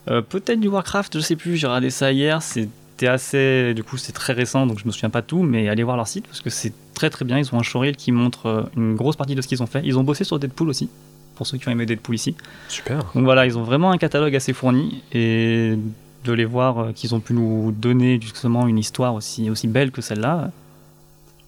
Euh, 0.09 0.21
Peut-être 0.21 0.59
du 0.59 0.67
Warcraft, 0.67 1.15
je 1.15 1.21
sais 1.21 1.37
plus, 1.37 1.55
j'ai 1.55 1.67
regardé 1.67 1.89
ça 1.89 2.11
hier, 2.11 2.41
c'était 2.41 3.07
assez. 3.07 3.73
Du 3.73 3.83
coup, 3.83 3.95
c'est 3.95 4.11
très 4.11 4.33
récent, 4.33 4.67
donc 4.67 4.79
je 4.79 4.85
me 4.85 4.91
souviens 4.91 5.09
pas 5.09 5.21
tout, 5.21 5.43
mais 5.43 5.69
allez 5.69 5.83
voir 5.83 5.95
leur 5.95 6.07
site 6.09 6.27
parce 6.27 6.41
que 6.41 6.49
c'est 6.49 6.73
très 6.93 7.09
très 7.09 7.23
bien. 7.23 7.37
Ils 7.37 7.55
ont 7.55 7.59
un 7.59 7.63
showreel 7.63 7.95
qui 7.95 8.11
montre 8.11 8.69
une 8.75 8.95
grosse 8.95 9.15
partie 9.15 9.35
de 9.35 9.41
ce 9.41 9.47
qu'ils 9.47 9.63
ont 9.63 9.67
fait. 9.67 9.81
Ils 9.85 9.97
ont 9.97 10.03
bossé 10.03 10.25
sur 10.25 10.39
Deadpool 10.39 10.67
aussi, 10.67 10.89
pour 11.35 11.47
ceux 11.47 11.57
qui 11.57 11.69
ont 11.69 11.71
aimé 11.71 11.85
Deadpool 11.85 12.15
ici. 12.15 12.35
Super. 12.67 12.97
Donc 13.15 13.23
voilà, 13.23 13.45
ils 13.45 13.57
ont 13.57 13.63
vraiment 13.63 13.91
un 13.91 13.97
catalogue 13.97 14.35
assez 14.35 14.51
fourni 14.51 15.03
et 15.13 15.77
de 16.25 16.33
les 16.33 16.45
voir 16.45 16.79
euh, 16.79 16.91
qu'ils 16.91 17.15
ont 17.15 17.19
pu 17.19 17.33
nous 17.33 17.71
donner 17.71 18.19
justement 18.21 18.67
une 18.67 18.77
histoire 18.77 19.13
aussi, 19.13 19.49
aussi 19.49 19.67
belle 19.67 19.91
que 19.91 20.01
celle-là, 20.01 20.51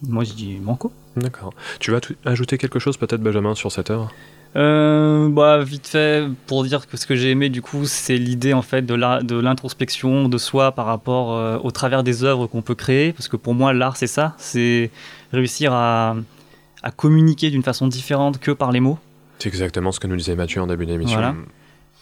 moi 0.08 0.24
je 0.24 0.34
dis 0.34 0.56
banco. 0.56 0.92
D'accord. 1.16 1.54
Tu 1.80 1.92
vas 1.92 2.00
ajouter 2.26 2.58
quelque 2.58 2.80
chose 2.80 2.96
peut-être, 2.98 3.22
Benjamin, 3.22 3.54
sur 3.54 3.72
cette 3.72 3.90
œuvre? 3.90 4.12
Euh, 4.56 5.30
bah, 5.30 5.64
vite 5.64 5.88
fait, 5.88 6.28
pour 6.48 6.64
dire 6.64 6.88
que 6.88 6.98
ce 6.98 7.06
que 7.06 7.16
j'ai 7.16 7.32
aimé, 7.32 7.50
du 7.50 7.62
coup, 7.62 7.86
c'est 7.86 8.18
l'idée 8.18 8.54
en 8.54 8.62
fait 8.62 8.86
de 8.86 9.36
l'introspection 9.40 10.30
de 10.30 10.38
soi 10.38 10.72
par 10.74 10.86
rapport 10.86 11.34
euh, 11.34 11.58
au 11.64 11.72
travers 11.72 12.04
des 12.04 12.24
œuvres 12.24 12.48
qu'on 12.48 12.62
peut 12.62 12.76
créer. 12.76 13.14
Parce 13.14 13.28
que 13.28 13.38
pour 13.38 13.54
moi, 13.54 13.74
l'art, 13.74 13.98
c'est 13.98 14.08
ça 14.08 14.36
c'est 14.38 14.90
réussir 15.32 15.74
à, 15.74 16.16
à 16.84 16.92
communiquer 16.92 17.50
d'une 17.50 17.64
façon 17.64 17.88
différente 17.88 18.40
que 18.40 18.52
par 18.52 18.72
les 18.72 18.80
mots. 18.80 19.00
C'est 19.40 19.50
exactement 19.50 19.92
ce 19.92 20.00
que 20.00 20.08
nous 20.08 20.18
disait 20.18 20.36
Mathieu 20.36 20.62
en 20.62 20.68
début 20.68 20.86
d'émission. 20.86 21.18
Voilà. 21.18 21.36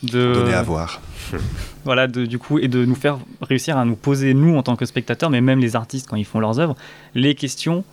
De... 0.04 0.34
Donner 0.34 0.54
à 0.54 0.64
voir. 0.64 1.02
Voilà, 1.86 2.08
de- 2.08 2.26
du 2.26 2.38
coup, 2.40 2.60
et 2.60 2.68
de 2.68 2.84
nous 2.86 2.94
faire 2.96 3.20
réussir 3.42 3.78
à 3.78 3.86
nous 3.86 3.96
poser, 3.96 4.34
nous, 4.34 4.56
en 4.58 4.64
tant 4.64 4.76
que 4.76 4.86
spectateurs, 4.86 5.30
mais 5.30 5.40
même 5.42 5.60
les 5.60 5.76
artistes, 5.78 6.08
quand 6.10 6.18
ils 6.18 6.26
font 6.26 6.40
leurs 6.40 6.60
œuvres, 6.60 6.76
les 7.16 7.36
questions 7.36 7.84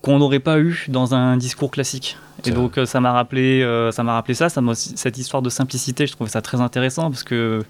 qu'on 0.00 0.18
n'aurait 0.20 0.38
pas 0.40 0.60
eu 0.60 0.84
dans 0.88 1.14
un 1.14 1.36
discours 1.36 1.70
classique. 1.72 2.16
Et 2.44 2.52
donc, 2.52 2.78
euh, 2.78 2.86
ça 2.86 3.00
m'a 3.00 3.12
rappelé, 3.12 3.62
euh, 3.62 3.90
ça 3.90 4.04
m'a 4.04 4.12
rappelé 4.14 4.34
ça, 4.34 4.48
ça 4.48 4.60
cette 4.74 5.18
histoire 5.18 5.42
de 5.42 5.50
simplicité, 5.50 6.06
je 6.06 6.12
trouvais 6.12 6.30
ça 6.30 6.40
très 6.40 6.60
intéressant, 6.60 7.10
parce 7.10 7.24
que 7.24 7.64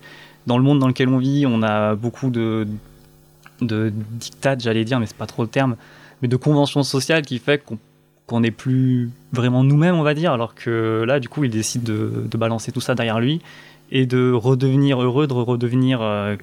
dans 0.46 0.58
le 0.58 0.64
monde 0.64 0.78
dans 0.78 0.88
lequel 0.88 1.08
on 1.08 1.18
vit, 1.18 1.46
on 1.46 1.62
a 1.62 1.94
beaucoup 1.94 2.28
de, 2.28 2.68
de 3.62 3.90
dictats, 3.94 4.58
j'allais 4.58 4.84
dire, 4.84 5.00
mais 5.00 5.06
c'est 5.06 5.16
pas 5.16 5.26
trop 5.26 5.42
le 5.42 5.48
terme, 5.48 5.76
mais 6.20 6.28
de 6.28 6.36
conventions 6.36 6.82
sociales 6.82 7.22
qui 7.22 7.38
fait 7.38 7.64
qu'on 7.64 7.78
qu'on 8.26 8.40
n'est 8.40 8.50
plus 8.50 9.10
vraiment 9.32 9.62
nous-mêmes, 9.62 9.94
on 9.94 10.02
va 10.02 10.14
dire, 10.14 10.32
alors 10.32 10.54
que 10.54 11.04
là, 11.06 11.20
du 11.20 11.28
coup, 11.28 11.44
il 11.44 11.50
décide 11.50 11.84
de, 11.84 12.24
de 12.28 12.36
balancer 12.38 12.72
tout 12.72 12.80
ça 12.80 12.94
derrière 12.94 13.20
lui 13.20 13.40
et 13.92 14.06
de 14.06 14.32
redevenir 14.32 15.00
heureux, 15.00 15.26
de 15.28 15.32
redevenir, 15.32 16.00
euh, 16.02 16.34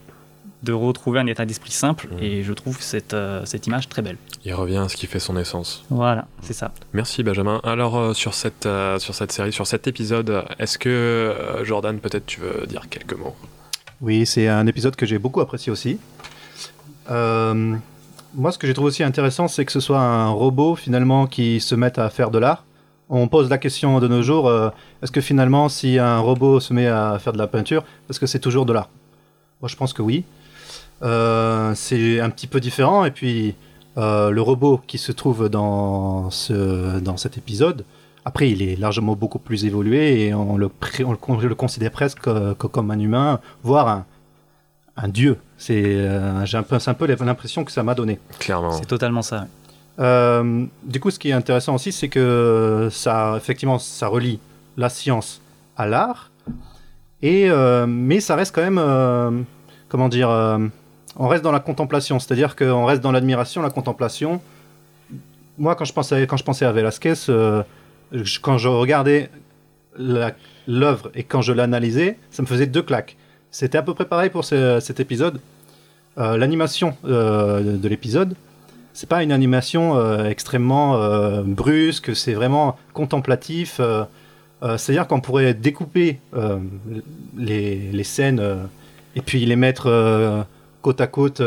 de 0.63 0.71
retrouver 0.71 1.19
un 1.19 1.27
état 1.27 1.45
d'esprit 1.45 1.71
simple. 1.71 2.07
Et 2.21 2.41
je 2.43 2.53
trouve 2.53 2.81
cette, 2.81 3.13
euh, 3.13 3.43
cette 3.45 3.67
image 3.67 3.89
très 3.89 4.01
belle. 4.01 4.15
Il 4.45 4.53
revient 4.53 4.77
à 4.77 4.87
ce 4.87 4.95
qui 4.95 5.07
fait 5.07 5.19
son 5.19 5.35
essence. 5.35 5.83
Voilà, 5.89 6.25
c'est 6.41 6.53
ça. 6.53 6.71
Merci 6.93 7.21
Benjamin. 7.21 7.59
Alors 7.65 7.97
euh, 7.97 8.13
sur 8.13 8.33
cette 8.33 8.67
sur 8.99 9.13
cette 9.13 9.33
série, 9.33 9.51
sur 9.51 9.67
cet 9.67 9.87
épisode, 9.87 10.45
est-ce 10.59 10.77
que 10.77 11.33
Jordan 11.63 11.99
peut-être 11.99 12.25
tu 12.25 12.39
veux 12.39 12.65
dire 12.65 12.87
quelques 12.89 13.17
mots? 13.17 13.35
Oui, 13.99 14.25
c'est 14.25 14.47
un 14.47 14.67
épisode 14.67 14.95
que 14.95 15.05
j'ai 15.05 15.17
beaucoup 15.17 15.41
apprécié 15.41 15.71
aussi. 15.71 15.97
Euh, 17.09 17.75
moi, 18.35 18.51
ce 18.51 18.57
que 18.57 18.67
j'ai 18.67 18.73
trouvé 18.73 18.87
aussi 18.89 19.03
intéressant, 19.03 19.47
c'est 19.47 19.65
que 19.65 19.71
ce 19.71 19.79
soit 19.79 19.99
un 19.99 20.29
robot 20.29 20.75
finalement 20.75 21.27
qui 21.27 21.59
se 21.59 21.75
mette 21.75 21.97
à 21.97 22.09
faire 22.09 22.31
de 22.31 22.39
l'art. 22.39 22.65
On 23.09 23.27
pose 23.27 23.49
la 23.49 23.57
question 23.57 23.99
de 23.99 24.07
nos 24.07 24.21
jours 24.23 24.47
euh, 24.47 24.69
est-ce 25.01 25.11
que 25.11 25.21
finalement, 25.21 25.69
si 25.69 25.99
un 25.99 26.19
robot 26.19 26.59
se 26.59 26.73
met 26.73 26.87
à 26.87 27.19
faire 27.19 27.33
de 27.33 27.37
la 27.37 27.47
peinture, 27.47 27.83
est-ce 28.09 28.19
que 28.19 28.25
c'est 28.25 28.39
toujours 28.39 28.65
de 28.65 28.73
l'art? 28.73 28.89
Moi, 29.61 29.69
je 29.69 29.75
pense 29.75 29.93
que 29.93 30.01
oui. 30.01 30.23
Euh, 31.03 31.73
c'est 31.75 32.19
un 32.19 32.29
petit 32.29 32.47
peu 32.47 32.59
différent. 32.59 33.05
Et 33.05 33.11
puis, 33.11 33.55
euh, 33.97 34.29
le 34.31 34.41
robot 34.41 34.81
qui 34.87 34.97
se 34.97 35.11
trouve 35.11 35.49
dans, 35.49 36.29
ce, 36.31 36.99
dans 36.99 37.17
cet 37.17 37.37
épisode, 37.37 37.85
après, 38.25 38.49
il 38.49 38.61
est 38.61 38.79
largement 38.79 39.15
beaucoup 39.15 39.39
plus 39.39 39.65
évolué 39.65 40.27
et 40.27 40.33
on 40.33 40.55
le, 40.55 40.69
on 41.05 41.11
le, 41.11 41.17
con- 41.17 41.37
le 41.37 41.55
considère 41.55 41.91
presque 41.91 42.21
que 42.21 42.53
comme 42.53 42.89
un 42.89 42.99
humain, 42.99 43.41
voire 43.63 43.89
un, 43.89 44.05
un 44.97 45.07
dieu. 45.07 45.37
C'est 45.57 45.83
euh, 45.83 46.45
j'ai 46.45 46.57
un 46.57 46.63
peu, 46.63 46.77
c'est 46.79 46.89
un 46.91 46.93
peu 46.93 47.07
l'impression 47.07 47.63
que 47.63 47.71
ça 47.71 47.83
m'a 47.83 47.95
donné. 47.95 48.19
Clairement. 48.39 48.71
C'est 48.71 48.85
totalement 48.85 49.21
ça. 49.21 49.47
Euh, 49.99 50.65
du 50.83 50.99
coup, 50.99 51.11
ce 51.11 51.19
qui 51.19 51.29
est 51.29 51.33
intéressant 51.33 51.75
aussi, 51.75 51.91
c'est 51.91 52.09
que 52.09 52.89
ça, 52.91 53.35
effectivement, 53.37 53.77
ça 53.79 54.07
relie 54.07 54.39
la 54.77 54.89
science 54.89 55.41
à 55.77 55.85
l'art, 55.85 56.31
et 57.21 57.49
euh, 57.49 57.85
mais 57.87 58.19
ça 58.19 58.35
reste 58.35 58.53
quand 58.55 58.61
même, 58.63 58.79
euh, 58.79 59.31
comment 59.89 60.09
dire, 60.09 60.29
euh, 60.29 60.57
on 61.15 61.27
reste 61.27 61.43
dans 61.43 61.51
la 61.51 61.59
contemplation, 61.59 62.19
c'est-à-dire 62.19 62.55
qu'on 62.55 62.85
reste 62.85 63.01
dans 63.01 63.11
l'admiration, 63.11 63.61
la 63.61 63.69
contemplation. 63.69 64.41
Moi, 65.59 65.75
quand 65.75 65.85
je 65.85 65.93
pensais, 65.93 66.25
quand 66.25 66.37
je 66.37 66.43
pensais 66.43 66.65
à 66.65 66.71
Velasquez, 66.71 67.13
euh, 67.29 67.61
je- 68.11 68.39
quand 68.39 68.57
je 68.57 68.67
regardais 68.67 69.29
l'œuvre 70.67 71.11
et 71.13 71.23
quand 71.23 71.41
je 71.41 71.53
l'analysais, 71.53 72.17
ça 72.31 72.41
me 72.41 72.47
faisait 72.47 72.65
deux 72.65 72.81
claques. 72.81 73.15
C'était 73.53 73.77
à 73.77 73.83
peu 73.83 73.93
près 73.93 74.05
pareil 74.05 74.31
pour 74.31 74.43
ce- 74.43 74.79
cet 74.79 74.99
épisode. 74.99 75.39
Euh, 76.17 76.37
L'animation 76.37 76.97
euh, 77.05 77.77
de 77.77 77.87
l'épisode, 77.87 78.33
c'est 78.93 79.07
pas 79.07 79.21
une 79.21 79.31
animation 79.31 79.95
euh, 79.95 80.25
extrêmement 80.25 80.97
brusque, 81.43 82.15
c'est 82.15 82.33
vraiment 82.33 82.75
contemplatif. 82.93 83.79
C'est-à-dire 84.77 85.07
qu'on 85.07 85.19
pourrait 85.19 85.53
découper 85.53 86.19
les, 87.37 88.03
scènes 88.03 88.41
et 89.15 89.21
puis 89.21 89.45
les 89.45 89.55
mettre 89.57 90.45
côte 90.81 91.01
à 91.01 91.07
côte 91.07 91.41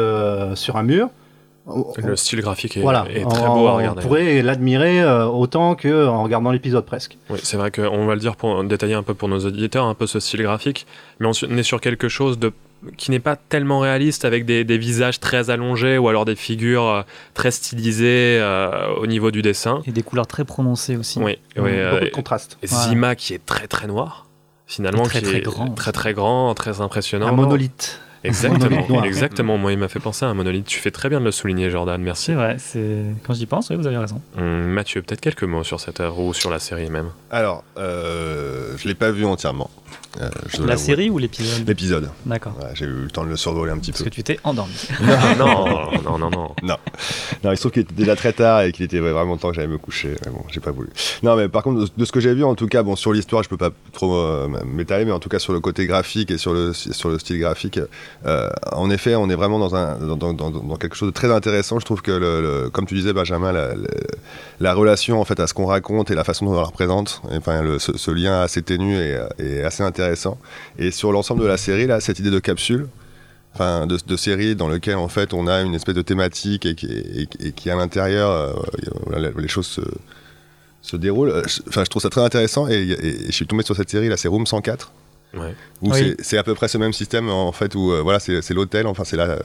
sur 0.54 0.76
un 0.76 0.82
mur. 0.82 1.08
Le 1.96 2.14
style 2.16 2.40
graphique 2.40 2.76
est, 2.76 2.80
voilà, 2.80 3.06
est 3.10 3.28
très 3.28 3.46
on, 3.48 3.54
beau 3.54 3.66
à 3.66 3.72
on 3.72 3.76
regarder. 3.76 4.02
pourrait 4.02 4.42
l'admirer 4.42 5.02
euh, 5.02 5.26
autant 5.26 5.74
que 5.74 6.06
en 6.06 6.22
regardant 6.22 6.52
l'épisode 6.52 6.84
presque. 6.86 7.18
Oui, 7.28 7.40
c'est 7.42 7.56
vrai 7.56 7.70
qu'on 7.72 8.06
va 8.06 8.14
le 8.14 8.20
dire 8.20 8.36
pour 8.36 8.62
détailler 8.62 8.94
un 8.94 9.02
peu 9.02 9.14
pour 9.14 9.28
nos 9.28 9.40
auditeurs, 9.40 9.84
un 9.84 9.94
peu 9.94 10.06
ce 10.06 10.20
style 10.20 10.42
graphique, 10.42 10.86
mais 11.18 11.26
on 11.26 11.32
on 11.48 11.56
est 11.58 11.62
sur 11.64 11.80
quelque 11.80 12.08
chose 12.08 12.38
de 12.38 12.52
qui 12.96 13.10
n'est 13.10 13.20
pas 13.20 13.36
tellement 13.36 13.80
réaliste 13.80 14.24
avec 14.24 14.44
des, 14.44 14.62
des 14.62 14.78
visages 14.78 15.18
très 15.18 15.50
allongés 15.50 15.98
ou 15.98 16.08
alors 16.08 16.24
des 16.24 16.36
figures 16.36 16.84
euh, 16.86 17.02
très 17.34 17.50
stylisées 17.50 18.38
euh, 18.40 18.88
au 19.00 19.06
niveau 19.06 19.30
du 19.30 19.42
dessin. 19.42 19.82
Et 19.86 19.92
des 19.92 20.02
couleurs 20.02 20.26
très 20.26 20.44
prononcées 20.44 20.96
aussi. 20.96 21.18
Oui, 21.18 21.38
oui, 21.56 21.62
beaucoup 21.62 21.66
euh, 21.70 22.00
de 22.00 22.08
contraste. 22.10 22.58
et. 22.62 22.66
Zima 22.66 23.14
qui 23.16 23.34
est 23.34 23.44
très 23.44 23.66
très 23.66 23.86
noir, 23.86 24.26
finalement, 24.66 25.04
Et 25.04 25.08
très, 25.08 25.18
qui 25.20 25.24
très 25.26 25.38
est 25.38 25.40
grand 25.40 25.70
très 25.70 25.92
très 25.92 26.14
grand, 26.14 26.54
très 26.54 26.80
impressionnant. 26.80 27.26
Un 27.26 27.32
monolithe. 27.32 28.00
Exactement, 28.26 28.86
noir. 28.88 29.04
exactement. 29.04 29.58
Moi, 29.58 29.72
il 29.72 29.78
m'a 29.78 29.88
fait 29.88 30.00
penser 30.00 30.24
à 30.24 30.28
un 30.28 30.34
monolithe. 30.34 30.66
Tu 30.66 30.78
fais 30.80 30.90
très 30.90 31.08
bien 31.08 31.20
de 31.20 31.24
le 31.24 31.30
souligner, 31.30 31.70
Jordan. 31.70 32.00
Merci. 32.00 32.26
C'est 32.26 32.34
vrai, 32.34 32.56
c'est 32.58 33.04
quand 33.26 33.34
j'y 33.34 33.46
pense, 33.46 33.70
oui, 33.70 33.76
vous 33.76 33.86
avez 33.86 33.96
raison. 33.98 34.20
Hum, 34.38 34.44
Mathieu, 34.66 35.02
peut-être 35.02 35.20
quelques 35.20 35.44
mots 35.44 35.64
sur 35.64 35.80
cette 35.80 36.00
œuvre 36.00 36.18
ou 36.20 36.34
sur 36.34 36.50
la 36.50 36.58
série 36.58 36.90
même. 36.90 37.10
Alors, 37.30 37.64
euh, 37.78 38.76
je 38.76 38.88
l'ai 38.88 38.94
pas 38.94 39.10
vu 39.10 39.24
entièrement. 39.24 39.70
Euh, 40.20 40.28
La 40.66 40.76
série 40.76 41.10
ou 41.10 41.18
l'épisode 41.18 41.66
L'épisode. 41.68 42.10
D'accord. 42.24 42.54
Ouais, 42.60 42.68
J'ai 42.74 42.86
eu 42.86 42.88
le 42.88 43.10
temps 43.10 43.24
de 43.24 43.28
le 43.28 43.36
survoler 43.36 43.72
un 43.72 43.78
petit 43.78 43.90
Parce 43.92 44.02
peu. 44.02 44.10
que 44.10 44.14
tu 44.14 44.22
t'es 44.22 44.38
endormi. 44.44 44.72
non, 45.38 45.90
non, 46.04 46.18
non, 46.18 46.30
non. 46.30 46.50
Non. 46.62 46.76
Non, 47.44 47.50
il 47.52 47.56
se 47.56 47.60
trouve 47.62 47.72
qu'il 47.72 47.82
était 47.82 47.94
déjà 47.94 48.16
très 48.16 48.32
tard 48.32 48.62
et 48.62 48.72
qu'il 48.72 48.84
était 48.84 48.98
vraiment 48.98 49.36
temps 49.36 49.50
que 49.50 49.56
j'allais 49.56 49.66
me 49.68 49.78
coucher. 49.78 50.14
Mais 50.24 50.32
bon, 50.32 50.42
j'ai 50.50 50.60
pas 50.60 50.70
voulu. 50.70 50.88
Non, 51.22 51.36
mais 51.36 51.48
par 51.48 51.62
contre, 51.62 51.80
de, 51.80 51.88
de 51.96 52.04
ce 52.04 52.12
que 52.12 52.20
j'ai 52.20 52.34
vu, 52.34 52.44
en 52.44 52.54
tout 52.54 52.66
cas, 52.66 52.82
bon, 52.82 52.96
sur 52.96 53.12
l'histoire, 53.12 53.42
je 53.42 53.48
peux 53.48 53.56
pas 53.56 53.70
trop 53.92 54.14
euh, 54.16 54.48
m'étaler, 54.64 55.04
mais 55.04 55.12
en 55.12 55.18
tout 55.20 55.28
cas, 55.28 55.38
sur 55.38 55.52
le 55.52 55.60
côté 55.60 55.86
graphique 55.86 56.30
et 56.30 56.38
sur 56.38 56.52
le, 56.54 56.72
sur 56.72 57.08
le 57.10 57.18
style 57.18 57.38
graphique, 57.38 57.78
euh, 58.26 58.48
en 58.72 58.90
effet, 58.90 59.14
on 59.16 59.28
est 59.28 59.34
vraiment 59.34 59.58
dans, 59.58 59.74
un, 59.76 59.96
dans, 59.98 60.16
dans- 60.16 60.32
dans- 60.32 60.50
dans 60.50 60.76
quelque 60.76 60.96
chose 60.96 61.08
de 61.08 61.14
très 61.14 61.30
intéressant. 61.32 61.78
Je 61.78 61.84
trouve 61.84 62.00
que, 62.02 62.10
le, 62.12 62.40
le- 62.40 62.70
comme 62.70 62.86
tu 62.86 62.94
disais, 62.94 63.12
Benjamin, 63.12 63.52
la, 63.52 63.74
la- 63.74 63.86
la 64.60 64.74
relation 64.74 65.20
en 65.20 65.24
fait 65.24 65.38
à 65.40 65.46
ce 65.46 65.52
qu'on 65.54 65.66
raconte 65.66 66.10
et 66.10 66.14
la 66.14 66.24
façon 66.24 66.46
dont 66.46 66.52
on 66.52 66.56
la 66.56 66.62
représente, 66.62 67.20
et, 67.30 67.36
enfin, 67.36 67.60
le- 67.62 67.78
ce, 67.78 67.96
ce 67.98 68.10
lien 68.10 68.40
assez 68.40 68.62
ténu 68.62 68.96
est, 68.96 69.18
est 69.38 69.62
assez 69.62 69.82
intéressant. 69.82 70.05
Et 70.78 70.90
sur 70.90 71.12
l'ensemble 71.12 71.42
de 71.42 71.46
la 71.46 71.56
série, 71.56 71.86
là, 71.86 72.00
cette 72.00 72.18
idée 72.18 72.30
de 72.30 72.38
capsule, 72.38 72.86
enfin 73.54 73.86
de, 73.86 74.16
série 74.16 74.54
dans 74.54 74.68
lequel 74.68 74.96
en 74.96 75.08
fait 75.08 75.32
on 75.34 75.46
a 75.46 75.62
une 75.62 75.74
espèce 75.74 75.94
de 75.94 76.02
thématique 76.02 76.66
et 76.66 76.74
qui, 76.74 77.70
à 77.70 77.74
l'intérieur 77.76 78.30
euh, 78.30 79.30
les 79.38 79.48
choses 79.48 79.80
se, 80.82 80.96
déroulent. 80.96 81.30
Euh, 81.30 81.42
Enfin, 81.68 81.82
je 81.84 81.90
trouve 81.90 82.02
ça 82.02 82.10
très 82.10 82.22
intéressant 82.22 82.68
et, 82.68 82.74
et- 82.74 83.22
et 83.22 83.26
je 83.26 83.32
suis 83.32 83.46
tombé 83.46 83.62
sur 83.64 83.74
cette 83.76 83.90
série 83.90 84.08
là, 84.08 84.16
c'est 84.16 84.28
Room 84.28 84.46
104. 84.46 84.92
Ouais. 85.34 85.54
Où 85.82 85.90
Oui. 85.92 85.98
c'est- 86.18 86.24
c'est 86.24 86.38
à 86.38 86.42
peu 86.42 86.54
près 86.54 86.68
ce 86.68 86.78
même 86.78 86.92
système 86.94 87.28
en 87.28 87.52
fait 87.52 87.74
où 87.74 87.92
euh, 87.92 88.00
voilà 88.00 88.18
c'est 88.20 88.40
c'est 88.40 88.54
l'hôtel 88.54 88.86
enfin 88.86 89.04
c'est 89.04 89.18
euh, 89.18 89.36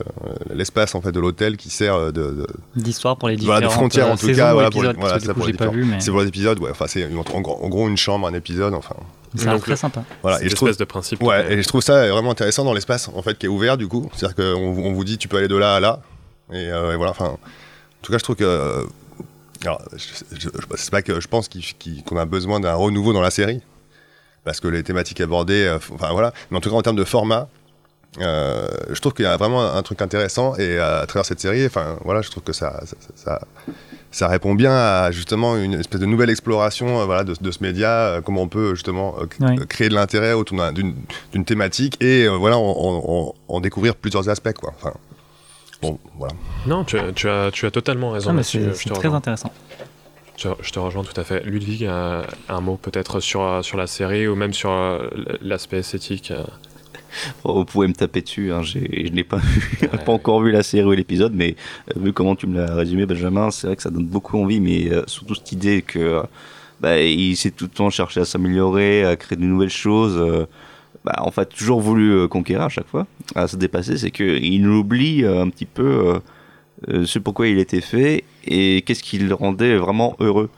l'espace 0.54 0.94
en 0.94 1.02
fait 1.02 1.12
de 1.12 1.20
l'hôtel 1.20 1.56
qui 1.58 1.68
sert 1.68 1.94
euh, 1.94 2.12
de, 2.12 2.46
D'histoire 2.76 3.16
pour 3.18 3.28
les 3.28 3.36
différentes 3.36 3.60
voilà, 3.62 3.66
de 3.68 3.72
frontières 3.72 4.06
en 4.06 4.12
euh, 4.12 4.16
tout 4.16 4.26
saisons 4.26 4.42
cas 4.42 4.52
voilà, 4.54 4.70
pour, 4.70 4.82
les- 4.82 4.88
épisodes, 4.88 5.00
voilà, 5.04 5.20
ça 5.20 5.26
coup, 5.26 5.38
pour 5.40 5.46
les 5.46 5.52
différents- 5.52 5.72
vu, 5.72 5.84
mais 5.84 6.00
c'est 6.00 6.10
pour 6.10 6.20
les 6.20 6.28
épisodes 6.28 6.58
ouais 6.60 6.70
enfin 6.70 6.86
c'est 6.86 7.04
en, 7.14 7.40
gros- 7.42 7.58
en 7.62 7.68
gros 7.68 7.88
une 7.88 7.96
chambre 7.98 8.26
un 8.26 8.32
épisode 8.34 8.72
enfin 8.74 8.94
Donc, 9.34 9.60
très 9.62 9.76
sympa. 9.76 10.02
voilà, 10.22 10.38
C'est 10.38 10.46
et 10.46 10.48
je 10.48 10.54
trouve, 10.54 10.68
l'espèce 10.68 10.78
de 10.86 10.90
principe. 10.90 11.22
ouais, 11.22 11.52
et 11.52 11.62
je 11.62 11.68
trouve 11.68 11.82
ça 11.82 12.08
vraiment 12.10 12.30
intéressant 12.30 12.64
dans 12.64 12.74
l'espace 12.74 13.10
en 13.14 13.20
fait 13.22 13.36
qui 13.36 13.46
est 13.46 13.50
ouvert 13.50 13.76
du 13.76 13.88
coup. 13.88 14.08
C'est-à-dire 14.14 14.36
qu'on 14.36 14.60
on 14.60 14.92
vous 14.92 15.04
dit 15.04 15.18
tu 15.18 15.28
peux 15.28 15.36
aller 15.38 15.48
de 15.48 15.56
là 15.56 15.74
à 15.76 15.80
là. 15.80 16.00
Et, 16.52 16.56
euh, 16.70 16.92
et 16.92 16.96
voilà, 16.96 17.10
enfin. 17.12 17.26
En 17.26 17.38
tout 18.02 18.12
cas, 18.12 18.18
je 18.18 18.24
trouve 18.24 18.36
que. 18.36 18.44
euh, 18.44 18.82
alors, 19.62 19.80
je, 19.92 19.98
je- 20.38 20.48
je- 20.48 20.76
c'est 20.76 20.90
pas 20.90 21.02
que 21.02 21.18
je 21.20 21.28
pense 21.28 21.48
qu'on 22.04 22.16
a 22.16 22.24
besoin 22.26 22.60
d'un 22.60 22.74
renouveau 22.74 23.12
dans 23.12 23.20
la 23.22 23.30
série. 23.30 23.60
Parce 24.44 24.60
que 24.60 24.68
les 24.68 24.82
thématiques 24.82 25.20
abordées, 25.20 25.64
euh, 25.66 25.76
enfin 25.94 26.12
voilà. 26.12 26.32
Mais 26.50 26.56
en 26.56 26.60
tout 26.60 26.70
cas, 26.70 26.76
en 26.76 26.82
termes 26.82 26.96
de 26.96 27.04
format, 27.04 27.48
euh, 28.20 28.66
je 28.90 29.00
trouve 29.00 29.14
qu'il 29.14 29.24
y 29.24 29.28
a 29.28 29.36
vraiment 29.36 29.62
un 29.74 29.82
truc 29.82 30.02
intéressant. 30.02 30.56
Et 30.56 30.78
à 30.78 31.04
travers 31.06 31.24
cette 31.24 31.40
série, 31.40 31.64
enfin 31.66 31.96
voilà, 32.04 32.22
je 32.22 32.30
trouve 32.30 32.42
que 32.42 32.52
ça, 32.52 32.82
ça, 32.84 32.96
ça- 33.14 33.40
ça 34.10 34.28
répond 34.28 34.54
bien 34.54 34.72
à 34.72 35.10
justement 35.10 35.56
une 35.56 35.72
espèce 35.74 36.00
de 36.00 36.04
nouvelle 36.06 36.28
exploration 36.28 37.00
euh, 37.00 37.04
voilà, 37.06 37.24
de, 37.24 37.34
de 37.40 37.50
ce 37.50 37.62
média, 37.62 37.88
euh, 37.88 38.20
comment 38.20 38.42
on 38.42 38.48
peut 38.48 38.74
justement 38.74 39.14
euh, 39.20 39.26
Oui. 39.40 39.56
euh, 39.60 39.64
créer 39.64 39.88
de 39.88 39.94
l'intérêt 39.94 40.34
autour 40.34 40.58
d'un- 40.58 40.72
d'une 40.72 41.44
thématique 41.46 41.96
et 42.02 42.24
euh, 42.26 42.36
voilà, 42.36 42.58
en, 42.58 42.62
en- 42.62 43.02
en- 43.08 43.34
en 43.48 43.60
découvrir 43.60 43.94
plusieurs 43.96 44.28
aspects. 44.28 44.52
Quoi. 44.52 44.74
Enfin, 44.76 44.92
bon, 45.80 45.98
voilà. 46.18 46.34
Non, 46.66 46.84
tu, 46.84 46.98
tu 47.14 47.26
as, 47.30 47.50
tu 47.52 47.64
as 47.64 47.70
totalement 47.70 48.10
raison. 48.10 48.36
Ah, 48.38 48.42
c'est 48.42 48.58
très 48.74 48.94
rejoins. 48.94 49.14
intéressant. 49.14 49.50
Je, 50.36 50.70
te 50.72 50.78
rejoins 50.78 51.04
tout 51.04 51.18
à 51.20 51.24
fait. 51.24 51.44
Ludwig, 51.44 51.84
un 51.84 52.60
mot 52.60 52.76
peut-être 52.76 53.20
sur, 53.20 53.64
sur 53.64 53.76
la 53.76 53.86
série 53.86 54.26
ou 54.26 54.34
même 54.34 54.52
sur 54.52 54.70
euh, 54.70 55.08
l'aspect 55.40 55.78
esthétique. 55.78 56.30
euh. 56.30 56.42
Oh, 57.44 57.54
vous 57.54 57.64
pouvez 57.66 57.86
me 57.88 57.92
taper 57.92 58.22
dessus, 58.22 58.52
hein, 58.52 58.62
je 58.62 58.78
n'ai 58.78 59.22
pas, 59.22 59.36
vu- 59.36 59.88
pas 60.06 60.12
encore 60.12 60.40
vu 60.40 60.50
la 60.50 60.62
série 60.62 60.86
ou 60.86 60.92
l'épisode, 60.92 61.34
mais 61.34 61.56
euh, 61.94 62.00
vu 62.00 62.12
comment 62.14 62.34
tu 62.34 62.46
me 62.46 62.56
l'as 62.58 62.74
résumé, 62.74 63.04
Benjamin, 63.04 63.50
c'est 63.50 63.66
vrai 63.66 63.76
que 63.76 63.82
ça 63.82 63.90
donne 63.90 64.06
beaucoup 64.06 64.38
envie, 64.38 64.60
mais 64.60 64.90
euh, 64.90 65.02
surtout 65.06 65.34
cette 65.34 65.52
idée 65.52 65.82
que 65.82 65.98
euh, 65.98 66.22
bah, 66.80 66.98
il 67.00 67.36
s'est 67.36 67.50
tout 67.50 67.64
le 67.64 67.70
temps 67.70 67.90
cherché 67.90 68.20
à 68.20 68.24
s'améliorer, 68.24 69.04
à 69.04 69.14
créer 69.16 69.36
de 69.36 69.44
nouvelles 69.44 69.68
choses. 69.68 70.46
bah, 71.04 71.16
en 71.18 71.30
fait, 71.30 71.46
toujours 71.50 71.80
voulu 71.80 72.26
conquérir 72.28 72.62
à 72.64 72.68
chaque 72.70 72.88
fois, 72.88 73.06
à 73.34 73.46
se 73.46 73.56
dépasser, 73.56 73.98
c'est 73.98 74.10
qu'il 74.10 74.66
oublie 74.66 75.24
un 75.26 75.48
petit 75.50 75.66
peu 75.66 76.18
ce 76.88 77.18
pourquoi 77.18 77.48
il 77.48 77.58
était 77.58 77.80
fait 77.80 78.24
et 78.44 78.82
qu'est-ce 78.82 79.02
qui 79.02 79.18
le 79.18 79.34
rendait 79.34 79.76
vraiment 79.76 80.16
heureux. 80.20 80.50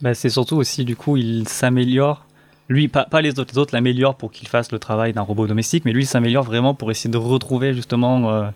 Bah, 0.00 0.14
c'est 0.14 0.30
surtout 0.30 0.56
aussi, 0.56 0.84
du 0.84 0.96
coup, 0.96 1.16
il 1.16 1.46
s'améliore. 1.48 2.26
Lui, 2.68 2.88
pas, 2.88 3.04
pas 3.04 3.20
les 3.20 3.38
autres, 3.38 3.52
les 3.54 3.58
autres 3.58 3.74
l'améliorent 3.74 4.16
pour 4.16 4.30
qu'il 4.32 4.48
fasse 4.48 4.72
le 4.72 4.78
travail 4.78 5.12
d'un 5.12 5.22
robot 5.22 5.46
domestique, 5.46 5.84
mais 5.84 5.92
lui, 5.92 6.04
il 6.04 6.06
s'améliore 6.06 6.44
vraiment 6.44 6.74
pour 6.74 6.90
essayer 6.90 7.10
de 7.10 7.18
retrouver 7.18 7.74
justement. 7.74 8.30
euh, 8.32 8.48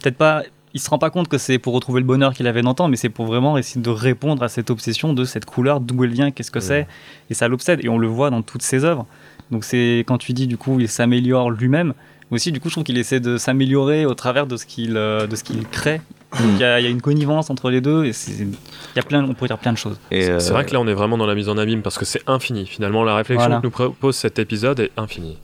Peut-être 0.00 0.16
pas. 0.16 0.42
Il 0.74 0.80
se 0.80 0.90
rend 0.90 0.98
pas 0.98 1.10
compte 1.10 1.28
que 1.28 1.38
c'est 1.38 1.58
pour 1.58 1.72
retrouver 1.74 2.00
le 2.00 2.06
bonheur 2.06 2.34
qu'il 2.34 2.46
avait 2.46 2.60
d'antan, 2.62 2.88
mais 2.88 2.96
c'est 2.96 3.08
pour 3.08 3.24
vraiment 3.26 3.56
essayer 3.56 3.80
de 3.80 3.90
répondre 3.90 4.42
à 4.42 4.48
cette 4.48 4.70
obsession 4.70 5.14
de 5.14 5.24
cette 5.24 5.46
couleur, 5.46 5.80
d'où 5.80 6.04
elle 6.04 6.10
vient, 6.12 6.30
qu'est-ce 6.30 6.50
que 6.50 6.60
c'est, 6.60 6.86
et 7.30 7.34
ça 7.34 7.48
l'obsède, 7.48 7.82
et 7.82 7.88
on 7.88 7.96
le 7.98 8.06
voit 8.06 8.28
dans 8.30 8.42
toutes 8.42 8.62
ses 8.62 8.84
œuvres. 8.84 9.06
Donc 9.50 9.64
c'est 9.64 10.04
quand 10.06 10.18
tu 10.18 10.34
dis 10.34 10.46
du 10.46 10.58
coup 10.58 10.78
il 10.78 10.88
s'améliore 10.88 11.50
lui-même, 11.50 11.94
aussi 12.30 12.52
du 12.52 12.60
coup 12.60 12.68
je 12.68 12.74
trouve 12.74 12.84
qu'il 12.84 12.98
essaie 12.98 13.18
de 13.18 13.38
s'améliorer 13.38 14.04
au 14.04 14.12
travers 14.14 14.46
de 14.46 14.58
ce 14.58 14.66
qu'il 14.66 14.96
euh, 14.98 15.26
de 15.26 15.34
ce 15.36 15.42
qu'il 15.42 15.66
crée. 15.66 16.02
Donc, 16.32 16.40
Il 16.54 16.58
y, 16.58 16.64
a 16.64 16.78
il 16.78 16.84
y 16.84 16.86
a 16.86 16.90
une 16.90 17.00
connivence 17.00 17.48
entre 17.50 17.70
les 17.70 17.80
deux 17.80 18.04
et 18.04 18.10
y 18.10 18.98
a 18.98 19.02
plein, 19.02 19.24
on 19.24 19.32
pourrait 19.34 19.48
dire 19.48 19.58
plein 19.58 19.72
de 19.72 19.78
choses. 19.78 19.98
C'est 20.10 20.30
euh, 20.30 20.38
c'est 20.40 20.52
vrai 20.52 20.66
que 20.66 20.72
là, 20.74 20.80
on 20.80 20.86
est 20.86 20.92
vraiment 20.94 21.16
dans 21.16 21.26
la 21.26 21.34
mise 21.34 21.48
en 21.48 21.56
abîme 21.56 21.80
parce 21.82 21.96
que 21.98 22.04
c'est 22.04 22.22
infini. 22.26 22.66
Finalement, 22.66 23.02
la 23.02 23.16
réflexion 23.16 23.46
Voilà. 23.46 23.60
que 23.60 23.66
nous 23.66 23.70
propose 23.70 24.16
cet 24.16 24.38
épisode 24.38 24.78
est 24.80 24.90
infinie. 24.98 25.38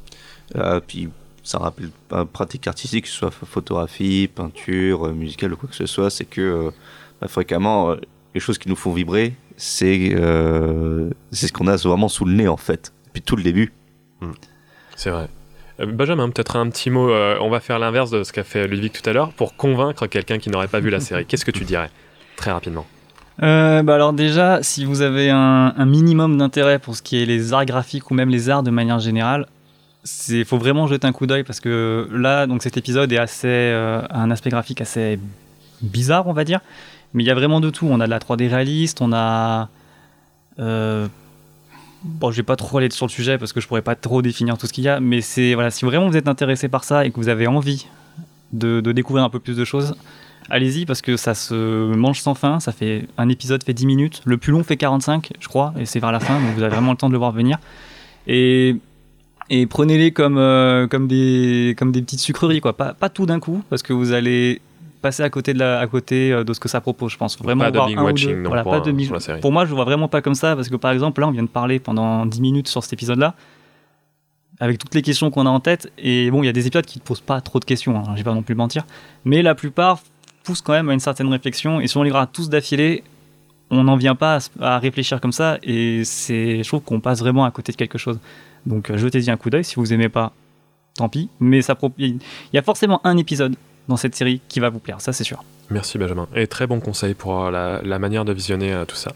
Euh, 0.56 0.80
puis 0.86 1.08
ça 1.42 1.58
rappelle 1.58 1.88
pas 2.08 2.24
pratique 2.26 2.66
artistique, 2.66 3.04
que 3.04 3.10
ce 3.10 3.16
soit 3.16 3.30
ph- 3.30 3.48
photographie, 3.50 4.28
peinture, 4.34 5.06
euh, 5.06 5.12
musicale 5.12 5.54
ou 5.54 5.56
quoi 5.56 5.68
que 5.70 5.74
ce 5.76 5.86
soit, 5.86 6.10
c'est 6.10 6.26
que 6.26 6.40
euh, 6.40 6.70
bah, 7.20 7.28
fréquemment, 7.28 7.90
euh, 7.92 7.96
les 8.34 8.40
choses 8.40 8.58
qui 8.58 8.68
nous 8.68 8.76
font 8.76 8.92
vibrer, 8.92 9.34
c'est 9.56 10.10
euh, 10.14 11.08
c'est 11.32 11.46
ce 11.46 11.52
qu'on 11.52 11.66
a 11.66 11.76
vraiment 11.76 12.08
sous 12.08 12.24
le 12.26 12.34
nez 12.34 12.48
en 12.48 12.56
fait. 12.58 12.92
Depuis 13.06 13.22
tout 13.22 13.36
le 13.36 13.42
début. 13.42 13.72
C'est 14.96 15.10
vrai. 15.10 15.28
Euh, 15.80 15.86
Benjamin, 15.86 16.28
peut-être 16.30 16.56
un 16.56 16.68
petit 16.70 16.90
mot. 16.90 17.10
euh, 17.10 17.36
on 17.40 17.50
va 17.50 17.60
faire 17.60 17.78
l'inverse 17.78 18.10
de 18.10 18.22
ce 18.22 18.32
qu'a 18.32 18.44
fait 18.44 18.66
Ludwig 18.68 18.92
tout 18.92 19.08
à 19.08 19.12
l'heure 19.12 19.32
pour 19.32 19.56
convaincre 19.56 20.06
quelqu'un 20.06 20.38
qui 20.38 20.50
n'aurait 20.50 20.68
pas 20.68 20.80
vu 20.80 20.90
la 20.90 21.00
série. 21.08 21.26
Qu'est-ce 21.26 21.44
que 21.44 21.50
tu 21.50 21.64
dirais 21.64 21.90
Très 22.36 22.52
rapidement. 22.52 22.86
Euh, 23.42 23.82
bah 23.82 23.96
alors 23.96 24.12
déjà, 24.12 24.62
si 24.62 24.84
vous 24.84 25.02
avez 25.02 25.28
un, 25.30 25.74
un 25.76 25.84
minimum 25.86 26.36
d'intérêt 26.38 26.78
pour 26.78 26.94
ce 26.94 27.02
qui 27.02 27.20
est 27.20 27.26
les 27.26 27.52
arts 27.52 27.64
graphiques 27.66 28.10
ou 28.12 28.14
même 28.14 28.28
les 28.30 28.48
arts 28.48 28.62
de 28.62 28.70
manière 28.70 29.00
générale, 29.00 29.46
il 30.28 30.44
faut 30.44 30.58
vraiment 30.58 30.86
jeter 30.86 31.06
un 31.06 31.12
coup 31.12 31.26
d'œil 31.26 31.42
parce 31.42 31.58
que 31.60 32.08
là, 32.12 32.46
donc 32.46 32.62
cet 32.62 32.76
épisode 32.76 33.10
est 33.12 33.18
assez, 33.18 33.48
euh, 33.48 34.02
a 34.08 34.20
un 34.20 34.30
aspect 34.30 34.50
graphique 34.50 34.80
assez 34.80 35.18
bizarre, 35.82 36.28
on 36.28 36.32
va 36.32 36.44
dire. 36.44 36.60
Mais 37.12 37.24
il 37.24 37.26
y 37.26 37.30
a 37.30 37.34
vraiment 37.34 37.60
de 37.60 37.70
tout. 37.70 37.86
On 37.90 37.98
a 38.00 38.06
de 38.06 38.10
la 38.10 38.18
3D 38.20 38.48
réaliste, 38.48 39.00
on 39.00 39.12
a... 39.12 39.68
euh, 40.60 41.08
bon, 42.04 42.30
je 42.30 42.36
vais 42.36 42.42
pas 42.42 42.56
trop 42.56 42.78
aller 42.78 42.90
sur 42.90 43.06
le 43.06 43.10
sujet 43.10 43.38
parce 43.38 43.52
que 43.52 43.60
je 43.60 43.66
pourrais 43.66 43.82
pas 43.82 43.94
trop 43.94 44.22
définir 44.22 44.58
tout 44.58 44.66
ce 44.66 44.72
qu'il 44.72 44.84
y 44.84 44.88
a, 44.88 45.00
mais 45.00 45.20
c'est 45.20 45.54
voilà, 45.54 45.70
si 45.70 45.84
vraiment 45.84 46.08
vous 46.08 46.16
êtes 46.16 46.28
intéressé 46.28 46.68
par 46.68 46.84
ça 46.84 47.04
et 47.04 47.10
que 47.10 47.16
vous 47.16 47.28
avez 47.28 47.46
envie 47.46 47.86
de, 48.52 48.80
découvrir 48.92 49.24
un 49.24 49.30
peu 49.30 49.40
plus 49.40 49.56
de 49.56 49.64
choses, 49.64 49.96
allez-y 50.50 50.86
parce 50.86 51.02
que 51.02 51.16
ça 51.16 51.34
se 51.34 51.94
mange 51.94 52.20
sans 52.20 52.34
fin. 52.34 52.60
Ça 52.60 52.72
fait 52.72 53.08
un 53.18 53.28
épisode 53.28 53.64
fait 53.64 53.74
10 53.74 53.86
minutes, 53.86 54.22
le 54.24 54.36
plus 54.36 54.52
long 54.52 54.62
fait 54.62 54.76
45, 54.76 55.32
je 55.40 55.48
crois, 55.48 55.74
et 55.78 55.86
c'est 55.86 55.98
vers 55.98 56.12
la 56.12 56.20
fin, 56.20 56.40
donc 56.40 56.54
vous 56.54 56.62
avez 56.62 56.74
vraiment 56.74 56.92
le 56.92 56.96
temps 56.96 57.08
de 57.08 57.12
le 57.12 57.18
voir 57.18 57.32
venir. 57.32 57.58
Et 58.26 58.76
et 59.50 59.66
prenez-les 59.66 60.12
comme 60.12 60.38
euh, 60.38 60.86
comme 60.86 61.06
des 61.06 61.74
comme 61.76 61.92
des 61.92 62.00
petites 62.00 62.20
sucreries 62.20 62.60
quoi, 62.60 62.74
pas 62.74 62.94
pas 62.94 63.10
tout 63.10 63.26
d'un 63.26 63.40
coup 63.40 63.62
parce 63.68 63.82
que 63.82 63.92
vous 63.92 64.12
allez 64.12 64.62
passer 65.04 65.22
à 65.22 65.28
côté 65.28 65.52
de 65.52 65.58
la 65.58 65.80
à 65.80 65.86
côté 65.86 66.32
euh, 66.32 66.44
de 66.44 66.52
ce 66.54 66.60
que 66.60 66.68
ça 66.68 66.80
propose, 66.80 67.12
je 67.12 67.18
pense. 67.18 67.38
Vraiment 67.38 67.64
Pas 67.64 67.70
de 67.70 67.78
ou 67.78 68.04
watching, 68.04 68.36
non, 68.42 68.48
Voilà, 68.48 68.62
pour 68.62 68.72
pas 68.72 68.80
de 68.80 68.98
sur 69.02 69.18
la. 69.28 69.38
Pour 69.38 69.52
moi, 69.52 69.66
je 69.66 69.74
vois 69.74 69.84
vraiment 69.84 70.08
pas 70.08 70.22
comme 70.22 70.34
ça 70.34 70.56
parce 70.56 70.70
que 70.70 70.76
par 70.76 70.92
exemple 70.92 71.20
là, 71.20 71.28
on 71.28 71.30
vient 71.30 71.42
de 71.42 71.48
parler 71.48 71.78
pendant 71.78 72.24
10 72.24 72.40
minutes 72.40 72.68
sur 72.68 72.82
cet 72.82 72.94
épisode-là 72.94 73.34
avec 74.60 74.78
toutes 74.78 74.94
les 74.94 75.02
questions 75.02 75.30
qu'on 75.30 75.44
a 75.44 75.50
en 75.50 75.60
tête. 75.60 75.92
Et 75.98 76.30
bon, 76.30 76.42
il 76.42 76.46
y 76.46 76.48
a 76.48 76.52
des 76.52 76.66
épisodes 76.66 76.86
qui 76.86 77.00
ne 77.00 77.04
posent 77.04 77.20
pas 77.20 77.42
trop 77.42 77.60
de 77.60 77.66
questions, 77.66 77.98
hein, 77.98 78.04
je 78.12 78.20
vais 78.20 78.24
pas 78.24 78.32
non 78.32 78.42
plus 78.42 78.54
mentir. 78.54 78.86
Mais 79.26 79.42
la 79.42 79.54
plupart 79.54 80.00
poussent 80.42 80.62
quand 80.62 80.72
même 80.72 80.88
à 80.88 80.94
une 80.94 81.00
certaine 81.00 81.28
réflexion. 81.28 81.80
Et 81.80 81.86
si 81.86 81.98
on 81.98 82.02
les 82.02 82.10
regarde 82.10 82.30
tous 82.32 82.48
d'affilée, 82.48 83.04
on 83.70 83.84
n'en 83.84 83.96
vient 83.96 84.14
pas 84.14 84.38
à, 84.58 84.78
réfléchir 84.78 85.20
comme 85.20 85.32
ça. 85.32 85.58
Et 85.62 86.02
c'est, 86.04 86.62
je 86.62 86.68
trouve 86.68 86.80
qu'on 86.80 87.00
passe 87.00 87.20
vraiment 87.20 87.44
à 87.44 87.50
côté 87.50 87.72
de 87.72 87.76
quelque 87.76 87.98
chose. 87.98 88.18
Donc 88.64 88.88
euh, 88.88 88.96
jetez-y 88.96 89.30
un 89.30 89.36
coup 89.36 89.50
d'œil. 89.50 89.64
Si 89.64 89.74
vous 89.76 89.92
aimez 89.92 90.08
pas, 90.08 90.32
tant 90.96 91.10
pis. 91.10 91.28
Mais 91.40 91.60
ça 91.60 91.76
il 91.98 92.18
y 92.54 92.58
a 92.58 92.62
forcément 92.62 93.00
un 93.04 93.18
épisode 93.18 93.56
dans 93.88 93.96
cette 93.96 94.14
série 94.14 94.40
qui 94.48 94.60
va 94.60 94.70
vous 94.70 94.78
plaire, 94.78 95.00
ça 95.00 95.12
c'est 95.12 95.24
sûr. 95.24 95.44
Merci 95.70 95.98
Benjamin. 95.98 96.26
Et 96.34 96.46
très 96.46 96.66
bon 96.66 96.80
conseil 96.80 97.14
pour 97.14 97.44
euh, 97.44 97.50
la, 97.50 97.80
la 97.82 97.98
manière 97.98 98.24
de 98.24 98.32
visionner 98.32 98.72
euh, 98.72 98.84
tout 98.84 98.96
ça. 98.96 99.12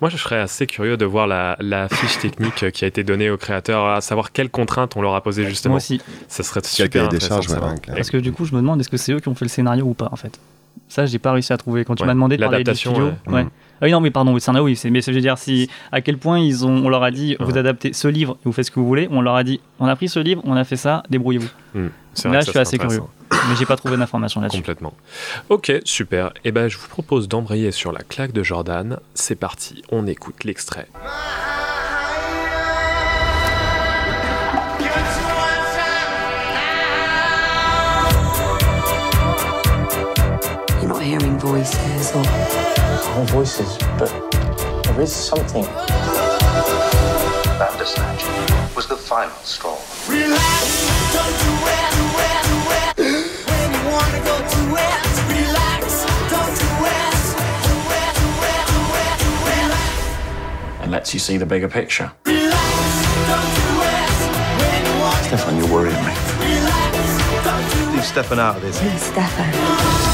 Moi, 0.00 0.10
je 0.10 0.16
serais 0.16 0.40
assez 0.40 0.66
curieux 0.66 0.96
de 0.96 1.04
voir 1.04 1.28
la, 1.28 1.56
la 1.60 1.88
fiche 1.88 2.18
technique 2.18 2.64
euh, 2.64 2.70
qui 2.70 2.84
a 2.84 2.88
été 2.88 3.04
donnée 3.04 3.30
aux 3.30 3.36
créateurs, 3.36 3.86
à 3.86 4.00
savoir 4.00 4.32
quelles 4.32 4.50
contraintes 4.50 4.96
on 4.96 5.02
leur 5.02 5.14
a 5.14 5.22
posées 5.22 5.46
justement. 5.46 5.74
Moi 5.74 5.76
aussi. 5.76 6.00
Ça 6.26 6.42
serait 6.42 6.60
super 6.64 7.08
des 7.08 7.16
intéressant 7.18 7.40
charges, 7.40 7.62
ouais. 7.62 7.94
Parce 7.94 8.10
que 8.10 8.16
du 8.16 8.32
coup, 8.32 8.44
je 8.44 8.52
me 8.52 8.60
demande 8.60 8.80
est-ce 8.80 8.88
que 8.88 8.96
c'est 8.96 9.12
eux 9.12 9.20
qui 9.20 9.28
ont 9.28 9.36
fait 9.36 9.44
le 9.44 9.48
scénario 9.50 9.84
ou 9.84 9.94
pas 9.94 10.08
en 10.10 10.16
fait? 10.16 10.40
Ça, 10.88 11.06
j'ai 11.06 11.20
pas 11.20 11.30
réussi 11.32 11.52
à 11.52 11.56
trouver. 11.56 11.84
Quand 11.84 11.94
tu 11.94 12.02
Ouais. 12.02 12.08
m'as 12.08 12.14
demandé 12.14 12.36
de 12.36 12.42
parler 12.42 12.64
ouais. 12.64 13.32
ouais. 13.32 13.46
Ah 13.82 13.86
oui, 13.86 13.90
non, 13.90 14.00
mais 14.00 14.12
pardon, 14.12 14.38
scénario, 14.38 14.64
oui. 14.66 14.76
c'est- 14.76 14.90
Mais 14.90 15.00
je 15.02 15.10
veux 15.10 15.20
dire, 15.20 15.36
si 15.36 15.68
à 15.90 16.00
quel 16.00 16.16
point 16.16 16.38
ils 16.38 16.64
ont, 16.64 16.70
on 16.86 16.88
leur 16.88 17.02
a 17.02 17.10
dit, 17.10 17.36
vous 17.40 17.58
adaptez 17.58 17.92
ce 17.92 18.06
livre, 18.06 18.34
et 18.36 18.42
vous 18.44 18.52
faites 18.52 18.66
ce 18.66 18.70
que 18.70 18.78
vous 18.78 18.86
voulez. 18.86 19.08
On 19.10 19.20
leur 19.20 19.34
a 19.34 19.42
dit, 19.42 19.60
on 19.80 19.86
a 19.86 19.96
pris 19.96 20.08
ce 20.08 20.20
livre, 20.20 20.40
on 20.44 20.54
a 20.54 20.62
fait 20.62 20.76
ça, 20.76 21.02
débrouillez-vous. 21.10 21.48
Hmm. 21.74 21.88
C'est 22.14 22.28
Là, 22.28 22.40
je 22.42 22.50
suis 22.50 22.58
assez 22.60 22.78
curieux, 22.78 23.02
mais 23.48 23.56
j'ai 23.58 23.66
pas 23.66 23.74
trouvé 23.76 23.96
d'informations 23.96 24.40
là-dessus. 24.40 24.58
Complètement. 24.58 24.94
Ok, 25.48 25.72
super. 25.84 26.30
Et 26.44 26.52
ben, 26.52 26.68
je 26.68 26.78
vous 26.78 26.86
propose 26.88 27.26
d'embrayer 27.26 27.72
sur 27.72 27.90
la 27.90 28.02
claque 28.02 28.32
de 28.32 28.44
Jordan. 28.44 28.98
C'est 29.14 29.34
parti, 29.34 29.82
on 29.90 30.06
écoute 30.06 30.44
l'extrait. 30.44 30.86
You're 40.80 40.88
not 40.88 41.00
hearing 41.00 41.38
voices 41.38 42.12
or. 42.14 42.51
No 43.04 43.24
voices, 43.24 43.76
but 43.98 44.10
there 44.84 45.00
is 45.00 45.12
something. 45.12 45.64
Bandersnatch 47.58 48.24
was 48.74 48.86
the 48.86 48.96
final 48.96 49.34
straw. 49.42 49.76
and 60.80 60.90
lets 60.90 61.14
you 61.14 61.20
see 61.20 61.36
the 61.36 61.46
bigger 61.46 61.68
picture. 61.68 62.10
Stefan, 65.26 65.56
you're 65.56 65.72
worrying 65.72 65.94
me. 66.04 66.12
Leave 67.92 68.04
Stefan 68.04 68.38
out 68.38 68.56
of 68.56 68.62
this. 68.62 68.76
Stefan. 68.76 70.11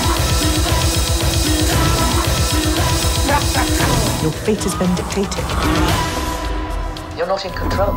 Your 4.20 4.32
fate 4.32 4.64
has 4.64 4.74
been 4.74 4.92
dictated. 4.96 5.44
You're 7.16 7.28
not 7.28 7.44
in 7.44 7.52
control. 7.52 7.94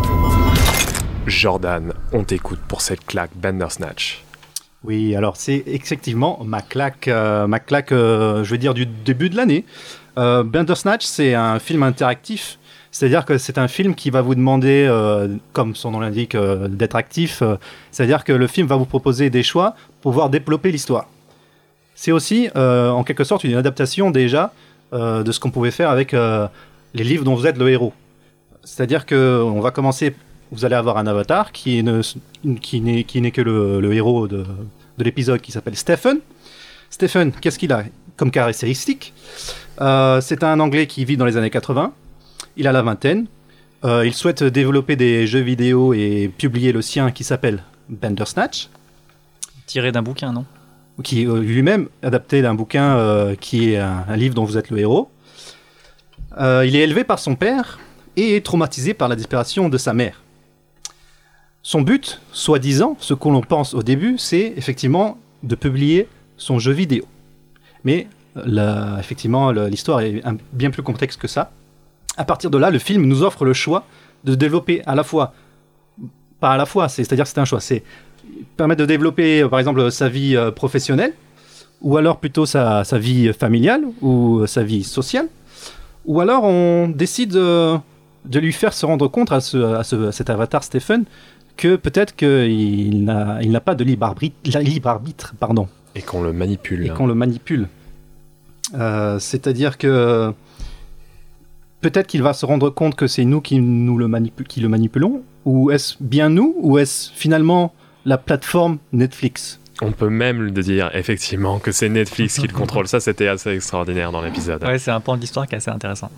Jordan, 1.25 1.93
on 2.11 2.23
t'écoute 2.23 2.59
pour 2.67 2.81
cette 2.81 3.03
claque 3.05 3.31
Bandersnatch. 3.35 4.23
Oui, 4.83 5.15
alors 5.15 5.37
c'est 5.37 5.63
effectivement 5.65 6.39
ma 6.43 6.61
claque, 6.61 7.07
euh, 7.07 7.47
ma 7.47 7.59
claque 7.59 7.91
euh, 7.91 8.43
je 8.43 8.51
veux 8.51 8.59
dire, 8.59 8.75
du 8.75 8.85
début 8.85 9.31
de 9.31 9.35
l'année. 9.35 9.65
Euh, 10.19 10.43
Bandersnatch, 10.43 11.05
c'est 11.05 11.33
un 11.33 11.57
film 11.57 11.81
interactif. 11.81 12.59
C'est-à-dire 12.91 13.25
que 13.25 13.39
c'est 13.39 13.57
un 13.57 13.67
film 13.67 13.95
qui 13.95 14.11
va 14.11 14.21
vous 14.21 14.35
demander, 14.35 14.85
euh, 14.87 15.27
comme 15.53 15.75
son 15.75 15.89
nom 15.89 16.01
l'indique, 16.01 16.35
euh, 16.35 16.67
d'être 16.67 16.95
actif. 16.95 17.41
C'est-à-dire 17.89 18.23
que 18.25 18.33
le 18.33 18.45
film 18.45 18.67
va 18.67 18.75
vous 18.75 18.85
proposer 18.85 19.31
des 19.31 19.41
choix 19.41 19.75
pour 20.01 20.11
pouvoir 20.11 20.29
développer 20.29 20.71
l'histoire. 20.71 21.07
C'est 21.95 22.11
aussi, 22.11 22.49
euh, 22.55 22.89
en 22.89 23.03
quelque 23.03 23.23
sorte, 23.23 23.43
une 23.43 23.55
adaptation 23.55 24.11
déjà 24.11 24.53
euh, 24.93 25.23
de 25.23 25.31
ce 25.31 25.39
qu'on 25.39 25.51
pouvait 25.51 25.71
faire 25.71 25.89
avec 25.89 26.13
euh, 26.13 26.47
les 26.93 27.03
livres 27.03 27.23
dont 27.23 27.35
vous 27.35 27.47
êtes 27.47 27.57
le 27.57 27.69
héros. 27.69 27.93
C'est-à-dire 28.63 29.05
que 29.05 29.41
on 29.43 29.59
va 29.61 29.71
commencer, 29.71 30.15
vous 30.51 30.65
allez 30.65 30.75
avoir 30.75 30.97
un 30.97 31.07
avatar 31.07 31.51
qui 31.51 31.81
ne- 31.83 32.01
qui 32.61 32.81
n'est 32.81 33.03
qui 33.03 33.21
n'est 33.21 33.31
que 33.31 33.41
le, 33.41 33.93
héros 33.93 34.27
de, 34.27 34.43
de 34.97 35.03
l'épisode 35.03 35.41
qui 35.41 35.51
s'appelle 35.51 35.75
Stephen. 35.75 36.19
Stephen, 36.89 37.31
qu'est-ce 37.31 37.57
qu'il 37.57 37.71
a 37.71 37.83
comme 38.17 38.31
caractéristique? 38.31 39.13
Euh, 39.79 40.21
C'est 40.21 40.43
un 40.43 40.59
Anglais 40.59 40.85
qui 40.87 41.05
vit 41.05 41.17
dans 41.17 41.25
les 41.25 41.37
années 41.37 41.49
80. 41.49 41.93
Il 42.57 42.67
a 42.67 42.71
la 42.71 42.81
vingtaine. 42.81 43.27
Il 43.83 44.13
souhaite 44.13 44.43
développer 44.43 44.95
des 44.95 45.25
jeux 45.25 45.39
vidéo 45.39 45.93
et 45.95 46.29
publier 46.37 46.71
le 46.71 46.83
sien 46.83 47.09
qui 47.09 47.23
s'appelle 47.23 47.63
Bandersnatch 47.89 48.69
Tiré 49.65 49.91
d'un 49.91 50.03
bouquin, 50.03 50.31
non? 50.31 50.45
Qui 51.01 51.25
euh, 51.25 51.39
lui-même 51.39 51.87
adapté 52.03 52.41
d'un 52.41 52.53
bouquin 52.53 52.97
euh, 52.97 53.35
qui 53.35 53.73
est 53.73 53.77
un, 53.77 54.15
livre 54.15 54.35
dont 54.35 54.45
vous 54.45 54.57
êtes 54.57 54.69
le 54.69 54.79
héros. 54.79 55.09
Euh, 56.39 56.65
il 56.65 56.75
est 56.75 56.81
élevé 56.81 57.03
par 57.03 57.19
son 57.19 57.35
père 57.35 57.79
et 58.15 58.35
est 58.35 58.45
traumatisé 58.45 58.93
par 58.93 59.07
la 59.07 59.15
disparition 59.15 59.69
de 59.69 59.77
sa 59.77 59.93
mère. 59.93 60.21
Son 61.63 61.81
but, 61.81 62.21
soi-disant, 62.31 62.95
ce 62.99 63.13
qu'on 63.13 63.31
l'on 63.31 63.41
pense 63.41 63.73
au 63.73 63.83
début, 63.83 64.17
c'est 64.17 64.53
effectivement 64.57 65.17
de 65.43 65.55
publier 65.55 66.07
son 66.37 66.57
jeu 66.57 66.71
vidéo. 66.71 67.05
Mais 67.83 68.07
effectivement, 68.99 69.51
l'histoire 69.51 70.01
est 70.01 70.23
bien 70.53 70.71
plus 70.71 70.81
complexe 70.81 71.17
que 71.17 71.27
ça. 71.27 71.51
À 72.17 72.25
partir 72.25 72.49
de 72.49 72.57
là, 72.57 72.71
le 72.71 72.79
film 72.79 73.05
nous 73.05 73.21
offre 73.23 73.45
le 73.45 73.53
choix 73.53 73.85
de 74.23 74.33
développer 74.33 74.81
à 74.85 74.95
la 74.95 75.03
fois, 75.03 75.33
pas 76.41 76.51
à 76.51 76.57
la 76.57 76.65
fois, 76.65 76.89
c'est- 76.89 77.03
c'est-à-dire 77.05 77.23
que 77.25 77.29
c'est 77.31 77.39
un 77.39 77.45
choix, 77.45 77.61
c'est 77.61 77.83
permettre 78.57 78.81
de 78.81 78.85
développer, 78.85 79.41
euh, 79.43 79.47
par 79.47 79.59
exemple, 79.59 79.89
sa 79.91 80.09
vie 80.09 80.35
euh, 80.35 80.51
professionnelle, 80.51 81.13
ou 81.81 81.95
alors 81.97 82.17
plutôt 82.17 82.45
sa, 82.45 82.83
sa 82.83 82.97
vie 82.99 83.31
familiale, 83.33 83.83
ou 84.01 84.39
euh, 84.39 84.47
sa 84.47 84.63
vie 84.63 84.83
sociale, 84.83 85.27
ou 86.05 86.19
alors 86.19 86.43
on 86.43 86.89
décide 86.89 87.31
de 87.33 88.39
lui 88.39 88.51
faire 88.53 88.73
se 88.73 88.85
rendre 88.85 89.07
compte 89.07 89.31
à, 89.31 89.39
ce, 89.39 89.57
à 89.81 89.83
ce- 89.83 90.07
à 90.09 90.11
cet 90.11 90.29
avatar 90.29 90.63
Stephen 90.63 91.05
que 91.57 91.75
peut-être 91.75 92.15
qu'il 92.15 93.03
n'a 93.05 93.39
il 93.41 93.51
n'a 93.51 93.59
pas 93.61 93.75
de 93.75 93.83
libre 93.83 94.05
arbitre, 94.05 94.35
libre 94.59 94.89
arbitre 94.89 95.33
pardon, 95.39 95.67
Et 95.95 96.01
qu'on 96.01 96.21
le 96.23 96.33
manipule. 96.33 96.85
et 96.85 96.89
qu'on 96.89 97.07
le 97.07 97.15
manipule. 97.15 97.67
Euh, 98.75 99.19
C'est-à-dire 99.19 99.77
que 99.77 100.33
peut-être 101.81 102.07
qu'il 102.07 102.23
va 102.23 102.33
se 102.33 102.45
rendre 102.45 102.69
compte 102.69 102.95
que 102.95 103.07
c'est 103.07 103.25
nous 103.25 103.41
qui, 103.41 103.59
nous 103.59 103.97
le, 103.97 104.07
manipu- 104.07 104.43
qui 104.47 104.59
le 104.61 104.69
manipulons, 104.69 105.21
ou 105.45 105.71
est-ce 105.71 105.95
bien 105.99 106.29
nous, 106.29 106.55
ou 106.59 106.77
est-ce 106.77 107.11
finalement 107.13 107.73
la 108.05 108.17
plateforme 108.17 108.77
Netflix? 108.93 109.59
On 109.83 109.91
peut 109.91 110.09
même 110.09 110.43
le 110.43 110.51
dire 110.51 110.91
effectivement 110.93 111.57
que 111.57 111.71
c'est 111.71 111.89
Netflix 111.89 112.37
qui 112.39 112.47
le 112.47 112.53
contrôle. 112.57 112.87
Ça, 112.87 112.99
c'était 112.99 113.27
assez 113.27 113.49
extraordinaire 113.49 114.11
dans 114.11 114.21
l'épisode. 114.21 114.63
Ouais, 114.63 114.77
c'est 114.77 114.91
un 114.91 114.99
pan 114.99 115.15
de 115.15 115.21
l'histoire 115.21 115.47
qui 115.47 115.55
est 115.55 115.57
assez 115.57 115.71
intéressant. 115.71 116.11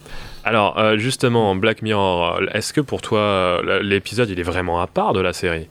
Alors, 0.44 0.78
euh, 0.78 0.98
justement, 0.98 1.56
Black 1.56 1.82
Mirror, 1.82 2.40
euh, 2.42 2.46
est-ce 2.54 2.74
que 2.74 2.82
pour 2.82 3.02
toi, 3.02 3.20
euh, 3.20 3.82
l'épisode, 3.82 4.30
il 4.30 4.38
est 4.40 4.44
vraiment 4.44 4.82
à 4.82 4.88
part 4.88 5.14
de 5.14 5.22
la 5.22 5.32
série? 5.32 5.68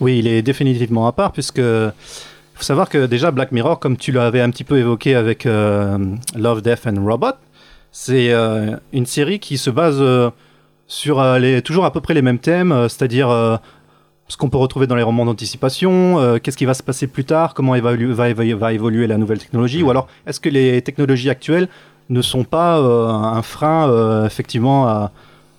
Oui, 0.00 0.18
il 0.18 0.26
est 0.26 0.42
définitivement 0.42 1.06
à 1.06 1.12
part, 1.12 1.30
puisque 1.30 1.60
faut 1.60 2.62
savoir 2.62 2.88
que 2.88 3.06
déjà 3.06 3.30
Black 3.30 3.52
Mirror, 3.52 3.78
comme 3.78 3.96
tu 3.96 4.10
l'avais 4.10 4.40
un 4.40 4.50
petit 4.50 4.64
peu 4.64 4.78
évoqué 4.78 5.14
avec 5.14 5.46
euh, 5.46 5.96
Love, 6.36 6.62
Death 6.62 6.86
and 6.88 7.04
Robot, 7.04 7.34
c'est 7.96 8.32
euh, 8.32 8.76
une 8.92 9.06
série 9.06 9.38
qui 9.38 9.56
se 9.56 9.70
base 9.70 9.98
euh, 10.00 10.28
sur 10.88 11.20
euh, 11.20 11.38
les, 11.38 11.62
toujours 11.62 11.84
à 11.84 11.92
peu 11.92 12.00
près 12.00 12.12
les 12.12 12.22
mêmes 12.22 12.40
thèmes, 12.40 12.88
c'est-à-dire 12.88 13.28
ce 14.26 14.36
qu'on 14.36 14.48
peut 14.48 14.56
retrouver 14.58 14.88
dans 14.88 14.96
les 14.96 15.04
romans 15.04 15.24
d'anticipation, 15.24 16.38
qu'est-ce 16.42 16.56
qui 16.56 16.64
va 16.64 16.74
se 16.74 16.82
passer 16.82 17.06
plus 17.06 17.24
tard, 17.24 17.54
comment 17.54 17.78
va, 17.78 17.92
évoluer 18.72 19.06
la 19.06 19.16
nouvelle 19.16 19.38
technologie, 19.38 19.82
ou 19.82 19.90
alors 19.90 20.08
est-ce 20.26 20.40
que 20.40 20.48
les 20.48 20.82
technologies 20.82 21.30
actuelles 21.30 21.68
ne 22.10 22.20
sont 22.20 22.42
pas 22.44 22.78
un 22.78 23.42
frein 23.42 24.24
effectivement 24.26 24.88
à- 24.88 25.12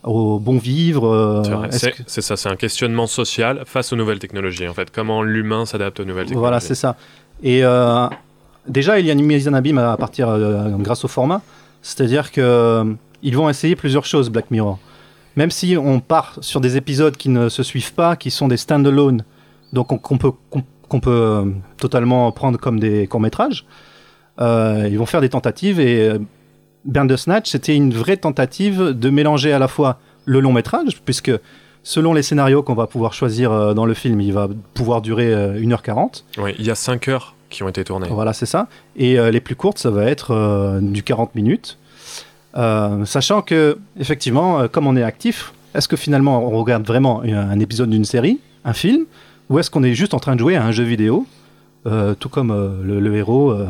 au 0.05 0.39
bon 0.39 0.57
vivre 0.57 1.07
euh, 1.07 1.43
c'est 1.71 1.91
que- 1.91 2.03
ça, 2.07 2.37
c'est 2.37 2.49
un 2.49 2.55
questionnement 2.55 3.07
social 3.07 3.63
face 3.65 3.91
aux 3.91 3.95
nouvelles 3.95 4.19
technologies. 4.19 4.67
En 4.67 4.73
fait, 4.73 4.91
comment 4.91 5.23
l'humain 5.23 5.65
s'adapte 5.65 5.99
aux 5.99 6.05
nouvelles 6.05 6.25
technologies. 6.25 6.39
Voilà, 6.39 6.59
c'est 6.59 6.75
ça. 6.75 6.95
Et 7.41 7.63
euh, 7.63 8.07
déjà, 8.67 8.99
il 8.99 9.05
y 9.05 9.09
a 9.09 9.13
une 9.13 9.23
mise 9.25 9.47
en 9.47 9.53
abîme 9.53 9.77
à 9.79 9.97
partir 9.97 10.29
euh, 10.29 10.69
grâce 10.77 11.03
au 11.03 11.07
format. 11.07 11.41
C'est-à-dire 11.89 12.31
que 12.31 12.41
euh, 12.41 12.83
ils 13.21 13.37
vont 13.37 13.47
essayer 13.47 13.75
plusieurs 13.75 14.05
choses, 14.05 14.31
Black 14.31 14.49
Mirror. 14.49 14.79
Même 15.35 15.51
si 15.51 15.77
on 15.77 15.99
part 15.99 16.37
sur 16.41 16.59
des 16.61 16.77
épisodes 16.77 17.15
qui 17.15 17.29
ne 17.29 17.47
se 17.47 17.61
suivent 17.61 17.93
pas, 17.93 18.15
qui 18.15 18.31
sont 18.31 18.47
des 18.47 18.57
stand-alone, 18.57 19.23
donc 19.71 19.91
on- 19.91 19.97
qu'on 19.99 20.17
peut, 20.17 20.31
peut 20.89 21.09
euh, 21.11 21.45
totalement 21.77 22.31
prendre 22.31 22.57
comme 22.57 22.79
des 22.79 23.05
courts-métrages, 23.05 23.65
euh, 24.41 24.87
ils 24.89 24.97
vont 24.97 25.05
faire 25.05 25.21
des 25.21 25.29
tentatives 25.29 25.79
et 25.79 26.09
euh, 26.09 26.17
Bandersnatch, 26.85 27.49
c'était 27.51 27.75
une 27.75 27.93
vraie 27.93 28.17
tentative 28.17 28.81
de 28.97 29.09
mélanger 29.11 29.53
à 29.53 29.59
la 29.59 29.67
fois 29.67 29.99
le 30.25 30.39
long 30.39 30.53
métrage, 30.53 31.01
puisque 31.05 31.31
selon 31.83 32.13
les 32.13 32.23
scénarios 32.23 32.63
qu'on 32.63 32.73
va 32.73 32.87
pouvoir 32.87 33.13
choisir 33.13 33.75
dans 33.75 33.85
le 33.85 33.93
film, 33.93 34.21
il 34.21 34.33
va 34.33 34.47
pouvoir 34.73 35.01
durer 35.01 35.31
euh, 35.33 35.59
1h40. 35.59 36.23
Oui, 36.39 36.55
il 36.57 36.65
y 36.65 36.71
a 36.71 36.75
5 36.75 37.07
heures 37.09 37.34
qui 37.55 37.63
ont 37.63 37.69
été 37.69 37.83
tournées. 37.83 38.07
Voilà, 38.09 38.33
c'est 38.33 38.45
ça. 38.45 38.67
Et 38.95 39.17
euh, 39.17 39.31
les 39.31 39.39
plus 39.41 39.55
courtes, 39.55 39.77
ça 39.79 39.89
va 39.89 40.05
être 40.05 40.31
euh, 40.31 40.79
du 40.81 41.03
40 41.03 41.33
minutes. 41.35 41.77
Euh, 42.57 43.03
sachant 43.05 43.41
que, 43.41 43.77
effectivement, 43.99 44.67
comme 44.67 44.87
on 44.87 44.95
est 44.95 45.03
actif, 45.03 45.53
est-ce 45.73 45.87
que 45.87 45.97
finalement 45.97 46.45
on 46.47 46.51
regarde 46.61 46.85
vraiment 46.85 47.21
un, 47.23 47.59
épisode 47.59 47.89
d'une 47.89 48.05
série, 48.05 48.39
un 48.63 48.73
film, 48.73 49.05
ou 49.49 49.59
est-ce 49.59 49.69
qu'on 49.69 49.83
est 49.83 49.93
juste 49.93 50.13
en 50.13 50.19
train 50.19 50.35
de 50.35 50.39
jouer 50.39 50.55
à 50.55 50.63
un 50.63 50.71
jeu 50.71 50.83
vidéo, 50.83 51.25
euh, 51.85 52.15
tout 52.15 52.29
comme 52.29 52.51
euh, 52.51 52.81
le, 52.81 52.99
le 53.01 53.15
héros 53.15 53.51
euh, 53.51 53.65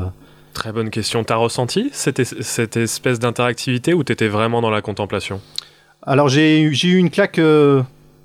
Très 0.54 0.72
bonne 0.72 0.90
question. 0.92 1.24
T'as 1.24 1.36
ressenti 1.36 1.90
cette, 1.94 2.20
es- 2.20 2.42
cette 2.44 2.78
espèce 2.78 3.20
d'interactivité 3.20 3.94
ou 3.94 4.04
t'étais 4.04 4.28
vraiment 4.28 4.62
dans 4.62 4.70
la 4.70 4.82
contemplation? 4.82 5.42
Alors 6.04 6.30
j'ai 6.30 6.62
eu- 6.62 6.96
une 6.96 7.10
claque. 7.10 7.42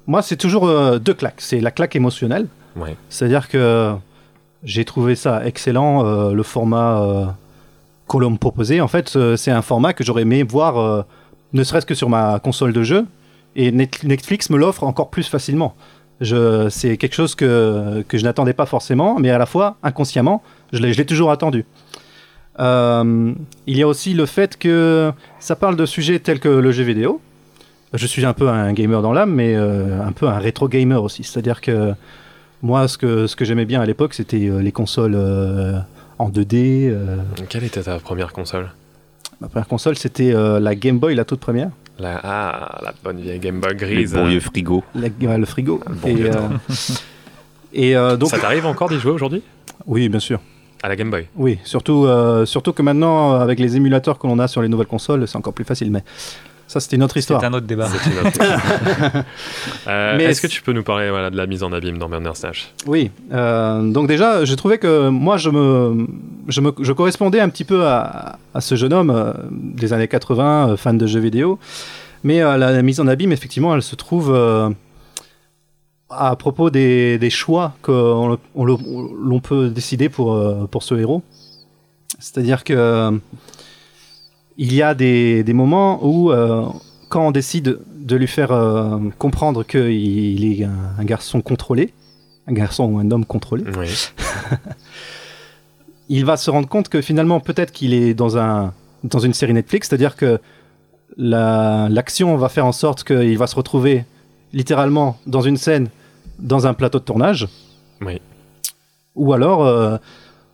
moi, 0.06 0.20
c'est 0.22 0.36
toujours 0.36 0.68
deux 1.00 1.14
claques. 1.14 1.38
C'est 1.40 1.60
la 1.60 1.70
claque 1.70 1.96
émotionnelle. 1.96 2.46
Ouais. 2.76 2.94
C'est-à-dire 3.08 3.48
que 3.48 3.94
j'ai 4.64 4.84
trouvé 4.84 5.14
ça 5.14 5.44
excellent. 5.46 6.04
euh, 6.04 6.32
le 6.32 6.42
format 6.42 7.00
euh, 7.02 7.26
qu'on 8.06 8.30
me 8.30 8.36
proposait, 8.36 8.80
en 8.80 8.88
fait, 8.88 9.16
c'est 9.36 9.50
un 9.50 9.62
format 9.62 9.92
que 9.92 10.02
j'aurais 10.04 10.22
aimé 10.22 10.42
voir, 10.42 10.78
euh, 10.78 11.02
ne 11.52 11.62
serait-ce 11.64 11.86
que 11.86 11.94
sur 11.94 12.08
ma 12.08 12.38
console 12.40 12.72
de 12.72 12.82
jeu. 12.82 13.06
Et 13.56 13.72
Net- 13.72 14.04
Netflix 14.04 14.50
me 14.50 14.58
l'offre 14.58 14.84
encore 14.84 15.10
plus 15.10 15.26
facilement. 15.28 15.74
C'est 16.22 16.96
quelque 16.98 17.14
chose 17.14 17.34
que, 17.34 18.04
que 18.06 18.18
je 18.18 18.24
n'attendais 18.24 18.52
pas 18.52 18.66
forcément, 18.66 19.18
mais 19.18 19.30
à 19.30 19.38
la 19.38 19.46
fois, 19.46 19.76
inconsciemment, 19.82 20.42
je 20.72 20.78
l'ai, 20.78 21.06
toujours 21.06 21.30
attendu. 21.30 21.64
Euh, 22.58 23.32
il 23.66 23.76
y 23.78 23.82
a 23.82 23.88
aussi 23.88 24.12
le 24.12 24.26
fait 24.26 24.58
que 24.58 25.12
ça 25.38 25.56
parle 25.56 25.76
de 25.76 25.86
sujets 25.86 26.18
tels 26.18 26.38
que 26.40 26.48
le 26.48 26.72
jeu 26.72 26.84
vidéo. 26.84 27.20
Je 27.94 28.06
suis 28.06 28.24
un 28.26 28.34
peu 28.34 28.48
un 28.48 28.72
gamer 28.72 29.00
dans 29.02 29.12
l'âme, 29.12 29.32
mais 29.32 29.54
un 29.56 30.12
peu 30.12 30.28
un 30.28 30.38
rétro 30.38 30.68
gamer 30.68 31.02
aussi. 31.02 31.24
C'est-à-dire 31.24 31.60
que 31.60 31.94
moi, 32.62 32.88
ce 32.88 32.98
que, 32.98 33.26
ce 33.26 33.36
que 33.36 33.44
j'aimais 33.44 33.64
bien 33.64 33.80
à 33.80 33.86
l'époque, 33.86 34.14
c'était 34.14 34.48
euh, 34.48 34.60
les 34.60 34.72
consoles 34.72 35.14
euh, 35.16 35.78
en 36.18 36.28
2D. 36.30 36.90
euh. 36.90 37.16
Quelle 37.48 37.64
était 37.64 37.82
ta 37.82 37.98
première 37.98 38.32
console? 38.32 38.70
Ma 39.40 39.48
première 39.48 39.68
console, 39.68 39.96
c'était 39.96 40.34
euh, 40.34 40.60
la 40.60 40.74
Game 40.74 40.98
Boy, 40.98 41.14
la 41.14 41.24
toute 41.24 41.40
première. 41.40 41.70
la, 41.98 42.20
Ah, 42.22 42.80
la 42.84 42.92
bonne 43.02 43.20
vieille 43.20 43.38
Game 43.38 43.60
Boy 43.60 43.74
grise. 43.74 44.12
bon 44.12 44.26
hein. 44.26 44.28
vieux 44.28 44.40
frigo. 44.40 44.84
La- 44.94 45.08
ouais, 45.08 45.38
le 45.38 45.46
frigo. 45.46 45.80
bon 45.88 46.08
et 46.08 46.14
vieux 46.14 46.28
euh, 46.28 46.32
temps. 46.34 46.50
et, 47.72 47.96
euh, 47.96 48.16
donc, 48.16 48.28
Ça 48.30 48.38
t'arrive 48.38 48.66
encore 48.66 48.88
d'y 48.90 48.98
jouer 48.98 49.12
aujourd'hui? 49.12 49.42
Oui, 49.86 50.08
bien 50.10 50.20
sûr. 50.20 50.40
À 50.82 50.88
la 50.88 50.96
Game 50.96 51.10
Boy? 51.10 51.26
Oui, 51.36 51.58
surtout, 51.64 52.04
euh, 52.06 52.44
surtout 52.46 52.72
que 52.72 52.82
maintenant, 52.82 53.32
avec 53.32 53.58
les 53.58 53.76
émulateurs 53.76 54.18
que 54.18 54.26
l'on 54.26 54.38
a 54.38 54.48
sur 54.48 54.60
les 54.62 54.68
nouvelles 54.68 54.86
consoles, 54.86 55.26
c'est 55.28 55.36
encore 55.36 55.52
plus 55.54 55.64
facile. 55.64 55.90
Mais 55.90 56.02
ça, 56.70 56.78
c'était 56.78 56.94
une 56.94 57.02
autre 57.02 57.16
histoire. 57.16 57.40
C'est 57.40 57.46
un 57.48 57.52
autre 57.52 57.66
débat. 57.66 57.86
Autre- 57.88 58.38
Euh, 59.88 60.14
Mais 60.16 60.22
Est-ce 60.24 60.40
que 60.40 60.46
tu 60.46 60.62
peux 60.62 60.72
nous 60.72 60.84
parler 60.84 61.10
voilà, 61.10 61.28
de 61.28 61.36
la 61.36 61.46
mise 61.46 61.64
en 61.64 61.72
abîme 61.72 61.98
dans 61.98 62.08
Bandersnatch 62.08 62.72
Oui, 62.86 63.10
euh, 63.32 63.90
donc 63.90 64.06
déjà, 64.06 64.44
j'ai 64.44 64.54
trouvé 64.54 64.78
que 64.78 65.08
moi, 65.08 65.36
je 65.36 65.50
me, 65.50 66.06
je 66.46 66.60
me, 66.60 66.70
je 66.80 66.92
correspondais 66.92 67.40
un 67.40 67.48
petit 67.48 67.64
peu 67.64 67.86
à, 67.88 68.38
à 68.54 68.60
ce 68.60 68.76
jeune 68.76 68.92
homme 68.92 69.10
euh, 69.10 69.32
des 69.50 69.92
années 69.92 70.06
80, 70.06 70.68
euh, 70.70 70.76
fan 70.76 70.96
de 70.96 71.08
jeux 71.08 71.18
vidéo. 71.18 71.58
Mais 72.22 72.40
euh, 72.40 72.56
la, 72.56 72.82
mise 72.82 73.00
en 73.00 73.08
abîme, 73.08 73.32
effectivement, 73.32 73.74
elle 73.74 73.82
se 73.82 73.96
trouve 73.96 74.32
euh, 74.32 74.70
à 76.08 76.36
propos 76.36 76.70
des, 76.70 77.18
des 77.18 77.30
choix 77.30 77.72
qu'on 77.82 78.38
on 78.54 78.64
l'on 78.64 79.40
peut 79.40 79.70
décider 79.70 80.08
pour, 80.08 80.34
euh, 80.34 80.66
pour 80.70 80.84
ce 80.84 80.94
héros. 80.94 81.22
C'est-à-dire 82.20 82.62
que 82.62 82.74
euh, 82.74 83.10
il 84.64 84.74
y 84.74 84.82
a 84.82 84.94
des, 84.94 85.42
des 85.42 85.54
moments 85.54 86.04
où, 86.04 86.30
euh, 86.30 86.66
quand 87.08 87.26
on 87.28 87.30
décide 87.30 87.78
de 88.10 88.16
lui 88.16 88.26
faire 88.26 88.52
euh, 88.52 88.98
comprendre 89.18 89.64
qu'il 89.64 89.90
il 89.90 90.60
est 90.60 90.64
un, 90.64 90.78
un 90.98 91.04
garçon 91.04 91.40
contrôlé, 91.40 91.94
un 92.46 92.52
garçon 92.52 92.84
ou 92.92 92.98
un 92.98 93.10
homme 93.10 93.24
contrôlé, 93.24 93.64
Oui. 93.78 93.88
il 96.08 96.24
va 96.24 96.36
se 96.36 96.50
rendre 96.50 96.68
compte 96.68 96.88
que 96.88 97.00
finalement, 97.00 97.40
peut-être 97.40 97.72
qu'il 97.72 97.94
est 97.94 98.14
dans, 98.14 98.36
un, 98.36 98.72
dans 99.04 99.18
une 99.20 99.34
série 99.34 99.52
Netflix, 99.54 99.88
c'est-à-dire 99.88 100.16
que 100.16 100.40
la- 101.16 101.88
l'action 101.90 102.36
va 102.36 102.48
faire 102.48 102.66
en 102.66 102.72
sorte 102.72 103.04
qu'il 103.04 103.38
va 103.38 103.46
se 103.46 103.54
retrouver 103.56 104.04
littéralement 104.52 105.18
dans 105.26 105.42
une 105.42 105.56
scène, 105.56 105.88
dans 106.38 106.66
un 106.66 106.74
plateau 106.74 106.98
de 106.98 107.04
tournage. 107.04 107.48
Oui. 108.00 108.20
Ou 109.14 109.32
alors, 109.32 109.64
euh, 109.66 109.98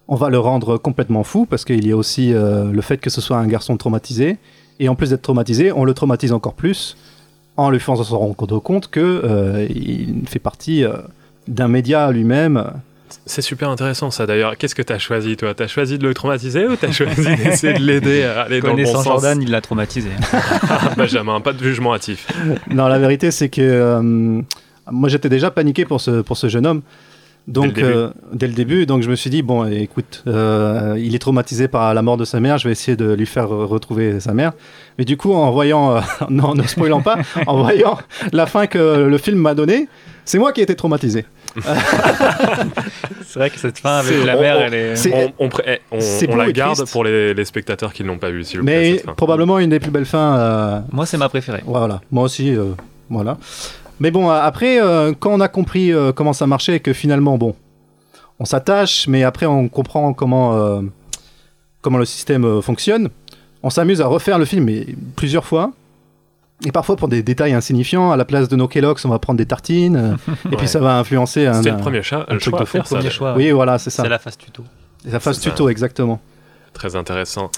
on 0.09 0.15
va 0.15 0.31
le 0.31 0.39
rendre 0.39 0.77
complètement 0.79 1.25
fou, 1.25 1.47
parce 1.47 1.65
qu'il 1.65 1.87
y 1.87 1.93
a 1.93 1.97
aussi 1.97 2.33
euh, 2.33 2.71
le 2.71 2.83
fait 2.83 2.99
que 2.99 3.11
ce 3.11 3.21
soit 3.21 3.37
un 3.39 3.47
garçon 3.47 3.77
traumatisé. 3.77 4.39
Et 4.79 4.89
en 4.89 4.95
plus 4.95 5.11
d'être 5.11 5.23
traumatisé, 5.23 5.73
on 5.73 5.85
le 5.85 5.95
traumatise 5.95 6.33
encore 6.33 6.55
plus 6.55 6.97
en 7.57 7.71
lui 7.71 7.81
faisant 7.81 8.05
se 8.05 8.15
rendre 8.15 8.59
compte 8.61 8.89
que 8.89 9.01
euh, 9.01 9.67
il 9.71 10.29
fait 10.29 10.39
partie 10.39 10.85
euh, 10.85 10.93
d'un 11.49 11.69
média 11.69 12.11
lui-même. 12.11 12.65
C'est 13.25 13.43
super 13.43 13.71
intéressant 13.71 14.11
ça 14.11 14.27
d'ailleurs. 14.27 14.57
Qu'est-ce 14.59 14.75
que 14.75 14.83
t'as 14.83 14.99
choisi 14.99 15.37
toi? 15.37 15.55
T'as 15.55 15.69
choisi 15.69 15.97
de 15.97 16.07
le 16.07 16.13
traumatiser 16.13 16.67
ou 16.67 16.77
t'as 16.77 16.91
choisi 16.91 17.23
d'essayer 17.45 17.75
de 17.75 17.83
l'aider 17.83 18.25
à 18.25 18.43
aller 18.43 18.61
dans 18.61 18.69
le 18.69 18.73
bon 18.75 18.83
Connaissant 18.83 19.03
sens? 19.03 19.05
Jordan, 19.05 19.41
il 19.41 19.51
l'a 19.51 19.61
traumatisé. 19.61 20.11
Benjamin, 20.97 21.41
pas 21.41 21.53
de 21.53 21.63
jugement 21.63 21.95
hâtif. 21.95 22.27
non, 22.71 22.89
la 22.89 22.99
vérité, 22.99 23.31
c'est 23.31 23.49
que 23.49 23.63
euh, 23.63 24.43
moi, 24.91 25.09
j'étais 25.09 25.29
déjà 25.29 25.51
paniqué 25.51 25.85
pour 25.85 26.01
ce, 26.01 26.21
pour 26.21 26.37
ce 26.37 26.49
jeune 26.49 26.67
homme. 26.67 26.83
Donc, 27.49 27.75
Dès 27.75 27.81
le 27.83 27.87
début. 27.89 27.97
euh, 27.99 28.09
dès 28.33 28.47
le 28.49 28.53
début, 28.55 28.87
donc 28.87 29.03
je 29.03 29.09
me 29.11 29.15
suis 29.15 29.31
dit, 29.31 29.43
bon, 29.43 29.65
écoute, 29.67 30.25
euh, 30.27 30.97
il 30.99 31.15
est 31.15 31.19
traumatisé 31.21 31.69
par 31.69 31.95
la 31.95 32.03
mort 32.03 32.17
de 32.17 32.25
sa 32.25 32.41
mère, 32.41 32.59
je 32.59 32.67
vais 32.67 32.73
essayer 32.73 32.97
de 32.97 33.13
lui 33.13 33.27
faire 33.27 33.55
euh, 33.55 33.65
retrouver 33.67 34.19
sa 34.19 34.35
mère. 34.35 34.53
Mais 34.99 35.05
du 35.05 35.17
coup, 35.17 35.33
en 35.33 35.53
voyant, 35.53 35.97
euh, 35.97 36.01
non, 36.29 36.55
ne 36.55 36.65
spoilant 36.65 37.03
pas, 37.03 37.19
en 37.47 37.63
voyant 37.63 37.99
la 38.33 38.47
fin 38.47 38.67
que 38.67 38.79
le 39.07 39.19
film 39.19 39.39
m'a 39.39 39.55
donnée, 39.55 39.89
c'est 40.25 40.39
moi 40.41 40.53
qui 40.53 40.59
ai 40.61 40.65
été 40.65 40.75
traumatisé. 40.75 41.25
C'est 43.27 43.39
vrai 43.39 43.51
que 43.51 43.59
cette 43.59 43.79
fin 43.79 43.99
avec 43.99 44.25
la 44.25 44.37
on- 44.37 44.41
mère, 44.41 44.57
on- 44.59 44.63
elle 44.65 44.75
est. 44.75 44.95
On, 45.39 45.49
eh, 45.67 46.27
la 46.37 46.53
garde 46.53 46.77
triste. 46.77 46.93
pour 46.93 47.05
les, 47.05 47.33
les 47.33 47.45
spectateurs 47.45 47.93
qui 47.93 48.03
ne 48.03 48.09
l'ont 48.09 48.19
pas 48.19 48.31
vu, 48.31 48.43
s'il 48.45 48.59
vous 48.61 48.67
plaît. 48.67 49.03
Mais 49.07 49.13
probablement 49.15 49.59
une 49.59 49.71
des 49.71 49.81
plus 49.81 49.91
belles 49.91 50.05
fins. 50.05 50.37
euh, 50.39 50.81
Moi, 50.93 51.07
c'est 51.07 51.17
ma 51.17 51.29
préférée. 51.29 51.63
Voilà, 51.65 52.01
moi 52.11 52.25
aussi, 52.25 52.55
euh, 52.55 52.73
voilà. 53.09 53.39
Mais 54.01 54.11
bon, 54.11 54.31
euh, 54.31 54.35
après, 54.41 54.81
euh, 54.81 55.13
quand 55.19 55.31
on 55.33 55.41
a 55.41 55.49
compris 55.49 55.93
euh, 55.93 56.13
comment 56.13 56.33
ça 56.33 56.47
marchait 56.47 56.77
et 56.77 56.81
que 56.81 56.93
finalement, 56.93 57.39
bon, 57.39 57.55
on 58.39 58.45
s'attache, 58.45 59.09
mais 59.09 59.23
après 59.25 59.47
on 59.47 59.69
comprend 59.69 60.13
comment, 60.13 60.55
euh, 60.55 60.83
comment 61.81 61.99
le 61.99 62.05
système 62.05 62.45
euh, 62.45 62.61
fonctionne, 62.61 63.09
on 63.63 63.71
s'amuse 63.71 64.01
à 64.03 64.07
refaire 64.07 64.39
le 64.39 64.45
film 64.45 64.65
mais 64.65 64.87
plusieurs 65.17 65.45
fois. 65.47 65.73
Et 66.67 66.73
parfois 66.73 66.97
pour 66.97 67.09
des 67.09 67.23
détails 67.23 67.53
insignifiants, 67.55 68.13
à 68.13 68.17
la 68.17 68.25
place 68.25 68.49
de 68.49 68.57
nos 68.57 68.69
Kellogg's, 68.69 69.05
on 69.05 69.09
va 69.11 69.19
prendre 69.19 69.37
des 69.39 69.47
tartines, 69.47 69.97
euh, 69.97 70.15
et 70.47 70.49
Ouais. 70.51 70.57
puis 70.57 70.69
ça 70.69 70.81
va 70.81 70.99
influencer 70.99 71.47
un, 71.47 71.55
C'était 71.55 71.71
le 71.73 71.77
premier 71.79 72.03
cha- 72.03 72.25
un 72.29 72.35
le 72.35 72.41
truc 72.41 72.53
choix 72.55 72.61
de 72.61 72.65
faire, 72.67 72.87
ça, 72.87 73.11
choix. 73.11 73.35
Oui, 73.37 73.51
voilà, 73.51 73.79
c'est 73.79 73.91
ça. 73.91 74.03
C'est 74.03 74.09
la 74.09 74.19
phase 74.19 74.37
tuto. 74.39 74.63
C'est 75.05 75.11
la 75.13 75.21
phase 75.21 75.39
ça. 75.39 75.51
tuto, 75.51 75.69
exactement. 75.69 76.21
Très 76.73 76.97
intéressant. 76.97 77.51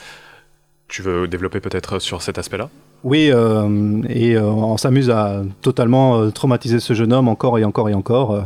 Tu 0.89 1.03
veux 1.03 1.29
développer 1.29 1.61
peut-être 1.61 1.99
sur 1.99 2.23
cet 2.23 2.39
aspect-là? 2.39 2.69
Oui, 3.05 3.31
euh, 3.33 4.03
et 4.09 4.35
euh, 4.37 4.43
on 4.45 4.77
s'amuse 4.77 5.09
à 5.11 5.43
totalement 5.63 6.19
euh, 6.19 6.31
traumatiser 6.31 6.81
ce 6.81 6.95
jeune 6.95 7.13
homme 7.13 7.29
encore 7.29 7.59
et 7.59 7.65
encore 7.65 7.89
et 7.89 7.95
encore. 7.95 8.45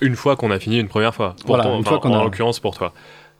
Une 0.00 0.16
fois 0.16 0.34
qu'on 0.36 0.50
a 0.50 0.58
fini 0.58 0.78
une 0.80 0.88
première 0.88 1.14
fois. 1.14 1.34
Pour 1.40 1.48
Voilà, 1.48 1.64
ton- 1.64 1.74
une 1.74 1.80
enfin, 1.80 1.90
fois 1.90 1.98
qu'on 2.00 2.12
en 2.14 2.24
l'occurrence 2.24 2.58
pour 2.58 2.76
toi. 2.76 2.92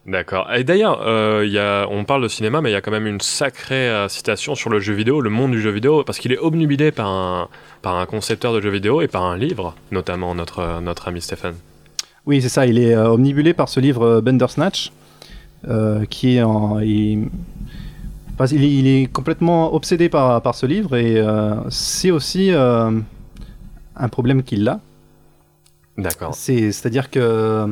D'accord. 0.07 0.49
Et 0.55 0.65
d'ailleurs, 0.65 1.03
euh, 1.05 1.85
on 1.91 2.05
parle 2.05 2.23
de 2.23 2.29
cinéma, 2.29 2.61
mais 2.61 2.71
il 2.71 2.73
y 2.73 2.77
a 2.77 2.81
quand 2.81 2.91
même 2.91 3.07
une 3.07 3.21
sacrée 3.21 3.89
euh, 3.91 4.09
citation 4.09 4.55
sur 4.55 4.71
le 4.71 4.81
jeu 4.81 4.95
vidéo, 4.95 5.21
le 5.21 5.31
monde 5.31 5.51
du 5.51 5.61
jeu 5.61 5.71
vidéo, 5.71 6.05
parce 6.05 6.19
qu'il 6.19 6.33
est 6.33 6.39
obnubilé 6.39 6.91
par 6.91 7.07
un, 7.09 7.49
par 7.83 7.97
un 7.97 8.07
concepteur 8.07 8.53
de 8.55 8.61
jeux 8.61 8.71
vidéo 8.71 9.03
et 9.03 9.09
par 9.09 9.25
un 9.25 9.37
livre, 9.37 9.75
notamment 9.91 10.35
notre, 10.35 10.61
euh, 10.61 10.81
notre 10.81 11.09
ami 11.09 11.21
Stéphane. 11.21 11.55
Oui, 12.27 12.41
c'est 12.41 12.49
ça. 12.49 12.67
Il 12.67 12.79
est 12.79 12.97
omnibulé 12.97 13.53
par 13.53 13.69
ce 13.69 13.81
livre 13.81 14.21
Bandersnatch, 14.21 14.93
qui 16.11 16.37
est 16.37 16.43
en. 16.43 16.79
Il... 16.81 17.29
parce- 18.41 18.53
il 18.53 18.65
est, 18.65 18.75
il 18.81 18.87
est 18.87 19.07
complètement 19.13 19.75
obsédé 19.75 20.09
par, 20.09 20.41
par 20.41 20.55
ce 20.55 20.65
livre 20.65 20.97
et 20.97 21.19
euh, 21.19 21.55
c'est 21.69 22.11
aussi 22.11 22.51
euh, 22.53 22.91
un 23.97 24.09
problème 24.09 24.43
qu'il 24.43 24.67
a. 24.67 24.81
D'accord. 25.99 26.35
C'est, 26.35 26.73
c'est-à-dire 26.73 27.11
que 27.11 27.67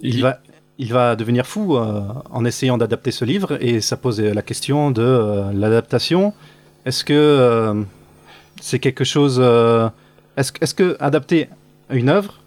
il, 0.00 0.14
Il- 0.14 0.22
va, 0.22 0.38
il 0.78 0.90
va 0.92 1.14
devenir 1.14 1.44
fou 1.46 1.76
euh, 1.76 2.00
en 2.30 2.44
essayant 2.46 2.78
d'adapter 2.78 3.10
ce 3.10 3.24
livre 3.26 3.58
et 3.60 3.82
ça 3.82 3.96
pose 3.98 4.18
la 4.20 4.40
question 4.42 4.90
de 4.90 5.08
l'adaptation. 5.52 6.32
Est-ce 6.86 7.04
que 7.04 7.84
c'est 8.62 8.78
quelque 8.78 9.04
chose 9.04 9.38
Est-ce, 10.38 10.52
est-ce 10.62 10.74
que 10.74 10.96
adapter 11.00 11.48
une 11.90 12.08
œuvre, 12.08 12.40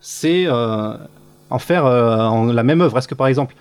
c'est 0.00 0.48
en 0.48 1.58
faire 1.58 1.84
en 1.84 2.46
la 2.46 2.62
même 2.62 2.80
œuvre? 2.80 2.96
Est-ce 2.98 3.08
que 3.08 3.14
par 3.14 3.26
exemple, 3.28 3.54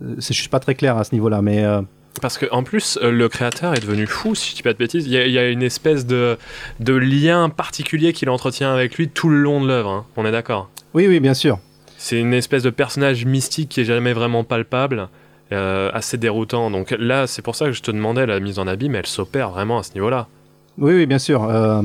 je 0.00 0.32
suis 0.32 0.48
pas 0.48 0.60
très 0.60 0.74
clair 0.74 0.96
à 0.96 1.04
ce 1.04 1.14
niveau-là, 1.14 1.40
mais 1.42 1.64
euh, 1.64 1.82
Parce 2.20 2.38
qu'en 2.38 2.62
plus, 2.62 2.98
euh, 3.02 3.10
le 3.10 3.28
créateur 3.28 3.74
est 3.74 3.80
devenu 3.80 4.06
fou, 4.06 4.34
si 4.34 4.50
je 4.50 4.56
dis 4.56 4.62
pas 4.62 4.72
de 4.72 4.78
bêtises. 4.78 5.06
Il 5.06 5.12
y, 5.12 5.16
a- 5.18 5.26
il 5.26 5.32
y 5.32 5.38
a 5.38 5.48
une 5.48 5.62
espèce 5.62 6.06
de, 6.06 6.36
de 6.80 6.94
lien 6.94 7.48
particulier 7.48 8.12
qu'il 8.12 8.30
entretient 8.30 8.72
avec 8.72 8.96
lui 8.96 9.08
tout 9.08 9.28
le 9.28 9.36
long 9.38 9.60
de 9.60 9.66
l'œuvre. 9.68 9.90
hein. 9.90 10.06
On 10.16 10.24
est 10.26 10.32
d'accord? 10.32 10.70
Oui, 10.94 11.06
oui, 11.08 11.20
bien 11.20 11.34
sûr. 11.34 11.58
C'est 11.96 12.18
une 12.20 12.34
espèce 12.34 12.62
de 12.62 12.70
personnage 12.70 13.24
mystique 13.24 13.68
qui 13.70 13.80
est 13.80 13.84
jamais 13.84 14.12
vraiment 14.12 14.44
palpable, 14.44 15.08
euh, 15.52 15.90
assez 15.94 16.18
déroutant. 16.18 16.70
Donc 16.70 16.94
là, 16.98 17.26
c'est 17.26 17.42
pour 17.42 17.56
ça 17.56 17.66
que 17.66 17.72
je 17.72 17.82
te 17.82 17.90
demandais 17.90 18.26
la 18.26 18.40
mise 18.40 18.58
en 18.58 18.66
abîme, 18.66 18.94
elle 18.94 19.06
s'opère 19.06 19.50
vraiment 19.50 19.78
à 19.78 19.82
ce 19.82 19.94
niveau-là. 19.94 20.28
Oui, 20.78 20.92
oui, 20.94 21.06
bien 21.06 21.18
sûr. 21.18 21.44
Euh, 21.44 21.82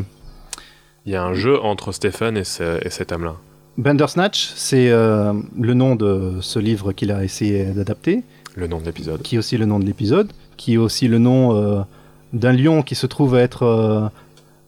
Il 1.06 1.14
y 1.14 1.16
a 1.16 1.24
un 1.24 1.34
jeu 1.34 1.60
entre 1.62 1.92
Stéphane 1.92 2.38
et, 2.38 2.44
ce- 2.44 2.86
et 2.86 2.90
cet 2.90 3.12
homme-là. 3.12 3.36
Bandersnatch, 3.80 4.52
c'est 4.56 4.90
euh, 4.90 5.32
le 5.58 5.74
nom 5.74 5.96
de 5.96 6.40
ce 6.42 6.60
livre 6.60 6.92
qu'il 6.92 7.14
a 7.14 7.24
essayé 7.24 7.64
d'adapter. 7.64 8.24
Le 8.56 8.68
nom 8.68 8.82
de 8.82 8.86
l'épisode. 8.86 9.22
qui 9.22 9.36
est 9.36 9.38
aussi 9.38 9.58
le 9.58 9.66
nom 9.66 9.80
de 9.80 9.86
l'épisode, 9.86 10.34
qui 10.58 10.74
est 10.74 10.78
aussi 10.78 11.08
le 11.08 11.18
nom 11.18 11.56
euh, 11.56 11.80
d'un 12.34 12.52
lion 12.52 12.82
qui 12.82 12.96
se 12.96 13.08
trouve 13.08 13.38
être 13.38 13.64
euh, 13.64 14.10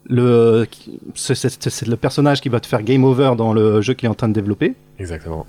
le, 0.05 0.65
c'est, 1.13 1.87
le 1.87 1.97
personnage 1.97 2.39
qui 2.39 2.47
va 2.47 2.61
te 2.61 2.67
faire 2.67 2.83
game 2.83 3.03
over 3.03 3.33
dans 3.37 3.51
le 3.51 3.81
jeu 3.81 3.93
qu'il 3.95 4.05
est 4.05 4.09
en 4.09 4.15
train 4.15 4.29
de 4.29 4.33
développer. 4.33 4.75
Exactement. 4.97 5.45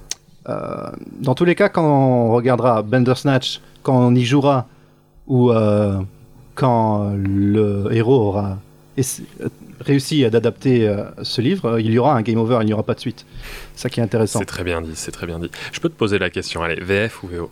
Dans 1.20 1.36
tous 1.36 1.44
les 1.44 1.54
cas, 1.54 1.68
quand 1.68 1.84
on 1.84 2.32
regardera 2.32 2.82
Bandersnatch, 2.82 3.60
quand 3.84 3.96
on 3.96 4.12
y 4.12 4.24
jouera, 4.24 4.66
ou 5.28 5.52
quand 6.56 7.12
le 7.14 7.86
héros 7.92 8.20
aura 8.22 8.58
réussi 9.84 10.28
d'adapter 10.30 10.88
euh, 10.88 11.04
ce 11.22 11.40
livre, 11.40 11.66
euh, 11.72 11.80
il 11.80 11.92
y 11.92 11.98
aura 11.98 12.14
un 12.14 12.22
game 12.22 12.38
over, 12.38 12.58
il 12.62 12.66
n'y 12.66 12.72
aura 12.72 12.82
pas 12.82 12.94
de 12.94 13.00
suite. 13.00 13.26
Ça 13.74 13.88
qui 13.88 14.00
est 14.00 14.02
intéressant. 14.02 14.38
C'est 14.38 14.44
très 14.46 14.64
bien 14.64 14.80
dit, 14.80 14.92
c'est 14.94 15.12
très 15.12 15.26
bien 15.26 15.38
dit. 15.38 15.50
Je 15.72 15.80
peux 15.80 15.88
te 15.88 15.94
poser 15.96 16.18
la 16.18 16.30
question, 16.30 16.62
allez, 16.62 16.76
VF 16.82 17.22
ou 17.22 17.28
VO 17.28 17.50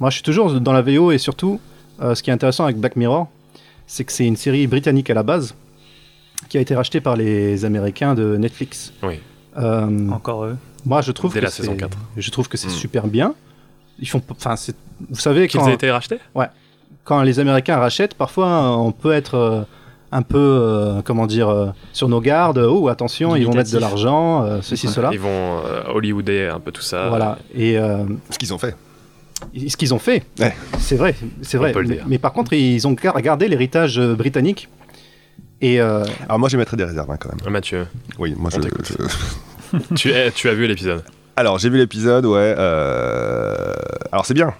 Moi, 0.00 0.10
je 0.10 0.14
suis 0.16 0.22
toujours 0.22 0.52
dans 0.60 0.72
la 0.72 0.82
VO 0.82 1.12
et 1.12 1.18
surtout, 1.18 1.60
euh, 2.00 2.14
ce 2.14 2.22
qui 2.22 2.30
est 2.30 2.32
intéressant 2.32 2.64
avec 2.64 2.76
Black 2.78 2.96
Mirror, 2.96 3.28
c'est 3.86 4.04
que 4.04 4.12
c'est 4.12 4.26
une 4.26 4.36
série 4.36 4.66
britannique 4.66 5.10
à 5.10 5.14
la 5.14 5.22
base 5.22 5.54
qui 6.48 6.58
a 6.58 6.60
été 6.60 6.74
rachetée 6.74 7.00
par 7.00 7.16
les 7.16 7.64
Américains 7.64 8.14
de 8.14 8.36
Netflix. 8.36 8.92
Oui. 9.02 9.20
Euh, 9.58 10.08
Encore 10.10 10.44
eux? 10.44 10.56
Moi, 10.84 11.00
je 11.02 11.12
trouve 11.12 11.32
Dès 11.32 11.40
que 11.40 11.44
la 11.44 11.50
saison 11.50 11.72
c'est- 11.72 11.78
4. 11.78 11.96
Je 12.16 12.30
trouve 12.30 12.48
que 12.48 12.56
c'est 12.56 12.68
Mm. 12.68 12.70
super 12.70 13.06
bien. 13.06 13.34
Ils 14.00 14.08
font, 14.08 14.20
enfin, 14.30 14.54
vous 15.10 15.18
savez 15.20 15.46
Qu'ils 15.46 15.60
quand 15.60 15.68
aient 15.68 15.74
été 15.74 15.90
rachetés? 15.90 16.18
Ouais. 16.34 16.46
Quand 17.04 17.22
les 17.22 17.38
Américains 17.38 17.76
rachètent, 17.76 18.14
parfois 18.14 18.76
on 18.78 18.90
peut 18.92 19.12
être 19.12 19.34
euh, 19.36 19.62
un 20.12 20.22
peu, 20.22 20.38
euh, 20.38 21.00
comment 21.02 21.26
dire, 21.26 21.48
euh, 21.48 21.68
sur 21.92 22.08
nos 22.08 22.20
gardes. 22.20 22.58
Oh, 22.58 22.88
attention, 22.88 23.34
ils 23.34 23.46
vont 23.46 23.54
mettre 23.54 23.72
de 23.72 23.78
l'argent, 23.78 24.44
euh, 24.44 24.58
ceci, 24.62 24.86
cela. 24.88 25.08
Ils 25.12 25.18
vont 25.18 25.28
euh, 25.66 25.82
Hollywooder 25.92 26.50
un 26.54 26.60
peu 26.60 26.70
tout 26.70 26.82
ça. 26.82 27.08
Voilà. 27.08 27.38
Et 27.54 27.78
euh, 27.78 28.04
ce 28.30 28.38
qu'ils 28.38 28.52
ont 28.54 28.58
fait. 28.58 28.76
Ce 29.68 29.76
qu'ils 29.76 29.92
ont 29.94 29.98
fait. 29.98 30.22
C'est 30.78 30.96
vrai, 30.96 31.14
c'est 31.40 31.56
vrai. 31.56 31.70
On 31.70 31.72
peut 31.72 31.80
le 31.82 31.88
Mais, 31.88 31.94
dire. 31.96 32.04
mais 32.06 32.18
par 32.18 32.32
contre, 32.32 32.52
ils 32.52 32.86
ont 32.86 32.92
gar- 32.92 33.20
gardé 33.22 33.48
l'héritage 33.48 33.98
britannique. 34.00 34.68
Et 35.60 35.80
euh, 35.80 36.04
Alors 36.28 36.38
moi, 36.38 36.48
je 36.48 36.56
mettrais 36.56 36.76
des 36.76 36.84
réserves 36.84 37.10
hein, 37.10 37.16
quand 37.18 37.28
même. 37.30 37.52
Mathieu. 37.52 37.86
Oui, 38.18 38.34
moi 38.36 38.50
je. 38.52 38.60
je- 38.60 39.78
tu, 39.94 40.12
as- 40.12 40.30
tu 40.30 40.48
as 40.48 40.54
vu 40.54 40.66
l'épisode 40.66 41.02
Alors 41.36 41.58
j'ai 41.58 41.70
vu 41.70 41.78
l'épisode, 41.78 42.26
ouais. 42.26 42.54
euh, 42.58 43.72
Alors 44.12 44.26
c'est 44.26 44.34
bien. 44.34 44.52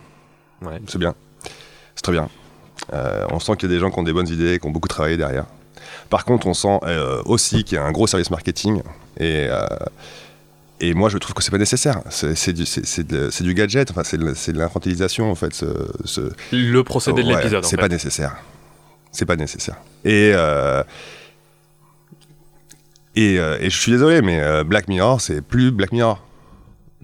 Ouais. 0.63 0.81
C'est 0.87 0.99
bien. 0.99 1.15
C'est 1.95 2.03
très 2.03 2.13
bien. 2.13 2.29
Euh, 2.93 3.27
on 3.31 3.39
sent 3.39 3.53
qu'il 3.57 3.69
y 3.69 3.73
a 3.73 3.75
des 3.75 3.81
gens 3.81 3.91
qui 3.91 3.99
ont 3.99 4.03
des 4.03 4.13
bonnes 4.13 4.29
idées, 4.29 4.59
qui 4.59 4.67
ont 4.67 4.71
beaucoup 4.71 4.89
travaillé 4.89 5.17
derrière. 5.17 5.45
Par 6.11 6.25
contre, 6.25 6.47
on 6.47 6.55
sent 6.55 6.79
euh, 6.85 7.23
aussi 7.25 7.65
qu'il 7.65 7.77
y 7.77 7.79
a 7.79 7.85
un 7.85 7.93
gros 7.93 8.07
service 8.07 8.31
marketing. 8.31 8.83
Et, 9.19 9.47
euh, 9.49 9.67
et 10.81 10.95
moi, 10.95 11.09
je 11.09 11.19
trouve 11.19 11.35
que 11.35 11.43
c'est 11.43 11.51
pas 11.51 11.59
nécessaire. 11.59 12.01
C'est 12.11 12.53
du, 12.53 13.55
gadget, 13.55 13.91
enfin, 13.91 14.03
c'est 14.05 14.19
de, 14.19 14.59
l'infantilisation, 14.59 15.31
en 15.31 15.35
fait. 15.35 15.55
ce- 15.55 15.91
ce- 16.05 16.33
Le 16.53 16.83
procédé 16.83 17.23
de 17.23 17.29
l'épisode, 17.29 17.65
C'est 17.65 17.77
pas 17.77 17.89
nécessaire. 17.89 18.37
C'est 19.13 19.27
pas 19.27 19.37
nécessaire. 19.37 19.77
Et. 20.05 20.33
et, 23.15 23.35
et 23.37 23.71
je 23.71 23.79
suis 23.79 23.93
désolé, 23.93 24.23
mais 24.23 24.65
Black 24.65 24.89
Mirror, 24.89 25.21
c'est 25.21 25.41
plus 25.41 25.71
Black 25.71 25.93
Mirror. 25.93 26.23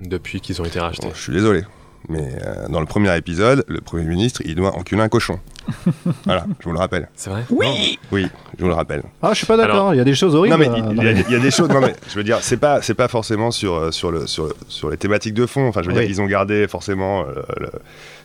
Depuis 0.01 0.41
qu'ils 0.41 0.61
ont 0.61 0.65
été 0.65 0.81
rachetés. 0.81 1.07
Bon, 1.07 1.13
je 1.15 1.21
suis 1.21 1.33
désolé. 1.33 1.65
Mais 2.09 2.39
euh, 2.47 2.69
dans 2.69 2.81
le 2.81 2.87
premier 2.87 3.15
épisode, 3.17 3.65
le 3.69 3.81
Premier 3.83 4.05
ministre, 4.05 4.41
il 4.47 4.55
doit 4.55 4.75
enculer 4.75 5.03
un 5.03 5.09
cochon. 5.11 5.39
voilà, 6.25 6.47
je 6.59 6.65
vous 6.65 6.73
le 6.73 6.79
rappelle. 6.79 7.09
C'est 7.15 7.29
vrai 7.29 7.45
Oui 7.51 7.99
Oui, 8.11 8.27
je 8.57 8.63
vous 8.63 8.69
le 8.69 8.75
rappelle. 8.75 9.03
ah, 9.23 9.31
je 9.33 9.39
suis 9.39 9.47
pas 9.47 9.59
d'accord. 9.59 9.93
Il 9.93 9.99
y 9.99 10.01
a 10.01 10.05
des 10.05 10.15
choses 10.15 10.35
horribles. 10.35 10.57
Non 10.57 10.59
mais 10.59 10.69
euh, 10.71 10.93
il 10.93 10.97
il 10.97 11.33
y, 11.33 11.35
a- 11.35 11.39
y 11.39 11.41
des 11.43 11.51
choses. 11.51 11.69
Non 11.69 11.81
mais 11.81 11.95
je 12.09 12.15
veux 12.15 12.25
dire, 12.25 12.39
c'est 12.41 12.57
pas 12.57 12.81
c'est 12.81 12.95
pas 12.95 13.09
forcément 13.09 13.51
sur 13.51 13.75
euh, 13.75 13.91
sur 13.91 14.11
le 14.11 14.27
sur 14.27 14.55
sur 14.69 14.89
les 14.91 14.97
thématiques 14.97 15.35
de 15.35 15.45
fond. 15.45 15.69
Enfin, 15.69 15.83
je 15.83 15.89
veux 15.91 15.95
Oui. 15.95 16.01
dire, 16.01 16.11
ils 16.11 16.21
ont 16.23 16.27
gardé 16.27 16.67
forcément 16.67 17.27
euh, 17.27 17.43
le- 17.61 17.71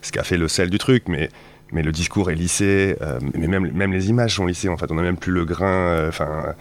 ce 0.02 0.12
qui 0.14 0.20
a 0.20 0.24
fait 0.24 0.38
le 0.38 0.48
sel 0.48 0.70
du 0.70 0.78
truc, 0.78 1.04
mais 1.10 1.30
mais 1.74 1.82
le 1.84 1.92
discours 1.92 2.32
est 2.32 2.36
lissé. 2.36 2.96
euh, 3.02 3.20
mais 3.38 3.48
même 3.48 3.70
même 3.74 3.92
les 3.92 4.10
images 4.10 4.36
sont 4.36 4.46
lissées. 4.46 4.70
En 4.70 4.78
fait, 4.78 4.90
on 4.92 4.98
a 4.98 5.02
même 5.02 5.18
plus 5.18 5.34
le 5.34 5.44
grain. 5.44 5.68
euh, 5.90 6.08
Enfin. 6.08 6.54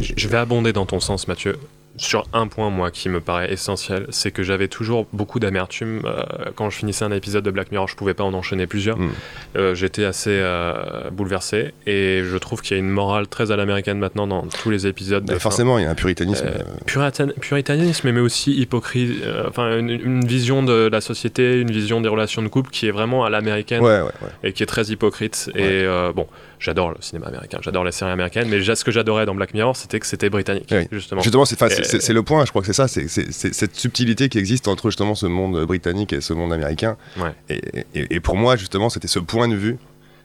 Je 0.00 0.28
vais 0.28 0.36
abonder 0.36 0.72
dans 0.72 0.86
ton 0.86 1.00
sens, 1.00 1.26
Mathieu. 1.26 1.56
Sur 1.98 2.24
un 2.32 2.46
point, 2.48 2.70
moi, 2.70 2.90
qui 2.90 3.08
me 3.10 3.20
paraît 3.20 3.52
essentiel, 3.52 4.06
c'est 4.08 4.30
que 4.30 4.42
j'avais 4.42 4.68
toujours 4.68 5.06
beaucoup 5.12 5.38
d'amertume. 5.40 6.00
euh, 6.06 6.22
quand 6.54 6.70
je 6.70 6.78
finissais 6.78 7.04
un 7.04 7.12
épisode 7.12 7.44
de 7.44 7.50
Black 7.50 7.70
Mirror, 7.70 7.86
je 7.86 7.96
pouvais 7.96 8.14
pas 8.14 8.24
en 8.24 8.32
enchaîner 8.32 8.66
plusieurs. 8.66 8.98
Mm. 8.98 9.10
Euh, 9.56 9.74
J'étais 9.74 10.04
assez 10.04 10.30
euh, 10.32 11.10
bouleversé. 11.10 11.74
Et 11.86 12.22
je 12.24 12.36
trouve 12.38 12.62
qu'il 12.62 12.76
y 12.76 12.80
a 12.80 12.82
une 12.82 12.88
morale 12.88 13.26
très 13.28 13.50
à 13.50 13.56
l'américaine 13.56 13.98
maintenant 13.98 14.26
dans 14.26 14.46
tous 14.46 14.70
les 14.70 14.86
épisodes. 14.86 15.24
de 15.24 15.32
bah, 15.34 15.38
forcément, 15.38 15.78
il 15.78 15.82
y 15.82 15.86
a 15.86 15.90
un 15.90 15.94
puritanisme. 15.94 16.46
Euh, 16.46 16.62
puritan- 16.86 17.32
puritanisme, 17.40 18.10
mais 18.10 18.20
aussi 18.20 18.52
hypocrite. 18.58 19.22
euh, 19.24 19.44
enfin, 19.48 19.78
une, 19.78 19.90
une 19.90 20.24
vision 20.26 20.62
de 20.62 20.88
la 20.90 21.00
société, 21.02 21.60
une 21.60 21.70
vision 21.70 22.00
des 22.00 22.08
relations 22.08 22.40
de 22.42 22.48
couple 22.48 22.70
qui 22.70 22.86
est 22.86 22.90
vraiment 22.90 23.24
à 23.24 23.30
l'américaine 23.30 23.82
Ouais, 23.82 24.00
ouais, 24.00 24.04
ouais. 24.22 24.28
et 24.44 24.52
qui 24.54 24.62
est 24.62 24.66
très 24.66 24.84
hypocrite. 24.86 25.50
Et 25.54 25.84
bon, 26.14 26.26
j'adore 26.62 26.90
le 26.90 26.96
cinéma 27.00 27.26
américain, 27.26 27.58
j'adore 27.62 27.84
les 27.84 27.92
séries 27.92 28.10
américaines, 28.12 28.48
mais 28.48 28.62
ce 28.62 28.84
que 28.84 28.90
j'adorais 28.90 29.26
dans 29.26 29.34
Black 29.34 29.52
Mirror, 29.54 29.76
c'était 29.76 30.00
que 30.00 30.06
c'était 30.06 30.30
britannique, 30.30 30.68
Oui. 30.70 30.86
justement. 30.90 31.20
Justement, 31.20 31.44
c'est, 31.44 32.12
le 32.12 32.22
point, 32.22 32.44
je 32.44 32.50
crois 32.50 32.62
que 32.62 32.66
c'est 32.66 32.72
ça, 32.72 32.88
c'est, 32.88 33.08
cette 33.08 33.74
subtilité 33.76 34.28
qui 34.28 34.38
existe 34.38 34.68
entre 34.68 34.88
justement 34.90 35.14
ce 35.14 35.26
monde 35.26 35.64
britannique 35.66 36.12
et 36.12 36.20
ce 36.20 36.32
monde 36.32 36.52
américain. 36.52 36.96
Ouais. 37.18 37.34
Et, 37.48 37.60
et- 37.94 38.14
et 38.14 38.20
pour 38.20 38.36
moi, 38.36 38.56
justement, 38.56 38.88
c'était 38.88 39.08
ce 39.08 39.18
point 39.18 39.48
de 39.48 39.56
vue 39.56 39.76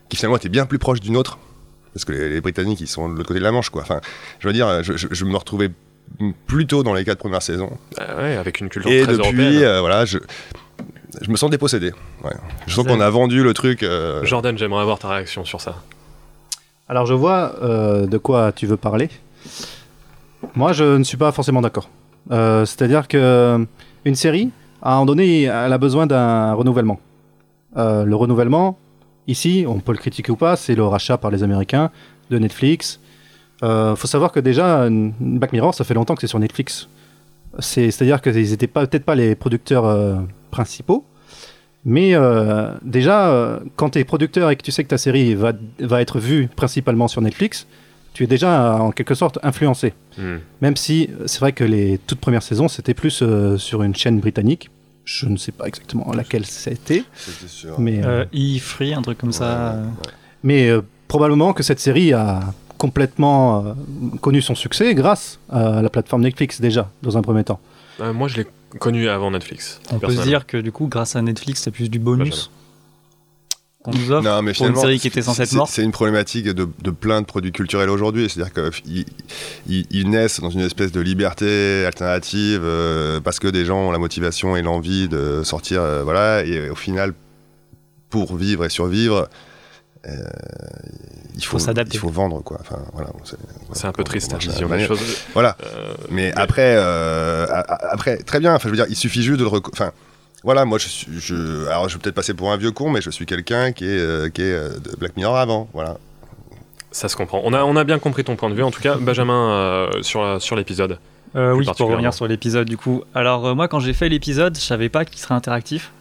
qui 0.08 0.16
finalement 0.16 0.36
était 0.36 0.48
bien 0.48 0.64
plus 0.66 0.78
proche 0.78 1.00
du 1.00 1.10
nôtre, 1.10 1.38
parce 1.92 2.04
que 2.04 2.12
les, 2.12 2.28
les 2.28 2.40
Britanniques, 2.40 2.80
ils 2.80 2.86
sont 2.88 3.08
de 3.08 3.14
l'autre 3.16 3.28
côté 3.28 3.40
de 3.40 3.44
la 3.44 3.52
Manche, 3.52 3.70
quoi. 3.70 3.82
Enfin, 3.82 4.00
je 4.38 4.46
veux 4.46 4.54
dire, 4.54 4.82
je, 4.82 4.96
je- 4.96 5.08
je 5.10 5.24
me 5.24 5.36
retrouvais 5.36 5.70
plutôt 6.46 6.82
dans 6.82 6.94
les 6.94 7.04
quatre 7.04 7.18
premières 7.18 7.42
saisons. 7.42 7.76
Ouais, 7.98 8.36
avec 8.36 8.60
une 8.60 8.68
culture 8.70 8.90
Et 8.90 9.02
très 9.02 9.12
depuis, 9.16 9.62
euh, 9.64 9.80
voilà, 9.80 10.04
je, 10.06 10.18
je 11.20 11.30
me 11.30 11.36
sens 11.36 11.50
dépossédé. 11.50 11.92
Ouais. 12.24 12.32
Je 12.66 12.74
sens 12.74 12.86
qu'on 12.86 13.00
a 13.00 13.10
vendu 13.10 13.42
le 13.42 13.52
truc. 13.52 13.82
euh, 13.82 14.24
Jordan, 14.24 14.56
j'aimerais 14.56 14.80
avoir 14.82 14.98
ta 14.98 15.08
réaction 15.08 15.44
sur 15.44 15.60
ça. 15.60 15.82
Alors 16.88 17.06
je 17.06 17.14
vois 17.14 17.54
euh, 17.62 18.06
de 18.06 18.18
quoi 18.18 18.52
tu 18.52 18.66
veux 18.66 18.76
parler. 18.76 19.08
Moi, 20.54 20.72
je 20.72 20.84
ne 20.96 21.04
suis 21.04 21.16
pas 21.16 21.32
forcément 21.32 21.60
d'accord. 21.60 21.88
Euh, 22.30 22.64
C'est-à-dire 22.64 23.08
que 23.08 23.66
une 24.04 24.14
série, 24.14 24.50
à 24.82 24.92
un 24.92 24.94
moment 24.94 25.06
donné, 25.06 25.42
elle 25.42 25.72
a 25.72 25.78
besoin 25.78 26.06
d'un 26.06 26.52
renouvellement. 26.54 27.00
Euh, 27.76 28.04
le 28.04 28.16
renouvellement, 28.16 28.78
ici, 29.26 29.64
on 29.68 29.80
peut 29.80 29.92
le 29.92 29.98
critiquer 29.98 30.32
ou 30.32 30.36
pas, 30.36 30.56
c'est 30.56 30.74
le 30.74 30.84
rachat 30.84 31.18
par 31.18 31.30
les 31.30 31.42
Américains 31.42 31.90
de 32.30 32.38
Netflix. 32.38 33.00
Il 33.62 33.94
faut 33.96 34.06
savoir 34.06 34.30
que 34.30 34.38
déjà, 34.40 34.86
Black 35.18 35.52
Mirror, 35.52 35.74
ça 35.74 35.82
fait 35.84 35.94
longtemps 35.94 36.14
que 36.14 36.20
c'est 36.20 36.28
sur 36.28 36.38
Netflix. 36.38 36.88
C'est- 37.58 37.90
C'est-à-dire 37.90 38.20
qu'ils 38.22 38.50
n'étaient 38.50 38.68
peut-être 38.68 39.04
pas 39.04 39.16
les 39.16 39.34
producteurs 39.34 40.22
principaux, 40.52 41.04
mais 41.84 42.14
euh, 42.14 42.72
déjà, 42.82 43.30
euh, 43.30 43.60
quand 43.76 43.90
tu 43.90 43.98
es 43.98 44.04
producteur 44.04 44.50
et 44.50 44.56
que 44.56 44.62
tu 44.62 44.72
sais 44.72 44.82
que 44.84 44.88
ta 44.88 44.98
série 44.98 45.34
va, 45.34 45.52
va 45.80 46.00
être 46.02 46.18
vue 46.18 46.48
principalement 46.54 47.08
sur 47.08 47.20
Netflix, 47.22 47.66
tu 48.14 48.24
es 48.24 48.26
déjà 48.26 48.74
euh, 48.74 48.78
en 48.78 48.90
quelque 48.90 49.14
sorte 49.14 49.38
influencé. 49.42 49.94
Hmm. 50.18 50.36
Même 50.60 50.76
si 50.76 51.08
c'est 51.26 51.40
vrai 51.40 51.52
que 51.52 51.64
les 51.64 51.98
toutes 52.06 52.20
premières 52.20 52.42
saisons, 52.42 52.68
c'était 52.68 52.94
plus 52.94 53.20
euh, 53.22 53.56
sur 53.58 53.82
une 53.82 53.94
chaîne 53.94 54.18
britannique. 54.20 54.70
Je 55.04 55.26
ne 55.26 55.36
sais 55.38 55.52
pas 55.52 55.66
exactement 55.66 56.12
laquelle 56.12 56.44
c'était. 56.44 57.04
Mais, 57.78 58.04
euh, 58.04 58.24
Euh, 58.34 58.56
E-Free, 58.58 58.92
un 58.92 59.00
truc 59.02 59.16
comme 59.18 59.32
ça. 59.32 59.76
mais 60.42 60.68
euh, 60.68 60.82
probablement 61.06 61.54
que 61.54 61.62
cette 61.62 61.80
série 61.80 62.12
a 62.12 62.40
complètement 62.76 63.64
euh, 63.64 63.72
connu 64.20 64.42
son 64.42 64.54
succès 64.54 64.94
grâce 64.94 65.38
à 65.48 65.80
la 65.80 65.88
plateforme 65.88 66.22
Netflix 66.22 66.60
déjà, 66.60 66.90
dans 67.02 67.16
un 67.16 67.22
premier 67.22 67.42
temps. 67.44 67.60
Euh, 68.00 68.12
moi, 68.12 68.28
je 68.28 68.36
l'ai 68.36 68.46
connu 68.78 69.08
avant 69.08 69.30
Netflix. 69.30 69.80
On 69.92 69.98
peut 69.98 70.14
se 70.14 70.22
dire 70.22 70.46
que 70.46 70.56
du 70.58 70.72
coup, 70.72 70.86
grâce 70.88 71.16
à 71.16 71.22
Netflix, 71.22 71.62
c'est 71.62 71.70
plus 71.70 71.88
du 71.90 71.98
bonus 71.98 72.50
qu'on 73.82 73.92
nous 73.92 74.10
offre 74.10 74.24
Non, 74.24 74.42
mais 74.42 74.52
pour 74.52 74.66
une 74.66 74.76
série 74.76 74.98
qui 74.98 75.06
était 75.06 75.22
censée 75.22 75.42
être 75.42 75.48
c'est- 75.50 75.56
morte. 75.56 75.70
C'est 75.72 75.82
une 75.84 75.92
problématique 75.92 76.46
de, 76.46 76.68
de 76.82 76.90
plein 76.90 77.20
de 77.20 77.26
produits 77.26 77.52
culturels 77.52 77.88
aujourd'hui. 77.90 78.28
C'est-à-dire 78.28 78.52
qu'ils 78.82 79.04
ils, 79.68 79.86
ils 79.90 80.10
naissent 80.10 80.40
dans 80.40 80.50
une 80.50 80.60
espèce 80.60 80.90
de 80.92 81.00
liberté 81.00 81.84
alternative 81.86 82.62
euh, 82.64 83.20
parce 83.20 83.38
que 83.38 83.48
des 83.48 83.64
gens 83.64 83.78
ont 83.88 83.90
la 83.92 83.98
motivation 83.98 84.56
et 84.56 84.62
l'envie 84.62 85.08
de 85.08 85.42
sortir. 85.44 85.80
euh, 85.82 86.02
voilà, 86.02 86.44
et 86.44 86.68
au 86.70 86.74
final, 86.74 87.14
pour 88.10 88.36
vivre 88.36 88.64
et 88.64 88.68
survivre, 88.68 89.28
euh, 90.06 90.10
il 91.36 91.44
faut, 91.44 91.52
Faut 91.52 91.64
s'adapter. 91.64 91.94
Il 91.96 92.00
faut 92.00 92.08
vendre, 92.10 92.42
quoi. 92.42 92.58
Enfin, 92.60 92.78
voilà, 92.92 93.10
c'est 93.72 93.86
un 93.86 93.92
peu 93.92 94.04
triste, 94.04 94.32
la 94.32 94.38
vision 94.38 94.68
des 94.68 94.86
choses. 94.86 95.00
Voilà. 95.34 95.56
Euh, 95.64 95.92
mais 96.10 96.32
après, 96.36 96.74
euh, 96.76 97.46
après, 97.90 98.18
très 98.18 98.40
bien. 98.40 98.54
Enfin, 98.54 98.68
je 98.68 98.70
veux 98.70 98.76
dire, 98.76 98.86
il 98.88 98.96
suffit 98.96 99.22
juste 99.22 99.38
de 99.40 99.44
le. 99.44 99.50
Enfin, 99.72 99.92
voilà, 100.44 100.64
moi, 100.64 100.78
je 100.78 100.88
suis. 100.88 101.20
Je, 101.20 101.66
alors, 101.68 101.88
je 101.88 101.94
vais 101.96 102.00
peut-être 102.00 102.14
passer 102.14 102.34
pour 102.34 102.50
un 102.52 102.56
vieux 102.56 102.70
con, 102.72 102.90
mais 102.90 103.00
je 103.00 103.10
suis 103.10 103.26
quelqu'un 103.26 103.72
qui 103.72 103.84
est, 103.84 103.98
euh, 103.98 104.28
qui 104.28 104.42
est 104.42 104.52
euh, 104.52 104.70
de 104.78 104.96
Black 104.96 105.16
Mirror 105.16 105.36
avant. 105.36 105.68
Voilà. 105.72 105.96
Ça 106.90 107.08
se 107.08 107.16
comprend. 107.16 107.40
On 107.44 107.52
a, 107.52 107.62
on 107.64 107.76
a 107.76 107.84
bien 107.84 107.98
compris 107.98 108.24
ton 108.24 108.34
point 108.36 108.48
de 108.50 108.54
vue. 108.54 108.62
En 108.62 108.70
tout 108.70 108.80
cas, 108.80 108.96
Benjamin, 108.96 109.50
euh, 109.50 110.02
sur, 110.02 110.22
la- 110.22 110.40
sur 110.40 110.56
l'épisode. 110.56 110.98
Euh, 111.36 111.52
oui, 111.52 111.66
pour 111.76 111.90
revenir 111.90 112.14
sur 112.14 112.26
l'épisode 112.26 112.66
du 112.66 112.78
coup. 112.78 113.02
Alors 113.14 113.46
euh, 113.46 113.54
moi 113.54 113.68
quand 113.68 113.80
j'ai 113.80 113.92
fait 113.92 114.08
l'épisode, 114.08 114.56
je 114.56 114.62
savais 114.62 114.88
pas 114.88 115.04
qu'il 115.04 115.18
serait 115.18 115.34
interactif. 115.34 115.92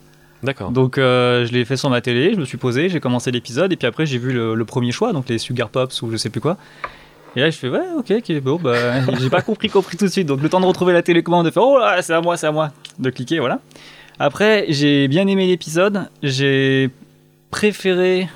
D'accord. 0.44 0.72
Donc 0.72 0.98
euh, 0.98 1.46
je 1.46 1.52
l'ai 1.52 1.66
fait 1.66 1.78
sur 1.78 1.90
ma 1.90 2.02
télé, 2.02 2.34
je 2.34 2.40
me 2.40 2.46
suis 2.46 2.58
posé, 2.58 2.90
j'ai 2.90 3.00
commencé 3.00 3.32
l'épisode 3.32 3.72
et 3.74 3.76
puis 3.76 3.88
après 3.88 4.06
j'ai 4.06 4.18
vu 4.18 4.32
le, 4.32 4.54
le 4.56 4.66
premier 4.66 4.92
choix, 4.92 5.14
donc 5.14 5.30
les 5.30 5.38
Sugar 5.38 5.70
Pops 5.70 6.02
ou 6.02 6.12
je 6.12 6.18
sais 6.18 6.30
plus 6.30 6.42
quoi. 6.42 6.58
Et 7.36 7.42
là 7.42 7.50
je 7.50 7.58
fais 7.58 7.70
ouais 7.70 7.86
ok, 7.98 8.12
ok 8.12 8.40
bon 8.42 8.60
bah 8.62 8.76
j'ai 9.20 9.30
pas 9.30 9.42
compris 9.42 9.70
compris 9.70 9.98
tout 9.98 10.06
de 10.06 10.12
suite, 10.12 10.28
donc 10.28 10.42
le 10.42 10.50
temps 10.50 10.60
de 10.60 10.66
retrouver 10.66 10.94
la 10.94 11.02
télécommande, 11.02 11.46
de 11.46 11.52
faire 11.52 11.64
oh 11.64 11.80
là 11.80 12.02
c'est 12.02 12.14
à 12.14 12.22
moi 12.22 12.38
c'est 12.38 12.48
à 12.48 12.52
moi, 12.52 12.72
de 13.00 13.10
cliquer 13.10 13.40
voilà. 13.40 13.60
Après 14.20 14.66
j'ai 14.70 15.08
bien 15.08 15.28
aimé 15.28 15.48
l'épisode, 15.48 16.10
j'ai 16.22 16.90
préféré 17.50 18.28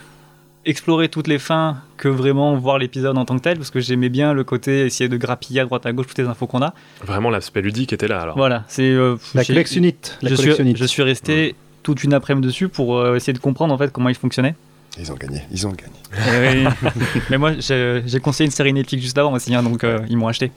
explorer 0.66 1.10
toutes 1.10 1.28
les 1.28 1.40
fins 1.40 1.78
que 1.98 2.08
vraiment 2.08 2.56
voir 2.56 2.78
l'épisode 2.78 3.18
en 3.18 3.26
tant 3.26 3.38
que 3.38 3.42
tel 3.42 3.58
parce 3.58 3.72
que 3.72 3.80
j'aimais 3.80 4.10
bien 4.10 4.34
le 4.34 4.44
côté 4.44 4.86
essayer 4.86 5.10
de 5.10 5.18
grappiller 5.18 5.62
à 5.62 5.66
droite 5.66 5.86
à 5.86 5.92
gauche 5.92 6.08
toutes 6.08 6.20
les 6.20 6.28
infos 6.28 6.48
qu'on 6.48 6.62
a. 6.62 6.74
Vraiment, 7.04 7.30
l'aspect 7.30 7.62
ludique 7.62 7.94
était 7.94 8.08
là 8.08 8.22
alors. 8.22 8.38
Voilà, 8.38 8.64
c'est 8.68 8.90
euh, 8.92 9.18
La 9.34 9.44
collectionnite, 9.44 10.18
la 10.22 10.30
je, 10.30 10.36
suis, 10.36 10.76
je 10.76 10.86
suis 10.86 11.04
resté 11.04 11.56
toute 11.84 12.04
une 12.04 12.14
après-midi 12.14 12.48
dessus 12.48 12.68
pour 12.70 12.98
euh, 12.98 13.16
essayer 13.16 13.34
de 13.34 13.40
comprendre 13.40 13.74
en 13.74 13.78
fait 13.78 13.92
comment 13.92 14.10
il 14.10 14.16
fonctionnait. 14.16 14.56
Ils 15.00 15.10
ont 15.12 15.16
gagné, 15.16 15.42
ils 15.52 15.66
ont 15.68 15.72
gagné. 15.72 15.94
Eh 16.54 16.66
oui. 16.66 16.90
Mais 17.30 17.38
moi, 17.38 17.54
j'ai 17.60 18.20
conseillé 18.22 18.46
une 18.46 18.52
série 18.52 18.74
Netflix 18.74 19.02
juste 19.04 19.18
avant 19.18 19.32
aussi, 19.32 19.56
hein, 19.56 19.64
donc 19.64 19.84
euh, 19.86 20.00
ils 20.10 20.18
m'ont 20.18 20.28
acheté. 20.28 20.52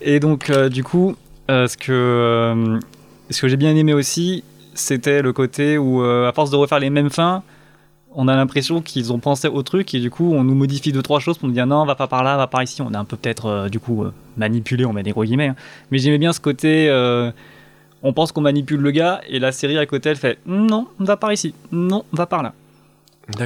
Et 0.00 0.20
donc, 0.20 0.50
euh, 0.50 0.68
du 0.68 0.84
coup, 0.84 1.16
euh, 1.50 1.66
ce 1.66 1.76
que, 1.76 2.78
ce 3.30 3.40
que 3.40 3.48
j'ai 3.48 3.56
bien 3.56 3.74
aimé 3.74 3.92
aussi, 3.92 4.44
c'était 4.74 5.20
le 5.20 5.32
côté 5.32 5.78
où, 5.78 6.02
à 6.02 6.32
force 6.32 6.50
de 6.50 6.56
refaire 6.56 6.78
les 6.78 6.90
mêmes 6.90 7.10
fins, 7.10 7.42
on 8.14 8.28
a 8.28 8.36
l'impression 8.36 8.82
qu'ils 8.82 9.12
ont 9.12 9.18
pensé 9.18 9.48
au 9.48 9.62
truc 9.62 9.94
et 9.94 9.98
du 9.98 10.10
coup, 10.10 10.32
on 10.32 10.44
nous 10.44 10.54
modifie 10.54 10.92
deux 10.92 11.02
trois 11.02 11.18
choses 11.18 11.38
pour 11.38 11.48
nous 11.48 11.54
dire 11.54 11.66
non, 11.66 11.84
va 11.84 11.94
pas 11.94 12.06
par 12.06 12.22
là, 12.22 12.36
va 12.36 12.46
par 12.46 12.62
ici. 12.62 12.82
On 12.82 12.92
est 12.92 12.96
un 12.96 13.04
peu 13.04 13.16
peut-être 13.16 13.68
du 13.70 13.80
coup 13.80 14.04
manipulé, 14.36 14.84
on 14.84 14.92
met 14.92 15.02
des 15.02 15.10
gros 15.12 15.24
guillemets. 15.24 15.48
hein. 15.48 15.56
Mais 15.90 15.98
j'aimais 15.98 16.18
bien 16.18 16.32
ce 16.32 16.40
côté. 16.40 16.88
On 18.02 18.12
pense 18.12 18.32
qu'on 18.32 18.40
manipule 18.40 18.80
le 18.80 18.90
gars 18.90 19.20
et 19.28 19.38
la 19.38 19.52
série 19.52 19.78
à 19.78 19.86
côté 19.86 20.10
elle 20.10 20.16
fait 20.16 20.38
non, 20.46 20.86
va 20.98 21.16
par 21.16 21.32
ici, 21.32 21.54
non, 21.70 22.04
va 22.12 22.26
par 22.26 22.42
là. 22.42 22.52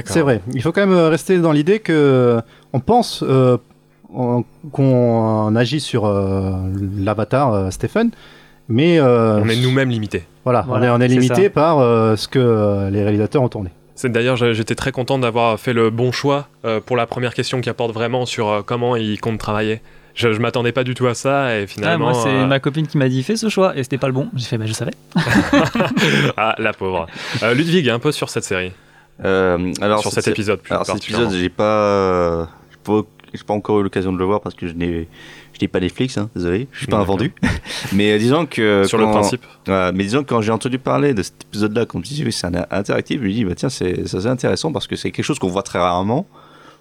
C'est 0.05 0.21
vrai. 0.21 0.41
Il 0.53 0.61
faut 0.61 0.71
quand 0.71 0.81
même 0.85 0.95
euh, 0.97 1.09
rester 1.09 1.37
dans 1.37 1.51
l'idée 1.51 1.79
que 1.79 1.93
euh, 1.93 2.41
on 2.73 2.79
pense 2.79 3.23
euh, 3.27 3.57
on- 4.13 4.43
qu'on 4.71 5.55
agit 5.55 5.79
sur 5.79 6.05
euh, 6.05 6.51
l'avatar 6.97 7.53
euh, 7.53 7.69
Stephen, 7.69 8.11
mais 8.67 8.99
euh, 8.99 9.39
On 9.41 9.47
est 9.49 9.55
nous-mêmes 9.55 9.89
limités. 9.89 10.23
Voilà, 10.43 10.65
Voilà, 10.67 10.93
on 10.95 10.99
est, 11.01 11.05
on 11.05 11.07
limité 11.07 11.43
ça. 11.45 11.49
par 11.49 11.79
euh, 11.79 12.15
ce 12.15 12.27
que 12.27 12.39
euh, 12.39 12.89
les 12.89 13.03
réalisateurs 13.03 13.41
ont 13.43 13.49
tourné. 13.49 13.69
C'est 13.95 14.11
d'ailleurs, 14.11 14.35
j'étais 14.37 14.75
très 14.75 14.91
content 14.91 15.17
d'avoir 15.19 15.59
fait 15.59 15.73
le 15.73 15.89
bon 15.89 16.11
choix 16.11 16.47
euh, 16.65 16.79
pour 16.79 16.95
la 16.97 17.05
première 17.07 17.33
question 17.33 17.61
qui 17.61 17.69
apporte 17.69 17.93
vraiment 17.93 18.25
sur 18.25 18.47
euh, 18.49 18.61
comment 18.65 18.95
ils 18.95 19.19
comptent 19.19 19.39
travailler. 19.39 19.81
Je, 20.17 20.33
je 20.33 20.39
m'attendais 20.39 20.71
pas 20.71 20.83
du 20.83 20.95
tout 20.95 21.05
à 21.07 21.13
ça 21.13 21.55
et 21.55 21.63
Ah, 21.63 21.67
finalement. 21.67 22.09
moi, 22.11 22.13
c'est 22.23 22.29
euh, 22.29 22.47
ma 22.47 22.59
copine 22.59 22.87
qui 22.87 22.97
m'a 22.97 23.07
dit 23.07 23.21
fais 23.21 23.35
ce 23.37 23.49
choix 23.49 23.77
et 23.77 23.83
c'était 23.83 23.99
pas 23.99 24.07
le 24.07 24.13
bon. 24.13 24.29
J'ai 24.35 24.45
fait 24.47 24.57
bah 24.57 24.65
je 24.65 24.73
savais. 24.73 24.93
ah, 26.37 26.55
la 26.57 26.73
pauvre. 26.73 27.05
Euh, 27.43 27.53
Ludwig, 27.53 27.87
un 27.89 27.99
peu 27.99 28.11
sur 28.11 28.29
cette 28.29 28.43
série. 28.43 28.71
Euh, 29.23 29.71
alors 29.79 30.01
Sur 30.01 30.11
cet 30.11 30.27
épisode, 30.27 30.59
plus 30.61 30.73
Alors 30.73 30.85
cet 30.85 30.97
épisode, 30.97 31.31
j'ai 31.31 31.49
pas, 31.49 32.47
j'ai 32.71 32.77
pas, 32.83 33.01
pas 33.47 33.53
encore 33.53 33.79
eu 33.79 33.83
l'occasion 33.83 34.11
de 34.11 34.17
le 34.17 34.25
voir 34.25 34.41
parce 34.41 34.55
que 34.55 34.67
je 34.67 34.73
n'ai, 34.73 35.07
je 35.53 35.59
n'ai 35.61 35.67
pas 35.67 35.79
Netflix, 35.79 36.17
hein, 36.17 36.29
désolé, 36.35 36.67
je 36.71 36.77
suis 36.79 36.87
pas 36.87 36.97
un 36.97 37.03
vendu. 37.03 37.33
mais 37.93 38.13
euh, 38.13 38.17
disons 38.19 38.45
que 38.45 38.83
Sur 38.87 38.97
le 38.97 39.05
principe. 39.05 39.43
Mais 39.67 40.03
disons 40.03 40.23
que 40.23 40.29
quand 40.29 40.41
j'ai 40.41 40.51
entendu 40.51 40.77
parler 40.79 41.13
de 41.13 41.23
cet 41.23 41.43
épisode-là, 41.49 41.85
quand 41.85 41.97
on 41.97 42.01
me 42.01 42.05
disait 42.05 42.23
oui, 42.25 42.31
c'est 42.31 42.47
un- 42.47 42.65
interactif, 42.71 43.19
je 43.21 43.25
me 43.27 43.31
dis 43.31 43.45
bah 43.45 43.53
tiens 43.55 43.69
c'est, 43.69 44.07
ça, 44.07 44.21
c'est 44.21 44.27
intéressant 44.29 44.71
parce 44.71 44.87
que 44.87 44.95
c'est 44.95 45.11
quelque 45.11 45.25
chose 45.25 45.39
qu'on 45.39 45.47
voit 45.49 45.63
très 45.63 45.79
rarement, 45.79 46.27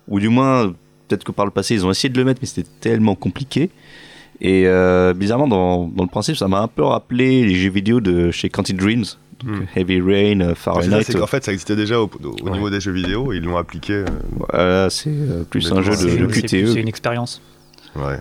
ou 0.09 0.21
du 0.21 0.29
moins 0.29 0.73
peut-être 1.09 1.25
que 1.25 1.33
par 1.33 1.45
le 1.45 1.51
passé 1.51 1.75
ils 1.75 1.85
ont 1.87 1.91
essayé 1.91 2.09
de 2.13 2.19
le 2.19 2.25
mettre, 2.25 2.41
mais 2.43 2.47
c'était 2.49 2.69
tellement 2.81 3.15
compliqué. 3.15 3.71
Et 4.41 4.65
euh, 4.67 5.15
bizarrement, 5.15 5.49
dans, 5.49 5.89
dans 5.89 6.05
le 6.05 6.11
principe, 6.11 6.37
ça 6.37 6.47
m'a 6.47 6.61
un 6.61 6.69
peu 6.69 6.83
rappelé 6.85 7.45
les 7.45 7.55
jeux 7.55 7.71
vidéo 7.71 8.01
de 8.01 8.31
chez 8.31 8.49
Quantic 8.51 8.77
Dreams, 8.77 9.05
donc 9.05 9.17
Hmm. 9.45 9.65
Heavy 9.77 10.01
Rain, 10.01 10.41
euh, 10.41 10.49
C'est 10.49 10.49
ça, 10.49 10.55
Fahrenheit. 10.55 11.03
c'est 11.05 11.19
qu'en 11.19 11.27
fait, 11.27 11.45
ça 11.45 11.53
existait 11.53 11.77
déjà 11.77 12.01
au, 12.01 12.05
au- 12.25 12.47
au 12.47 12.51
niveau 12.51 12.71
des 12.71 12.81
jeux 12.81 12.93
vidéo, 12.93 13.33
ils 13.35 13.43
l'ont 13.43 13.57
appliqué. 13.59 14.03
Voilà, 14.33 14.89
c'est 14.91 15.11
euh, 15.11 15.45
plus 15.45 15.71
un 15.73 15.83
jeu 15.83 15.91
de, 15.93 15.97
C'est- 15.97 16.17
de 16.19 16.33
c'est- 16.33 16.41
QTE. 16.43 16.73
C'est 16.73 16.81
une 16.81 16.89
expérience. 16.89 17.43
Ouais. 17.97 18.17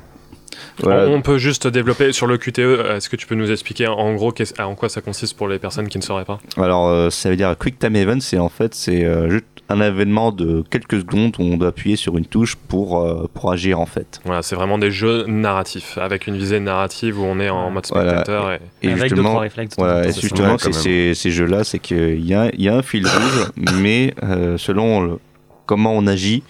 Voilà. 0.79 1.07
On, 1.09 1.21
peut 1.21 1.37
juste 1.37 1.67
développer 1.67 2.11
sur 2.13 2.27
le 2.27 2.37
QTE. 2.37 2.59
Est-ce 2.95 3.09
que 3.09 3.15
tu 3.15 3.27
peux 3.27 3.35
nous 3.35 3.49
expliquer 3.51 3.87
en 3.87 4.13
gros 4.13 4.33
en 4.59 4.75
quoi 4.75 4.89
ça 4.89 5.01
consiste 5.01 5.35
pour 5.37 5.47
les 5.47 5.59
personnes 5.59 5.87
qui 5.89 5.97
ne 5.97 6.03
sauraient 6.03 6.25
pas? 6.25 6.39
Alors, 6.57 6.87
euh, 6.87 7.09
ça 7.09 7.29
veut 7.29 7.35
dire 7.37 7.55
Quick 7.57 7.79
Time 7.79 7.95
Event, 7.95 8.19
c'est 8.19 8.37
en 8.37 8.49
fait 8.49 8.73
c'est 8.75 9.03
euh, 9.05 9.29
juste 9.29 9.45
un 9.69 9.81
événement 9.81 10.31
de 10.31 10.63
quelques 10.69 10.99
secondes 10.99 11.35
où 11.39 11.43
on 11.43 11.57
doit 11.57 11.69
appuyer 11.69 11.95
sur 11.95 12.17
une 12.17 12.25
touche 12.25 12.55
pour, 12.55 12.99
euh, 12.99 13.27
pour 13.33 13.51
agir 13.51 13.79
en 13.79 13.85
fait. 13.87 14.19
Voilà, 14.23 14.41
c'est 14.43 14.55
vraiment 14.55 14.77
des 14.77 14.91
jeux 14.91 15.25
narratifs 15.27 15.97
avec 15.97 16.27
une 16.27 16.37
visée 16.37 16.59
narrative 16.59 17.19
où 17.19 17.23
on 17.23 17.39
est 17.39 17.49
en 17.49 17.71
mode 17.71 17.85
Voilà. 17.91 18.11
spectateur. 18.23 18.51
Et, 18.51 18.59
Et 18.83 18.95
justement, 18.95 19.41
voilà, 19.77 20.07
et 20.07 20.11
C'est 20.11 20.21
justement, 20.21 20.57
ça. 20.59 20.71
c'est 20.71 20.79
ces, 20.81 21.13
ces 21.15 21.31
jeux-là, 21.31 21.63
c'est 21.63 21.79
qu'il 21.79 22.25
y 22.25 22.33
a, 22.35 22.49
il 22.53 22.61
y 22.61 22.69
a 22.69 22.75
un 22.75 22.83
fil 22.83 23.07
rouge, 23.07 23.51
mais 23.81 24.13
euh, 24.23 24.57
selon 24.57 25.01
le- 25.01 25.19
comment 25.65 25.93
on 25.93 26.05
agit, 26.05 26.43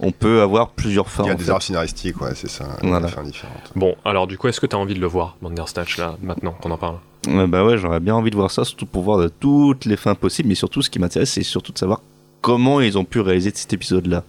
on 0.00 0.10
peut 0.10 0.40
avoir 0.40 0.70
plusieurs 0.70 1.08
fins. 1.10 1.24
Il 1.24 1.28
y 1.28 1.30
a 1.30 1.34
des 1.34 1.50
arts 1.50 1.62
scénaristiques, 1.62 2.20
ouais, 2.22 2.34
c'est 2.34 2.48
ça. 2.50 2.66
Voilà. 2.82 3.06
Des 3.06 3.12
fins 3.12 3.22
différentes. 3.22 3.70
Bon, 3.76 3.94
alors 4.04 4.26
du 4.26 4.38
coup, 4.38 4.48
est-ce 4.48 4.60
que 4.60 4.66
tu 4.66 4.74
as 4.74 4.78
envie 4.78 4.94
de 4.94 5.00
le 5.00 5.06
voir, 5.06 5.36
Bandersnatch, 5.42 5.98
là, 5.98 6.16
maintenant 6.22 6.52
qu'on 6.60 6.70
en 6.70 6.78
parle? 6.78 6.96
Ouais, 7.28 7.46
bah 7.46 7.64
ouais, 7.64 7.78
j'aurais 7.78 8.00
bien 8.00 8.14
envie 8.16 8.30
de 8.30 8.34
voir 8.36 8.50
ça, 8.50 8.64
surtout 8.64 8.86
pour 8.86 9.02
voir 9.02 9.18
de 9.18 9.28
toutes 9.28 9.84
les 9.84 9.96
fins 9.96 10.16
possibles, 10.16 10.48
mais 10.48 10.56
surtout 10.56 10.82
ce 10.82 10.90
qui 10.90 10.98
m'intéresse, 10.98 11.30
c'est 11.30 11.44
surtout 11.44 11.70
de 11.72 11.78
savoir 11.78 12.00
comment 12.42 12.80
ils 12.82 12.98
ont 12.98 13.04
pu 13.04 13.20
réaliser 13.20 13.50
cet 13.54 13.72
épisode-là. 13.72 14.24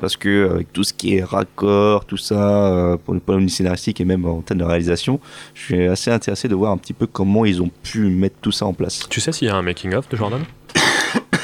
Parce 0.00 0.16
que 0.16 0.50
avec 0.50 0.72
tout 0.72 0.82
ce 0.82 0.92
qui 0.92 1.16
est 1.16 1.24
raccord, 1.24 2.04
tout 2.04 2.16
ça, 2.16 2.34
euh, 2.66 2.96
pour 2.96 3.14
le 3.14 3.20
point 3.20 3.46
scénaristique 3.48 4.00
et 4.00 4.04
même 4.04 4.26
en 4.26 4.40
termes 4.42 4.58
de 4.60 4.64
réalisation, 4.64 5.20
je 5.54 5.62
suis 5.62 5.86
assez 5.86 6.10
intéressé 6.10 6.48
de 6.48 6.54
voir 6.56 6.72
un 6.72 6.76
petit 6.76 6.92
peu 6.92 7.06
comment 7.06 7.44
ils 7.44 7.62
ont 7.62 7.70
pu 7.84 8.00
mettre 8.10 8.34
tout 8.42 8.50
ça 8.52 8.66
en 8.66 8.72
place. 8.74 9.06
Tu 9.08 9.20
sais 9.20 9.30
s'il 9.32 9.46
y 9.48 9.50
a 9.50 9.54
un 9.56 9.62
making-of 9.62 10.08
de 10.08 10.16
Jordan? 10.16 10.42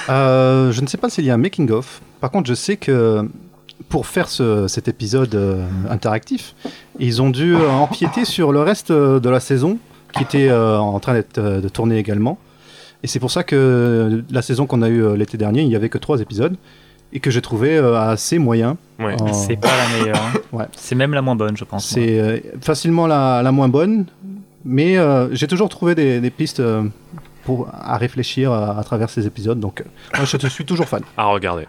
Euh, 0.08 0.72
je 0.72 0.80
ne 0.80 0.88
sais 0.88 0.96
pas 0.98 1.08
s'il 1.08 1.24
y 1.24 1.30
a 1.30 1.34
un 1.34 1.38
making-of. 1.38 2.00
Par 2.20 2.32
contre, 2.32 2.48
je 2.48 2.54
sais 2.54 2.76
que 2.76 3.28
pour 3.88 4.06
faire 4.06 4.28
ce- 4.28 4.66
cet 4.66 4.88
épisode 4.88 5.32
euh, 5.36 5.64
interactif, 5.88 6.54
ils 6.98 7.22
ont 7.22 7.30
dû 7.30 7.54
euh, 7.54 7.68
empiéter 7.68 8.24
sur 8.24 8.50
le 8.50 8.60
reste 8.60 8.90
de 8.90 9.28
la 9.28 9.38
saison 9.38 9.78
qui 10.14 10.24
était 10.24 10.48
euh, 10.48 10.78
en 10.78 10.98
train 10.98 11.12
d'être 11.14 11.40
de 11.40 11.68
tourner 11.68 11.98
également. 11.98 12.38
Et 13.02 13.06
c'est 13.06 13.20
pour 13.20 13.30
ça 13.30 13.42
que 13.44 14.22
la 14.30 14.42
saison 14.42 14.66
qu'on 14.66 14.82
a 14.82 14.88
eue 14.88 15.02
euh, 15.04 15.16
l'été 15.16 15.36
dernier, 15.38 15.62
il 15.62 15.68
n'y 15.68 15.76
avait 15.76 15.88
que 15.88 15.98
trois 15.98 16.20
épisodes 16.20 16.56
et 17.12 17.18
que 17.20 17.30
j'ai 17.30 17.40
trouvé 17.40 17.76
euh, 17.76 17.98
assez 17.98 18.38
moyen. 18.38 18.76
Ouais. 18.98 19.14
En- 19.20 19.32
C'est 19.32 19.56
pas 19.56 19.68
la 19.76 19.98
meilleure. 19.98 20.16
hein. 20.22 20.38
Ouais. 20.52 20.66
C'est 20.76 20.94
même 20.94 21.14
la 21.14 21.22
moins 21.22 21.34
bonne, 21.36 21.56
je 21.56 21.64
pense. 21.64 21.86
C'est 21.88 22.20
euh, 22.20 22.38
facilement 22.60 23.06
la, 23.06 23.42
la 23.42 23.52
moins 23.52 23.68
bonne, 23.68 24.04
mais 24.64 24.98
euh, 24.98 25.28
j'ai 25.34 25.46
toujours 25.46 25.68
trouvé 25.68 25.94
des, 25.94 26.20
des 26.20 26.30
pistes 26.30 26.60
euh, 26.60 26.82
pour, 27.44 27.68
à 27.72 27.96
réfléchir 27.96 28.52
à, 28.52 28.78
à 28.78 28.84
travers 28.84 29.08
ces 29.10 29.26
épisodes. 29.26 29.58
Donc, 29.58 29.80
euh, 29.80 29.84
moi, 30.16 30.24
je 30.26 30.36
te 30.36 30.46
suis 30.46 30.64
toujours 30.66 30.86
fan. 30.86 31.02
À 31.16 31.24
regarder. 31.24 31.66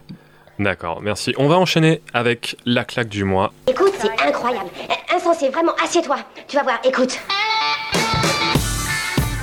D'accord, 0.60 1.00
merci. 1.02 1.34
On 1.38 1.48
va 1.48 1.58
enchaîner 1.58 2.02
avec 2.14 2.58
la 2.66 2.84
claque 2.84 3.10
du 3.10 3.24
mois. 3.24 3.52
Écoute, 3.68 3.94
c'est 4.00 4.12
incroyable. 4.28 4.70
Insensé, 5.16 5.50
vraiment, 5.50 5.72
assieds-toi. 5.84 6.18
Tu 6.48 6.58
vas 6.58 6.64
voir, 6.64 6.80
écoute. 6.84 7.18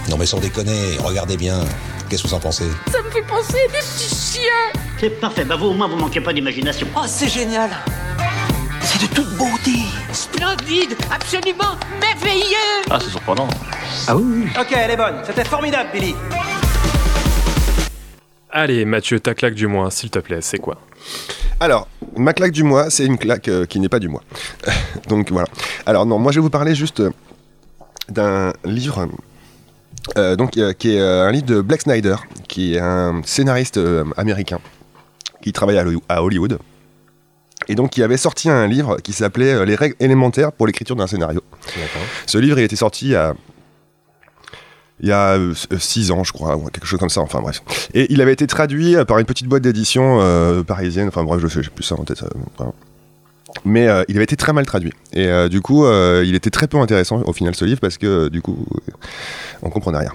Non 0.09 0.17
mais 0.17 0.27
sans 0.27 0.39
déconner, 0.41 0.97
regardez 1.01 1.37
bien. 1.37 1.61
Qu'est-ce 2.09 2.23
que 2.23 2.29
vous 2.29 2.35
en 2.35 2.41
pensez 2.41 2.65
Ça 2.91 3.03
me 3.03 3.11
fait 3.11 3.23
penser 3.23 3.59
à 3.69 3.73
des 3.73 3.79
petits 3.79 4.09
chiens 4.15 4.81
C'est 4.99 5.11
parfait, 5.21 5.45
bah 5.45 5.57
vous 5.57 5.67
au 5.67 5.75
moins 5.75 5.87
vous 5.89 5.97
manquez 5.97 6.21
pas 6.21 6.33
d'imagination. 6.33 6.87
Oh, 6.97 7.03
c'est 7.07 7.29
génial 7.29 7.71
C'est 8.81 9.03
de 9.03 9.15
toute 9.15 9.29
beauté 9.37 9.81
Splendide 10.13 10.97
Absolument 11.15 11.77
merveilleux 12.01 12.85
Ah, 12.91 12.99
c'est 13.03 13.11
surprenant. 13.11 13.49
Ah 14.07 14.17
oui, 14.17 14.47
Ok, 14.59 14.69
elle 14.73 14.93
est 14.93 14.97
bonne. 14.97 15.17
C'était 15.27 15.45
formidable, 15.45 15.91
Billy. 15.93 16.15
Allez, 18.51 18.87
Mathieu, 18.87 19.21
ta 19.21 19.35
claque 19.35 19.55
du 19.55 19.67
mois, 19.67 19.91
s'il 19.91 20.09
te 20.09 20.19
plaît, 20.21 20.41
c'est 20.41 20.59
quoi 20.59 20.79
Alors, 21.61 21.87
ma 22.17 22.33
claque 22.33 22.53
du 22.53 22.63
mois, 22.63 22.89
c'est 22.89 23.05
une 23.05 23.19
claque 23.19 23.49
euh, 23.49 23.67
qui 23.67 23.79
n'est 23.79 23.91
pas 23.91 23.99
du 23.99 24.09
mois. 24.09 24.23
Donc 25.09 25.31
voilà. 25.31 25.49
Alors 25.85 26.07
non, 26.07 26.19
moi 26.19 26.33
je 26.33 26.39
vais 26.39 26.43
vous 26.43 26.49
parler 26.51 26.75
juste 26.75 27.01
euh, 27.01 27.11
d'un 28.09 28.55
livre 28.65 29.07
euh, 30.17 30.37
donc, 30.37 30.57
euh, 30.57 30.73
qui 30.73 30.95
est 30.95 31.01
euh, 31.01 31.27
un 31.27 31.33
livre 31.33 31.47
de 31.47 31.61
Black 31.61 31.83
Snyder, 31.83 32.17
qui 32.49 32.75
est 32.75 32.81
un 32.81 33.21
scénariste 33.25 33.79
américain 34.17 34.59
qui 35.43 35.53
travaille 35.53 35.79
à 35.79 35.85
Holly- 35.85 36.03
à 36.09 36.23
Hollywood. 36.23 36.59
Et 37.69 37.75
donc, 37.75 37.97
il 37.97 38.03
avait 38.03 38.17
sorti 38.17 38.49
un 38.49 38.67
livre 38.67 38.97
qui 39.03 39.13
s'appelait 39.13 39.67
Les 39.67 39.75
règles 39.75 39.97
élémentaires 40.01 40.53
pour 40.53 40.67
l'écriture 40.67 40.97
d'un 40.97 41.07
scénario. 41.07 41.43
Ce 42.27 42.39
livre, 42.39 42.59
il 42.59 42.65
était 42.65 42.77
sorti 42.77 43.15
à 43.15 43.35
il 45.01 45.09
y 45.09 45.13
a 45.13 45.39
6 45.79 46.11
ans, 46.11 46.25
je 46.25 46.33
crois, 46.33 46.57
ou 46.57 46.65
quelque 46.71 46.87
chose 46.87 46.99
comme 46.99 47.09
ça, 47.09 47.21
enfin 47.21 47.41
bref. 47.41 47.63
Et 47.95 48.13
il 48.13 48.21
avait 48.21 48.33
été 48.33 48.49
traduit 48.49 48.97
par 49.07 49.19
une 49.19 49.27
petite 49.27 49.47
boîte 49.47 49.63
d'édition 49.63 50.19
euh, 50.21 50.65
parisienne, 50.65 51.07
enfin 51.07 51.23
bref, 51.23 51.41
je 51.41 51.47
sais, 51.47 51.63
j'ai 51.63 51.71
plus 51.71 51.85
ça 51.85 51.95
en 51.95 52.03
tête. 52.03 52.25
euh. 52.25 52.65
Mais 53.65 53.89
euh, 53.89 54.05
il 54.09 54.17
avait 54.17 54.25
été 54.25 54.37
très 54.37 54.53
mal 54.53 54.67
traduit. 54.67 54.93
Et 55.13 55.27
euh, 55.27 55.49
du 55.49 55.61
coup, 55.61 55.85
euh, 55.85 56.25
il 56.27 56.35
était 56.35 56.51
très 56.51 56.69
peu 56.69 56.79
intéressant 56.79 57.23
au 57.25 57.33
final 57.33 57.55
ce 57.55 57.65
livre 57.65 57.81
parce 57.81 57.99
que 57.99 58.29
du 58.29 58.43
coup, 58.43 58.67
on 59.63 59.71
comprenait 59.71 59.99
rien. 59.99 60.13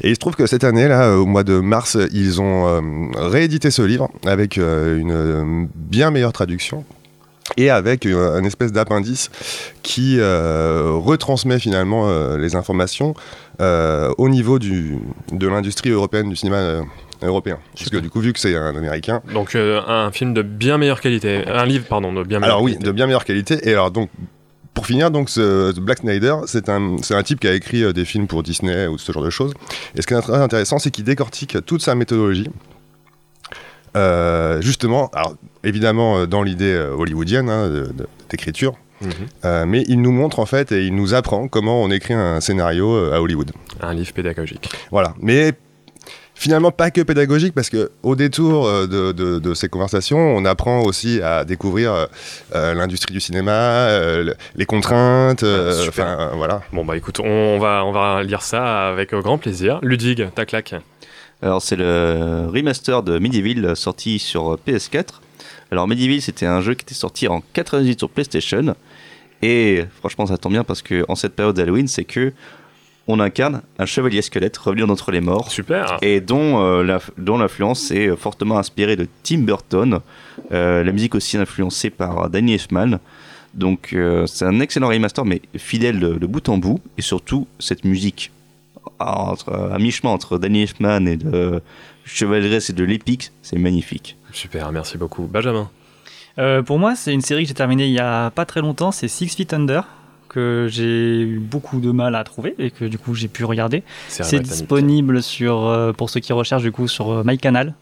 Et 0.00 0.10
il 0.10 0.14
se 0.14 0.20
trouve 0.20 0.34
que 0.34 0.46
cette 0.46 0.64
année, 0.64 0.88
là, 0.88 1.16
au 1.16 1.26
mois 1.26 1.44
de 1.44 1.58
mars, 1.60 1.96
ils 2.12 2.40
ont 2.40 2.82
réédité 3.16 3.70
ce 3.70 3.82
livre 3.82 4.10
avec 4.26 4.56
une 4.56 5.68
bien 5.74 6.10
meilleure 6.10 6.32
traduction 6.32 6.84
et 7.56 7.70
avec 7.70 8.04
un 8.04 8.44
espèce 8.44 8.72
d'appendice 8.72 9.30
qui 9.82 10.20
retransmet 10.20 11.58
finalement 11.58 12.36
les 12.36 12.56
informations 12.56 13.14
au 13.60 14.28
niveau 14.28 14.58
du, 14.58 14.98
de 15.32 15.48
l'industrie 15.48 15.90
européenne 15.90 16.28
du 16.28 16.36
cinéma 16.36 16.82
européen. 17.22 17.58
Parce 17.76 17.90
que 17.90 17.96
du 17.98 18.10
coup, 18.10 18.20
vu 18.20 18.32
que 18.32 18.38
c'est 18.40 18.54
un 18.56 18.74
américain. 18.76 19.22
Donc, 19.32 19.54
euh, 19.54 19.80
un 19.86 20.10
film 20.12 20.34
de 20.34 20.42
bien 20.42 20.78
meilleure 20.78 21.00
qualité. 21.00 21.46
Un 21.46 21.64
livre, 21.66 21.86
pardon, 21.88 22.12
de 22.12 22.22
bien 22.24 22.38
meilleure 22.38 22.54
Alors 22.56 22.62
oui, 22.64 22.72
qualité. 22.72 22.86
de 22.86 22.92
bien 22.92 23.06
meilleure 23.06 23.24
qualité. 23.24 23.68
Et 23.68 23.72
alors 23.72 23.90
donc. 23.90 24.10
Pour 24.74 24.86
finir, 24.86 25.10
donc, 25.10 25.28
ce 25.28 25.72
ce 25.74 25.80
Black 25.80 25.98
Snyder, 25.98 26.36
c'est 26.46 26.68
un, 26.68 26.96
un 27.10 27.22
type 27.24 27.40
qui 27.40 27.48
a 27.48 27.52
écrit 27.54 27.82
euh, 27.82 27.92
des 27.92 28.04
films 28.04 28.28
pour 28.28 28.44
Disney 28.44 28.86
ou 28.86 28.96
ce 28.96 29.10
genre 29.10 29.24
de 29.24 29.30
choses. 29.30 29.52
Et 29.96 30.02
ce 30.02 30.06
qui 30.06 30.14
est 30.14 30.20
très 30.20 30.36
intéressant, 30.36 30.78
c'est 30.78 30.92
qu'il 30.92 31.02
décortique 31.02 31.56
toute 31.66 31.82
sa 31.82 31.96
méthodologie. 31.96 32.48
Euh, 33.96 34.60
justement, 34.60 35.10
alors 35.14 35.34
évidemment 35.64 36.26
dans 36.26 36.42
l'idée 36.42 36.76
hollywoodienne 36.96 37.48
hein, 37.50 37.70
d'écriture, 38.30 38.74
Mhm. 39.00 39.10
euh, 39.44 39.64
mais 39.66 39.84
il 39.88 40.00
nous 40.02 40.10
montre 40.12 40.38
en 40.40 40.46
fait 40.46 40.72
et 40.72 40.84
il 40.86 40.94
nous 40.94 41.14
apprend 41.14 41.46
comment 41.48 41.82
on 41.82 41.90
écrit 41.90 42.14
un 42.14 42.40
scénario 42.40 42.92
euh, 42.94 43.14
à 43.14 43.20
Hollywood. 43.22 43.52
Un 43.80 43.94
livre 43.94 44.12
pédagogique. 44.12 44.68
Voilà, 44.90 45.14
mais 45.20 45.52
finalement 46.38 46.70
pas 46.70 46.90
que 46.90 47.00
pédagogique 47.00 47.52
parce 47.54 47.68
que 47.68 47.90
au 48.02 48.14
détour 48.16 48.66
euh, 48.66 48.86
de, 48.86 49.12
de- 49.12 49.38
de 49.38 49.54
ces 49.54 49.68
conversations, 49.68 50.18
on 50.18 50.44
apprend 50.44 50.82
aussi 50.82 51.20
à 51.20 51.44
découvrir 51.44 51.92
euh, 51.92 52.06
euh, 52.54 52.74
l'industrie 52.74 53.12
du 53.12 53.20
cinéma, 53.20 53.52
euh, 53.52 54.22
le- 54.24 54.34
les 54.54 54.64
contraintes, 54.66 55.42
euh, 55.42 55.88
euh, 55.98 56.30
voilà. 56.34 56.62
Bon 56.72 56.84
bah 56.84 56.96
écoute, 56.96 57.20
on 57.20 57.58
va, 57.58 57.84
on 57.84 57.92
va 57.92 58.22
lire 58.22 58.42
ça 58.42 58.88
avec 58.88 59.12
grand 59.14 59.38
plaisir. 59.38 59.80
Ludwig, 59.82 60.28
ta 60.34 60.46
claque. 60.46 60.74
Alors 61.42 61.60
c'est 61.62 61.76
le 61.76 62.46
remaster 62.52 63.02
de 63.02 63.18
Medieval 63.18 63.76
sorti 63.76 64.18
sur 64.18 64.52
euh, 64.54 64.58
PS4. 64.66 65.06
Alors 65.72 65.86
Medieval 65.88 66.20
c'était 66.20 66.46
un 66.46 66.60
jeu 66.60 66.74
qui 66.74 66.82
était 66.84 66.94
sorti 66.94 67.28
en 67.28 67.42
98 67.52 67.98
sur 67.98 68.08
PlayStation 68.10 68.74
et 69.42 69.84
franchement 69.98 70.26
ça 70.26 70.36
tombe 70.38 70.52
bien 70.52 70.64
parce 70.64 70.82
que 70.82 71.04
en 71.08 71.14
cette 71.14 71.34
période 71.36 71.54
d'Halloween 71.54 71.86
c'est 71.88 72.04
que 72.04 72.32
on 73.08 73.18
incarne 73.20 73.62
un 73.78 73.86
chevalier 73.86 74.22
squelette 74.22 74.56
revenu 74.56 74.86
d'entre 74.86 75.10
les 75.10 75.20
morts. 75.20 75.50
Super. 75.50 75.96
Et 76.02 76.20
dont 76.20 76.62
euh, 76.62 76.82
la- 76.84 77.00
dont 77.16 77.38
l'influence 77.38 77.90
est 77.90 78.14
fortement 78.16 78.58
inspirée 78.58 78.96
de 78.96 79.08
Tim 79.22 79.38
Burton. 79.40 80.00
Euh, 80.52 80.84
la 80.84 80.92
musique 80.92 81.14
aussi 81.14 81.36
influencée 81.36 81.90
par 81.90 82.28
Danny 82.30 82.52
Elfman. 82.54 82.98
Donc 83.54 83.90
euh, 83.94 84.26
c'est 84.26 84.44
un 84.44 84.60
excellent 84.60 84.88
remaster 84.88 85.24
mais 85.24 85.40
fidèle 85.56 85.98
de, 86.00 86.14
de 86.14 86.26
bout 86.26 86.46
en 86.48 86.58
bout 86.58 86.80
et 86.98 87.02
surtout 87.02 87.46
cette 87.58 87.84
musique 87.84 88.30
entre, 89.00 89.52
à 89.72 89.78
mi-chemin 89.78 90.10
entre 90.12 90.38
Danny 90.38 90.62
Elfman 90.62 91.06
et 91.06 91.16
de 91.16 91.60
Chevalresse 92.04 92.70
et 92.70 92.72
de 92.72 92.84
l'épique, 92.84 93.32
c'est 93.42 93.58
magnifique. 93.58 94.16
Super, 94.32 94.70
merci 94.72 94.96
beaucoup. 94.98 95.22
Benjamin. 95.26 95.70
Euh, 96.38 96.62
pour 96.62 96.78
moi, 96.78 96.94
c'est 96.94 97.12
une 97.12 97.20
série 97.20 97.42
que 97.42 97.48
j'ai 97.48 97.54
terminée 97.54 97.86
il 97.86 97.92
y 97.92 97.98
a 97.98 98.30
pas 98.30 98.44
très 98.46 98.60
longtemps, 98.60 98.92
c'est 98.92 99.08
Six 99.08 99.34
Feet 99.34 99.52
Under, 99.52 99.84
que 100.28 100.66
j'ai 100.70 101.20
eu 101.20 101.38
beaucoup 101.38 101.80
de 101.80 101.90
mal 101.90 102.14
à 102.14 102.24
trouver 102.24 102.54
et 102.58 102.70
que 102.70 102.84
du 102.84 102.98
coup 102.98 103.14
j'ai 103.14 103.28
pu 103.28 103.44
regarder. 103.44 103.82
C'est 104.08 104.40
disponible 104.40 105.22
sur, 105.22 105.66
euh, 105.66 105.92
pour 105.92 106.10
ceux 106.10 106.20
qui 106.20 106.32
recherchent 106.32 106.62
du 106.62 106.72
coup 106.72 106.88
sur 106.88 107.10
euh, 107.10 107.22
MyCanal. 107.24 107.74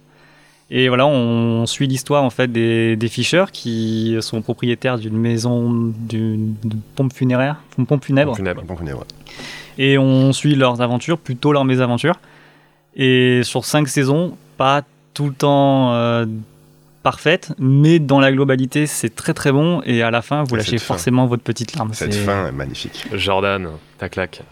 Et 0.69 0.89
voilà, 0.89 1.07
on 1.07 1.65
suit 1.67 1.87
l'histoire 1.87 2.25
en 2.25 2.31
fait 2.31 2.51
des, 2.51 2.97
des 2.97 3.09
qui 3.53 4.17
sont 4.21 4.43
propriétaires 4.43 4.99
d'une 4.99 5.17
maison 5.17 5.93
d'une 5.97 6.55
pompe 6.97 7.13
funéraire, 7.13 7.63
une 7.79 7.87
pompe 7.87 8.05
funèbre. 8.05 8.33
Pompe 8.33 8.79
funèbre. 8.79 9.05
Et 9.79 9.97
on 9.97 10.33
suit 10.33 10.57
leurs 10.57 10.81
aventures, 10.81 11.19
plutôt 11.19 11.53
leurs 11.53 11.65
mésaventures. 11.65 12.19
Et 12.97 13.43
sur 13.45 13.65
cinq 13.65 13.89
saisons, 13.89 14.37
pas 14.57 14.83
tout 15.15 15.27
le 15.27 15.35
temps 15.35 15.93
euh, 15.93 16.27
parfaite, 17.11 17.53
mais 17.61 18.01
dans 18.01 18.19
la 18.19 18.33
globalité, 18.33 18.87
c'est 18.89 19.15
très 19.15 19.33
très 19.33 19.53
bon. 19.53 19.81
Et 19.87 20.03
à 20.03 20.11
la 20.11 20.23
fin, 20.23 20.43
vous 20.43 20.57
lâchez 20.57 20.73
cette 20.73 20.81
fin. 20.81 20.95
forcément 20.95 21.27
votre 21.27 21.45
petite 21.45 21.77
larme. 21.77 21.95
Cette 21.95 22.13
C'est- 22.13 22.19
fin 22.25 22.49
est 22.49 22.53
magnifique. 22.53 23.07
Jordan, 23.15 23.69
ta 23.99 24.09
claque. 24.09 24.43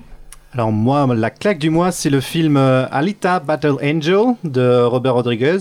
Alors 0.53 0.71
moi, 0.71 1.05
la 1.17 1.31
claque 1.31 1.59
du 1.59 1.69
mois, 1.71 1.91
c'est 1.91 2.11
le 2.11 2.21
film 2.21 2.57
euh, 2.57 2.87
Alita 2.93 3.41
Battle 3.41 3.75
Angel 3.83 4.37
de 4.45 4.85
Robert 4.85 5.15
Rodriguez 5.15 5.59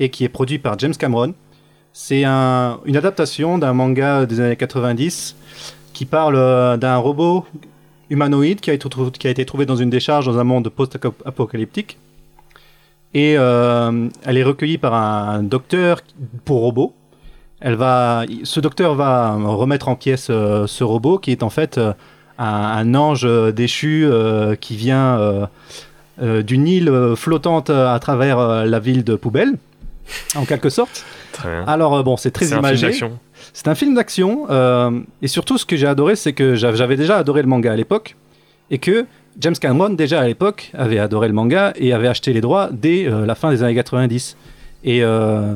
et 0.00 0.08
qui 0.08 0.24
est 0.24 0.28
produit 0.28 0.58
par 0.58 0.76
James 0.80 0.96
Cameron. 0.98 1.34
C'est 1.92 2.24
un- 2.24 2.80
une 2.84 2.96
adaptation 2.96 3.58
d'un 3.58 3.72
manga 3.72 4.26
des 4.26 4.40
années 4.40 4.56
90 4.56 5.36
qui 5.92 6.04
parle 6.04 6.34
euh, 6.36 6.76
d'un 6.76 6.96
robot 6.96 7.46
humanoïde 8.10 8.60
qui 8.60 8.70
a, 8.70 8.72
été 8.74 8.88
trou- 8.88 9.12
qui 9.12 9.28
a 9.28 9.30
été 9.30 9.44
trouvé 9.46 9.66
dans 9.66 9.76
une 9.76 9.88
décharge 9.90 10.26
dans 10.26 10.36
un 10.38 10.44
monde 10.44 10.68
post-apocalyptique. 10.68 11.98
Et 13.14 13.36
euh, 13.36 14.08
elle 14.24 14.38
est 14.38 14.42
recueillie 14.42 14.78
par 14.78 14.94
un 14.94 15.42
docteur 15.42 16.00
pour 16.44 16.60
robots. 16.60 16.94
Elle 17.60 17.74
va, 17.74 18.24
ce 18.42 18.58
docteur 18.60 18.94
va 18.94 19.34
remettre 19.34 19.88
en 19.88 19.94
pièces 19.96 20.28
euh, 20.30 20.66
ce 20.66 20.82
robot 20.82 21.18
qui 21.18 21.30
est 21.30 21.42
en 21.42 21.50
fait 21.50 21.78
euh, 21.78 21.92
un, 22.38 22.44
un 22.46 22.94
ange 22.94 23.28
déchu 23.52 24.08
qui 24.60 24.76
vient 24.76 25.48
d'une 26.20 26.66
île 26.68 26.92
flottante 27.16 27.70
à 27.70 27.98
travers 28.00 28.64
la 28.66 28.78
ville 28.78 29.04
de 29.04 29.14
Poubelle, 29.16 29.54
en 30.34 30.44
quelque 30.44 30.70
sorte. 30.70 31.04
Alors 31.66 32.02
bon, 32.04 32.16
c'est 32.16 32.30
très 32.30 32.46
imagé. 32.58 32.86
C'est 33.52 33.68
un 33.68 33.74
film 33.74 33.94
d'action 33.94 34.46
et 35.20 35.28
surtout 35.28 35.58
ce 35.58 35.66
que 35.66 35.76
j'ai 35.76 35.86
adoré, 35.86 36.16
c'est 36.16 36.32
que 36.32 36.54
j'av- 36.54 36.74
j'avais 36.76 36.96
déjà 36.96 37.18
adoré 37.18 37.42
le 37.42 37.48
manga 37.48 37.72
à 37.72 37.76
l'époque 37.76 38.16
et 38.70 38.78
que 38.78 39.04
James 39.38 39.54
Cameron 39.54 39.90
déjà 39.90 40.20
à 40.20 40.26
l'époque 40.26 40.70
avait 40.74 40.98
adoré 40.98 41.28
le 41.28 41.34
manga 41.34 41.72
et 41.76 41.92
avait 41.92 42.08
acheté 42.08 42.32
les 42.32 42.40
droits 42.40 42.68
dès 42.72 43.06
euh, 43.06 43.26
la 43.26 43.34
fin 43.34 43.50
des 43.50 43.62
années 43.62 43.74
90. 43.74 44.36
Et 44.84 45.02
euh, 45.02 45.54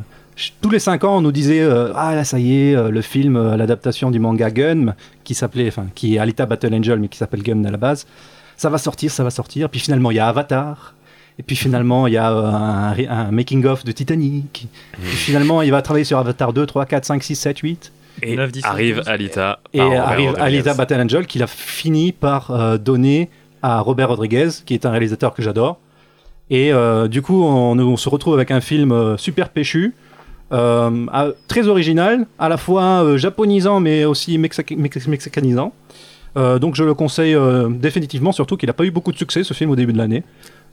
tous 0.61 0.71
les 0.71 0.79
5 0.79 1.05
ans, 1.05 1.19
on 1.19 1.21
nous 1.21 1.33
disait 1.33 1.61
euh, 1.61 1.93
ah 1.95 2.15
là 2.15 2.25
ça 2.25 2.39
y 2.39 2.71
est, 2.71 2.77
euh, 2.77 2.91
le 2.91 3.01
film, 3.01 3.37
euh, 3.37 3.57
l'adaptation 3.57 4.11
du 4.11 4.19
manga 4.19 4.51
Gun 4.51 4.95
qui 5.25 5.35
s'appelait, 5.35 5.69
enfin 5.69 5.87
qui 5.95 6.17
est 6.17 6.19
Alita 6.19 6.47
Battle 6.47 6.75
Angel 6.75 6.99
mais 6.99 7.09
qui 7.09 7.19
s'appelle 7.19 7.43
Gun 7.43 7.65
à 7.65 7.71
la 7.71 7.77
base, 7.77 8.07
ça 8.57 8.69
va 8.69 8.79
sortir, 8.79 9.11
ça 9.11 9.25
va 9.25 9.31
sortir. 9.31 9.69
Puis 9.71 9.81
finalement 9.81 10.11
il 10.11 10.17
y 10.17 10.21
a 10.21 10.29
Avatar. 10.29 10.95
Et 11.39 11.43
puis 11.43 11.55
finalement, 11.55 12.07
il 12.07 12.15
y 12.15 12.17
a 12.17 12.31
un, 12.31 13.31
making-of 13.31 13.85
de 13.85 13.93
Titanic. 13.93 14.69
Puis 14.93 15.17
finalement, 15.17 15.61
il 15.61 15.71
va 15.71 15.83
travailler 15.83 16.07
sur 16.07 16.17
Avatar 16.17 16.55
2, 16.55 16.65
3, 16.65 16.87
4, 16.87 17.05
5, 17.05 17.23
6, 17.23 17.37
7, 17.37 17.59
8. 17.59 17.93
Et 18.23 18.39
arrive 18.63 19.03
Alita. 19.07 19.61
Et 19.75 19.81
arrive. 19.81 20.35
Alita 20.39 20.73
Battle 20.73 21.03
Angel 21.03 21.27
qu'il 21.27 21.43
a 21.43 21.47
fini 21.47 22.13
par 22.13 22.51
euh, 22.51 22.79
donner 22.79 23.29
à 23.63 23.81
Robert 23.81 24.09
Rodriguez, 24.09 24.49
qui 24.65 24.75
est 24.75 24.87
un 24.87 24.91
réalisateur 24.91 25.35
que 25.35 25.43
j'adore. 25.43 25.79
Et 26.51 26.73
euh, 26.73 27.09
du 27.09 27.23
coup, 27.23 27.43
on, 27.43 27.97
se 27.97 28.09
retrouve 28.09 28.35
avec 28.35 28.51
un 28.51 28.61
film 28.61 28.93
euh, 28.93 29.17
super 29.17 29.49
péchu, 29.49 29.95
euh, 30.53 31.33
très 31.49 31.67
original, 31.67 32.27
à 32.39 32.49
la 32.49 32.57
fois 32.57 33.17
japonisant 33.17 33.81
mais 33.81 34.05
aussi 34.05 34.39
mexicanisant. 34.39 35.73
Donc 36.37 36.75
je 36.75 36.85
le 36.85 36.93
conseille 36.93 37.35
définitivement, 37.71 38.31
surtout 38.31 38.59
qu'il 38.59 38.67
n'a 38.67 38.75
pas 38.75 38.85
eu 38.85 38.91
beaucoup 38.91 39.11
de 39.11 39.17
succès 39.17 39.43
ce 39.43 39.55
film 39.55 39.71
au 39.71 39.77
début 39.77 39.95
de 39.95 39.99
l'année. 39.99 40.23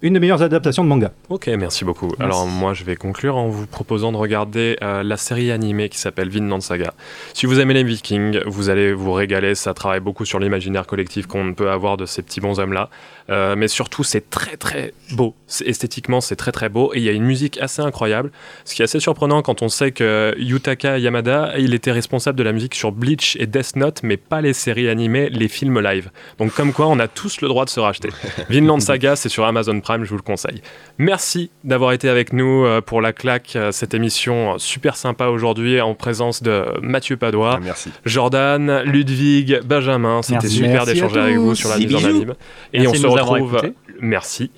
Une 0.03 0.15
des 0.15 0.19
meilleures 0.19 0.41
adaptations 0.41 0.83
de 0.83 0.89
manga. 0.89 1.13
Ok, 1.29 1.47
merci 1.57 1.85
beaucoup. 1.85 2.11
Alors 2.19 2.45
moi, 2.45 2.73
je 2.73 2.83
vais 2.83 2.97
conclure 2.97 3.37
en 3.37 3.47
vous 3.47 3.65
proposant 3.65 4.11
de 4.11 4.17
regarder 4.17 4.75
euh, 4.83 5.01
la 5.01 5.15
série 5.15 5.49
animée 5.49 5.87
qui 5.87 5.97
s'appelle 5.97 6.27
Vinland 6.27 6.59
Saga. 6.59 6.93
Si 7.33 7.45
vous 7.45 7.61
aimez 7.61 7.73
les 7.73 7.85
Vikings, 7.85 8.41
vous 8.45 8.67
allez 8.67 8.91
vous 8.91 9.13
régaler. 9.13 9.55
Ça 9.55 9.73
travaille 9.73 10.01
beaucoup 10.01 10.25
sur 10.25 10.39
l'imaginaire 10.39 10.87
collectif 10.87 11.25
qu'on 11.25 11.53
peut 11.53 11.71
avoir 11.71 11.95
de 11.95 12.05
ces 12.05 12.21
petits 12.21 12.41
bonshommes-là. 12.41 12.89
Euh, 13.29 13.55
mais 13.55 13.67
surtout, 13.67 14.03
c'est 14.03 14.29
très 14.29 14.57
très 14.57 14.93
beau. 15.11 15.35
Esthétiquement, 15.65 16.21
c'est 16.21 16.35
très 16.35 16.51
très 16.51 16.69
beau. 16.69 16.91
Et 16.93 16.97
il 16.97 17.03
y 17.03 17.09
a 17.09 17.11
une 17.11 17.23
musique 17.23 17.57
assez 17.61 17.81
incroyable. 17.81 18.31
Ce 18.65 18.75
qui 18.75 18.81
est 18.81 18.85
assez 18.85 18.99
surprenant 18.99 19.41
quand 19.41 19.61
on 19.61 19.69
sait 19.69 19.91
que 19.91 20.35
Yutaka 20.37 20.97
Yamada, 20.97 21.53
il 21.57 21.73
était 21.73 21.91
responsable 21.91 22.37
de 22.37 22.43
la 22.43 22.51
musique 22.51 22.75
sur 22.75 22.91
Bleach 22.91 23.37
et 23.39 23.45
Death 23.45 23.75
Note, 23.75 24.01
mais 24.03 24.17
pas 24.17 24.41
les 24.41 24.53
séries 24.53 24.89
animées, 24.89 25.29
les 25.29 25.47
films 25.47 25.79
live. 25.79 26.09
Donc 26.39 26.53
comme 26.53 26.73
quoi, 26.73 26.87
on 26.87 26.99
a 26.99 27.07
tous 27.07 27.41
le 27.41 27.47
droit 27.47 27.65
de 27.65 27.69
se 27.69 27.79
racheter. 27.79 28.09
Vinland 28.49 28.79
Saga, 28.79 29.15
c'est 29.15 29.29
sur 29.29 29.45
Amazon 29.45 29.79
Prime, 29.79 30.03
je 30.03 30.09
vous 30.09 30.17
le 30.17 30.21
conseille. 30.21 30.61
Merci 30.97 31.51
d'avoir 31.63 31.93
été 31.93 32.09
avec 32.09 32.33
nous 32.33 32.65
euh, 32.65 32.81
pour 32.81 33.01
la 33.01 33.13
claque, 33.13 33.55
euh, 33.55 33.71
cette 33.71 33.93
émission 33.93 34.57
super 34.57 34.95
sympa 34.95 35.27
aujourd'hui 35.27 35.81
en 35.81 35.93
présence 35.95 36.43
de 36.43 36.65
Mathieu 36.81 37.17
Padois, 37.17 37.59
Jordan, 38.05 38.81
Ludwig, 38.83 39.59
Benjamin. 39.63 40.21
C'était 40.21 40.47
super 40.47 40.85
d'échanger 40.85 41.19
avec 41.19 41.37
vous 41.37 41.55
sur 41.55 41.69
la 41.69 41.77
mise 41.77 41.95
en 41.95 42.03
anime. 42.03 42.33
Et 42.73 42.79
Merci 42.79 43.05
on 43.05 43.09
se 43.09 43.12
retrouve. 43.21 43.73
Merci. 43.99 44.51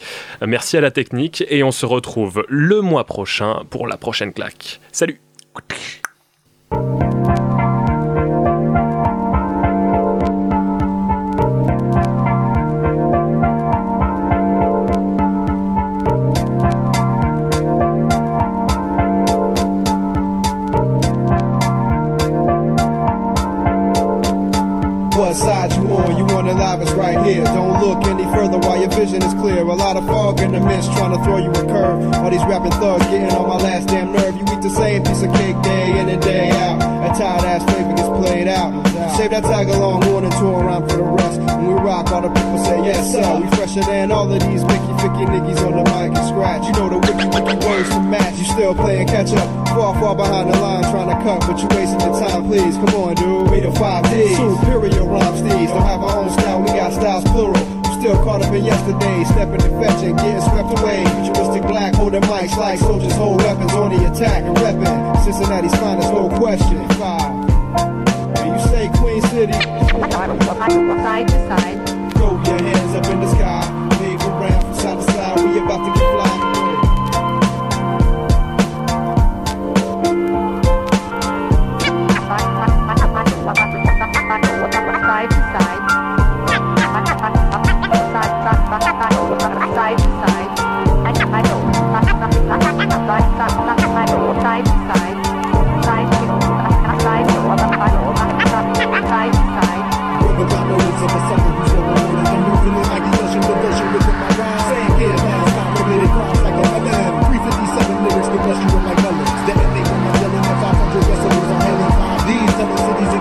Merci 0.46 0.78
à 0.78 0.82
la 0.82 0.92
technique 0.92 1.44
et 1.50 1.64
on 1.64 1.72
se 1.72 1.86
retrouve 1.86 2.46
le 2.48 2.82
mois 2.82 3.06
prochain 3.06 3.64
pour 3.70 3.88
la 3.88 3.98
prochaine 3.98 4.34
claque. 4.34 4.80
Salut. 4.92 5.22
Vision 29.06 29.22
is 29.24 29.34
clear. 29.36 29.62
A 29.62 29.76
lot 29.76 29.98
of 29.98 30.06
fog 30.08 30.40
in 30.40 30.52
the 30.52 30.60
mist 30.60 30.92
trying 30.94 31.16
to 31.16 31.24
throw 31.24 31.38
you 31.38 31.52
a 31.52 31.66
curve. 31.70 32.14
All 32.16 32.30
these 32.30 32.44
rapping 32.50 32.72
thugs 32.72 33.06
getting 33.06 33.30
on 33.38 33.48
my 33.48 33.58
last 33.58 33.88
damn 33.88 34.12
nerve. 34.12 34.36
You 34.36 34.42
eat 34.42 34.62
the 34.62 34.70
same 34.70 35.04
piece 35.04 35.22
of 35.22 35.32
cake 35.34 35.58
day 35.62 36.00
in 36.00 36.10
and 36.10 36.22
day 36.22 36.50
out. 36.50 36.80
That 36.80 37.14
tired 37.18 37.46
ass 37.46 37.64
flavor 37.70 37.94
gets 37.94 38.10
played 38.10 38.48
out. 38.48 38.72
Save 39.16 39.32
that 39.32 39.44
tag 39.44 39.70
along, 39.70 40.04
and 40.04 40.34
two 40.34 40.50
around 40.50 40.90
for 40.90 40.98
the 40.98 41.04
rest. 41.04 41.40
When 41.40 41.68
we 41.68 41.74
rock, 41.74 42.12
all 42.12 42.22
the 42.22 42.30
people 42.30 42.58
say 42.66 42.84
yes 42.84 43.12
sir. 43.12 43.22
We 43.40 43.48
fresher 43.56 43.82
than 43.82 44.12
all 44.12 44.32
of 44.32 44.40
these 44.42 44.64
Mickey 44.66 44.94
Ficky 45.00 45.26
niggas 45.30 45.62
on 45.62 45.72
the 45.78 45.86
mic 45.94 46.18
and 46.18 46.28
scratch. 46.28 46.66
You 46.66 46.74
know 46.74 46.90
the 46.90 46.98
wiki 46.98 47.28
wiki 47.30 47.56
words 47.66 47.90
to 47.90 48.00
match. 48.02 48.38
You 48.40 48.46
still 48.46 48.74
playing 48.74 49.08
catch 49.08 49.32
up. 49.34 49.48
Far, 49.70 49.94
far 50.02 50.16
behind 50.16 50.52
the 50.52 50.58
line 50.58 50.84
trying 50.84 51.10
to 51.14 51.18
cut, 51.24 51.42
but 51.46 51.62
you 51.62 51.68
wasting 51.78 52.02
your 52.02 52.18
time, 52.20 52.44
please. 52.50 52.76
Come 52.82 52.96
on, 52.96 53.16
dude. 53.16 53.52
We 53.52 53.60
the 53.60 53.72
five 53.74 54.04
D's. 54.10 54.36
Superior 54.36 55.06
rhyme 55.06 55.38
steeds. 55.38 55.72
Don't 55.72 55.84
have 55.84 56.02
our 56.02 56.18
own 56.18 56.30
style, 56.32 56.60
we 56.62 56.68
got 56.68 56.92
styles 56.92 57.24
plural. 57.26 57.75
Still 58.06 58.24
caught 58.24 58.44
up 58.44 58.54
in 58.54 58.64
yesterday, 58.64 59.24
stepping 59.24 59.64
and 59.64 59.84
fetching, 59.84 60.16
getting 60.16 60.40
swept 60.42 60.78
away. 60.78 61.04
Futuristic 61.26 61.64
black, 61.64 61.96
holding 61.96 62.22
mics 62.22 62.56
like 62.56 62.78
soldiers 62.78 63.16
hold 63.16 63.42
weapons 63.42 63.74
on 63.74 63.90
the 63.90 64.12
attack 64.12 64.44
and 64.44 64.56
repping. 64.58 65.24
Cincinnati's 65.24 65.74
finest, 65.80 66.14
no 66.14 66.30
question. 66.38 66.88
Five. 67.02 67.50
And 68.38 68.54
you 68.54 68.68
say 68.68 68.92
Queen 69.00 69.22
City. 69.24 69.54
Side 69.54 71.28
to 71.30 71.48
side. 71.50 71.90
Throw 72.14 72.38
your 72.46 72.62
hands 72.62 72.94
up 72.94 73.06
in 73.12 73.20
the 73.22 73.28
sky. 73.34 73.66
Wave 74.00 74.22
around 74.22 74.62
from 74.62 74.74
side 74.76 74.98
to 74.98 75.12
side. 75.12 75.38
We 75.42 75.58
about 75.58 75.82
to 75.82 76.00
get 76.00 76.15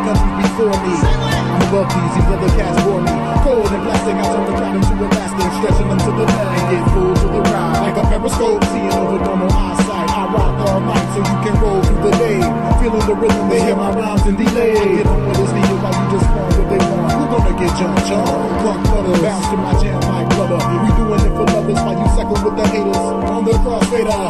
comes 0.04 0.20
before 0.44 0.76
me. 0.84 0.94
I'm 1.00 1.64
wealthy, 1.72 2.00
these 2.12 2.28
other 2.28 2.52
cats 2.60 2.78
for 2.84 3.00
me. 3.00 3.12
Cold 3.40 3.72
and 3.72 3.82
plastic, 3.88 4.16
I 4.20 4.24
turn 4.28 4.44
the 4.44 4.52
crowd 4.52 4.76
into 4.76 4.94
and 5.00 5.52
stretching 5.58 5.88
them 5.88 6.00
to 6.04 6.12
the 6.12 6.26
night. 6.28 6.60
and 6.60 6.66
get 6.70 6.84
full 6.92 7.14
to 7.14 7.26
the 7.32 7.40
ride. 7.48 7.80
Like 7.84 7.96
a 7.96 8.04
periscope, 8.08 8.64
seeing 8.68 8.92
over 8.92 9.18
normal 9.24 9.48
eyesight. 9.48 10.10
I 10.12 10.22
rock 10.28 10.54
all 10.68 10.80
night 10.80 11.08
so 11.12 11.20
you 11.24 11.36
can 11.44 11.54
roll 11.60 11.80
through 11.82 12.02
the 12.04 12.12
day. 12.20 12.40
Feeling 12.80 13.06
the 13.08 13.16
rhythm, 13.16 13.48
they 13.48 13.60
hear 13.64 13.76
my 13.76 13.90
rhymes 13.96 14.26
in 14.28 14.36
delay. 14.36 14.76
I 14.76 14.84
get 14.84 15.06
on 15.08 15.20
what 15.24 15.40
is 15.40 15.52
needed 15.56 15.78
while 15.80 15.96
you 15.96 16.06
just 16.12 16.28
want 16.36 16.52
what 16.52 16.68
they 16.68 16.80
want. 16.84 17.12
Who 17.16 17.24
gonna 17.32 17.52
get 17.56 17.72
jumped, 17.80 18.08
y'all? 18.12 18.44
Butter, 18.64 19.16
bounce 19.24 19.48
to 19.48 19.56
my 19.56 19.72
jam 19.80 20.00
like 20.04 20.28
brother. 20.36 20.60
We 20.60 20.88
doing 21.00 21.22
it 21.24 21.32
for 21.32 21.46
lovers 21.48 21.80
while 21.80 21.96
you 21.96 22.08
suckle 22.12 22.38
with 22.44 22.56
the 22.60 22.66
haters 22.68 22.96
on 23.32 23.44
the 23.44 23.56
crossfader. 23.64 24.24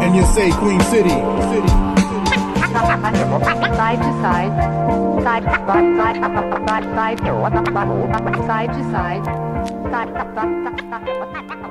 And 0.00 0.16
you 0.16 0.24
say 0.32 0.50
Queen 0.56 0.80
City. 0.88 1.16
City. 1.52 2.01
Side 2.72 3.98
to 4.00 4.10
side. 4.22 4.52
Side, 5.22 5.44
side, 5.44 5.86
side, 5.98 6.16
side, 6.16 6.46
to 8.72 8.82
side, 8.92 9.24
side, 9.90 10.08
side. 10.90 11.61